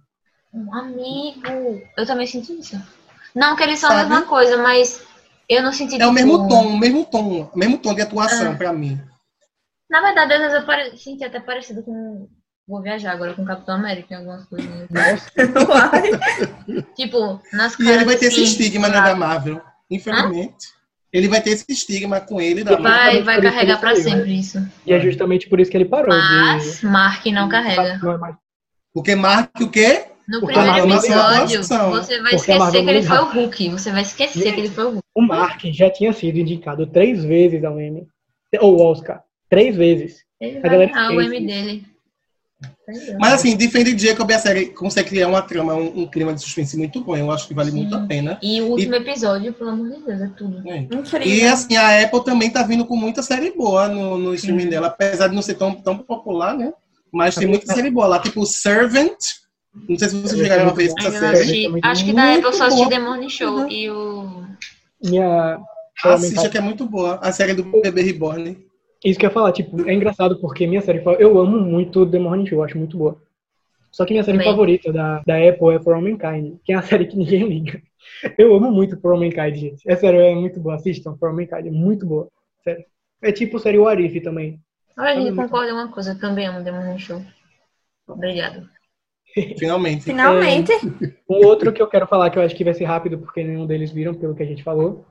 Um 0.53 0.73
amigo. 0.73 1.81
Eu 1.97 2.05
também 2.05 2.25
senti 2.25 2.57
isso. 2.57 2.81
Não 3.35 3.57
que 3.57 3.63
eles 3.63 3.79
são 3.79 3.91
a 3.91 3.97
mesma 3.97 4.21
coisa, 4.21 4.57
mas 4.57 5.05
eu 5.49 5.63
não 5.63 5.73
senti 5.73 5.99
É 6.01 6.07
o 6.07 6.11
mesmo 6.11 6.47
tom, 6.47 6.67
o 6.67 6.77
mesmo 6.77 7.05
tom, 7.05 7.49
o 7.53 7.57
mesmo 7.57 7.77
tom 7.77 7.93
de 7.93 8.01
atuação 8.01 8.53
Ah. 8.53 8.55
pra 8.55 8.73
mim. 8.73 8.99
Na 9.89 10.01
verdade, 10.01 10.33
às 10.33 10.39
vezes 10.39 10.55
eu 10.57 10.65
pare... 10.65 10.97
senti 10.97 11.23
até 11.23 11.39
parecido 11.39 11.83
com. 11.83 12.27
Vou 12.67 12.81
viajar 12.81 13.11
agora 13.11 13.35
com 13.35 13.43
o 13.43 13.45
Capitão 13.45 13.75
América 13.75 14.15
em 14.15 14.17
algumas 14.17 14.43
coisas. 14.45 14.89
Tipo, 16.95 17.41
nas 17.53 17.77
E 17.79 17.87
ele 17.87 18.05
vai 18.05 18.17
ter 18.17 18.27
assim, 18.27 18.43
esse 18.43 18.51
estigma 18.53 18.87
né, 18.87 18.95
sabe? 18.95 19.09
da 19.09 19.15
Marvel, 19.15 19.61
infelizmente. 19.89 20.73
Ele 21.13 21.27
vai 21.29 21.41
ter 21.41 21.51
esse 21.51 21.65
estigma 21.69 22.19
com 22.19 22.41
ele 22.41 22.63
da 22.63 22.77
Marvel. 22.79 23.23
Vai, 23.23 23.39
vai 23.39 23.51
carregar 23.51 23.79
saiu, 23.79 23.95
né? 23.97 24.03
sempre 24.03 24.39
isso. 24.39 24.67
e 24.85 24.93
é 24.93 24.99
justamente 24.99 25.47
por 25.47 25.59
isso 25.59 25.71
que 25.71 25.77
ele 25.77 25.85
parou 25.85 26.09
Mas 26.09 26.81
Mark 26.81 27.25
não 27.27 27.45
de. 27.45 27.51
carrega. 27.51 27.99
Não 28.01 28.25
é 28.25 28.35
Porque 28.93 29.15
marca 29.15 29.63
o 29.63 29.69
quê? 29.69 30.07
No 30.27 30.39
Porque 30.39 30.59
primeiro 30.59 30.89
episódio, 30.91 31.61
atuação. 31.61 31.91
você 31.91 32.21
vai 32.21 32.35
esquecer 32.35 32.83
que 32.83 32.89
ele 32.89 33.03
foi 33.03 33.17
o. 33.17 33.25
Hulk. 33.25 33.69
Você 33.69 33.91
vai 33.91 34.01
esquecer 34.01 34.53
que 34.53 34.59
ele 34.59 34.69
foi 34.69 34.85
o 34.85 34.89
Hulk. 34.89 35.03
O 35.13 35.21
Mark 35.21 35.61
já 35.65 35.89
tinha 35.89 36.11
sido 36.13 36.39
indicado 36.39 36.87
três 36.87 37.23
vezes 37.23 37.63
ao 37.63 37.79
Emmy. 37.79 38.07
Ou 38.59 38.81
Oscar. 38.81 39.21
Três 39.49 39.75
vezes. 39.75 40.25
Ele 40.39 40.57
A 40.57 40.61
vai 40.61 40.69
galera 40.71 40.91
ganhar 40.91 41.11
o 41.11 41.21
M 41.21 41.45
dele. 41.45 41.85
Mas 43.19 43.33
assim, 43.33 43.55
Defender 43.55 43.97
Jacob, 43.97 44.29
a 44.31 44.39
série 44.39 44.67
consegue 44.67 45.09
criar 45.09 45.27
uma 45.27 45.41
trama, 45.41 45.73
um, 45.73 46.01
um 46.01 46.07
clima 46.07 46.33
de 46.33 46.41
suspense 46.41 46.77
muito 46.77 47.03
bom. 47.03 47.15
Eu 47.15 47.31
acho 47.31 47.47
que 47.47 47.53
vale 47.53 47.71
Sim. 47.71 47.77
muito 47.77 47.95
a 47.95 48.05
pena. 48.05 48.39
E 48.41 48.61
o 48.61 48.67
último 48.67 48.95
episódio, 48.95 49.53
pelo 49.53 49.71
amor 49.71 49.89
de 49.91 50.05
Deus, 50.05 50.21
é 50.21 50.27
tudo. 50.29 50.69
É. 50.69 50.77
Incrível. 50.77 51.27
E 51.27 51.45
assim, 51.45 51.75
a 51.75 52.03
Apple 52.03 52.23
também 52.23 52.49
tá 52.49 52.63
vindo 52.63 52.85
com 52.85 52.95
muita 52.95 53.21
série 53.23 53.51
boa 53.51 53.87
no, 53.87 54.17
no 54.17 54.33
streaming 54.35 54.63
Sim. 54.63 54.69
dela, 54.69 54.87
apesar 54.87 55.27
de 55.27 55.35
não 55.35 55.41
ser 55.41 55.55
tão, 55.55 55.73
tão 55.73 55.97
popular, 55.97 56.55
né? 56.55 56.73
Mas 57.11 57.35
tem 57.35 57.47
muita 57.47 57.73
série 57.73 57.89
boa 57.89 58.07
lá, 58.07 58.19
tipo 58.19 58.45
Servant. 58.45 59.17
Não 59.87 59.97
sei 59.97 60.09
se 60.09 60.21
vocês 60.21 60.39
É 60.39 60.43
chegaram 60.43 60.69
a 60.69 60.73
ver 60.73 60.85
essa 60.85 61.11
série. 61.11 61.25
assisti. 61.37 61.79
Acho 61.83 62.05
que 62.05 62.13
da 62.13 62.21
muito 62.25 62.47
Apple 62.47 62.57
só 62.57 62.65
assisti. 62.67 62.89
The 62.89 62.99
Morning 62.99 63.29
Show 63.29 63.55
Uhum. 63.59 63.69
e 63.69 63.89
o. 63.91 64.45
Minha. 65.03 65.59
Assista 66.03 66.49
que 66.49 66.57
é 66.57 66.61
muito 66.61 66.85
boa. 66.85 67.15
A 67.21 67.31
série 67.31 67.53
do 67.53 67.63
Bebê 67.63 68.01
Reborn. 68.01 68.57
Isso 69.03 69.19
que 69.19 69.25
eu 69.25 69.29
ia 69.29 69.33
falar, 69.33 69.51
tipo, 69.51 69.87
é 69.87 69.93
engraçado 69.93 70.39
porque 70.39 70.65
minha 70.67 70.81
série. 70.81 71.03
Eu 71.19 71.37
amo 71.39 71.59
muito 71.59 72.05
The 72.09 72.17
Morning 72.19 72.45
Show, 72.47 72.63
acho 72.63 72.77
muito 72.77 72.97
boa. 72.97 73.21
Só 73.91 74.03
que 74.05 74.11
minha 74.13 74.23
série 74.23 74.37
Também. 74.39 74.51
favorita 74.51 74.91
da, 74.91 75.21
da 75.25 75.35
Apple 75.37 75.73
é 75.75 75.79
For 75.79 75.93
All 75.93 76.01
Mankind, 76.01 76.57
que 76.65 76.73
é 76.73 76.75
uma 76.75 76.81
série 76.83 77.05
que 77.05 77.15
ninguém 77.15 77.47
liga. 77.47 77.81
Eu 78.37 78.53
amo 78.55 78.71
muito 78.71 78.99
For 78.99 79.13
All 79.13 79.19
Mankind, 79.19 79.55
gente. 79.55 79.81
É 79.89 79.95
sério, 79.95 80.19
é 80.19 80.35
muito 80.35 80.59
boa. 80.59 80.75
Assistam 80.75 81.15
For 81.17 81.29
All 81.29 81.35
Mankind, 81.35 81.67
é 81.67 81.71
muito 81.71 82.05
boa. 82.05 82.27
Sério. 82.63 82.83
É 83.21 83.31
tipo 83.31 83.57
série 83.59 83.77
O 83.77 83.87
Arif 83.87 84.19
também. 84.21 84.59
Olha, 84.97 85.11
a 85.11 85.19
gente 85.19 85.35
concorda 85.35 85.69
em 85.69 85.73
uma 85.73 85.87
coisa, 85.89 86.11
eu 86.11 86.19
também 86.19 86.47
amo 86.47 86.63
The 86.63 86.71
Morning 86.71 86.99
Show. 86.99 87.21
Obrigado. 88.07 88.67
Finalmente. 89.57 90.03
Finalmente. 90.03 90.71
Um 91.29 91.45
outro 91.45 91.73
que 91.73 91.81
eu 91.81 91.87
quero 91.87 92.07
falar, 92.07 92.29
que 92.29 92.37
eu 92.37 92.43
acho 92.43 92.55
que 92.55 92.63
vai 92.63 92.73
ser 92.73 92.85
rápido, 92.85 93.17
porque 93.17 93.43
nenhum 93.43 93.65
deles 93.65 93.91
viram, 93.91 94.13
pelo 94.13 94.35
que 94.35 94.43
a 94.43 94.45
gente 94.45 94.63
falou, 94.63 95.05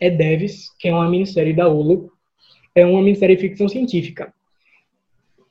é 0.00 0.08
Devis, 0.08 0.70
que 0.78 0.88
é 0.88 0.94
uma 0.94 1.08
minissérie 1.08 1.52
da 1.52 1.68
Hulu. 1.68 2.10
É 2.74 2.86
uma 2.86 3.02
minissérie 3.02 3.36
de 3.36 3.42
ficção 3.42 3.68
científica. 3.68 4.32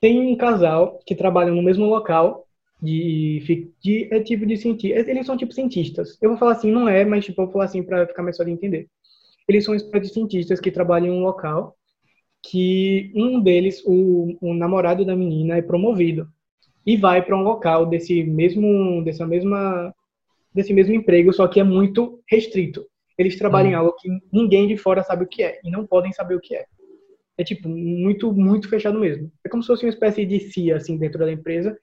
Tem 0.00 0.18
um 0.18 0.36
casal 0.36 0.98
que 1.06 1.14
trabalha 1.14 1.52
no 1.52 1.62
mesmo 1.62 1.86
local, 1.86 2.44
de, 2.82 3.70
de 3.80 4.08
é 4.10 4.20
tipo 4.20 4.44
de 4.44 4.56
cientistas. 4.56 5.06
Eles 5.06 5.24
são 5.24 5.36
tipo 5.36 5.52
cientistas. 5.52 6.18
Eu 6.20 6.30
vou 6.30 6.38
falar 6.38 6.52
assim, 6.52 6.72
não 6.72 6.88
é, 6.88 7.04
mas 7.04 7.24
tipo, 7.24 7.40
eu 7.40 7.44
vou 7.46 7.52
falar 7.52 7.66
assim 7.66 7.82
para 7.84 8.08
ficar 8.08 8.24
mais 8.24 8.36
fácil 8.36 8.52
de 8.52 8.58
entender. 8.58 8.88
Eles 9.46 9.64
são 9.64 9.74
espécie 9.74 10.08
de 10.08 10.14
cientistas 10.14 10.58
que 10.58 10.72
trabalham 10.72 11.14
em 11.14 11.18
um 11.18 11.22
local 11.22 11.76
que 12.42 13.12
um 13.14 13.40
deles, 13.40 13.80
o, 13.86 14.36
o 14.40 14.52
namorado 14.52 15.04
da 15.04 15.14
menina, 15.14 15.56
é 15.56 15.62
promovido 15.62 16.28
e 16.84 16.96
vai 16.96 17.22
para 17.22 17.36
um 17.36 17.42
local 17.42 17.86
desse 17.86 18.22
mesmo 18.24 19.02
dessa 19.04 19.26
mesma 19.26 19.94
desse 20.54 20.72
mesmo 20.72 20.94
emprego, 20.94 21.32
só 21.32 21.48
que 21.48 21.60
é 21.60 21.64
muito 21.64 22.20
restrito. 22.28 22.86
Eles 23.16 23.38
trabalham 23.38 23.70
em 23.70 23.74
algo 23.74 23.94
que 23.98 24.08
ninguém 24.32 24.66
de 24.66 24.76
fora 24.76 25.02
sabe 25.02 25.24
o 25.24 25.28
que 25.28 25.42
é 25.42 25.60
e 25.64 25.70
não 25.70 25.86
podem 25.86 26.12
saber 26.12 26.34
o 26.34 26.40
que 26.40 26.54
é. 26.54 26.66
É 27.38 27.44
tipo 27.44 27.68
muito 27.68 28.32
muito 28.32 28.68
fechado 28.68 28.98
mesmo. 28.98 29.30
É 29.44 29.48
como 29.48 29.62
se 29.62 29.68
fosse 29.68 29.84
uma 29.84 29.90
espécie 29.90 30.26
de 30.26 30.40
CIA 30.40 30.76
assim 30.76 30.98
dentro 30.98 31.18
da 31.18 31.32
empresa 31.32 31.76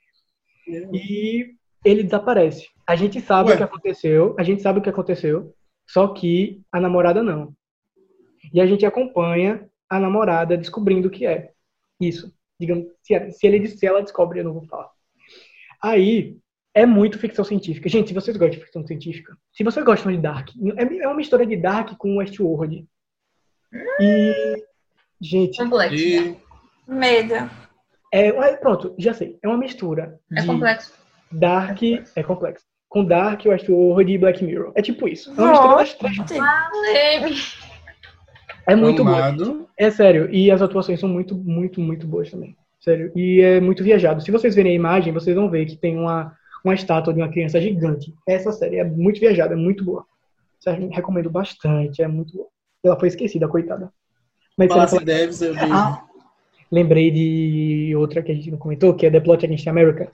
e 0.94 1.56
ele 1.84 2.04
desaparece. 2.04 2.68
A 2.86 2.96
gente 2.96 3.20
sabe 3.22 3.50
Ué. 3.50 3.56
o 3.56 3.58
que 3.58 3.64
aconteceu, 3.64 4.36
a 4.38 4.44
gente 4.44 4.62
sabe 4.62 4.80
o 4.80 4.82
que 4.82 4.90
aconteceu, 4.90 5.54
só 5.88 6.08
que 6.10 6.62
a 6.72 6.80
namorada 6.80 7.24
não. 7.24 7.54
E 8.54 8.62
a 8.62 8.66
gente 8.66 8.86
acompanha 8.86 9.68
a 9.90 10.00
namorada 10.00 10.58
descobrindo 10.58 11.08
o 11.08 11.12
que 11.12 11.26
é 11.26 11.52
isso. 12.00 12.34
Digamos, 12.60 12.86
se, 13.02 13.14
ela- 13.14 13.32
se, 13.32 13.48
ele, 13.48 13.68
se 13.68 13.86
ela 13.86 14.02
descobre, 14.02 14.40
eu 14.40 14.44
não 14.44 14.54
vou 14.54 14.66
falar. 14.66 14.90
Aí, 15.82 16.38
é 16.74 16.86
muito 16.86 17.18
ficção 17.18 17.44
científica. 17.46 17.88
Gente, 17.90 18.10
se 18.10 18.14
vocês 18.14 18.36
gostam 18.38 18.60
de 18.60 18.66
ficção 18.66 18.86
científica, 18.86 19.36
se 19.54 19.64
vocês 19.64 19.86
gostam 19.86 20.12
de 20.12 20.18
Dark, 20.18 20.50
é 20.78 20.84
é 21.04 21.08
uma 21.08 21.16
mistura 21.16 21.46
de 21.46 21.56
Dark 21.56 21.96
com 21.98 22.18
Westworld. 22.18 22.86
E, 24.00 24.64
gente, 25.22 25.58
Complexo. 25.58 25.96
E 25.96 26.38
Medo. 26.88 27.36
é, 28.14 28.28
é- 28.28 28.58
pronto, 28.58 28.94
já 28.98 29.14
sei. 29.14 29.38
É 29.42 29.48
uma 29.48 29.58
mistura 29.58 30.20
É 30.36 30.42
de 30.42 30.48
complexo. 30.48 30.94
Dark 31.32 31.80
é 32.16 32.24
complexo. 32.24 32.66
Com 32.88 33.06
Dark, 33.06 33.46
Westworld 33.46 34.12
e 34.12 34.18
Black 34.18 34.44
Mirror. 34.44 34.72
É 34.76 34.82
tipo 34.82 35.08
isso. 35.08 35.30
É 35.30 35.42
uma 35.42 35.52
mistura 35.52 35.76
das 35.76 35.94
três. 35.94 36.40
Valeu. 36.40 37.36
É 38.66 38.76
muito 38.76 39.04
bom. 39.04 39.66
É 39.78 39.90
sério. 39.90 40.30
E 40.34 40.52
as 40.52 40.62
atuações 40.62 41.00
são 41.00 41.10
muito, 41.10 41.36
muito, 41.36 41.80
muito 41.82 42.08
boas 42.08 42.30
também. 42.30 42.56
Sério. 42.80 43.12
E 43.16 43.42
é 43.42 43.60
muito 43.60 43.84
viajado. 43.84 44.22
Se 44.22 44.32
vocês 44.32 44.56
verem 44.56 44.72
a 44.72 44.76
imagem, 44.76 45.14
vocês 45.14 45.36
vão 45.36 45.50
ver 45.50 45.66
que 45.66 45.76
tem 45.76 45.98
uma, 45.98 46.34
uma 46.64 46.74
estátua 46.74 47.14
de 47.14 47.22
uma 47.22 47.30
criança 47.30 47.60
gigante. 47.60 48.14
Essa 48.28 48.52
série 48.52 48.78
é 48.78 48.84
muito 48.84 49.20
viajada, 49.20 49.54
é 49.54 49.58
muito 49.58 49.84
boa. 49.84 50.06
Sério, 50.60 50.90
recomendo 50.90 51.30
bastante. 51.30 52.02
É 52.02 52.08
muito 52.08 52.34
boa. 52.34 52.48
Ela 52.84 53.00
foi 53.00 53.10
esquecida, 53.10 53.48
coitada. 53.48 53.92
Mas 54.58 54.72
sério, 54.72 54.90
Passe 54.90 55.06
Devs, 55.06 55.42
eu 55.42 55.54
vi. 55.54 55.60
Ah, 55.72 56.04
lembrei 56.72 57.12
de 57.12 57.94
outra 57.96 58.22
que 58.22 58.32
a 58.32 58.36
gente 58.36 58.52
não 58.52 58.58
comentou, 58.58 58.94
que 58.94 59.06
é 59.06 59.12
The 59.12 59.20
Plot 59.20 59.46
Against 59.46 59.68
America. 59.68 60.12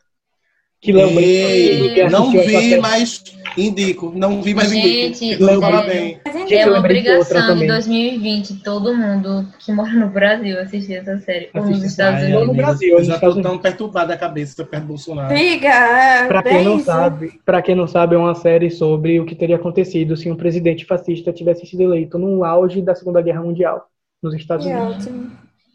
Que 0.81 0.91
Léo 0.93 1.09
Ei, 1.19 1.89
Brito 1.89 2.11
não 2.11 2.31
vi, 2.31 2.77
mas 2.79 3.23
indico. 3.57 4.11
Não 4.15 4.41
vi, 4.41 4.53
mas 4.53 4.69
Gente, 4.69 5.25
indico. 5.25 5.43
Léo 5.43 5.59
Fala 5.59 5.81
Brito. 5.81 5.93
bem. 5.93 6.19
Gente, 6.33 6.53
É 6.53 6.63
eu 6.63 6.67
uma 6.67 6.75
lembrei 6.75 6.99
obrigação 6.99 7.41
de 7.41 7.47
também. 7.47 7.67
2020, 7.67 8.63
todo 8.63 8.93
mundo 8.95 9.47
que 9.59 9.71
mora 9.71 9.91
no 9.93 10.09
Brasil 10.09 10.59
assistir 10.59 10.95
essa 10.95 11.17
série. 11.19 11.49
Ou 11.55 11.65
nos 11.65 11.83
Estados 11.83 12.21
Ai, 12.21 12.33
Ou 12.33 12.39
no 12.45 12.51
Unidos. 12.51 12.57
Brasil, 12.57 12.89
Eu 12.99 13.03
já 13.03 13.15
Unidos. 13.15 13.41
tão 13.41 13.57
perturbada 13.57 14.13
a 14.13 14.17
cabeça 14.17 14.63
perto 14.63 14.83
do 14.83 14.87
Bolsonaro. 14.89 15.35
Fica, 15.35 15.67
é, 15.67 16.27
Pra 16.27 16.41
bem 16.43 16.57
quem 16.57 16.63
não 16.65 16.79
sabe, 16.79 17.39
para 17.43 17.61
quem 17.63 17.73
não 17.75 17.87
sabe, 17.87 18.13
é 18.15 18.17
uma 18.19 18.35
série 18.35 18.69
sobre 18.69 19.19
o 19.19 19.25
que 19.25 19.33
teria 19.33 19.55
acontecido 19.55 20.15
se 20.15 20.29
um 20.29 20.35
presidente 20.35 20.85
fascista 20.85 21.33
tivesse 21.33 21.65
sido 21.65 21.81
eleito 21.81 22.19
no 22.19 22.43
auge 22.43 22.79
da 22.81 22.93
Segunda 22.93 23.21
Guerra 23.21 23.41
Mundial 23.41 23.87
nos 24.21 24.35
Estados 24.35 24.65
Que 24.67 24.71
Unidos. 24.71 24.97
ótimo. 25.07 25.31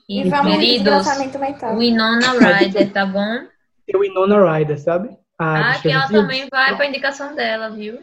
E, 0.09 0.21
E 0.21 0.29
vamos 0.29 0.53
queridos, 0.57 1.07
mental. 1.41 1.77
Winona 1.79 2.33
Ryder, 2.33 2.93
tá 2.93 3.07
bom? 3.07 3.41
Tem 3.87 3.97
o 3.97 4.01
Winona 4.01 4.59
Ryder, 4.59 4.79
sabe? 4.79 5.11
A 5.39 5.71
Ah, 5.73 5.79
que 5.81 5.89
ela 5.91 6.07
também 6.09 6.47
vai 6.51 6.77
pra 6.77 6.87
indicação 6.87 7.35
dela, 7.35 7.71
viu? 7.71 8.01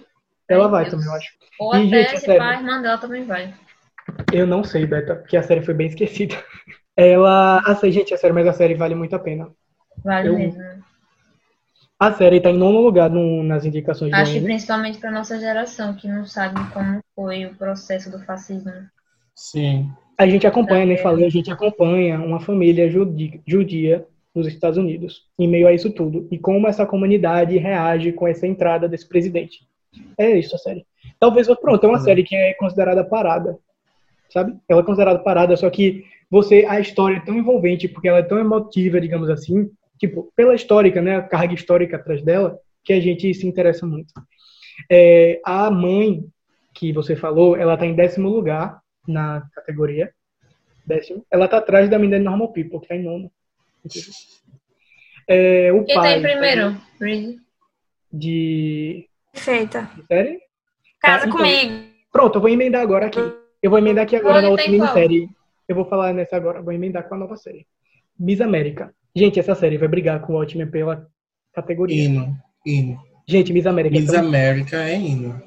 Ela 0.50 0.64
Meu 0.64 0.70
vai 0.72 0.84
Deus. 0.90 0.94
também, 0.94 1.08
eu 1.08 1.14
acho. 1.14 1.30
Ou 1.60 1.76
E, 1.76 1.88
até 1.88 2.10
gente, 2.10 2.20
se 2.22 2.32
a 2.32 2.54
irmã 2.54 2.82
dela 2.82 2.98
também 2.98 3.24
vai. 3.26 3.54
Eu 4.32 4.48
não 4.48 4.64
sei, 4.64 4.86
Beta, 4.86 5.16
porque 5.16 5.38
a 5.38 5.44
série 5.44 5.62
foi 5.62 5.74
bem 5.74 5.88
esquecida. 5.88 6.36
Ela. 6.96 7.60
Assim, 7.66 7.92
gente, 7.92 8.14
é 8.14 8.18
sério, 8.18 8.34
mas 8.34 8.48
a 8.48 8.54
série 8.54 8.74
vale 8.74 8.96
muito 8.96 9.16
a 9.16 9.20
pena. 9.20 9.50
Vale 10.04 10.30
Eu- 10.30 10.38
mesmo. 10.38 10.62
A 12.00 12.14
série 12.14 12.40
tá 12.40 12.52
em 12.52 12.58
nono 12.58 12.80
lugar 12.80 13.10
no- 13.10 13.42
nas 13.44 13.66
indicações 13.66 14.14
Acho 14.14 14.32
que 14.32 14.38
Emmy. 14.38 14.46
principalmente 14.48 15.00
pra 15.00 15.10
nossa 15.10 15.40
geração, 15.40 15.96
que 15.96 16.08
não 16.08 16.26
sabe 16.26 16.60
como 16.72 17.00
foi 17.16 17.46
o 17.48 17.56
processo 17.56 18.12
do 18.12 18.20
fascismo. 18.24 18.72
Sim. 19.36 19.92
A 20.18 20.28
gente 20.28 20.46
acompanha, 20.46 20.86
nem 20.86 20.96
É. 20.98 21.02
falei, 21.02 21.26
a 21.26 21.30
gente 21.30 21.52
acompanha 21.52 22.20
uma 22.20 22.40
família 22.40 22.88
judi- 22.90 23.42
judia 23.48 24.06
nos 24.38 24.48
Estados 24.48 24.78
Unidos, 24.78 25.24
em 25.38 25.48
meio 25.48 25.68
a 25.68 25.74
isso 25.74 25.90
tudo, 25.92 26.28
e 26.32 26.38
como 26.38 26.68
essa 26.68 26.86
comunidade 26.86 27.58
reage 27.58 28.12
com 28.12 28.28
essa 28.28 28.46
entrada 28.46 28.88
desse 28.88 29.08
presidente. 29.08 29.68
É 30.18 30.38
isso 30.38 30.56
a 30.56 30.60
série. 30.60 30.86
Talvez, 31.20 31.48
pronto, 31.60 31.84
é 31.84 31.90
uma 31.90 32.00
série 32.00 32.24
que 32.24 32.36
é 32.36 32.54
considerada 32.54 33.04
parada, 33.04 33.58
sabe? 34.30 34.56
Ela 34.70 34.82
é 34.82 34.84
considerada 34.84 35.20
parada, 35.20 35.58
só 35.58 35.70
que 35.70 36.06
você, 36.30 36.66
a 36.70 36.80
história 36.80 37.18
é 37.18 37.26
tão 37.26 37.36
envolvente, 37.36 37.88
porque 37.88 38.08
ela 38.08 38.20
é 38.20 38.24
tão 38.24 38.38
emotiva, 38.38 39.02
digamos 39.02 39.30
assim, 39.30 39.70
tipo, 39.98 40.32
pela 40.36 40.54
histórica, 40.54 41.02
né, 41.02 41.16
a 41.16 41.22
carga 41.22 41.56
histórica 41.56 41.98
atrás 41.98 42.22
dela, 42.22 42.60
que 42.84 42.94
a 42.94 43.00
gente 43.00 43.34
se 43.34 43.48
interessa 43.48 43.88
muito. 43.88 44.14
É, 44.90 45.42
a 45.44 45.72
mãe 45.72 46.24
que 46.76 46.94
você 46.94 47.16
falou, 47.16 47.58
ela 47.58 47.76
tá 47.76 47.88
em 47.88 47.96
décimo 47.96 48.30
lugar 48.30 48.80
na 49.08 49.42
categoria. 49.56 50.12
Décimo. 50.86 51.26
Ela 51.32 51.48
tá 51.48 51.58
atrás 51.58 51.90
da 51.90 51.98
menina 51.98 52.20
Normal 52.20 52.54
People, 52.54 52.80
que 52.80 52.88
tá 52.88 52.96
em 52.96 53.04
nono. 53.04 53.32
É, 55.30 55.72
o 55.74 55.84
Quem 55.84 55.96
tá 55.96 56.02
pai 56.02 56.20
em 56.20 56.22
primeiro? 56.22 56.78
Reed? 57.02 57.36
de, 58.12 59.06
Perfeita. 59.34 59.90
de 59.96 60.06
série? 60.08 60.40
Casa 61.02 61.20
Tá, 61.24 61.28
então- 61.28 61.38
comigo. 61.38 61.88
Pronto, 62.12 62.36
eu 62.38 62.42
vou 62.42 62.50
emendar 62.50 62.82
agora 62.82 63.08
aqui. 63.08 63.20
Eu 63.62 63.70
vou 63.70 63.78
emendar 63.80 64.06
aqui 64.06 64.16
agora 64.16 64.36
Olha, 64.36 64.42
na 64.44 64.50
outra 64.50 64.66
tem 64.66 64.78
qual? 64.78 64.88
minissérie. 64.96 65.30
Eu 65.68 65.76
vou 65.76 65.86
falar 65.86 66.14
nessa 66.14 66.36
agora, 66.38 66.62
vou 66.62 66.72
emendar 66.74 67.08
com 67.08 67.16
a 67.16 67.18
nova 67.18 67.36
série. 67.36 67.66
Miss 68.18 68.40
América. 68.42 68.94
Gente, 69.16 69.40
essa 69.40 69.54
série 69.56 69.78
vai 69.78 69.88
brigar 69.88 70.22
com 70.22 70.34
o 70.34 70.38
Watchmen 70.38 70.68
pela 70.72 71.06
categoria. 71.54 72.04
Hino. 72.06 72.36
Hino. 72.66 72.98
Gente, 73.28 73.52
Miss 73.52 73.66
América. 73.66 73.96
é 73.98 74.00
Miss 74.00 74.14
América 74.14 74.78
é 74.78 74.96
hino. 74.98 75.42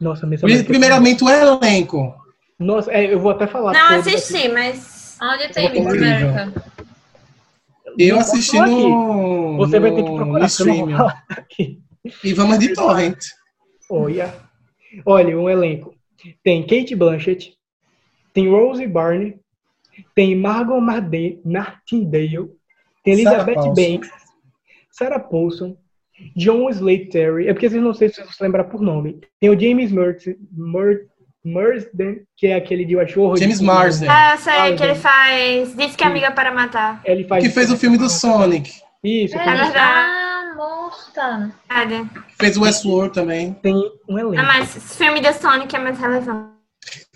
Nossa, 0.00 0.26
Miss 0.26 0.42
América. 0.42 0.64
Primeiramente, 0.68 1.22
o 1.22 1.28
elenco. 1.28 2.14
Nossa, 2.58 2.90
é, 2.90 3.12
eu 3.12 3.20
vou 3.20 3.30
até 3.32 3.46
falar. 3.46 3.72
Não 3.74 3.98
assisti, 3.98 4.48
mas. 4.48 5.18
Onde 5.22 5.48
tem 5.52 5.70
Miss 5.70 5.80
Incrível. 5.84 6.30
América? 6.30 6.64
Eu 7.98 8.18
assisti 8.18 8.58
no, 8.60 9.56
Você 9.58 9.78
vai 9.80 9.90
ter 9.94 10.02
que 10.02 10.10
procurar, 10.10 10.40
no 10.40 10.46
streaming. 10.46 10.94
E 12.22 12.32
vamos 12.34 12.58
de 12.58 12.72
torrent. 12.74 13.18
Olha. 13.90 14.34
Olha, 15.04 15.38
um 15.38 15.48
elenco. 15.48 15.94
Tem 16.42 16.62
Kate 16.66 16.94
Blanchett, 16.94 17.54
tem 18.32 18.48
Rose 18.50 18.86
Byrne, 18.86 19.38
tem 20.14 20.34
Margot 20.34 20.80
Martindale, 20.80 22.50
tem 23.04 23.16
Sarah 23.22 23.36
Elizabeth 23.36 23.54
Paulson. 23.54 23.74
Banks, 23.74 24.10
Sarah 24.90 25.20
Paulson, 25.20 25.76
John 26.34 26.68
Slade 26.70 27.06
Terry, 27.10 27.48
é 27.48 27.52
porque 27.52 27.68
vocês 27.68 27.82
não 27.82 27.94
sei 27.94 28.08
se 28.08 28.16
vocês 28.16 28.38
lembram 28.40 28.64
por 28.68 28.80
nome. 28.80 29.20
Tem 29.38 29.50
o 29.50 29.58
James 29.60 29.92
Murs- 29.92 30.24
Mur- 30.52 31.06
Marsden, 31.46 32.22
que 32.36 32.46
é 32.48 32.54
aquele 32.56 32.84
de 32.84 32.96
Westworld. 32.96 33.40
James 33.40 33.60
Marsden. 33.60 34.08
Ah, 34.08 34.32
eu 34.34 34.38
sei 34.38 34.52
Marsden. 34.52 34.76
que 34.76 34.82
ele 34.84 34.94
faz. 34.96 35.76
Disse 35.76 35.96
que 35.96 36.04
é 36.04 36.06
amiga 36.06 36.30
para 36.32 36.52
matar. 36.52 37.00
Ele 37.04 37.24
faz 37.24 37.42
Que 37.44 37.50
fez 37.50 37.70
o 37.70 37.76
filme 37.76 37.96
do 37.96 38.08
Sonic. 38.10 38.70
Isso, 39.04 39.36
É, 39.36 39.44
verdade. 39.44 39.72
ah, 39.78 40.52
morta. 40.56 41.52
Nada. 41.68 42.10
Fez 42.38 42.56
Westworld 42.56 43.14
também. 43.14 43.52
tem 43.62 43.74
um 44.08 44.18
elenco. 44.18 44.38
Ah, 44.40 44.44
mas 44.44 44.76
esse 44.76 44.96
filme 44.98 45.20
da 45.20 45.32
Sonic 45.32 45.74
é 45.74 45.78
mais 45.78 45.98
relevante. 45.98 46.50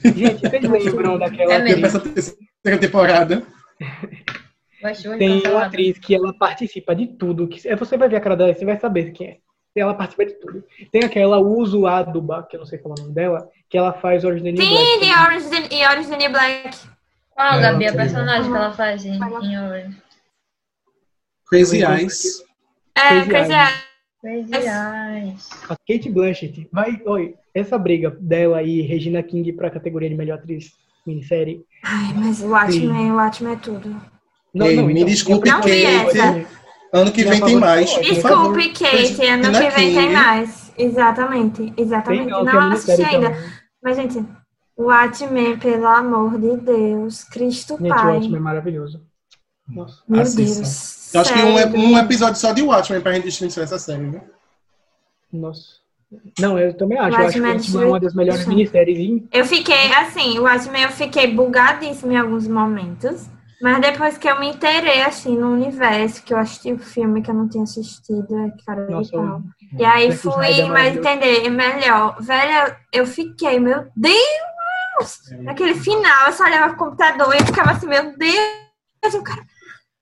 Gente, 0.05 0.41
vocês 0.49 0.63
lembram 0.85 1.19
daquela 1.19 1.55
É 1.55 1.57
Tem 1.63 1.67
mesmo. 1.75 1.87
essa 1.87 2.01
terceira 2.01 2.79
temporada. 2.81 3.43
Tem 5.19 5.31
uma 5.33 5.41
cancelada. 5.41 5.67
atriz 5.67 5.99
que 5.99 6.15
ela 6.15 6.33
participa 6.33 6.95
de 6.95 7.07
tudo. 7.09 7.47
Que, 7.49 7.69
é, 7.69 7.77
você 7.77 7.97
vai 7.97 8.09
ver 8.09 8.17
a 8.17 8.21
cara 8.21 8.37
dela, 8.37 8.55
você 8.55 8.65
vai 8.65 8.79
saber 8.79 9.13
quem 9.13 9.27
é. 9.29 9.37
Ela 9.77 9.95
participa 9.95 10.27
de 10.27 10.35
tudo. 10.35 10.65
Tem 10.91 11.05
aquela 11.05 11.39
Uso 11.39 11.87
Aduba, 11.87 12.43
que 12.49 12.57
eu 12.57 12.61
não 12.61 12.67
sei 12.67 12.79
falar 12.79 12.97
o 12.99 13.03
nome 13.03 13.15
dela, 13.15 13.49
que 13.69 13.79
ela 13.79 13.93
faz 13.93 14.25
Orange 14.25 14.43
the 14.43 14.53
New 14.53 14.63
Sim, 14.63 14.69
Black. 14.69 15.01
de 15.01 15.13
Orange 15.13 15.49
the- 15.69 15.75
e 15.77 15.87
Orange 15.87 16.09
the 16.09 16.17
New 16.17 16.31
Black. 16.31 16.79
Qual, 17.31 17.55
É, 17.55 17.61
Gabi, 17.63 17.85
a 17.87 17.89
ok. 17.89 18.01
personagem 18.01 18.51
que 18.51 18.57
ela 18.57 18.73
faz 18.73 19.05
em, 19.05 19.15
em 19.17 19.59
Orange? 19.59 19.97
Crazy 21.49 21.85
Eyes. 21.85 22.43
É, 22.97 23.09
Crazy 23.09 23.29
Crazy 23.31 23.53
Eyes. 23.53 23.91
Crazy 24.21 24.53
Eyes. 24.55 25.49
A 25.71 25.77
Kate 25.89 26.11
Blanchett. 26.11 26.69
Vai, 26.73 27.01
oi, 27.07 27.35
essa 27.55 27.79
briga 27.79 28.11
dela 28.21 28.63
e 28.63 28.83
Regina 28.83 29.23
King 29.23 29.53
pra 29.53 29.71
categoria 29.71 30.09
de 30.09 30.15
melhor 30.17 30.39
atriz 30.39 30.73
minissérie. 31.07 31.65
Ai, 31.83 32.13
mas 32.15 32.43
o 32.43 32.49
Watchmen, 32.51 33.13
o 33.13 33.17
Watchmen 33.17 33.55
é 33.55 33.57
tudo. 33.57 34.01
Não, 34.53 34.67
Ei, 34.67 34.77
não, 34.77 34.87
me 34.87 34.93
então, 34.95 35.07
desculpe, 35.07 35.49
Kate. 35.49 36.47
Ano 36.93 37.13
que 37.13 37.23
vem 37.25 37.41
tem 37.41 37.57
mais. 37.57 37.91
é 37.93 38.01
Desculpe. 38.01 38.73
Kate, 38.73 39.27
ano 39.27 39.53
que 39.53 39.71
vem 39.71 39.95
tem 39.95 40.13
mais. 40.13 40.73
Exatamente, 40.77 41.57
Tem 41.71 41.75
exatamente. 41.77 42.31
não, 42.31 42.45
Não, 42.45 42.71
é 42.71 42.75
assisti 42.75 43.03
ainda. 43.03 43.31
também. 43.31 43.51
Mas, 43.83 43.97
gente, 43.97 44.25
o 44.77 44.85
Watchmen, 44.85 45.59
pelo 45.59 45.87
amor 45.87 46.39
de 46.39 46.57
Deus, 46.57 47.25
Cristo 47.25 47.77
Gente, 47.77 47.91
o 47.91 47.95
Pai. 47.95 48.15
Watchmen 48.15 48.37
é 48.37 48.41
maravilhoso. 48.41 49.03
Nossa. 49.69 50.03
Meu 50.09 50.23
Assista. 50.23 50.63
Deus. 50.63 51.15
Eu 51.15 51.21
acho 51.21 51.33
que 51.35 51.41
um, 51.41 51.91
um 51.93 51.99
episódio 51.99 52.41
só 52.41 52.53
de 52.53 52.63
Watchmen 52.63 53.01
pra 53.03 53.13
gente 53.13 53.25
destruir 53.25 53.65
essa 53.65 53.79
série, 53.79 54.07
viu? 54.07 54.21
Nossa. 55.33 55.81
Não, 56.41 56.59
eu 56.59 56.75
também 56.77 56.99
acho. 56.99 57.17
Eu 57.17 57.27
acho 57.27 57.35
que 57.35 57.41
Watchmen 57.41 57.83
é 57.83 57.87
uma 57.87 58.01
das 58.01 58.15
melhores 58.15 58.47
minisséries 58.47 58.99
em 58.99 59.29
Eu 59.33 59.45
fiquei, 59.45 59.93
assim, 59.93 60.39
o 60.39 60.43
Watchmen 60.43 60.83
eu 60.83 60.91
fiquei 60.91 61.33
bugadíssima 61.33 62.15
em 62.15 62.17
alguns 62.17 62.49
momentos. 62.49 63.29
Mas 63.61 63.81
depois 63.81 64.17
que 64.17 64.29
eu 64.29 64.41
me 64.41 64.49
inteirei, 64.49 65.03
assim, 65.03 65.37
no 65.37 65.53
universo, 65.53 66.23
que 66.23 66.33
eu 66.33 66.39
assisti 66.39 66.73
o 66.73 66.79
filme 66.79 67.21
que 67.21 67.31
eu 67.31 67.35
não 67.35 67.49
tinha 67.49 67.65
assistido, 67.65 68.27
é 68.39 68.65
cara 68.65 68.89
Nossa. 68.89 69.43
E 69.79 69.85
aí 69.85 70.13
fui 70.13 70.61
é 70.61 70.67
mais 70.67 70.97
entender 70.97 71.49
melhor. 71.51 72.17
Velha, 72.21 72.77
eu 72.93 73.07
fiquei, 73.07 73.61
meu 73.61 73.87
Deus! 73.95 75.21
Naquele 75.41 75.75
final, 75.75 76.27
eu 76.27 76.33
só 76.33 76.45
olhava 76.45 76.69
pro 76.75 76.87
computador 76.87 77.35
e 77.35 77.39
eu 77.39 77.47
ficava 77.47 77.73
assim, 77.73 77.87
meu 77.87 78.17
Deus, 78.17 79.15
eu 79.15 79.23
quero 79.23 79.45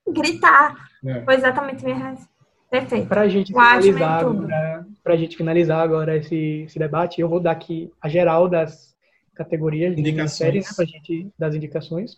gritar. 0.07 0.75
É. 1.05 1.21
Foi 1.23 1.35
exatamente 1.35 1.83
a 1.83 1.87
minha 1.87 1.97
reação. 1.97 2.27
Perfeito. 2.71 3.07
Pra 3.07 3.27
gente 3.27 3.51
finalizar 3.51 4.19
agora, 4.19 4.87
pra 5.03 5.15
gente 5.17 5.37
finalizar 5.37 5.81
agora 5.81 6.17
esse, 6.17 6.63
esse 6.65 6.77
debate, 6.77 7.19
eu 7.19 7.27
vou 7.27 7.39
dar 7.39 7.51
aqui 7.51 7.91
a 8.01 8.07
geral 8.07 8.47
das 8.47 8.95
categorias 9.35 9.95
de 9.95 10.29
séries, 10.29 10.65
né, 10.65 10.71
pra 10.75 10.85
gente 10.85 11.31
das 11.37 11.55
indicações. 11.55 12.17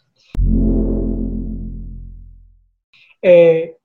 É, 3.23 3.75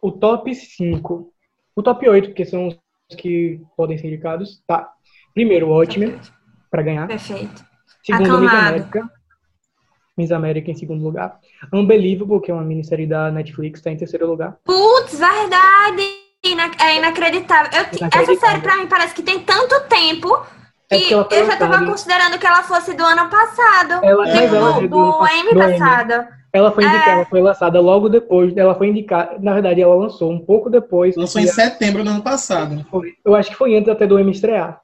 o 0.00 0.10
top 0.12 0.54
5, 0.54 1.32
o 1.74 1.82
top 1.82 2.08
8, 2.08 2.28
porque 2.28 2.44
são 2.44 2.68
os 2.68 3.16
que 3.16 3.60
podem 3.76 3.98
ser 3.98 4.08
indicados, 4.08 4.62
tá. 4.66 4.90
Primeiro, 5.34 5.66
o 5.66 5.70
Watchmen, 5.70 6.18
pra 6.70 6.82
ganhar. 6.82 7.06
Perfeito. 7.06 7.64
Segundo, 8.04 8.40
Miss. 8.40 8.52
América. 8.52 9.10
Miss 10.16 10.32
América 10.32 10.70
em 10.70 10.74
segundo 10.74 11.02
lugar. 11.04 11.38
Unbelievable, 11.72 12.40
que 12.40 12.50
é 12.50 12.54
uma 12.54 12.62
minissérie 12.64 13.06
da 13.06 13.30
Netflix, 13.30 13.80
tá 13.82 13.90
em 13.90 13.96
terceiro 13.96 14.26
lugar. 14.26 14.56
Putz, 14.64 15.18
verdade! 15.18 16.02
é 16.80 16.96
inacreditável. 16.98 17.72
Eu- 17.72 17.80
essa 17.86 17.96
Inacreditável. 17.96 18.38
série 18.38 18.60
pra 18.60 18.76
mim 18.76 18.86
parece 18.86 19.12
que 19.14 19.22
tem 19.22 19.40
tanto 19.40 19.80
tempo 19.88 20.46
É 20.88 20.96
que 20.98 21.08
foi 21.08 21.38
eu 21.40 21.46
já 21.46 21.56
tava 21.56 21.72
lançada- 21.72 21.90
considerando 21.90 22.38
que 22.38 22.46
ela 22.46 22.62
fosse 22.62 22.94
do 22.94 23.02
ano 23.02 23.28
passado. 23.28 23.94
Ela- 24.04 24.24
Tipo, 24.26 24.36
mas 24.38 24.52
ela 24.54 24.70
é 24.78 24.80
do 24.82 24.88
do, 24.88 24.96
ano 25.22 25.54
passado. 25.58 26.28
Ela 26.56 26.72
foi 26.72 26.84
indicada, 26.84 27.10
É. 27.10 27.14
ela 27.16 27.24
foi 27.26 27.40
lançada 27.42 27.80
logo 27.80 28.08
depois, 28.08 28.56
ela 28.56 28.74
foi 28.74 28.88
indicada, 28.88 29.36
na 29.40 29.52
verdade 29.52 29.82
ela 29.82 29.94
lançou 29.94 30.32
um 30.32 30.38
pouco 30.38 30.70
depois. 30.70 31.14
Lançou 31.14 31.40
em 31.42 31.46
setembro 31.46 32.02
do 32.02 32.08
ano 32.08 32.22
passado. 32.22 32.82
Foi- 32.90 33.12
Eu 33.22 33.34
acho 33.34 33.50
que 33.50 33.56
foi 33.56 33.76
antes 33.76 33.90
até 33.90 34.06
do 34.06 34.18
M 34.18 34.30
estrear. 34.30 34.80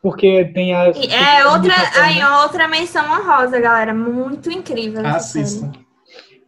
Porque 0.00 0.46
tem. 0.46 0.70
E 0.70 0.72
é 0.72 1.46
outra, 1.46 1.74
aí, 2.02 2.18
né? 2.18 2.30
outra 2.42 2.66
menção 2.68 3.04
honrosa, 3.04 3.60
galera. 3.60 3.92
Muito 3.92 4.50
incrível. 4.50 5.04
Assista. 5.06 5.70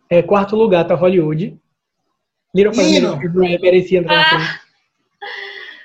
É, 0.08 0.22
quarto 0.22 0.56
lugar 0.56 0.86
tá 0.86 0.94
Hollywood. 0.94 1.58
Little 2.54 2.72
Fires. 2.72 3.02
Everywhere 3.02 3.58
merecia 3.60 3.98
entrar 3.98 4.16
na 4.16 4.24
frente. 4.24 4.60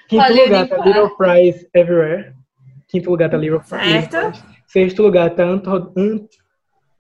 Quinto 0.08 0.24
Hollywood 0.24 0.50
lugar 0.54 0.68
tá. 0.70 0.86
Little 0.86 1.10
Fries 1.18 1.68
Everywhere. 1.74 2.34
Quinto 2.88 3.10
lugar 3.10 3.30
tá 3.30 3.38
Little 3.38 3.60
Fries. 3.62 4.06
Certo. 4.10 4.44
Sexto 4.68 5.02
lugar 5.04 5.30
tá 5.32 5.44
Anto- 5.44 5.92
An- 5.98 6.26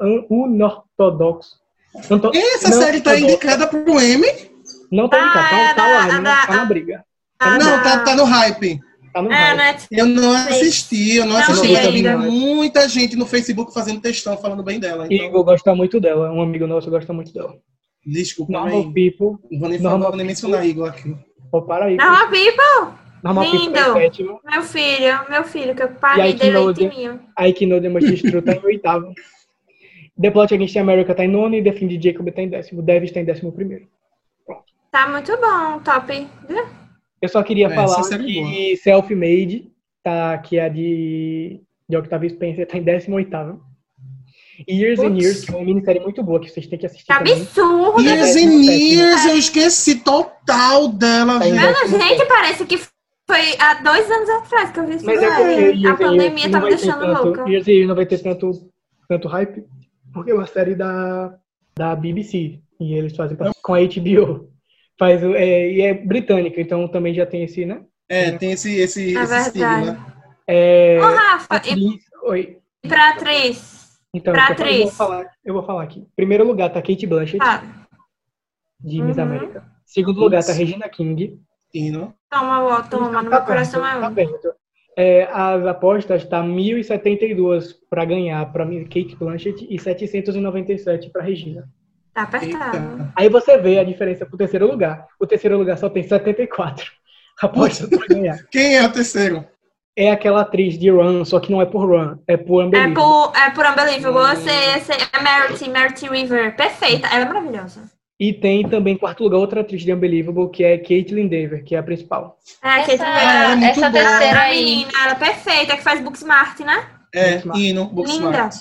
An- 0.01 0.25
Unortodoxo. 0.29 1.60
Anto- 2.09 2.31
Essa 2.33 2.69
não 2.69 2.77
série 2.81 3.01
tá 3.01 3.19
indicada 3.19 3.67
pro 3.67 3.99
M? 3.99 4.25
Não 4.91 5.07
tá 5.09 5.17
indicada, 5.19 5.45
Ah, 5.45 5.49
tá, 5.49 5.57
é 5.59 5.73
tá 5.73 5.87
lá, 5.87 6.05
é 6.17 6.21
da- 6.21 6.45
tá 6.47 6.55
na 6.55 6.65
briga. 6.65 7.03
Ah, 7.39 7.57
não, 7.57 7.83
tá, 7.83 7.99
tá 7.99 8.15
no 8.15 8.23
hype. 8.23 8.79
Tá 9.13 9.21
no 9.21 9.31
É, 9.31 9.35
hype. 9.35 9.57
né? 9.57 9.75
Eu 9.91 10.05
não 10.05 10.31
assisti, 10.31 11.15
eu 11.17 11.25
não 11.25 11.33
Não 11.33 11.39
assisti, 11.41 11.73
mas 11.73 11.85
eu 11.85 11.91
vi 11.91 12.03
muita 12.03 12.87
gente 12.87 13.15
no 13.15 13.25
Facebook 13.25 13.73
fazendo 13.73 13.99
textão 13.99 14.37
falando 14.37 14.63
bem 14.63 14.79
dela. 14.79 15.05
Então, 15.09 15.25
Igor 15.27 15.43
gosta 15.43 15.75
muito 15.75 15.99
dela, 15.99 16.31
um 16.31 16.41
amigo 16.41 16.65
nosso 16.67 16.89
gosta 16.89 17.11
muito 17.11 17.33
dela. 17.33 17.53
desculpa, 18.05 18.53
Normal 18.53 18.77
aí. 18.77 18.83
People. 19.11 19.37
Não 19.51 19.59
vou 19.59 19.69
nem, 19.69 19.79
falar, 19.79 19.97
vou 19.97 20.15
nem 20.15 20.25
mencionar 20.25 20.65
Igor 20.65 20.87
aqui. 20.89 21.13
Ó, 21.51 21.61
para 21.61 21.85
aí. 21.85 21.97
Normal 21.97 22.29
People, 22.29 22.93
Normal 23.23 23.43
People 23.51 23.69
tá 23.73 23.91
em 23.91 24.09
lindo. 24.09 24.39
meu 24.49 24.63
filho, 24.63 25.19
meu 25.29 25.43
filho, 25.43 25.75
que 25.75 25.83
eu 25.83 25.89
parei 25.89 26.33
Keynote? 26.33 26.81
leite 26.81 26.97
mil. 26.97 27.19
Aí 27.37 27.51
que 27.53 27.65
no 27.65 27.81
The 27.81 27.89
Must 27.89 28.21
True 28.23 28.41
tá 28.41 28.53
em 28.53 28.65
oitavo. 28.65 29.13
The 30.21 30.31
Plot 30.31 30.53
Against 30.53 30.77
America 30.77 31.15
tá 31.15 31.23
em 31.25 31.27
nono 31.27 31.55
e 31.55 31.63
The 31.63 31.71
Fim 31.73 31.87
de 31.87 32.01
Jacob 32.09 32.29
tá 32.31 32.41
em 32.41 32.49
décimo. 32.49 32.81
Devis 32.81 33.11
tá 33.11 33.19
em 33.19 33.25
décimo 33.25 33.51
primeiro. 33.51 33.87
Tá 34.91 35.07
muito 35.07 35.31
bom, 35.37 35.79
top. 35.79 36.27
Eu 37.21 37.29
só 37.29 37.41
queria 37.43 37.67
É, 37.67 37.69
falar 37.75 38.01
é 38.01 38.17
que 38.17 38.77
Self-Made, 38.77 39.71
tá, 40.03 40.37
que 40.39 40.57
é 40.57 40.65
a 40.65 40.69
de, 40.69 41.61
de 41.87 41.97
Octavia 41.97 42.29
Spencer, 42.29 42.67
tá 42.67 42.77
em 42.77 42.83
décimo 42.83 43.15
oitavo. 43.15 43.61
Years 44.69 44.99
and. 44.99 45.17
Years, 45.17 45.45
que 45.45 45.51
é 45.53 45.55
uma 45.55 45.65
minissérie 45.65 46.01
muito 46.01 46.21
boa 46.21 46.39
que 46.39 46.49
vocês 46.49 46.67
têm 46.67 46.77
que 46.77 46.85
assistir 46.85 47.05
Que 47.07 47.13
absurdo. 47.13 48.01
Years 48.01 48.19
décimo 48.35 48.57
and. 48.57 48.63
Years, 48.63 49.25
eu 49.25 49.37
esqueci 49.37 50.03
total 50.03 50.89
dela, 50.89 51.39
Tá. 51.39 51.45
Mano, 51.47 51.99
gente, 51.99 52.25
parece 52.27 52.65
que 52.65 52.77
foi 52.77 53.55
há 53.59 53.75
dois 53.81 54.11
anos 54.11 54.29
atrás 54.29 54.71
que 54.71 54.79
eu 54.79 54.87
vi 54.87 54.95
isso. 54.97 55.05
Mas 55.05 55.23
é 55.23 55.27
porque. 55.27 55.61
Years 55.61 55.85
a 55.85 55.91
and 55.93 55.97
pandemia 55.97 56.37
Years 56.39 56.51
tá 56.51 56.59
me 56.59 56.69
deixando 56.69 56.99
tanto, 56.99 57.23
louca. 57.23 57.49
Years 57.49 57.67
and 57.67 57.71
Years 57.71 57.87
não 57.87 57.95
vai 57.95 58.05
ter 58.05 58.19
tanto, 58.19 58.51
tanto 59.07 59.27
hype, 59.27 59.63
porque 60.13 60.31
é 60.31 60.33
uma 60.33 60.47
série 60.47 60.75
da, 60.75 61.35
da 61.75 61.95
BBC, 61.95 62.59
e 62.79 62.93
eles 62.93 63.15
fazem 63.15 63.37
pra- 63.37 63.51
com 63.61 63.73
a 63.73 63.79
HBO. 63.81 64.49
Faz, 64.97 65.23
o- 65.23 65.33
é, 65.35 65.71
e 65.71 65.81
é 65.81 65.93
britânica, 65.93 66.59
então 66.61 66.87
também 66.87 67.13
já 67.13 67.25
tem 67.25 67.43
esse, 67.43 67.65
né? 67.65 67.83
É, 68.09 68.31
tem 68.31 68.51
esse, 68.51 68.75
esse, 68.75 69.15
É 69.17 69.21
esse 69.23 69.33
verdade. 69.33 69.47
estigma. 69.87 70.15
É, 70.47 70.99
Ô, 70.99 71.15
Rafa, 71.15 71.47
e 71.53 71.57
atriz, 71.57 71.95
oi. 72.23 72.57
pra 72.87 73.09
atriz? 73.11 73.81
Então, 74.13 74.33
pra 74.33 74.43
eu, 74.43 74.47
vou 74.47 74.65
atriz. 74.65 74.97
falar, 74.97 75.25
eu 75.45 75.53
vou 75.53 75.63
falar 75.63 75.83
aqui. 75.83 76.05
Primeiro 76.15 76.43
lugar 76.45 76.69
tá 76.71 76.81
Kate 76.81 77.07
Blanchett, 77.07 77.37
Tá, 77.39 77.63
de 78.79 79.01
Miss 79.01 79.17
Uhum. 79.17 79.23
América. 79.23 79.63
Segundo 79.85 80.19
lugar 80.19 80.43
tá 80.43 80.51
Regina 80.53 80.87
King. 80.89 81.39
Hino. 81.73 82.13
toma, 82.29 82.61
ó, 82.65 82.81
toma, 82.83 83.21
no 83.23 83.29
meu 83.29 83.41
coração 83.43 83.85
é 83.85 83.91
tá 83.99 84.09
um. 84.09 84.13
É, 84.97 85.23
as 85.31 85.65
apostas 85.65 86.25
tá 86.25 86.43
1.072 86.43 87.75
para 87.89 88.03
ganhar 88.05 88.51
para 88.51 88.65
Kate 88.65 89.15
Blanchett 89.17 89.65
e 89.69 89.79
797 89.79 91.09
para 91.09 91.23
Regina. 91.23 91.69
Tá 92.13 92.23
apertado. 92.23 93.11
Aí 93.15 93.29
você 93.29 93.57
vê 93.57 93.79
a 93.79 93.83
diferença 93.83 94.25
pro 94.25 94.37
terceiro 94.37 94.67
lugar. 94.67 95.07
O 95.19 95.25
terceiro 95.25 95.57
lugar 95.57 95.77
só 95.77 95.89
tem 95.89 96.03
74 96.03 96.91
apostas 97.41 97.89
para 97.89 98.07
ganhar. 98.07 98.37
Quem 98.51 98.75
é 98.75 98.85
o 98.85 98.91
terceiro? 98.91 99.45
É 99.95 100.11
aquela 100.11 100.41
atriz 100.41 100.77
de 100.77 100.89
Run, 100.89 101.23
só 101.25 101.39
que 101.39 101.51
não 101.51 101.61
é 101.61 101.65
por 101.65 101.85
Run, 101.85 102.17
é 102.27 102.37
por 102.37 102.61
É 102.61 102.65
Unbelievable. 102.65 102.95
por, 102.95 103.33
é 103.35 103.49
por 103.51 103.65
Unbelievable. 103.65 104.35
Você, 104.35 104.79
você 104.79 104.93
é 104.93 105.21
Merity, 105.21 105.69
Merity 105.69 106.07
River. 106.07 106.55
Perfeita. 106.55 107.07
Ela 107.07 107.25
é 107.25 107.25
maravilhosa. 107.25 108.00
E 108.23 108.31
tem 108.31 108.69
também 108.69 108.93
em 108.93 108.97
quarto 108.97 109.23
lugar 109.23 109.37
outra 109.39 109.61
atriz 109.61 109.81
de 109.81 109.91
Unbelievable, 109.91 110.47
que 110.51 110.63
é 110.63 110.77
Caitlyn 110.77 111.27
Dever, 111.27 111.63
que 111.63 111.73
é 111.75 111.79
a 111.79 111.83
principal. 111.83 112.37
É, 112.63 112.81
Essa- 112.81 113.03
ela 113.03 113.65
é 113.65 113.69
essa 113.71 113.89
boa. 113.89 113.91
terceira 113.91 114.39
aí. 114.41 114.63
menina, 114.63 114.91
ela 115.03 115.11
é 115.13 115.15
perfeita, 115.15 115.75
que 115.75 115.81
faz 115.81 115.99
Booksmart, 116.01 116.59
né? 116.59 116.87
É, 117.15 117.31
Booksmart. 117.31 117.59
Hino, 117.59 117.81
Linda. 117.85 117.93
Booksmart. 117.95 118.55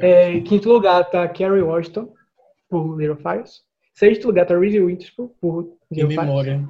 É, 0.00 0.32
em 0.32 0.42
quinto 0.42 0.68
lugar 0.68 1.04
tá 1.08 1.28
Kerry 1.28 1.62
Washington, 1.62 2.12
por 2.68 2.98
Little 2.98 3.14
Fires. 3.16 3.60
Sexto 3.94 4.26
lugar 4.26 4.44
tá 4.44 4.58
Reese 4.58 4.80
Witherspoon, 4.80 5.28
por 5.40 5.62
Little 5.88 6.08
Fires. 6.10 6.16
memória. 6.26 6.68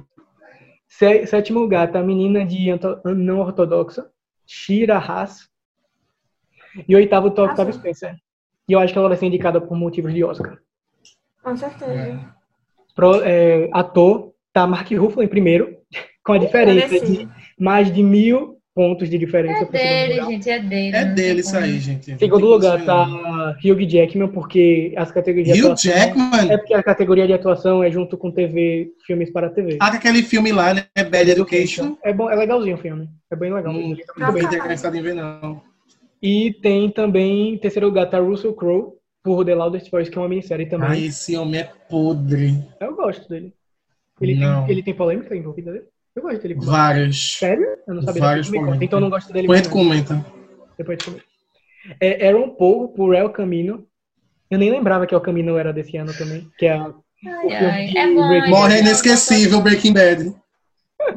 Sé- 0.87 1.25
Sétimo 1.25 1.59
lugar 1.59 1.91
tá 1.91 1.99
a 2.01 2.03
menina 2.03 2.45
de 2.45 2.67
não 3.15 3.39
ortodoxa, 3.39 4.11
Shira 4.45 4.99
Haas. 4.99 5.49
E 6.87 6.95
oitavo 6.95 7.31
tá 7.31 7.43
Octavia 7.45 7.63
Arrasou. 7.73 7.79
Spencer. 7.81 8.15
E 8.69 8.73
eu 8.73 8.79
acho 8.79 8.93
que 8.93 8.99
ela 8.99 9.07
vai 9.09 9.17
ser 9.17 9.25
indicada 9.25 9.59
por 9.59 9.75
motivos 9.75 10.13
de 10.13 10.23
Oscar. 10.23 10.59
Com 11.43 11.57
certeza. 11.57 12.19
Pro, 12.95 13.21
é, 13.23 13.69
ator 13.71 14.33
tá 14.53 14.65
Mark 14.67 14.89
Ruffalo 14.91 15.23
em 15.23 15.27
primeiro, 15.27 15.75
com 16.23 16.33
a 16.33 16.37
diferença 16.37 16.87
de 16.87 16.93
merecido. 16.93 17.31
mais 17.59 17.91
de 17.91 18.03
mil 18.03 18.53
pontos 18.75 19.07
de 19.07 19.17
diferença 19.19 19.63
É 19.63 19.65
dele, 19.65 20.13
lugar. 20.13 20.31
gente, 20.31 20.49
é 20.49 20.59
dele. 20.59 20.95
É 20.95 21.05
não 21.05 21.15
dele 21.15 21.39
isso 21.41 21.55
aí, 21.55 21.79
gente. 21.79 22.11
Em 22.11 22.17
segundo 22.17 22.41
Não 22.41 22.49
lugar 22.49 22.83
tá 22.83 23.05
Hugh 23.63 23.87
Jackman, 23.87 24.27
porque 24.29 24.93
as 24.97 25.11
categorias 25.11 25.55
de 25.55 25.61
Hugh 25.61 25.71
atuação... 25.71 25.91
Jackman? 25.91 26.51
É 26.51 26.57
porque 26.57 26.73
a 26.73 26.81
categoria 26.83 27.27
de 27.27 27.33
atuação 27.33 27.83
é 27.83 27.91
junto 27.91 28.17
com 28.17 28.31
TV, 28.31 28.91
filmes 29.05 29.31
para 29.31 29.49
TV. 29.49 29.77
Ah, 29.79 29.87
aquele 29.87 30.23
filme 30.23 30.51
lá, 30.51 30.73
né? 30.73 30.85
Bad 30.95 31.29
Education. 31.29 31.95
É, 32.03 32.11
bom, 32.11 32.29
é 32.29 32.35
legalzinho 32.35 32.75
o 32.75 32.79
filme. 32.79 33.07
É 33.31 33.35
bem 33.35 33.53
legal. 33.53 33.73
Hum, 33.73 33.95
não 34.17 34.27
tô 34.27 34.33
bem. 34.33 34.43
interessado 34.43 34.95
em 34.95 35.01
ver, 35.01 35.13
não. 35.13 35.61
E 36.21 36.53
tem 36.61 36.89
também, 36.89 37.53
em 37.53 37.57
terceiro 37.57 37.87
lugar, 37.87 38.09
tá 38.09 38.17
Russell 38.17 38.53
Crowe, 38.53 38.93
por 39.23 39.45
The 39.45 39.55
Loudest 39.55 39.89
Voice, 39.89 40.11
que 40.11 40.17
é 40.17 40.21
uma 40.21 40.27
minissérie 40.29 40.65
também. 40.65 40.89
Ai, 40.89 41.03
esse 41.05 41.35
homem 41.37 41.61
é 41.61 41.71
podre. 41.89 42.61
Eu 42.79 42.95
gosto 42.95 43.27
dele. 43.29 43.53
Ele 44.21 44.35
Não. 44.35 44.63
tem, 44.65 44.71
ele 44.73 44.83
tem 44.83 44.93
polêmica 44.93 45.35
envolvida 45.35 45.71
dele? 45.71 45.85
Eu 46.15 46.21
gosto 46.21 46.41
dele. 46.41 46.55
Vários. 46.55 47.37
Sério? 47.37 47.65
Eu 47.87 47.95
não 47.95 48.01
sabia. 48.03 48.21
Vários 48.21 48.47
Depois 48.47 48.51
me 48.51 48.57
conta. 48.59 48.65
polêmicas. 48.67 48.85
Então 48.87 48.97
eu 48.99 49.01
não 49.01 49.09
gosto 49.09 49.27
dele. 49.33 49.41
Depois 49.47 49.61
tu 49.61 49.69
comenta. 49.69 50.25
Depois 50.77 50.97
tu 50.99 51.05
comenta. 51.05 51.25
É 51.99 52.27
Aaron 52.27 52.49
Paul, 52.55 52.89
por 52.89 53.15
El 53.15 53.29
Camino. 53.31 53.87
Eu 54.51 54.59
nem 54.59 54.69
lembrava 54.69 55.07
que 55.07 55.15
El 55.15 55.21
Camino 55.21 55.57
era 55.57 55.73
desse 55.73 55.97
ano 55.97 56.13
também. 56.15 56.47
Que 56.57 56.67
é 56.67 56.73
a, 56.73 56.89
o 56.89 57.03
Ai, 57.25 57.53
ai, 57.53 57.97
é 57.97 58.13
bom, 58.13 58.27
Breaking 58.27 58.47
é 58.47 58.51
Morre 58.51 58.69
Bad. 58.75 58.79
inesquecível, 58.81 59.61
Breaking 59.61 59.93
Bad. 59.93 60.35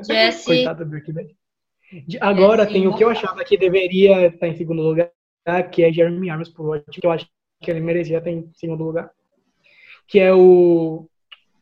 Jesse, 0.07 0.45
Coitado 0.47 0.85
do 0.85 0.91
Breaking 0.91 1.13
Bad. 1.13 1.37
De- 2.07 2.19
Agora 2.21 2.63
Esse 2.65 2.73
tem 2.73 2.87
o 2.87 2.95
que 2.97 3.05
eu 3.05 3.11
achava 3.11 3.45
que 3.45 3.57
deveria 3.59 4.27
estar 4.29 4.49
em 4.49 4.57
segundo 4.57 4.83
lugar, 4.83 5.11
que 5.71 5.83
é 5.83 5.93
Jeremy 5.93 6.29
Irons 6.29 6.49
por 6.49 6.67
Watch, 6.67 7.01
que 7.01 7.07
eu 7.07 7.11
acho 7.13 7.27
que 7.61 7.71
ele 7.71 7.81
merecia 7.81 8.19
estar 8.19 8.31
em 8.31 8.49
segundo 8.55 8.85
lugar. 8.85 9.11
Que 10.07 10.19
é 10.21 10.33
o. 10.33 11.07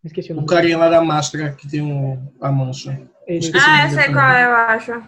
Esqueci 0.05 0.31
o 0.31 0.35
O 0.35 0.37
nome. 0.37 0.49
carinha 0.49 0.77
lá 0.77 0.89
da 0.91 1.01
máscara 1.01 1.53
que 1.53 1.69
tem 1.69 1.81
um, 1.81 2.21
a 2.41 2.53
mancha. 2.53 3.01
Ele-. 3.27 3.51
Ah, 3.55 3.87
eu 3.87 3.91
sei 3.91 4.13
qual 4.13 4.29
é, 4.29 4.45
eu 4.45 4.51
acho. 4.55 5.03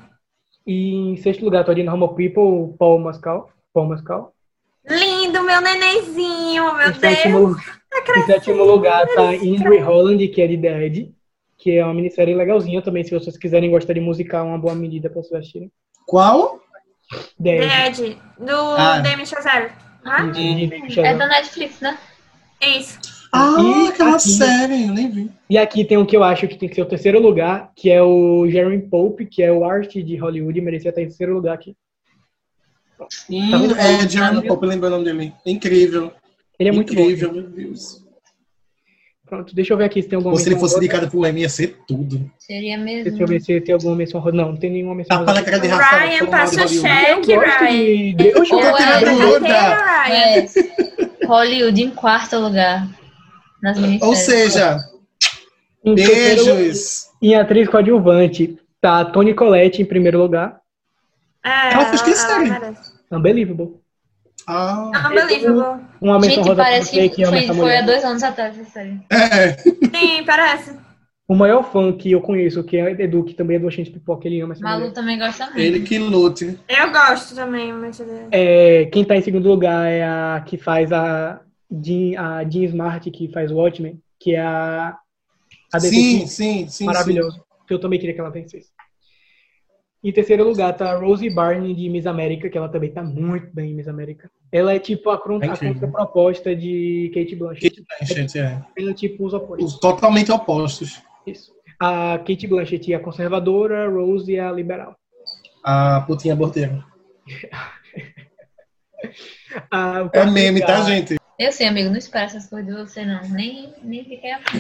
E 0.67 0.95
em 1.13 1.17
sexto 1.19 1.45
lugar, 1.45 1.65
tô 1.65 1.75
de 1.75 1.83
Normal 1.83 2.09
People, 2.15 2.43
o 2.43 2.75
Paul 2.79 2.99
Mascal. 2.99 3.51
Paul 3.75 3.87
Mascal. 3.89 4.33
Lindo, 4.89 5.43
meu 5.43 5.61
nenenzinho, 5.61 6.75
meu 6.77 6.91
Em 6.91 6.95
sétimo, 6.95 7.39
Deus. 7.39 7.57
lu- 7.57 8.21
em 8.23 8.27
sétimo 8.27 8.65
lugar 8.65 9.07
tá 9.09 9.35
Ingrid 9.35 9.81
Holland, 9.83 10.29
que 10.29 10.41
é 10.41 10.47
de 10.47 10.57
Dead, 10.57 11.09
que 11.59 11.73
é 11.77 11.85
uma 11.85 11.93
minissérie 11.95 12.35
legalzinha 12.35 12.81
também, 12.81 13.03
se 13.05 13.11
vocês 13.11 13.37
quiserem 13.37 13.71
gostar 13.71 13.93
de 13.95 14.01
musical, 14.01 14.47
é 14.47 14.49
uma 14.49 14.59
boa 14.59 14.75
medida 14.77 15.11
pra 15.11 15.21
vocês 15.23 15.41
assistirem. 15.41 15.71
Qual? 16.07 16.61
Dead. 17.39 17.69
Dead, 17.97 18.17
do 18.39 18.55
Ah. 18.77 19.01
Demi 19.01 19.27
Chazelle. 19.27 19.71
Ah, 20.09 20.23
de 20.27 20.65
é 20.75 20.89
Chazelle. 20.91 21.19
da 21.19 21.27
Netflix, 21.27 21.81
né? 21.81 21.99
isso. 22.63 22.99
Ah, 23.33 23.57
E 23.61 23.89
aquela 23.89 24.11
aqui- 24.17 24.29
série, 24.31 24.85
eu 24.87 24.95
nem 24.95 25.11
vi. 25.11 25.31
E 25.51 25.59
aqui 25.59 25.85
tem 25.85 25.99
o 25.99 26.07
que 26.07 26.17
eu 26.17 26.23
acho 26.25 26.47
que 26.49 26.57
tem 26.57 26.69
que 26.69 26.75
ser 26.75 26.83
o 26.83 26.87
terceiro 26.87 27.21
lugar, 27.21 27.71
que 27.77 27.91
é 27.91 28.01
o 28.03 28.49
Jeremy 28.49 28.81
Pope, 28.89 29.27
que 29.27 29.43
é 29.43 29.53
o 29.53 29.65
art 29.65 29.93
de 29.95 30.17
Hollywood, 30.17 30.61
merecia 30.61 30.89
estar 30.91 31.03
em 31.03 31.07
terceiro 31.07 31.35
lugar 31.35 31.55
aqui. 31.55 31.77
Hum, 33.31 33.69
Tá 33.75 33.83
é, 33.83 34.09
Jeremy 34.09 34.47
Pope, 34.47 34.67
lembrei 34.67 34.89
o 34.89 34.93
nome 34.93 35.05
dele. 35.05 35.35
Incrível. 35.45 36.13
Ele 36.59 36.69
é 36.71 36.73
muito 36.73 36.93
Incrível, 36.95 37.29
bom. 37.29 37.35
meu 37.41 37.51
Deus. 37.51 38.06
Pronto, 39.27 39.53
deixa 39.55 39.73
eu 39.73 39.77
ver 39.77 39.85
aqui 39.85 40.01
se 40.03 40.09
tem 40.09 40.17
alguma 40.17 40.35
Ou 40.35 40.39
se 40.39 40.49
ele 40.49 40.57
fosse 40.57 40.77
indicado 40.77 41.11
pro 41.11 41.27
Emmy, 41.27 41.41
ia 41.41 41.49
ser 41.49 41.79
tudo. 41.89 42.31
Seria 42.39 42.79
Deixa 42.79 43.09
eu 43.11 43.11
mesmo. 43.11 43.27
ver 43.27 43.41
se 43.41 43.61
tem 43.61 43.75
alguma 43.75 43.97
menção 43.97 44.21
rosa. 44.21 44.37
Não, 44.37 44.53
não 44.53 44.57
tem 44.57 44.71
nenhuma 44.71 44.95
menção 44.95 45.19
Tapa 45.19 45.33
na 45.33 45.41
rosa. 45.41 45.51
cara 45.51 45.59
de 45.61 45.67
Rafael. 45.69 46.09
Ryan 46.09 46.27
passa 46.31 46.65
o 46.65 46.69
cheque, 46.69 47.35
gosto 47.35 47.59
Ryan. 47.65 48.15
de... 48.17 48.29
Eu 48.29 48.45
chuto 48.45 48.65
é-. 49.47 50.43
É, 50.43 51.27
Hollywood 51.27 51.83
em 51.83 51.91
quarto 51.91 52.39
lugar. 52.39 52.89
Nas 53.61 53.77
Ou 54.01 54.15
seja, 54.15 54.79
Em 55.85 55.95
beijos. 55.95 57.07
Em 57.21 57.35
atriz 57.35 57.69
coadjuvante, 57.69 58.57
tá 58.81 59.05
Toni 59.07 59.35
Collette 59.35 59.83
em 59.83 59.85
primeiro 59.85 60.19
lugar. 60.19 60.61
É, 61.45 61.73
Ela 61.73 61.87
fez 61.87 62.03
que 62.03 62.15
série? 62.15 62.51
merece. 62.51 62.93
Unbelievable. 63.11 63.81
Ah, 64.47 64.91
Unbelievable. 65.11 65.85
Uma 66.01 66.19
menção 66.19 66.37
Gente, 66.37 66.49
rosa 66.49 66.63
parece 66.63 66.91
que 66.93 67.09
que 67.09 67.27
foi, 67.27 67.47
foi 67.49 67.77
há 67.77 67.83
dois 67.83 68.05
anos 68.05 68.23
atrás 68.23 68.59
essa 68.59 68.71
série. 68.71 69.01
é. 69.11 69.57
Sim, 69.57 70.25
parece. 70.25 70.77
O 71.29 71.35
maior 71.35 71.65
fã 71.73 71.93
que 71.93 72.13
eu 72.13 72.21
conheço, 72.21 72.63
que 72.63 72.77
é 72.77 72.93
Edu, 73.03 73.25
que 73.25 73.35
também 73.35 73.57
é 73.57 73.59
do 73.59 73.67
Oxente 73.67 73.91
Pipoca, 73.91 74.29
ele 74.29 74.41
ama 74.41 74.53
essa 74.55 74.63
Malu 74.63 74.81
mulher. 74.83 74.93
também 74.93 75.19
gosta 75.19 75.47
muito. 75.47 75.59
Ele 75.59 75.81
que 75.81 75.99
lute. 75.99 76.57
Eu 76.69 76.93
gosto 76.93 77.35
também, 77.35 77.73
mas... 77.73 78.01
É, 78.31 78.85
quem 78.93 79.05
tá 79.05 79.17
em 79.17 79.23
segundo 79.23 79.49
lugar 79.49 79.91
é 79.91 80.05
a 80.05 80.41
que 80.47 80.57
faz 80.57 80.93
a 80.93 81.41
Jean, 81.69 82.21
a 82.21 82.45
Jean 82.49 82.65
Smart, 82.67 83.11
que 83.11 83.27
faz 83.33 83.51
o 83.51 83.57
Watchmen, 83.57 84.01
que 84.21 84.37
é 84.37 84.41
a, 84.41 84.97
a 85.73 85.81
Sim, 85.81 86.29
sim, 86.29 86.69
sim. 86.69 86.85
Maravilhoso. 86.85 87.45
Que 87.67 87.75
eu 87.75 87.81
também 87.81 87.99
queria 87.99 88.15
que 88.15 88.21
ela 88.21 88.31
vencesse. 88.31 88.69
Em 90.09 90.13
terceiro 90.13 90.45
lugar 90.45 90.73
tá 90.77 90.93
a 90.93 90.97
Rosie 90.99 91.29
Barney 91.35 91.75
de 91.75 91.89
Miss 91.89 92.07
América, 92.07 92.49
que 92.49 92.57
ela 92.57 92.69
também 92.69 92.93
tá 92.93 93.03
muito 93.03 93.53
bem 93.53 93.73
em 93.73 93.75
Miss 93.75 93.89
América. 93.89 94.31
Ela 94.53 94.73
é 94.75 94.79
tipo 94.79 95.11
a, 95.11 95.21
cron- 95.21 95.41
É 95.43 95.47
a 95.49 95.57
contraproposta 95.57 96.55
de 96.55 97.11
Kate 97.13 97.35
Blanchett. 97.35 97.85
Sim. 98.05 98.15
Gente, 98.15 98.39
é. 98.39 98.63
Ela 98.79 98.91
é 98.91 98.95
tipo 98.95 99.27
os 99.27 99.35
opostos. 99.35 99.75
Os 99.75 99.81
totalmente 99.81 100.31
opostos. 100.31 101.03
Isso. 101.27 101.53
A 101.81 102.19
Kate 102.19 102.47
Blanchett 102.47 102.93
é 102.93 102.97
a 102.97 103.01
conservadora, 103.01 103.85
a 103.85 103.89
Rose 103.91 104.35
é 104.35 104.41
a 104.41 104.53
liberal. 104.53 104.97
A 105.65 106.03
putinha 106.07 106.37
bordeira. 106.37 106.85
Ah, 109.71 110.09
É 110.13 110.25
meme, 110.27 110.61
tá, 110.61 110.81
gente? 110.83 111.17
Eu 111.39 111.53
sei, 111.53 111.67
amigo, 111.69 111.89
não 111.91 111.97
espera 111.97 112.25
essas 112.27 112.49
coisas 112.49 112.67
de 112.67 112.81
você, 112.83 113.05
não. 113.05 113.23
Nem, 113.29 113.73
nem 113.83 114.05
fiquei 114.05 114.33
afim. 114.33 114.59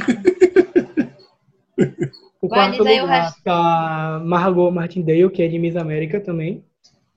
O 2.40 2.48
quarto 2.48 2.82
lugar 2.84 3.34
tá 3.42 4.20
Margot 4.24 4.70
Martindale, 4.70 5.30
que 5.30 5.42
é 5.42 5.48
de 5.48 5.58
Miss 5.58 5.76
América 5.76 6.20
também. 6.20 6.62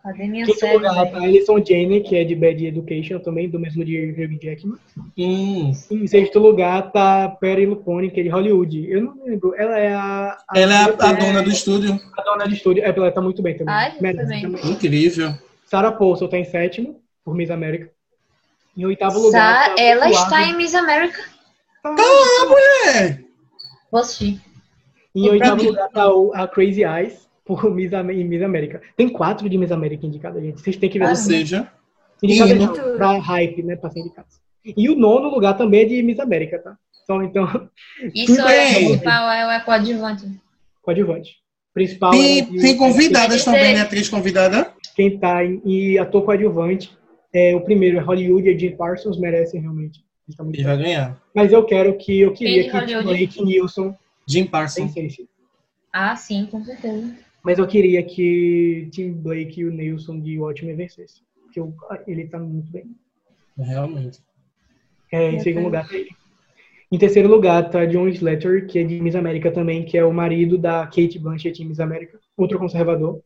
Cadê 0.02 0.28
minha 0.28 0.46
Quinto 0.46 0.58
série? 0.60 0.78
lugar 0.78 1.12
tá 1.12 1.18
Alison 1.22 1.58
Janney, 1.58 2.02
que 2.02 2.16
é 2.16 2.24
de 2.24 2.34
Bad 2.34 2.66
Education 2.66 3.20
também, 3.20 3.50
do 3.50 3.60
mesmo 3.60 3.84
de 3.84 4.12
Hugh 4.12 4.40
Jackman. 4.42 4.78
Hum. 5.18 5.74
Em 5.92 6.08
sexto 6.08 6.40
lugar 6.40 6.90
tá 6.92 7.28
Perry 7.30 7.66
Lupone, 7.66 8.10
que 8.10 8.22
é 8.22 8.24
de 8.24 8.30
Hollywood. 8.30 8.90
Eu 8.90 9.02
não 9.04 9.26
lembro, 9.26 9.54
ela 9.56 9.78
é 9.78 9.94
a... 9.94 10.38
a 10.50 10.60
Ela 10.60 10.74
é 10.74 10.78
a, 10.78 10.86
a 10.86 11.12
é 11.12 11.16
dona 11.16 11.44
do 11.44 11.52
estúdio. 11.52 12.00
a 12.18 12.22
dona 12.24 12.48
de 12.48 12.56
estúdio. 12.56 12.84
É, 12.84 12.90
ela 12.96 13.12
tá 13.12 13.22
muito 13.22 13.42
bem 13.42 13.58
também. 13.58 13.76
Ai, 13.76 13.94
Merece 14.00 14.24
também. 14.24 14.42
também. 14.42 14.72
Incrível. 14.72 15.34
Sarah 15.66 15.92
Paulson 15.92 16.28
tá 16.30 16.38
em 16.38 16.46
sétimo, 16.46 17.02
por 17.24 17.36
Miss 17.36 17.52
América. 17.52 17.92
Em 18.78 18.86
oitavo 18.86 19.20
lugar 19.20 19.66
Sa- 19.66 19.76
tá 19.76 19.82
ela 19.82 20.10
está 20.10 20.44
em 20.44 20.56
Miss 20.56 20.74
America. 20.74 21.20
É. 22.96 23.20
Vou 23.92 24.00
assistir. 24.02 24.42
Em 25.16 25.30
oitavo 25.30 25.64
lugar 25.64 25.90
tá 25.90 26.14
o- 26.14 26.32
a 26.34 26.48
Crazy 26.48 26.84
Eyes, 26.84 27.28
por 27.46 27.70
Miss, 27.74 27.92
Miss 28.26 28.42
América. 28.44 28.82
Tem 28.96 29.10
quatro 29.10 29.50
de 29.50 29.58
Miss 29.58 29.72
América 29.72 30.06
indicadas, 30.06 30.42
gente. 30.44 30.62
Vocês 30.62 30.78
têm 30.78 30.90
que 30.90 31.00
ver. 31.00 31.10
Ou 31.10 31.16
seja, 31.16 31.72
Indicada 32.22 32.96
pra 32.98 33.18
hype, 33.18 33.64
né? 33.64 33.76
Pra 33.78 33.90
ser 33.90 34.02
indicados. 34.02 34.40
E 34.66 34.90
o 34.90 34.96
nono 34.96 35.30
lugar 35.30 35.56
também 35.58 35.82
é 35.82 35.86
de 35.86 36.04
Miss 36.04 36.20
América, 36.20 36.60
tá? 36.60 36.78
Só 37.08 37.22
então, 37.24 37.70
Isso 38.14 38.40
é 38.42 38.74
bem. 38.74 38.86
principal, 38.90 39.32
é 39.32 39.58
o 39.58 39.66
coadjuvante. 39.66 40.26
coadjuvante. 40.82 41.38
Principal 41.74 42.12
tem, 42.12 42.40
é 42.40 42.42
de- 42.42 42.60
tem 42.60 42.78
convidadas 42.78 43.42
é- 43.42 43.46
também, 43.46 43.74
né? 43.76 43.82
Atriz 43.82 44.10
convidada. 44.10 44.74
Quem 44.96 45.18
tá 45.18 45.44
em, 45.46 45.62
e 45.66 45.98
ator 45.98 46.24
coadjuvante. 46.24 46.92
É, 47.34 47.56
o 47.56 47.62
primeiro 47.62 47.98
é 47.98 48.02
Hollywood 48.02 48.50
e 48.50 48.58
Jim 48.60 48.76
Parsons 48.76 49.20
merecem 49.20 49.62
realmente. 49.62 50.04
Eles 50.28 50.36
tão 50.36 50.46
muito 50.46 50.58
Ele 50.60 50.68
vai 50.68 50.78
ganhar. 50.78 51.18
Mas 51.34 51.54
eu 51.54 51.64
quero 51.64 51.96
que 51.98 52.20
eu 52.20 52.34
Quem 52.34 52.48
queria 52.48 52.86
de 52.86 52.96
que? 52.98 53.04
Blake 53.04 53.44
Nilsson 53.46 53.96
Jim 54.30 54.46
Parsons. 54.46 54.94
Ah, 55.92 56.16
sim, 56.16 56.46
com 56.46 56.64
certeza. 56.64 57.16
Mas 57.44 57.58
eu 57.58 57.66
queria 57.68 58.04
que 58.04 58.88
Tim 58.92 59.12
Blake 59.14 59.62
e 59.62 59.66
o 59.66 59.72
Nilson 59.72 60.20
de 60.20 60.38
Watchmen 60.38 60.76
vencessem. 60.76 61.24
Porque 61.44 61.60
eu- 61.60 61.74
ele 62.06 62.28
tá 62.28 62.38
muito 62.38 62.70
bem. 62.72 62.86
Realmente. 63.58 64.20
É, 65.12 65.32
em 65.32 65.40
segundo 65.40 65.64
lugar 65.66 65.88
tá 65.88 65.96
ele. 65.96 66.10
Em 66.92 66.98
terceiro 66.98 67.30
lugar 67.30 67.70
tá 67.70 67.86
John 67.86 68.08
Slater, 68.08 68.68
que 68.68 68.80
é 68.80 68.84
de 68.84 69.00
Miss 69.02 69.16
América 69.16 69.52
também, 69.52 69.84
que 69.86 69.98
é 69.98 70.04
o 70.06 70.14
marido 70.14 70.58
da 70.58 70.86
Kate 70.86 71.18
Blanchett 71.20 71.62
em 71.62 71.66
Miss 71.66 71.80
América, 71.80 72.20
outro 72.38 72.58
conservador. 72.60 73.22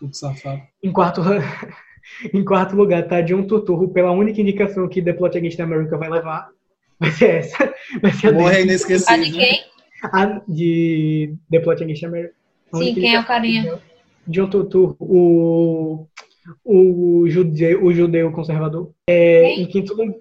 Muito 0.00 0.16
safado. 0.16 0.62
Em 0.82 0.92
quarto, 0.92 1.20
em 2.32 2.44
quarto 2.44 2.76
lugar 2.76 3.06
tá 3.08 3.20
John 3.20 3.42
Turturro, 3.44 3.88
pela 3.88 4.10
única 4.10 4.40
indicação 4.40 4.88
que 4.88 5.02
The 5.02 5.12
Plot 5.12 5.36
Against 5.38 5.60
America 5.60 5.96
vai 5.96 6.08
levar. 6.10 6.50
Vai 7.00 7.10
ser 7.12 7.30
essa. 7.36 7.74
Vai 8.02 8.12
ser 8.12 8.28
a 8.28 8.32
Morre 8.32 8.42
dele. 8.42 8.56
A 8.56 8.60
de 8.60 8.62
inesquecível. 8.64 9.32
quem? 9.32 9.64
A 10.04 10.40
de 10.48 11.34
The 11.50 11.60
Plot 11.60 11.82
Against 11.82 12.04
America. 12.04 12.34
A 12.72 12.76
Sim, 12.78 12.94
quem 12.94 13.14
é 13.14 13.20
o 13.20 13.24
carinha? 13.26 13.62
que 13.62 13.68
deu. 13.68 13.78
John 14.28 14.50
Turturro, 14.50 14.96
o, 15.00 16.06
o, 16.64 17.28
judeu, 17.28 17.84
o 17.84 17.92
judeu 17.92 18.30
conservador. 18.32 18.90
É, 19.08 19.54
em 19.54 19.66
quinto 19.66 19.94
lugar. 19.94 20.14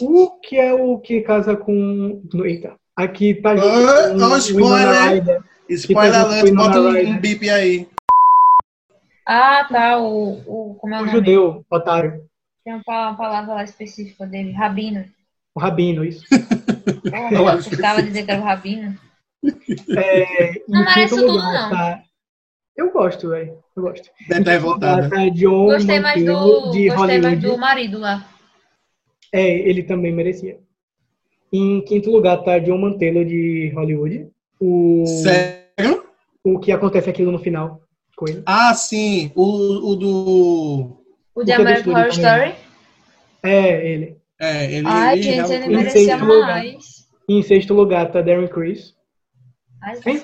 O 0.00 0.38
que 0.40 0.56
é 0.56 0.72
o 0.74 0.98
que 0.98 1.20
casa 1.22 1.56
com. 1.56 2.22
Eita. 2.44 2.76
Aqui 2.94 3.34
tá 3.34 3.56
junto 3.56 3.68
Ah, 3.68 4.10
com 4.10 4.22
ó, 4.22 4.34
o 4.34 4.36
spoiler. 4.36 4.68
Winona 4.78 5.08
Ryder. 5.10 5.42
Spoiler 5.70 6.20
alert, 6.20 6.40
foi 6.42 6.52
bota 6.54 6.80
um, 6.80 6.88
um 7.10 7.18
bip 7.20 7.48
aí. 7.48 7.88
Ah, 9.26 9.66
tá, 9.70 9.98
o, 9.98 10.32
o 10.46 10.74
como 10.74 10.94
é 10.94 10.98
o 10.98 11.02
O 11.02 11.06
nome? 11.06 11.18
judeu, 11.18 11.64
otário. 11.70 12.24
Tem 12.64 12.74
uma 12.74 12.84
pa- 12.84 13.14
palavra 13.14 13.54
lá 13.54 13.64
específica 13.64 14.26
dele, 14.26 14.52
Rabino. 14.52 15.04
O 15.54 15.60
rabino, 15.60 16.04
isso. 16.04 16.24
Porra, 16.82 17.32
Eu 17.32 17.48
acho. 17.48 17.70
gostava 17.70 18.02
de 18.02 18.08
dizer 18.08 18.24
que 18.24 18.30
era 18.30 18.40
o 18.40 18.44
Rabino. 18.44 18.96
É, 19.96 20.52
Não 20.68 20.80
merece 20.84 21.14
quinto 21.14 21.16
tudo, 21.16 21.32
lugar 21.32 21.52
não. 21.62 21.70
tá. 21.70 22.02
Eu 22.76 22.90
gosto, 22.92 23.28
velho. 23.28 23.58
Eu 23.76 23.82
gosto. 23.82 24.08
Deve 24.28 24.66
estar. 24.68 25.08
Tá 25.10 25.28
John 25.30 25.64
Gostei 25.66 26.00
mais 26.00 26.24
do. 26.24 26.70
de 26.70 26.88
Gostei 26.88 26.96
mais 26.96 26.98
Hollywood. 27.22 27.46
do 27.46 27.58
marido 27.58 27.98
lá. 27.98 28.26
É, 29.32 29.48
ele 29.68 29.82
também 29.82 30.12
merecia. 30.12 30.58
Em 31.52 31.82
quinto 31.84 32.10
lugar 32.10 32.38
tá 32.44 32.58
John 32.58 32.78
Mantello 32.78 33.24
de 33.24 33.70
Hollywood. 33.74 34.28
O, 34.60 35.04
Sério? 35.06 36.04
o 36.44 36.58
que 36.58 36.72
acontece 36.72 37.10
aquilo 37.10 37.30
no 37.32 37.38
final. 37.38 37.82
Coisa. 38.16 38.42
Ah, 38.46 38.72
sim. 38.74 39.30
O, 39.34 39.90
o 39.90 39.96
do. 39.96 41.02
O 41.34 41.40
O 41.40 41.44
de 41.44 41.46
que 41.46 41.60
American 41.60 41.92
Horror. 41.94 42.08
Story. 42.08 42.54
É, 43.42 43.86
ele. 43.92 44.16
É, 44.42 44.64
ele. 44.72 44.86
Ai, 44.88 45.14
ele 45.14 45.22
gente, 45.22 45.34
realmente- 45.36 45.54
ele 45.64 45.72
Em 45.72 45.76
merecia 45.76 46.04
sexto 46.06 46.24
lugar. 46.24 46.46
mais. 46.48 46.84
Em 47.28 47.42
sexto 47.42 47.74
lugar 47.74 48.10
tá 48.10 48.20
Darren 48.20 48.48
Criss. 48.48 48.94
Ai? 49.80 49.96
Ele 50.04 50.20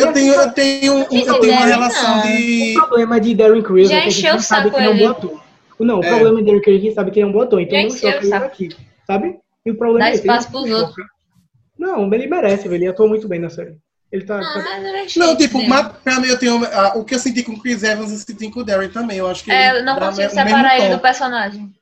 Eu 0.00 0.08
é 0.08 0.12
tenho, 0.12 0.34
eu 0.34 0.52
tenho, 0.52 0.94
eu 1.10 1.40
tenho 1.40 1.52
uma 1.54 1.64
relação 1.66 2.16
não. 2.16 2.22
de. 2.22 2.74
O 2.78 2.86
problema 2.86 3.20
de 3.20 3.34
Darren 3.34 3.62
Criss 3.62 3.88
Já 3.90 3.96
é 3.96 4.00
que 4.02 4.06
a 4.08 4.10
gente 4.10 4.42
sabe 4.42 4.42
saco 4.42 4.70
que 4.70 4.76
ele 4.76 4.86
é 4.86 4.90
um 4.90 4.98
bom 4.98 5.08
ator. 5.08 5.42
Não, 5.80 6.00
o 6.00 6.04
É. 6.04 6.08
problema 6.08 6.38
de 6.40 6.44
Darren 6.46 6.60
Criss 6.60 6.76
é 6.76 6.80
que 6.80 6.86
a 6.86 6.88
gente 6.88 6.94
sabe 6.94 7.10
que 7.10 7.18
ele 7.20 7.26
é 7.26 7.28
um 7.28 7.32
bom 7.32 7.40
ator, 7.42 7.60
então 7.60 7.78
Já 7.78 7.82
não 7.88 7.90
choca 7.96 8.24
ele 8.26 8.34
aqui, 8.34 8.76
sabe? 9.06 9.38
E 9.64 9.70
o 9.70 9.74
problema 9.76 10.00
Dá 10.00 10.10
é 10.10 10.14
esse, 10.14 10.20
espaço 10.22 10.50
pros 10.50 10.68
não 10.68 10.78
outros. 10.78 11.06
Não, 11.78 12.12
ele 12.14 12.26
merece, 12.26 12.68
velho. 12.68 12.82
Ele 12.82 12.88
atuou 12.88 13.08
muito 13.08 13.26
bem 13.28 13.38
na 13.40 13.48
série. 13.50 13.76
Ele 14.12 14.24
tá. 14.24 14.38
Não, 14.38 14.52
tá- 14.64 14.80
Não, 15.16 15.36
tipo, 15.36 15.66
mas 15.68 15.86
pra 16.04 16.18
mim 16.20 16.28
eu 16.28 16.38
tenho. 16.38 16.64
ah, 16.64 16.92
o 16.96 17.04
que 17.04 17.14
eu 17.14 17.18
senti 17.18 17.42
com 17.44 17.52
o 17.52 17.60
Chris 17.60 17.82
Evans, 17.82 18.10
eu 18.10 18.18
senti 18.18 18.50
com 18.50 18.60
o 18.60 18.64
Darren 18.64 18.88
também. 18.88 19.18
Eu 19.18 19.28
acho 19.28 19.44
que. 19.44 19.52
É, 19.52 19.78
eu 19.78 19.84
não 19.84 19.96
consigo 19.96 20.28
separar 20.30 20.78
ele 20.80 20.94
do 20.94 21.00
personagem. 21.00 21.72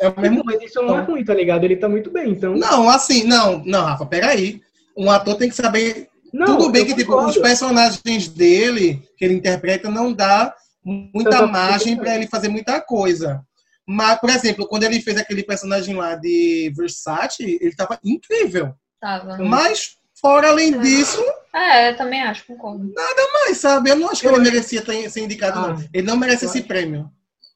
É 0.00 0.08
o 0.08 0.20
mesmo 0.20 0.38
Não, 0.38 0.44
mas 0.44 0.62
isso 0.62 0.82
não 0.82 0.98
é 0.98 1.02
ruim, 1.02 1.24
tá 1.24 1.32
ligado? 1.34 1.64
Ele 1.64 1.76
tá 1.76 1.88
muito 1.88 2.10
bem, 2.10 2.30
então. 2.32 2.54
Não, 2.54 2.88
assim, 2.88 3.24
não, 3.24 3.62
não, 3.64 3.84
Rafa, 3.84 4.04
peraí. 4.06 4.60
Um 4.96 5.10
ator 5.10 5.36
tem 5.36 5.48
que 5.48 5.54
saber. 5.54 6.08
Não, 6.32 6.46
tudo 6.46 6.70
bem 6.70 6.84
que, 6.84 6.94
tipo, 6.94 7.16
os 7.16 7.38
personagens 7.38 8.28
dele, 8.28 9.02
que 9.16 9.24
ele 9.24 9.34
interpreta, 9.34 9.90
não 9.90 10.12
dá 10.12 10.54
muita 10.84 11.30
Tanta 11.30 11.46
margem 11.46 11.96
pra 11.96 12.14
ele 12.14 12.26
fazer 12.26 12.48
muita 12.48 12.80
coisa. 12.80 13.40
Mas, 13.86 14.18
por 14.20 14.28
exemplo, 14.30 14.66
quando 14.66 14.82
ele 14.82 15.00
fez 15.00 15.16
aquele 15.16 15.42
personagem 15.42 15.94
lá 15.94 16.14
de 16.14 16.72
Versace, 16.76 17.58
ele 17.60 17.74
tava 17.74 17.98
incrível. 18.04 18.74
Tava. 19.00 19.38
Mas, 19.38 19.96
fora 20.20 20.48
além 20.48 20.78
disso, 20.80 21.22
É, 21.54 21.90
eu 21.90 21.96
também 21.96 22.22
acho, 22.22 22.44
concordo. 22.46 22.92
mas, 23.32 23.58
sabe, 23.58 23.90
eu 23.90 23.96
não 23.96 24.10
acho 24.10 24.20
que 24.20 24.26
Eu 24.26 24.32
ele 24.32 24.42
acho- 24.42 24.50
merecia 24.52 24.82
ter, 24.82 25.08
ser 25.10 25.20
indicado, 25.20 25.58
Ah, 25.58 25.68
não. 25.68 25.84
Ele 25.94 26.06
não 26.06 26.16
merece 26.16 26.44
eu 26.44 26.48
esse 26.50 26.58
acho. 26.58 26.66
prêmio. 26.68 27.10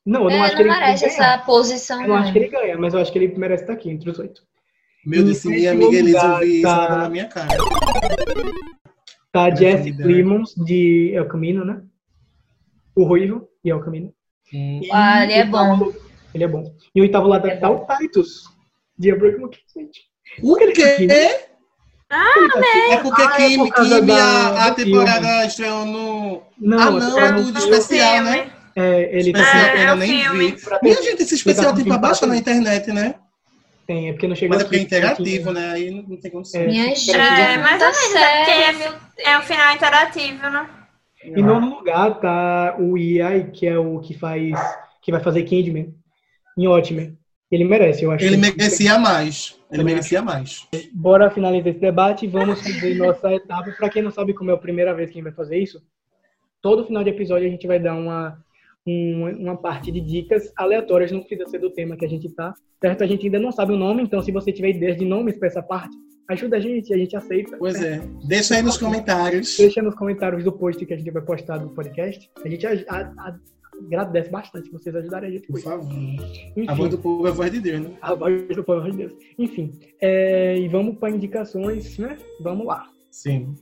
Não, 0.07 0.25
eu 0.25 0.31
não 0.31 0.37
É, 0.37 0.41
acho 0.41 0.57
que 0.57 0.65
não 0.65 0.71
ele 0.73 0.81
merece 0.81 1.05
ganha. 1.07 1.13
essa 1.13 1.39
posição, 1.45 2.03
Eu 2.03 2.09
não 2.09 2.17
acho 2.17 2.33
que 2.33 2.39
ele 2.39 2.49
ganha, 2.49 2.79
mas 2.79 2.95
eu 2.95 3.01
acho 3.01 3.13
que 3.13 3.19
ele 3.19 3.37
merece 3.39 3.63
estar 3.65 3.75
aqui, 3.75 3.91
entre 3.91 4.11
os 4.11 4.19
oito. 4.19 4.43
Meu 5.07 5.25
Deus, 5.25 5.45
minha 5.45 5.73
amiga 5.73 5.97
Elisa 5.97 6.45
isso, 6.45 6.63
tá- 6.63 6.87
dá 6.89 6.97
na 6.99 7.09
minha 7.09 7.27
cara. 7.27 7.49
Tá 9.33 9.45
Parece 9.45 9.63
Jesse. 9.63 9.93
Plimons, 9.95 10.55
de 10.57 11.13
El 11.15 11.27
Camino, 11.29 11.65
né? 11.65 11.83
O 12.97 13.05
Ruivo 13.05 13.49
e 13.65 13.71
El 13.71 13.81
Camino. 13.81 14.13
Hum. 14.53 14.81
E 14.83 14.89
Ah, 14.93 15.23
ele 15.25 15.33
é 15.35 15.45
oitavo- 15.45 15.77
bom. 15.85 15.93
Ele 16.35 16.45
é 16.45 16.49
bom. 16.49 16.75
E 16.95 17.01
o 17.01 17.03
oitavo 17.05 17.29
lado 17.29 17.47
Ele 17.47 17.55
é 17.55 17.61
tá 17.61 17.71
o 17.71 17.87
Titus, 17.99 18.45
de 18.99 19.11
Abraham 19.11 19.49
gente. 19.77 20.01
O 20.43 20.57
tá 20.57 20.67
quê? 20.73 20.97
Ah, 22.13 22.35
É 22.91 22.97
porque 22.99 23.23
Ah, 23.23 23.35
é 23.41 23.49
Kim, 23.49 23.59
por 23.59 23.71
causa 23.73 24.01
Kim 24.01 24.07
da- 24.07 24.15
a, 24.17 24.67
a 24.67 24.75
temporada 24.75 25.47
estreou 25.47 25.85
no. 25.87 26.43
Não, 26.59 26.79
ah, 26.79 26.87
é 26.89 26.91
não, 26.91 27.19
é 27.21 27.33
no 27.33 27.53
do, 27.53 27.59
especial, 27.59 28.25
né? 28.25 28.51
É, 28.77 29.19
ele 29.19 29.33
tá 29.33 29.41
Especial 29.41 29.65
É, 29.65 29.85
eu 29.85 29.89
é 29.89 29.97
nem 29.97 30.23
filme. 30.23 30.51
vi. 30.53 30.79
Minha 30.83 31.03
gente, 31.03 31.23
esse 31.23 31.35
especial 31.35 31.75
tem 31.75 31.85
pra 31.85 31.99
baixar 31.99 32.27
na 32.27 32.37
internet, 32.37 32.93
né? 32.93 33.17
Tem, 33.87 34.09
é 34.09 34.13
porque 34.13 34.29
não 34.29 34.37
chega 34.37 34.55
Mas 34.55 34.63
é 34.63 34.65
porque 34.65 34.77
é 34.77 34.83
interativo, 34.83 35.53
né? 35.53 35.73
Aí 35.73 35.91
não, 35.91 36.03
não 36.03 36.17
tem 36.17 36.31
condição. 36.31 36.61
É. 36.61 36.67
Minha 36.67 36.95
gente, 36.95 37.11
É, 37.13 37.57
menos, 37.57 37.83
é 37.83 37.93
sério, 37.93 38.79
porque 38.79 39.29
é 39.29 39.39
um 39.39 39.43
final 39.43 39.75
interativo, 39.75 40.51
né? 40.51 40.71
Em 41.25 41.43
nono 41.43 41.77
lugar 41.77 42.19
tá 42.21 42.77
o 42.79 42.97
Iai, 42.97 43.51
que 43.51 43.67
é 43.67 43.79
o 43.79 43.99
que 43.99 44.15
faz. 44.15 44.57
que 45.03 45.11
vai 45.11 45.21
fazer 45.21 45.43
Candyman 45.43 45.95
em 46.57 46.67
Watchmen. 46.67 47.19
Ele 47.51 47.65
merece, 47.65 48.05
eu 48.05 48.13
acho. 48.13 48.25
Ele 48.25 48.37
merecia 48.37 48.97
mais. 48.97 49.59
Ele 49.73 49.83
merecia 49.83 50.23
mais. 50.23 50.67
Bora 50.93 51.31
finalizar 51.31 51.69
esse 51.69 51.81
debate 51.81 52.25
e 52.25 52.29
vamos 52.29 52.61
fazer 52.63 52.95
nossa 52.95 53.33
etapa. 53.33 53.71
Para 53.73 53.91
quem 53.91 54.03
não 54.03 54.11
sabe 54.11 54.35
como 54.35 54.51
é 54.51 54.55
a 54.55 54.59
primeira 54.59 54.95
vez 54.95 55.11
que 55.11 55.19
a 55.19 55.19
gente 55.19 55.25
vai 55.25 55.33
fazer 55.33 55.59
isso, 55.59 55.83
todo 56.63 56.87
final 56.87 57.03
de 57.03 57.11
episódio 57.11 57.49
a 57.49 57.51
gente 57.51 57.67
vai 57.67 57.81
dar 57.81 57.95
uma, 57.95 58.39
um- 58.87 59.43
uma 59.43 59.57
parte 59.57 59.91
de 59.93 60.01
dicas 60.01 60.53
aleatórias, 60.57 61.13
não 61.13 61.21
precisa 61.21 61.49
ser 61.49 61.59
do 61.59 61.71
tema 61.71 61.97
que 61.97 62.05
a 62.05 62.09
gente 62.09 62.29
tá. 62.31 62.55
Certo? 62.83 63.05
A 63.05 63.07
gente 63.07 63.27
ainda 63.27 63.39
não 63.39 63.53
sabe 63.53 63.73
o 63.73 63.77
nome, 63.77 64.03
então 64.03 64.23
se 64.23 64.33
você 64.33 64.51
tiver 64.53 64.71
ideias 64.71 64.97
de 64.97 65.05
nomes 65.05 65.37
para 65.39 65.49
essa 65.49 65.63
parte, 65.63 65.95
ajuda 66.29 66.57
a 66.57 66.61
gente, 66.61 66.93
a 66.95 66.97
gente 66.97 67.15
aceita. 67.17 67.57
Pois 67.59 67.75
é. 67.83 68.01
Deixa 68.27 68.55
aí 68.55 68.63
nos 68.63 68.79
comentários. 68.79 69.57
Deixa 69.59 69.83
nos 69.83 69.95
comentários 69.95 70.43
do 70.45 70.53
post 70.53 70.85
que 70.87 70.95
a 70.95 70.97
gente 70.97 71.11
vai 71.11 71.23
postar 71.23 71.59
do 71.59 71.69
podcast. 71.71 72.31
A 72.43 72.49
gente 72.49 72.67
a- 72.67 72.73
a- 72.89 73.01
a- 73.29 73.39
agradece 73.87 74.31
bastante 74.31 74.71
vocês 74.71 74.95
ajudarem 74.95 75.29
a 75.29 75.33
gente 75.33 75.47
Por 75.49 75.61
favor. 75.61 75.91
Enfim. 75.93 76.67
A 76.69 76.75
voz 76.75 76.91
do 76.91 76.99
povo 76.99 77.27
é 77.27 77.31
a 77.31 77.33
voz 77.33 77.51
de 77.51 77.61
Deus, 77.61 77.81
né? 77.81 77.91
A 78.03 78.15
voz 78.15 78.47
do 78.57 78.63
povo 78.65 78.91
de 78.91 78.97
Deus. 78.97 79.13
Enfim, 79.39 79.71
é, 80.01 80.59
e 80.59 80.69
vamos 80.69 80.97
para 80.99 81.11
indicações, 81.11 81.99
né? 81.99 82.17
Vamos 82.41 82.67
lá. 82.67 82.89
Sim. 83.11 83.55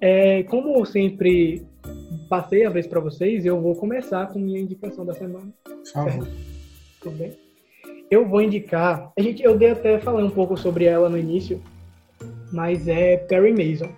É, 0.00 0.42
como 0.44 0.84
sempre 0.86 1.62
passei 2.28 2.64
a 2.64 2.70
vez 2.70 2.86
para 2.86 3.00
vocês, 3.00 3.44
eu 3.44 3.60
vou 3.60 3.74
começar 3.74 4.26
com 4.28 4.38
minha 4.38 4.60
indicação 4.60 5.04
da 5.04 5.14
semana. 5.14 5.48
Tudo 7.00 7.16
bem? 7.16 7.32
Eu 8.10 8.28
vou 8.28 8.40
indicar. 8.40 9.12
A 9.18 9.22
gente, 9.22 9.42
eu 9.42 9.56
dei 9.56 9.70
até 9.70 9.98
falar 9.98 10.22
um 10.24 10.30
pouco 10.30 10.56
sobre 10.56 10.84
ela 10.84 11.08
no 11.08 11.18
início, 11.18 11.62
mas 12.52 12.86
é 12.88 13.16
Perry 13.16 13.52
Mason. 13.52 13.90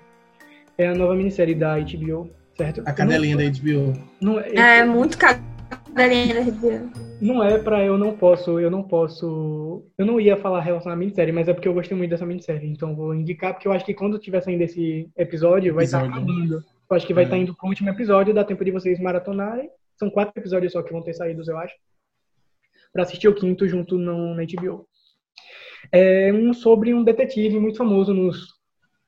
É 0.79 0.89
a 0.89 0.95
nova 0.95 1.15
minissérie 1.15 1.55
da 1.55 1.79
HBO, 1.79 2.31
certo? 2.57 2.83
A 2.85 2.93
canelinha 2.93 3.37
da 3.37 3.45
HBO. 3.45 3.93
Não, 4.21 4.39
é, 4.41 4.81
É 4.81 4.85
muito 4.85 5.17
cadelinha 5.17 6.35
da 6.35 6.41
Ribeira. 6.41 6.87
não 7.21 7.43
é 7.43 7.59
pra 7.59 7.83
eu 7.85 7.97
não 7.97 8.13
posso, 8.13 8.61
eu 8.61 8.71
não 8.71 8.83
posso. 8.83 9.83
Eu 9.97 10.05
não 10.05 10.21
ia 10.21 10.37
falar 10.37 10.61
relacionado 10.61 10.97
à 10.97 10.99
minissérie, 10.99 11.33
mas 11.33 11.49
é 11.49 11.55
porque 11.55 11.69
eu 11.69 11.75
gostei 11.75 11.97
muito 11.97 12.11
dessa 12.11 12.27
minissérie. 12.27 12.69
Então 12.69 12.91
eu 12.91 12.97
vou 12.97 13.15
indicar, 13.15 13.55
porque 13.55 13.67
eu 13.67 13.73
acho 13.73 13.85
que 13.85 13.95
quando 13.95 14.19
tiver 14.19 14.43
saindo 14.43 14.63
esse 14.63 15.09
episódio, 15.17 15.75
vai 15.75 15.85
estar 15.85 16.05
Episódio. 16.05 16.65
Indo. 16.87 16.91
Eu 16.91 16.97
acho 16.97 17.07
que 17.07 17.15
vai 17.15 17.25
estar 17.25 17.37
indo 17.37 17.55
pro 17.55 17.69
último 17.69 17.91
episódio, 17.91 18.35
dá 18.35 18.45
tempo 18.45 18.65
de 18.65 18.71
vocês 18.71 19.01
maratonarem. 19.01 19.71
São 19.99 20.11
quatro 20.11 20.39
episódios 20.39 20.73
só 20.73 20.83
que 20.83 20.93
vão 20.93 21.03
ter 21.03 21.15
saídos, 21.15 21.49
eu 21.49 21.59
acho. 21.59 21.75
Pra 22.93 23.03
assistir 23.03 23.29
o 23.29 23.35
quinto 23.35 23.67
junto 23.69 23.99
no, 23.99 24.35
na 24.35 24.43
HBO. 24.45 24.87
É 25.93 26.33
um 26.33 26.53
sobre 26.53 26.95
um 26.95 27.05
detetive 27.05 27.59
muito 27.59 27.79
famoso 27.79 28.13
nos. 28.13 28.55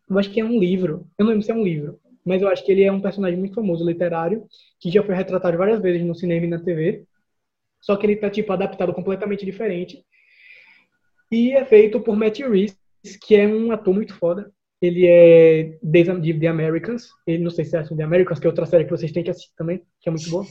Eu 0.08 0.18
acho 0.18 0.30
que 0.30 0.40
é 0.40 0.44
um 0.44 0.58
livro. 0.58 1.06
Eu 1.18 1.24
não 1.24 1.32
lembro 1.32 1.44
se 1.44 1.50
é 1.50 1.54
um 1.54 1.62
livro. 1.62 1.98
Mas 2.24 2.42
eu 2.42 2.48
acho 2.48 2.64
que 2.64 2.72
ele 2.72 2.82
é 2.82 2.92
um 2.92 3.00
personagem 3.00 3.38
muito 3.38 3.54
famoso, 3.54 3.86
literário, 3.86 4.46
que 4.78 4.90
já 4.90 5.02
foi 5.02 5.14
retratado 5.14 5.56
várias 5.56 5.80
vezes 5.80 6.04
no 6.04 6.14
cinema 6.14 6.44
e 6.44 6.48
na 6.48 6.62
TV. 6.62 7.04
Só 7.80 7.96
que 7.96 8.04
ele 8.04 8.16
tá, 8.16 8.28
tipo, 8.28 8.52
adaptado 8.52 8.92
completamente 8.92 9.46
diferente. 9.46 10.04
E 11.30 11.52
é 11.52 11.64
feito 11.64 12.00
por 12.00 12.16
Matt 12.16 12.40
Reeves, 12.40 12.78
que 13.22 13.34
é 13.34 13.46
um 13.46 13.72
ator 13.72 13.94
muito 13.94 14.14
foda. 14.14 14.52
Ele 14.80 15.06
é 15.06 15.76
desde 15.82 16.20
de 16.20 16.34
The 16.34 16.46
Americans. 16.46 17.08
Ele, 17.26 17.42
não 17.42 17.50
sei 17.50 17.64
se 17.64 17.76
é 17.76 17.82
The 17.82 18.02
Americans, 18.02 18.38
que 18.38 18.46
é 18.46 18.50
outra 18.50 18.66
série 18.66 18.84
que 18.84 18.90
vocês 18.90 19.10
têm 19.10 19.24
que 19.24 19.30
assistir 19.30 19.52
também, 19.56 19.82
que 20.00 20.08
é 20.08 20.12
muito 20.12 20.30
boa. 20.30 20.44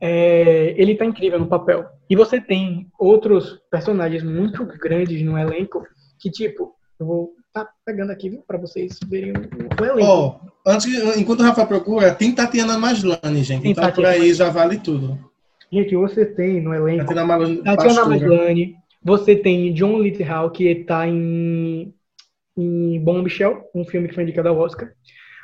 É, 0.00 0.74
ele 0.76 0.96
tá 0.96 1.04
incrível 1.04 1.38
no 1.38 1.46
papel. 1.46 1.86
E 2.10 2.16
você 2.16 2.40
tem 2.40 2.88
outros 2.98 3.60
personagens 3.70 4.22
muito 4.22 4.64
grandes 4.66 5.22
no 5.22 5.38
elenco, 5.38 5.86
que, 6.18 6.30
tipo, 6.30 6.74
eu 6.98 7.06
vou 7.06 7.34
tá 7.52 7.68
pegando 7.84 8.10
aqui, 8.10 8.38
pra 8.46 8.58
vocês 8.58 8.98
verem 9.06 9.32
o, 9.32 9.84
elenco. 9.84 10.02
Ó, 10.02 10.40
antes, 10.66 10.86
enquanto 11.16 11.40
o 11.40 11.42
Rafa 11.42 11.66
procura, 11.66 12.14
tem 12.14 12.34
Tatiana 12.34 12.78
Maslany, 12.78 13.42
gente. 13.42 13.62
Tem 13.62 13.72
Então 13.72 13.84
por 13.84 13.90
Tatiana 13.90 14.10
aí 14.10 14.32
já 14.32 14.48
vale 14.48 14.78
tudo. 14.78 15.18
Gente, 15.70 15.94
você 15.94 16.24
tem 16.24 16.60
no 16.60 16.74
elenco 16.74 17.04
Tatiana 17.04 17.26
Maslany, 18.06 18.76
você 19.02 19.36
tem 19.36 19.72
John 19.72 20.00
Lithgow, 20.00 20.50
que 20.50 20.74
tá 20.76 21.06
em, 21.06 21.92
em 22.56 23.00
Bombshell, 23.00 23.62
um 23.74 23.84
filme 23.84 24.08
que 24.08 24.14
foi 24.14 24.24
indicado 24.24 24.48
ao 24.48 24.58
Oscar. 24.58 24.92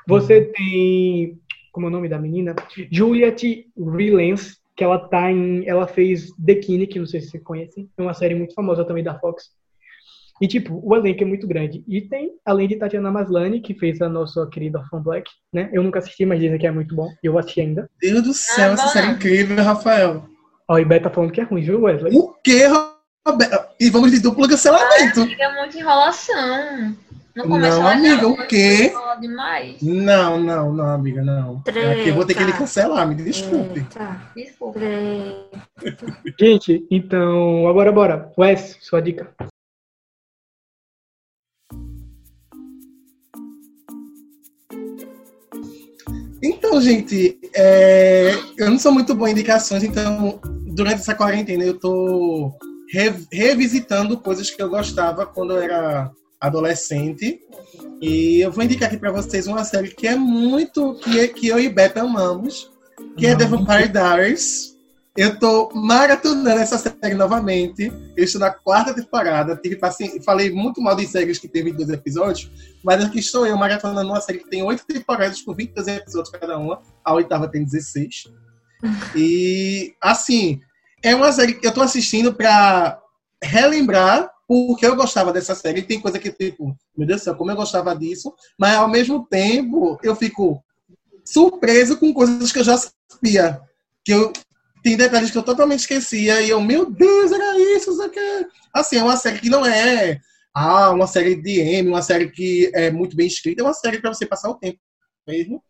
Você 0.07 0.43
tem, 0.43 1.39
como 1.73 1.87
é 1.87 1.89
o 1.89 1.93
nome 1.93 2.09
da 2.09 2.19
menina? 2.19 2.55
Juliet 2.91 3.67
Rylance, 3.77 4.57
que 4.77 4.85
ela 4.85 4.99
tá 4.99 5.31
em, 5.31 5.67
ela 5.69 5.87
fez 5.87 6.31
The 6.45 6.55
Kine, 6.55 6.87
que 6.87 6.99
não 6.99 7.07
sei 7.07 7.21
se 7.21 7.31
vocês 7.31 7.43
conhecem, 7.43 7.89
é 7.97 8.03
uma 8.03 8.15
série 8.15 8.35
muito 8.35 8.55
famosa 8.55 8.85
também 8.85 9.05
da 9.05 9.19
Fox. 9.19 9.51
E, 10.41 10.47
tipo, 10.47 10.81
o 10.85 10.95
elenco 10.95 11.25
é 11.25 11.27
muito 11.27 11.49
grande. 11.49 11.83
E 11.89 12.01
tem, 12.01 12.31
além 12.47 12.69
de 12.69 12.77
Tatiana 12.77 13.11
Maslany, 13.11 13.61
que 13.61 13.75
fez 13.75 14.01
a 14.01 14.09
nossa 14.09 14.47
querida 14.47 14.79
Orphan 14.79 15.03
Black, 15.03 15.29
né? 15.53 15.69
Eu 15.73 15.83
nunca 15.83 15.99
assisti, 15.99 16.25
mas 16.25 16.39
dizem 16.39 16.57
que 16.57 16.67
é 16.67 16.71
muito 16.71 16.95
bom. 16.95 17.09
E 17.25 17.27
eu 17.27 17.37
assisti 17.37 17.61
ainda. 17.61 17.91
Deus 18.01 18.23
do 18.23 18.33
céu, 18.33 18.71
Ah, 18.71 18.73
essa 18.75 18.85
bom. 18.85 18.89
série 18.91 19.07
é 19.09 19.11
incrível, 19.11 19.57
Rafael. 19.65 20.25
Ó, 20.69 20.79
e 20.79 20.85
Beth 20.85 21.01
tá 21.01 21.11
falando 21.11 21.33
que 21.33 21.41
é 21.41 21.45
ruim, 21.45 21.63
viu, 21.63 21.83
Wesley? 21.83 22.17
O 22.17 22.35
quê, 22.45 22.67
Roberto? 22.67 22.98
E 23.81 23.91
vamos 23.91 24.11
de 24.11 24.21
duplo 24.21 24.49
cancelamento. 24.49 25.27
Fica 25.27 25.51
muita 25.51 25.79
enrolação. 25.79 26.97
No 27.39 27.45
começo 27.45 27.79
Não, 27.79 27.83
ela 27.83 27.93
amiga, 27.93 28.23
já 28.23 28.27
o 28.27 28.47
quê? 28.49 28.93
Não, 29.81 30.41
não, 30.41 30.73
não, 30.73 30.89
amiga, 30.89 31.23
não. 31.23 31.63
Aqui 31.65 32.09
eu 32.09 32.15
vou 32.15 32.27
ter 32.27 32.35
que 32.35 32.53
cancelar, 32.53 33.07
me 33.07 33.15
desculpe. 33.15 33.79
Eita, 33.79 34.21
Desculpa. 34.35 34.81
treta. 34.81 36.19
Gente, 36.41 36.85
então, 36.91 37.69
agora 37.69 37.93
bora. 37.93 38.33
Wes, 38.37 38.77
sua 38.81 39.01
dica. 39.01 39.31
Então, 46.43 46.81
gente, 46.81 47.39
é, 47.55 48.33
eu 48.57 48.69
não 48.69 48.81
sou 48.81 48.91
muito 48.93 49.15
bom 49.15 49.29
em 49.29 49.33
indicações, 49.33 49.85
então 49.85 50.41
durante 50.75 50.97
essa 51.01 51.15
quarentena 51.15 51.65
eu 51.65 51.79
tô 51.79 52.53
re- 52.93 53.27
revisitando 53.33 54.19
coisas 54.19 54.51
que 54.51 54.63
eu 54.63 54.69
gostava 54.69 55.27
quando 55.27 55.53
eu 55.53 55.63
era 55.63 56.11
adolescente. 56.41 57.41
E 58.01 58.41
eu 58.41 58.53
vou 58.53 58.65
indicar 58.65 58.89
aqui 58.89 58.99
pra 58.99 59.11
vocês 59.11 59.47
uma 59.47 59.65
série 59.65 59.89
que 59.89 60.07
é 60.07 60.17
muito 60.17 60.95
que, 60.95 61.29
que 61.29 61.49
eu 61.49 61.59
e 61.59 61.69
Beta 61.69 62.01
amamos, 62.01 62.71
que 63.17 63.27
é 63.27 63.35
The 63.37 63.45
Vampire 63.47 63.89
Diaries. 63.89 64.77
Eu 65.17 65.37
tô 65.37 65.69
maratonando 65.75 66.61
essa 66.61 66.79
série 66.79 67.17
novamente. 67.17 67.93
Eu 68.17 68.23
estou 68.23 68.41
na 68.41 68.53
quarta 68.53 68.95
temporada. 68.95 69.57
Tive, 69.57 69.77
assim, 69.83 70.23
falei 70.23 70.49
muito 70.49 70.81
mal 70.81 70.95
de 70.95 71.09
séries 71.09 71.41
que 71.41 71.49
teve 71.49 71.73
dois 71.73 71.91
episódios, 71.91 72.49
mas 72.85 73.05
aqui 73.05 73.19
estou 73.19 73.45
eu 73.45 73.57
maratonando 73.57 74.11
uma 74.11 74.21
série 74.21 74.39
que 74.39 74.49
tem 74.49 74.63
oito 74.63 74.87
temporadas 74.87 75.43
com 75.43 75.53
22 75.53 75.89
episódios 75.89 76.31
cada 76.31 76.57
uma. 76.57 76.81
A 77.05 77.15
oitava 77.15 77.49
tem 77.49 77.65
16. 77.65 78.29
E, 79.17 79.93
assim, 80.01 80.61
é 81.03 81.15
uma 81.15 81.33
série 81.33 81.55
que 81.55 81.67
eu 81.67 81.73
tô 81.73 81.81
assistindo 81.83 82.35
pra 82.35 83.01
relembrar 83.43 84.31
porque 84.47 84.87
eu 84.87 84.97
gostava 84.97 85.33
dessa 85.33 85.55
série. 85.55 85.83
Tem 85.83 86.01
coisa 86.01 86.19
que, 86.19 86.33
tipo, 86.33 86.77
meu 86.97 87.07
Deus 87.07 87.21
do 87.21 87.25
céu, 87.25 87.35
como 87.37 87.51
eu 87.51 87.57
gostava 87.57 87.95
disso. 87.95 88.35
Mas, 88.59 88.75
ao 88.77 88.89
mesmo 88.89 89.27
tempo, 89.27 89.99
eu 90.03 90.17
fico 90.17 90.63
surpreso 91.25 91.99
com 91.99 92.15
coisas 92.15 92.51
que 92.51 92.59
eu 92.59 92.65
já 92.65 92.77
sabia. 92.77 93.61
Que 94.03 94.13
eu 94.13 94.33
tem 94.83 94.97
detalhes 94.97 95.31
que 95.31 95.37
eu 95.37 95.43
totalmente 95.43 95.81
esquecia 95.81 96.41
e 96.41 96.51
eu, 96.51 96.61
meu 96.61 96.91
Deus, 96.91 97.33
era 97.33 97.59
isso, 97.59 97.91
isso 97.91 98.03
aqui. 98.03 98.19
Assim, 98.73 98.97
é 98.97 99.03
uma 99.03 99.17
série 99.17 99.39
que 99.39 99.51
não 99.51 99.67
é 99.67 100.19
ah, 100.55 100.91
uma 100.91 101.07
série 101.07 101.37
de 101.37 101.61
M, 101.61 101.91
uma 101.91 102.03
série 102.03 102.31
que 102.31 102.71
é 102.75 102.91
muito 102.91 103.17
bem 103.17 103.27
escrita, 103.27 103.63
é 103.63 103.65
uma 103.65 103.75
série 103.75 104.01
para 104.01 104.13
você 104.13 104.25
passar 104.25 104.49
o 104.51 104.55
tempo 104.55 104.79
mesmo. 105.27 105.63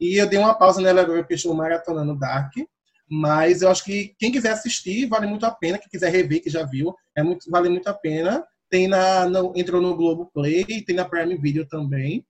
E 0.00 0.16
eu 0.16 0.26
dei 0.26 0.38
uma 0.38 0.54
pausa 0.54 0.80
nela 0.80 1.02
agora 1.02 1.20
porque 1.20 1.34
estou 1.34 1.54
maratonando 1.54 2.18
Dark, 2.18 2.52
mas 3.08 3.62
eu 3.62 3.70
acho 3.70 3.84
que 3.84 4.14
quem 4.18 4.32
quiser 4.32 4.50
assistir 4.50 5.06
vale 5.06 5.26
muito 5.26 5.44
a 5.46 5.50
pena, 5.50 5.78
quem 5.78 5.88
quiser 5.88 6.10
rever, 6.10 6.42
que 6.42 6.50
já 6.50 6.64
viu, 6.64 6.94
é 7.16 7.22
muito, 7.22 7.50
vale 7.50 7.68
muito 7.68 7.86
a 7.88 7.94
pena. 7.94 8.44
Tem 8.70 8.88
na, 8.88 9.28
no, 9.28 9.52
entrou 9.54 9.80
no 9.80 9.94
Globo 9.94 10.30
Play, 10.32 10.64
tem 10.64 10.96
na 10.96 11.04
Prime 11.04 11.36
Video 11.36 11.66
também. 11.66 12.24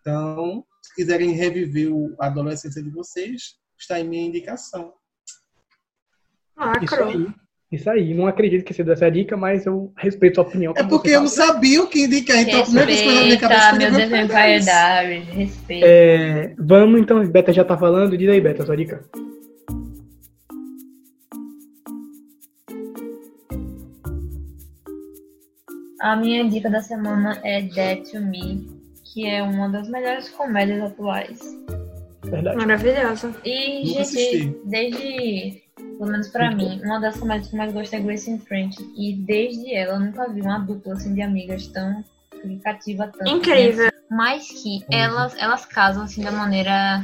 Então, 0.00 0.64
se 0.82 0.94
quiserem 0.94 1.30
reviver 1.32 1.92
o- 1.92 2.14
a 2.18 2.26
adolescência 2.26 2.82
de 2.82 2.90
vocês, 2.90 3.56
está 3.78 4.00
em 4.00 4.04
minha 4.08 4.26
indicação. 4.26 4.94
Isso 6.82 6.94
Lacrou. 6.94 7.08
aí. 7.08 7.26
Isso 7.70 7.90
aí. 7.90 8.14
Não 8.14 8.26
acredito 8.26 8.64
que 8.64 8.72
você 8.72 8.82
deu 8.84 8.94
essa 8.94 9.10
dica, 9.10 9.36
mas 9.36 9.66
eu 9.66 9.92
respeito 9.96 10.40
a 10.40 10.44
opinião. 10.44 10.72
É 10.76 10.84
porque 10.84 11.10
eu 11.10 11.20
não 11.20 11.28
sabia 11.28 11.82
o 11.82 11.88
que 11.88 12.04
indicar, 12.04 12.38
então 12.38 12.60
a 12.60 12.64
primeira 12.64 12.86
coisa 12.92 13.14
na 13.20 13.26
minha 13.26 13.38
cabeça 13.38 13.60
Respeita, 13.70 13.90
meu 13.90 13.98
Deus. 13.98 14.18
Respeita. 15.34 15.86
É, 15.86 16.54
vamos 16.58 17.00
então, 17.00 17.26
Beta 17.28 17.52
já 17.52 17.64
tá 17.64 17.76
falando. 17.76 18.16
Diz 18.16 18.28
aí, 18.28 18.40
Beta, 18.40 18.64
sua 18.64 18.76
dica. 18.76 19.04
A 26.06 26.14
minha 26.14 26.48
dica 26.48 26.70
da 26.70 26.80
semana 26.80 27.36
é 27.42 27.62
Dead 27.62 28.08
to 28.12 28.20
Me, 28.20 28.64
que 29.02 29.26
é 29.26 29.42
uma 29.42 29.68
das 29.68 29.88
melhores 29.88 30.28
comédias 30.28 30.80
atuais. 30.80 31.40
Verdade. 32.22 32.56
Maravilhosa. 32.58 33.34
E, 33.44 33.78
Nunca 33.80 33.86
gente, 33.86 34.00
assisti. 34.02 34.56
desde 34.66 35.62
Pelo 35.98 36.12
menos 36.12 36.28
pra 36.28 36.54
mim, 36.54 36.80
uma 36.84 37.00
das 37.00 37.16
comédias 37.18 37.48
que 37.48 37.56
eu 37.56 37.58
mais 37.58 37.72
gosto 37.72 37.94
é 37.94 37.98
Grace 37.98 38.30
and 38.30 38.38
Frank. 38.38 38.76
E 38.96 39.14
desde 39.14 39.74
ela 39.74 39.94
eu 39.94 40.00
nunca 40.00 40.28
vi 40.28 40.42
uma 40.42 40.60
dupla 40.60 40.92
assim 40.92 41.12
de 41.12 41.22
amigas 41.22 41.66
tão 41.66 42.04
significativa 42.32 43.08
tanto. 43.08 43.28
Incrível. 43.28 43.90
Mas 44.08 44.46
que 44.46 44.84
elas, 44.88 45.36
elas 45.36 45.66
casam 45.66 46.04
assim 46.04 46.22
da 46.22 46.30
maneira 46.30 47.02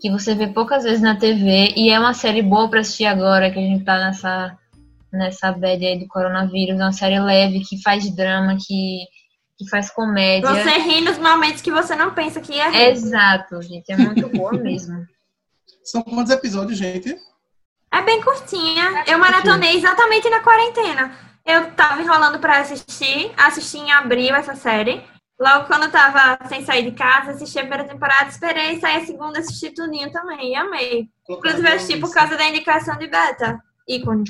que 0.00 0.12
você 0.12 0.36
vê 0.36 0.46
poucas 0.46 0.84
vezes 0.84 1.00
na 1.00 1.16
TV. 1.16 1.72
E 1.76 1.90
é 1.90 1.98
uma 1.98 2.14
série 2.14 2.42
boa 2.42 2.70
pra 2.70 2.82
assistir 2.82 3.06
agora, 3.06 3.50
que 3.50 3.58
a 3.58 3.62
gente 3.62 3.82
tá 3.82 3.98
nessa, 3.98 4.56
nessa 5.12 5.52
bad 5.52 5.84
aí 5.84 5.98
do 5.98 6.06
coronavírus. 6.08 6.78
É 6.78 6.82
uma 6.82 6.92
série 6.92 7.20
leve, 7.20 7.60
que 7.60 7.82
faz 7.82 8.08
drama, 8.14 8.56
que, 8.56 9.04
que 9.58 9.68
faz 9.68 9.90
comédia. 9.90 10.48
Você 10.48 10.78
ri 10.78 11.00
nos 11.00 11.18
momentos 11.18 11.62
que 11.62 11.70
você 11.70 11.94
não 11.96 12.14
pensa 12.14 12.40
que 12.40 12.54
ia 12.54 12.68
rir. 12.70 12.90
Exato, 12.90 13.60
gente. 13.62 13.90
É 13.90 13.96
muito 13.96 14.28
boa 14.28 14.52
mesmo. 14.58 15.06
São 15.82 16.02
quantos 16.02 16.32
episódios, 16.32 16.78
gente? 16.78 17.16
É 17.90 18.02
bem 18.02 18.20
curtinha. 18.20 19.04
Eu 19.06 19.18
maratonei 19.18 19.76
exatamente 19.76 20.28
na 20.28 20.40
quarentena. 20.40 21.16
Eu 21.44 21.70
tava 21.72 22.02
enrolando 22.02 22.38
pra 22.38 22.58
assistir, 22.58 23.32
assisti 23.36 23.78
em 23.78 23.90
abril 23.90 24.34
essa 24.34 24.54
série. 24.54 25.02
Logo 25.40 25.66
quando 25.66 25.84
eu 25.84 25.90
tava 25.90 26.46
sem 26.48 26.64
sair 26.64 26.82
de 26.82 26.96
casa, 26.96 27.30
assisti 27.30 27.58
a 27.58 27.62
primeira 27.62 27.84
temporada, 27.84 28.28
esperei 28.28 28.78
sair 28.80 28.96
a 28.96 29.06
segunda, 29.06 29.38
assisti 29.38 29.70
tudinho 29.70 30.10
também, 30.10 30.52
e 30.52 30.56
amei. 30.56 31.08
Inclusive 31.28 31.66
eu 31.66 31.74
assisti 31.74 31.96
por 31.98 32.12
causa 32.12 32.36
da 32.36 32.48
indicação 32.48 32.98
de 32.98 33.06
beta. 33.06 33.58
Ícone. 33.88 34.24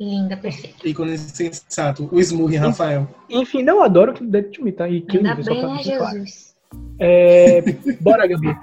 Linda, 0.00 0.36
perfeita. 0.36 0.86
Ícone 0.88 1.16
sensato. 1.16 2.08
O 2.12 2.18
Smurri, 2.20 2.56
Rafael. 2.56 3.08
Enfim, 3.30 3.62
não 3.62 3.76
eu 3.76 3.82
adoro 3.84 4.12
que 4.12 4.24
Dead 4.26 4.50
to 4.50 4.62
Me, 4.64 4.72
tá? 4.72 4.88
E 4.88 5.00
que 5.02 5.18
Ainda 5.18 5.34
bem, 5.36 5.44
né, 5.62 5.74
deixar 5.76 5.98
claro. 5.98 6.18
Jesus? 6.18 6.54
É, 6.98 7.62
bora, 8.00 8.26
Gabi. 8.26 8.56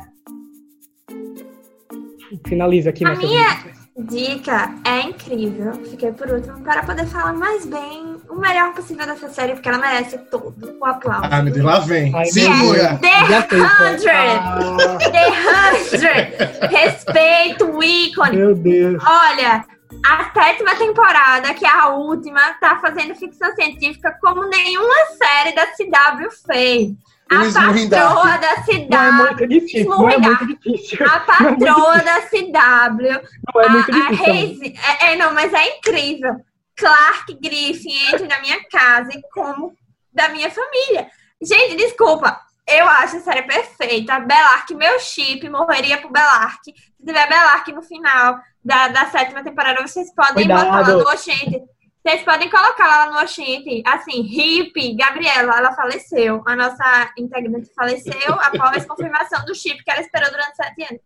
Finaliza 2.48 2.90
aqui 2.90 3.06
A 3.06 3.16
minha- 3.16 3.54
vida. 3.56 3.82
Dica 4.10 4.74
é 4.86 5.02
incrível. 5.02 5.74
Fiquei 5.86 6.12
por 6.14 6.28
último 6.30 6.62
para 6.62 6.82
poder 6.84 7.06
falar 7.06 7.34
mais 7.34 7.66
bem, 7.66 8.16
o 8.30 8.36
melhor 8.36 8.74
possível 8.74 9.06
dessa 9.06 9.28
série, 9.30 9.54
porque 9.54 9.68
ela 9.68 9.78
merece 9.78 10.18
todo 10.30 10.54
o 10.80 10.86
aplauso. 10.86 11.28
Ah, 11.30 11.42
meu 11.44 11.54
Deus, 11.54 11.66
lá 11.66 11.80
vem. 11.80 12.16
Ai, 12.16 12.26
Segura. 12.26 13.00
Já 13.30 13.42
The 13.44 13.58
sei, 13.58 13.60
pô. 13.60 14.00
100! 14.00 14.20
Ah, 14.30 15.72
The 15.82 15.98
100! 15.98 16.70
Respeito 16.70 17.66
o 17.70 17.84
ícone. 17.84 18.38
meu 18.38 18.56
Deus. 18.56 19.04
Olha, 19.06 19.66
a 20.06 20.32
sétima 20.34 20.76
temporada, 20.76 21.54
que 21.54 21.66
é 21.66 21.70
a 21.70 21.90
última, 21.90 22.54
tá 22.56 22.80
fazendo 22.80 23.16
ficção 23.16 23.54
científica 23.56 24.18
como 24.22 24.48
nenhuma 24.48 24.96
série 25.18 25.54
da 25.54 25.66
CW 25.68 26.30
fez. 26.46 26.92
A 27.32 27.46
patroa 27.54 28.38
da 28.40 28.56
Não 28.58 28.58
é 28.58 28.64
CW, 28.66 29.14
muito 29.26 29.48
difícil, 29.48 29.90
não 29.90 30.10
é 30.10 30.18
muito 30.18 30.48
difícil. 30.48 31.06
a 31.06 31.20
patroa 31.22 31.98
da 32.00 32.22
CW, 32.24 33.22
Não 33.56 33.62
é 33.62 33.70
muito 33.70 33.92
a, 33.92 33.96
a 33.96 34.12
difícil. 34.12 34.26
também. 34.26 34.52
Haze, 34.52 34.80
é, 35.02 35.14
é, 35.14 35.16
não, 35.16 35.34
mas 35.34 35.54
é 35.54 35.78
incrível. 35.78 36.36
Clark 36.76 37.34
Griffin 37.42 38.08
entra 38.08 38.28
na 38.28 38.42
minha 38.42 38.62
casa 38.70 39.12
e 39.14 39.22
como 39.34 39.74
da 40.14 40.28
minha 40.30 40.50
família. 40.52 41.08
Gente, 41.42 41.76
desculpa. 41.78 42.38
Eu 42.72 42.88
acho 42.88 43.18
a 43.18 43.20
série 43.20 43.44
perfeita. 43.44 44.20
Belark, 44.20 44.74
meu 44.76 44.98
chip, 45.00 45.48
morreria 45.50 45.98
pro 45.98 46.10
Belark. 46.10 46.64
Se 46.64 47.06
tiver 47.06 47.28
Belark 47.28 47.72
no 47.74 47.82
final 47.82 48.40
da, 48.64 48.88
da 48.88 49.06
sétima 49.08 49.44
temporada, 49.44 49.82
vocês 49.82 50.14
podem 50.16 50.46
Cuidado. 50.46 50.66
botar 50.66 50.80
lá 50.80 50.88
no 50.88 51.10
Oxente. 51.10 51.62
Vocês 52.04 52.24
podem 52.24 52.50
colocar 52.50 52.88
lá 52.88 53.12
no 53.12 53.20
Oxente. 53.20 53.84
Assim, 53.86 54.22
Hip, 54.22 54.96
Gabriela, 54.96 55.58
ela 55.58 55.74
faleceu. 55.74 56.42
A 56.48 56.56
nossa 56.56 57.12
integrante 57.18 57.70
faleceu 57.76 58.34
após 58.42 58.86
confirmação 58.86 59.44
do 59.46 59.54
chip 59.54 59.84
que 59.84 59.92
ela 59.92 60.02
esperou 60.02 60.32
durante 60.32 60.56
sete 60.56 60.84
anos. 60.84 61.02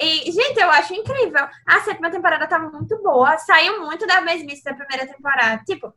E, 0.00 0.32
gente, 0.32 0.58
eu 0.58 0.70
acho 0.70 0.94
incrível. 0.94 1.46
A 1.66 1.80
sétima 1.80 2.10
temporada 2.10 2.46
tá 2.46 2.58
muito 2.58 2.96
boa. 3.02 3.36
Saiu 3.36 3.84
muito 3.84 4.06
da 4.06 4.22
mesmice 4.22 4.64
da 4.64 4.72
primeira 4.72 5.06
temporada. 5.06 5.62
Tipo, 5.66 5.92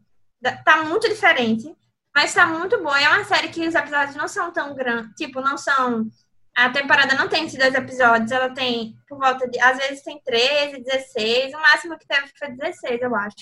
tá 0.66 0.84
muito 0.84 1.08
diferente. 1.08 1.74
Mas 2.16 2.34
tá 2.34 2.46
muito 2.46 2.78
boa. 2.82 3.00
É 3.00 3.10
uma 3.10 3.24
série 3.24 3.50
que 3.50 3.68
os 3.68 3.74
episódios 3.74 4.16
não 4.16 4.28
são 4.28 4.52
tão 4.52 4.76
grandes. 4.76 5.16
Tipo, 5.16 5.42
não 5.42 5.58
são. 5.58 6.06
A 6.56 6.70
temporada 6.70 7.16
não 7.16 7.28
tem 7.28 7.44
22 7.44 7.74
episódios. 7.74 8.32
Ela 8.32 8.50
tem 8.50 8.96
por 9.08 9.18
volta 9.18 9.48
de. 9.50 9.60
Às 9.60 9.78
vezes 9.78 10.04
tem 10.04 10.22
13, 10.24 10.84
16. 10.84 11.54
O 11.54 11.60
máximo 11.60 11.98
que 11.98 12.08
teve 12.08 12.28
foi 12.38 12.52
16, 12.52 13.02
eu 13.02 13.16
acho. 13.16 13.36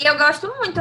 E 0.00 0.06
eu 0.08 0.16
gosto 0.16 0.48
muito 0.56 0.80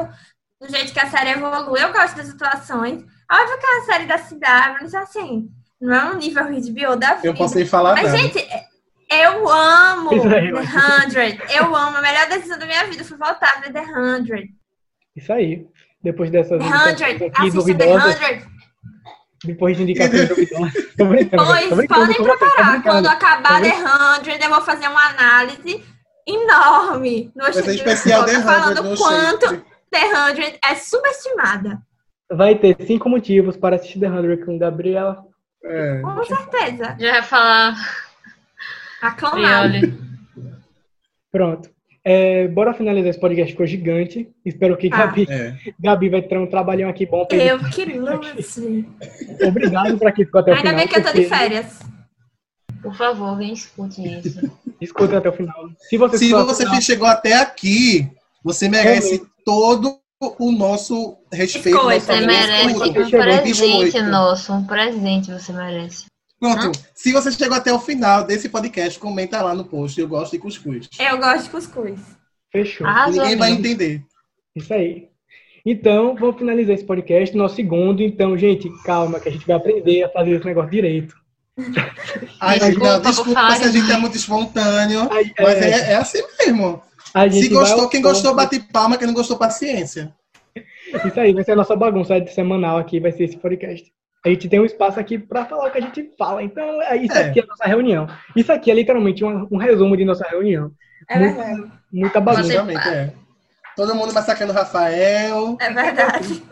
do 0.62 0.70
jeito 0.70 0.94
que 0.94 1.00
a 1.00 1.10
série 1.10 1.32
evolui. 1.32 1.84
Eu 1.84 1.92
gosto 1.92 2.16
das 2.16 2.30
atuações. 2.30 3.04
Óbvio 3.30 3.60
que 3.60 3.66
é 3.66 3.70
uma 3.70 3.86
série 3.86 4.06
da 4.06 4.18
CW, 4.18 4.78
mas 4.82 4.96
assim, 4.96 5.50
não 5.82 5.94
é 5.94 6.06
um 6.06 6.18
nível 6.18 6.46
HBO 6.46 6.96
da 6.96 7.16
vida. 7.16 7.28
Eu 7.28 7.36
posso 7.36 7.56
nem 7.56 7.66
falar 7.66 7.94
Mas, 7.94 8.06
nada. 8.06 8.18
gente, 8.18 8.48
eu 9.10 9.50
amo 9.50 10.10
The 10.10 10.50
eu 10.50 11.12
100. 11.12 11.56
Eu 11.56 11.76
amo. 11.76 11.98
A 11.98 12.02
melhor 12.02 12.28
decisão 12.30 12.58
da 12.58 12.66
minha 12.66 12.86
vida 12.88 13.04
foi 13.04 13.18
voltar 13.18 13.58
a 13.58 13.60
ver 13.60 13.74
The 13.74 13.86
100. 13.86 14.56
Isso 15.16 15.34
aí. 15.34 15.68
Depois 16.08 16.30
dessas 16.32 16.58
The 16.60 16.66
indicações 16.66 16.98
100. 17.18 17.28
aqui 17.28 17.52
duvidosas, 17.52 18.16
100. 18.16 18.42
depois 19.44 19.76
de 19.76 19.84
indicações 19.84 20.30
duvidosas. 20.30 20.74
Pois 20.98 21.88
podem 21.88 22.24
preparar. 22.24 22.82
Quando 22.82 23.08
acabar 23.08 23.62
Tá 23.62 23.62
The 23.62 23.72
100, 24.24 24.42
eu 24.42 24.50
vou 24.50 24.62
fazer 24.62 24.88
uma 24.88 25.06
análise 25.10 25.84
enorme 26.26 27.30
no 27.36 27.44
Vai 27.44 27.76
especial 27.76 28.24
The 28.24 28.36
100 28.36 28.42
falando 28.44 28.98
quanto 28.98 29.46
Oxente. 29.48 29.66
The 29.92 30.34
100 30.36 30.60
é 30.64 30.76
subestimada. 30.76 31.82
Vai 32.32 32.56
ter 32.56 32.78
cinco 32.86 33.10
motivos 33.10 33.58
para 33.58 33.76
assistir 33.76 34.00
The 34.00 34.08
100 34.10 34.46
com 34.46 34.58
Gabriela. 34.58 35.26
É. 35.66 36.00
Com 36.00 36.24
certeza. 36.24 36.96
Já 36.98 37.12
vai 37.12 37.22
falar 37.24 37.76
Aclamado. 39.02 39.74
Frioli. 39.74 40.00
Pronto. 41.32 41.70
É, 42.10 42.48
bora 42.48 42.74
finalizar 42.74 43.10
esse 43.10 43.20
podcast, 43.20 43.52
ficou 43.52 43.66
gigante. 43.68 44.30
Espero 44.46 44.78
que 44.78 44.88
Ah. 44.94 45.08
Gabi, 45.08 45.28
É. 45.30 45.58
Gabi 45.78 46.08
vai 46.10 46.22
ter 46.22 46.38
um 46.38 46.48
trabalhão 46.48 46.90
aqui 46.90 47.06
bom. 47.06 47.26
pra 47.26 47.38
Eu 47.38 47.60
que 47.60 47.84
luce. 47.84 48.88
Obrigado 49.46 49.98
para 49.98 50.14
quem 50.14 50.24
ficou 50.24 50.40
até 50.40 50.52
o 50.52 50.56
Ainda 50.56 50.70
final. 50.70 50.80
bem 50.80 50.88
que 50.88 51.00
eu 51.00 51.04
tô 51.04 51.12
de 51.12 51.26
férias. 51.26 51.80
Por 52.82 52.96
favor, 52.96 53.26
alguém 53.30 53.52
escute 53.52 54.02
isso. 54.02 54.40
Escuta 54.80 55.18
até 55.18 55.28
o 55.28 55.34
final. 55.34 55.70
Se 55.80 55.98
você, 55.98 56.18
Se 56.20 56.32
você 56.32 56.64
final, 56.64 56.82
chegou 56.82 57.08
até 57.08 57.34
aqui, 57.34 58.10
você 58.44 58.70
merece 58.70 59.24
todo 59.44 60.00
o 60.40 60.52
nosso 60.52 61.18
respeito. 61.34 61.76
Nosso 61.78 62.00
Você 62.00 62.26
merece 62.26 62.76
um 62.76 63.10
presente 63.10 64.02
nosso, 64.04 64.54
um 64.54 64.64
presente 64.66 65.32
você 65.32 65.52
merece. 65.52 66.06
Pronto. 66.40 66.72
Se 66.94 67.12
você 67.12 67.32
chegou 67.32 67.58
até 67.58 67.74
o 67.74 67.80
final 67.80 68.24
desse 68.24 68.48
podcast, 68.50 69.00
comenta 69.00 69.42
lá 69.42 69.56
no 69.56 69.66
post. 69.66 70.00
Eu 70.00 70.08
gosto 70.08 70.34
de 70.34 70.40
cuscuz. 70.40 70.88
Eu 71.00 71.18
gosto 71.18 71.46
de 71.46 71.50
cuscuz. 71.50 72.00
fechou. 72.52 72.86
Arrasou, 72.86 73.22
Ninguém 73.24 73.38
vai 73.38 73.52
entender. 73.52 74.04
Isso 74.56 74.74
aí. 74.74 75.10
Então, 75.66 76.16
vamos 76.16 76.38
finalizar 76.38 76.76
esse 76.76 76.86
podcast, 76.86 77.36
nosso 77.36 77.56
segundo. 77.56 78.02
Então, 78.02 78.38
gente, 78.38 78.70
calma, 78.84 79.20
que 79.20 79.30
a 79.30 79.32
gente 79.32 79.46
vai 79.46 79.58
aprender 79.58 80.04
a 80.04 80.10
fazer 80.10 80.32
esse 80.32 80.46
negócio 80.46 80.72
direito. 80.72 81.16
Ai, 82.40 82.60
Desculpa 82.60 82.94
não, 82.94 83.02
desculpa 83.02 83.52
se 83.56 83.64
a 83.64 83.72
gente 83.72 83.92
é 83.92 83.98
muito 83.98 84.16
espontâneo, 84.16 85.12
Aí, 85.12 85.34
mas 85.40 85.58
é, 85.58 85.70
é, 85.72 85.92
é 85.94 85.96
assim 85.96 86.22
mesmo. 86.40 86.82
a 87.14 87.28
gente 87.28 87.48
Se 87.48 87.50
gostou, 87.50 87.90
quem 87.90 88.02
gostou, 88.02 88.36
bate 88.36 88.60
palma, 88.60 88.96
quem 88.96 89.08
não 89.08 89.14
gostou, 89.14 89.38
paciência. 89.38 90.14
Isso 90.56 91.20
aí, 91.20 91.34
vai 91.34 91.44
ser 91.44 91.54
a 91.54 91.56
nossa 91.56 91.76
bagunça 91.76 92.14
semanal 92.28 92.78
aqui, 92.78 93.00
vai 93.00 93.12
ser 93.12 93.26
esse 93.26 93.38
podcast. 93.38 93.92
A 94.26 94.30
gente 94.30 94.50
tem 94.50 94.60
um 94.60 94.66
espaço 94.66 95.00
aqui 95.00 95.18
para 95.18 95.46
falar 95.46 95.68
o 95.68 95.72
que 95.72 95.78
a 95.78 95.82
gente 95.82 96.12
fala. 96.18 96.44
Então, 96.44 96.82
é 96.82 96.98
isso 96.98 97.14
É. 97.18 97.30
aqui 97.30 97.40
é 97.40 97.44
a 97.44 97.48
nossa 97.48 97.66
reunião. 97.66 98.08
Isso 98.36 98.52
aqui 98.52 98.70
é 98.70 98.74
literalmente 98.74 99.24
um, 99.24 99.48
um 99.52 99.58
resumo 99.58 99.96
de 99.96 100.04
nossa 100.04 100.28
reunião. 100.28 100.72
É 101.10 101.18
verdade. 101.20 101.72
Muita 101.92 102.20
bagunça. 102.20 102.52
Exatamente, 102.52 102.88
é. 102.90 103.14
Todo 103.76 103.96
mundo 103.96 104.14
massacrando 104.14 104.52
o 104.52 104.56
Rafael. 104.56 105.56
É 105.62 105.72
verdade. 105.72 106.44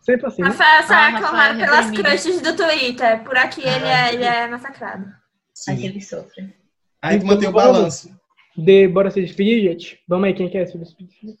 Sempre 0.00 0.26
assim. 0.26 0.42
né? 0.42 0.48
Rafael 0.48 0.82
sai 0.82 0.96
Ah, 0.96 1.08
Rafael 1.08 1.24
aclamado 1.26 1.58
pelas 1.58 1.90
crushes 1.90 2.40
do 2.42 2.54
Twitter. 2.54 3.24
Por 3.24 3.36
aqui 3.36 3.62
ele 3.62 3.86
é, 3.86 4.12
ele 4.14 4.24
é 4.24 4.46
massacrado. 4.46 5.06
Sim. 5.54 5.72
Aquele 5.72 6.00
sofre. 6.02 6.54
Aí 7.00 7.18
tu 7.18 7.24
Então, 7.24 7.34
mantém 7.34 7.48
o 7.48 7.52
vamos. 7.52 7.72
balanço. 7.72 8.20
De, 8.56 8.86
bora 8.86 9.10
se 9.10 9.20
despedir, 9.22 9.62
gente? 9.62 9.98
Vamos 10.06 10.26
aí, 10.26 10.34
quem 10.34 10.48
quer 10.50 10.66
se 10.66 10.78
despedir? 10.78 11.36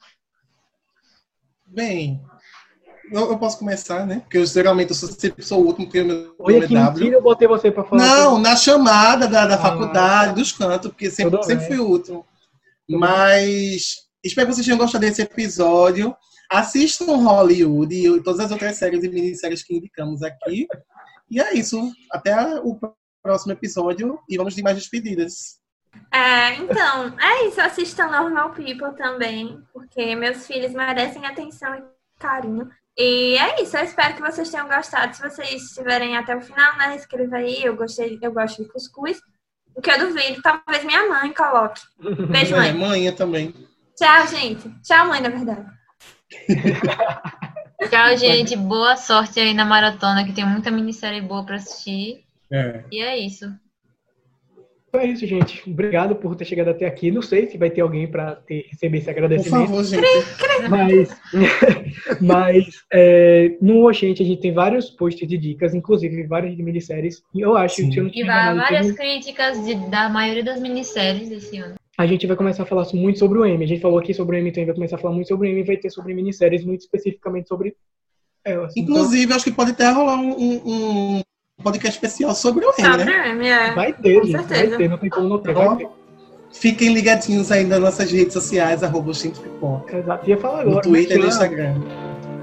Bem, 1.66 2.20
eu, 3.10 3.30
eu 3.30 3.38
posso 3.38 3.58
começar, 3.58 4.06
né? 4.06 4.20
Porque 4.20 4.38
eu 4.38 4.46
geralmente 4.46 4.90
eu 4.90 4.96
sou, 4.96 5.08
sempre 5.08 5.42
sou 5.42 5.62
o 5.62 5.66
último, 5.66 5.86
porque 5.86 6.00
o 6.00 6.06
meu 6.06 6.34
Olha 6.38 6.56
nome 6.56 6.68
que 6.68 6.76
é 6.76 6.80
W. 6.80 7.12
eu 7.12 7.22
botei 7.22 7.48
você 7.48 7.70
pra 7.70 7.84
falar. 7.84 8.04
Não, 8.04 8.38
na 8.38 8.56
chamada 8.56 9.26
da, 9.28 9.46
da 9.46 9.54
Ah, 9.56 9.58
faculdade, 9.58 10.34
dos 10.34 10.52
cantos, 10.52 10.90
porque 10.90 11.10
sempre, 11.10 11.42
sempre 11.42 11.66
fui 11.66 11.78
o 11.78 11.86
último. 11.86 12.26
Mas 12.88 13.96
espero 14.22 14.48
que 14.48 14.54
vocês 14.54 14.66
tenham 14.66 14.78
gostado 14.78 15.04
desse 15.04 15.22
episódio. 15.22 16.14
Assistam 16.50 17.16
Hollywood 17.16 17.94
e 17.94 18.20
todas 18.22 18.40
as 18.40 18.50
outras 18.50 18.76
séries 18.76 19.02
e 19.02 19.08
minisséries 19.08 19.62
que 19.62 19.74
indicamos 19.76 20.22
aqui. 20.22 20.66
E 21.30 21.40
é 21.40 21.54
isso. 21.54 21.90
Até 22.12 22.60
o 22.60 22.78
próximo 23.22 23.52
episódio 23.52 24.18
e 24.28 24.36
vamos 24.36 24.54
de 24.54 24.62
mais 24.62 24.76
despedidas. 24.76 25.58
É, 26.12 26.54
então, 26.56 27.16
é 27.18 27.46
isso. 27.46 27.60
Assistam 27.60 28.08
Normal 28.08 28.50
People 28.50 28.94
também, 28.96 29.62
porque 29.72 30.14
meus 30.14 30.46
filhos 30.46 30.72
merecem 30.72 31.24
atenção 31.24 31.74
e 31.74 31.82
carinho. 32.18 32.68
E 32.96 33.36
é 33.36 33.60
isso, 33.62 33.76
eu 33.76 33.84
espero 33.84 34.14
que 34.14 34.22
vocês 34.22 34.48
tenham 34.50 34.68
gostado. 34.68 35.14
Se 35.14 35.22
vocês 35.22 35.62
estiverem 35.62 36.16
até 36.16 36.36
o 36.36 36.40
final, 36.40 36.76
né, 36.76 36.94
escreva 36.96 37.36
aí. 37.36 37.62
Eu 37.62 37.74
gostei, 37.76 38.18
eu 38.22 38.32
gosto 38.32 38.62
de 38.62 38.68
cuscuz. 38.68 39.20
O 39.74 39.80
que 39.82 39.90
eu 39.90 39.98
duvido, 39.98 40.40
talvez 40.40 40.84
minha 40.84 41.08
mãe 41.08 41.32
coloque. 41.32 41.80
Beijo, 42.30 42.54
É, 42.54 42.58
mãe. 42.58 42.74
manhã 42.74 43.12
também. 43.12 43.52
Tchau, 43.96 44.26
gente. 44.28 44.70
Tchau, 44.82 45.08
mãe, 45.08 45.20
na 45.20 45.28
verdade. 45.28 45.66
Tchau, 47.90 48.16
gente. 48.16 48.56
Boa 48.56 48.96
sorte 48.96 49.40
aí 49.40 49.52
na 49.54 49.64
maratona, 49.64 50.24
que 50.24 50.32
tem 50.32 50.46
muita 50.46 50.70
minissérie 50.70 51.20
boa 51.20 51.44
pra 51.44 51.56
assistir. 51.56 52.24
É. 52.50 52.84
E 52.90 53.00
é 53.02 53.18
isso. 53.18 53.52
Então 54.94 55.04
é 55.04 55.10
isso, 55.10 55.26
gente. 55.26 55.60
Obrigado 55.68 56.14
por 56.14 56.36
ter 56.36 56.44
chegado 56.44 56.68
até 56.68 56.86
aqui. 56.86 57.10
Não 57.10 57.20
sei 57.20 57.48
se 57.48 57.58
vai 57.58 57.68
ter 57.68 57.80
alguém 57.80 58.06
para 58.06 58.40
receber 58.48 58.98
esse 58.98 59.06
Por 59.06 59.10
agradecimento. 59.10 59.66
favor, 59.66 59.82
gente. 59.82 60.06
Mas, 60.70 61.20
mas 62.22 62.64
é, 62.92 63.56
no 63.60 63.88
Oxente 63.88 64.22
a 64.22 64.24
gente 64.24 64.40
tem 64.40 64.52
vários 64.52 64.90
posts 64.90 65.26
de 65.26 65.36
dicas, 65.36 65.74
inclusive 65.74 66.22
várias 66.28 66.56
de 66.56 66.62
minisséries. 66.62 67.24
E 67.34 67.40
eu 67.40 67.56
acho 67.56 67.74
Sim. 67.74 67.88
que 67.88 67.92
se 67.94 67.98
eu 67.98 68.04
não 68.04 68.10
E 68.14 68.22
vai 68.22 68.54
várias 68.54 68.86
teve- 68.86 68.96
críticas 68.98 69.64
de- 69.64 69.74
da 69.90 70.08
maioria 70.08 70.44
das 70.44 70.60
minisséries 70.60 71.28
desse 71.28 71.58
ano. 71.58 71.74
a 71.98 72.06
gente 72.06 72.24
vai 72.28 72.36
começar 72.36 72.62
a 72.62 72.66
falar 72.66 72.86
muito 72.94 73.18
sobre 73.18 73.38
o 73.40 73.44
M. 73.44 73.64
A 73.64 73.66
gente 73.66 73.80
falou 73.80 73.98
aqui 73.98 74.14
sobre 74.14 74.36
o 74.36 74.38
M, 74.38 74.48
então 74.48 74.60
a 74.60 74.62
gente 74.62 74.68
vai 74.68 74.74
começar 74.76 74.94
a 74.94 75.00
falar 75.00 75.14
muito 75.14 75.26
sobre 75.26 75.48
o 75.48 75.50
M 75.50 75.60
e 75.60 75.64
vai 75.64 75.76
ter 75.76 75.90
sobre 75.90 76.14
minisséries, 76.14 76.64
muito 76.64 76.82
especificamente 76.82 77.48
sobre 77.48 77.74
elas. 78.44 78.72
Então, 78.76 78.94
Inclusive, 78.94 79.32
acho 79.32 79.44
que 79.44 79.50
pode 79.52 79.72
até 79.72 79.90
rolar 79.90 80.18
um, 80.20 80.30
um- 80.38 80.62
um 81.18 81.22
podcast 81.64 81.96
especial 81.96 82.34
sobre 82.34 82.64
o 82.64 82.72
M, 82.78 82.90
Sobre 82.90 83.04
né? 83.04 83.22
o 83.22 83.26
M, 83.30 83.48
é. 83.48 83.74
vai 83.74 83.92
ter, 83.92 84.20
com 84.20 84.26
gente, 84.26 84.36
vai 84.36 84.44
certeza. 84.46 84.76
ter, 84.76 84.88
não 84.88 84.98
tem 84.98 85.10
como 85.10 85.28
não 85.28 85.38
ter, 85.38 85.52
vai 85.52 85.76
ter. 85.76 85.88
Fiquem 86.52 86.94
ligadinhos 86.94 87.50
aí 87.50 87.64
nas 87.64 87.80
nossas 87.80 88.12
redes 88.12 88.32
sociais, 88.32 88.84
arroba 88.84 89.10
Pipoca. 89.12 89.98
Exato. 89.98 90.30
Ia 90.30 90.38
falar 90.38 90.62
No 90.64 90.70
agora. 90.70 90.82
Twitter 90.82 91.16
e 91.16 91.20
no 91.20 91.26
Instagram. 91.26 91.74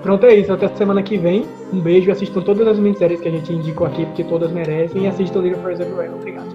Pronto, 0.04 0.26
é 0.26 0.36
isso. 0.36 0.52
Até 0.52 0.68
semana 0.76 1.02
que 1.02 1.18
vem. 1.18 1.46
Um 1.72 1.80
beijo. 1.80 2.12
Assistam 2.12 2.42
todas 2.42 2.68
as 2.68 2.78
minisséries 2.78 3.22
que 3.22 3.30
a 3.30 3.32
gente 3.32 3.54
indicou 3.54 3.88
aqui, 3.88 4.06
porque 4.08 4.26
todas 4.26 4.52
merecem. 4.52 5.04
E 5.04 5.08
assistam 5.08 5.40
Little 5.40 5.64
Fires 5.64 5.80
Everywhere. 5.80 6.14
Obrigado. 6.14 6.50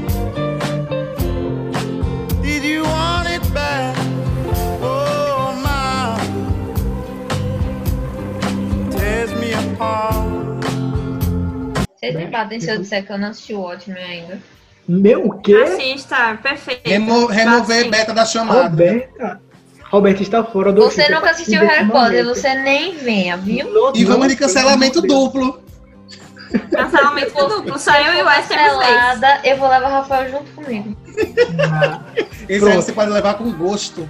Vocês 11.99 12.15
me 12.15 12.25
batem 12.27 12.59
se 12.59 12.71
eu 12.71 12.77
disser 12.79 13.05
que 13.05 13.11
eu 13.11 13.17
não 13.17 13.29
assisti 13.29 13.53
o 13.53 13.61
Watchmen 13.61 14.03
ainda. 14.03 14.39
Meu, 14.87 15.27
o 15.27 15.39
quê? 15.39 15.55
Assista, 15.55 16.37
perfeito. 16.41 16.89
Remo 16.89 17.25
remover 17.27 17.83
Sim. 17.83 17.89
beta 17.89 18.13
da 18.13 18.25
chamada. 18.25 18.63
Roberta. 18.63 19.41
Roberta 19.91 20.23
está 20.23 20.43
fora 20.43 20.71
do 20.71 20.81
Você 20.83 21.09
nunca 21.09 21.27
a 21.27 21.31
assistiu 21.31 21.59
Harry 21.61 21.87
Potter, 21.89 22.25
você 22.25 22.53
nem 22.55 22.95
venha, 22.95 23.37
viu? 23.37 23.69
Não, 23.71 23.93
E 23.95 24.05
vamos 24.05 24.29
de 24.29 24.35
cancelamento 24.35 25.01
duplo. 25.01 25.61
Cancelamento 26.71 27.47
duplo. 27.47 27.77
Saiu 27.77 28.13
e 28.13 28.23
o. 28.23 28.57
Cancelada, 28.57 29.41
eu 29.43 29.57
vou 29.57 29.69
levar 29.69 29.89
o 29.89 29.91
Rafael 29.91 30.31
junto 30.31 30.51
comigo. 30.51 30.95
Ah, 31.69 32.01
Esse 32.47 32.65
aí 32.67 32.75
você 32.75 32.91
pode 32.93 33.11
levar 33.11 33.33
com 33.35 33.51
gosto. 33.51 34.09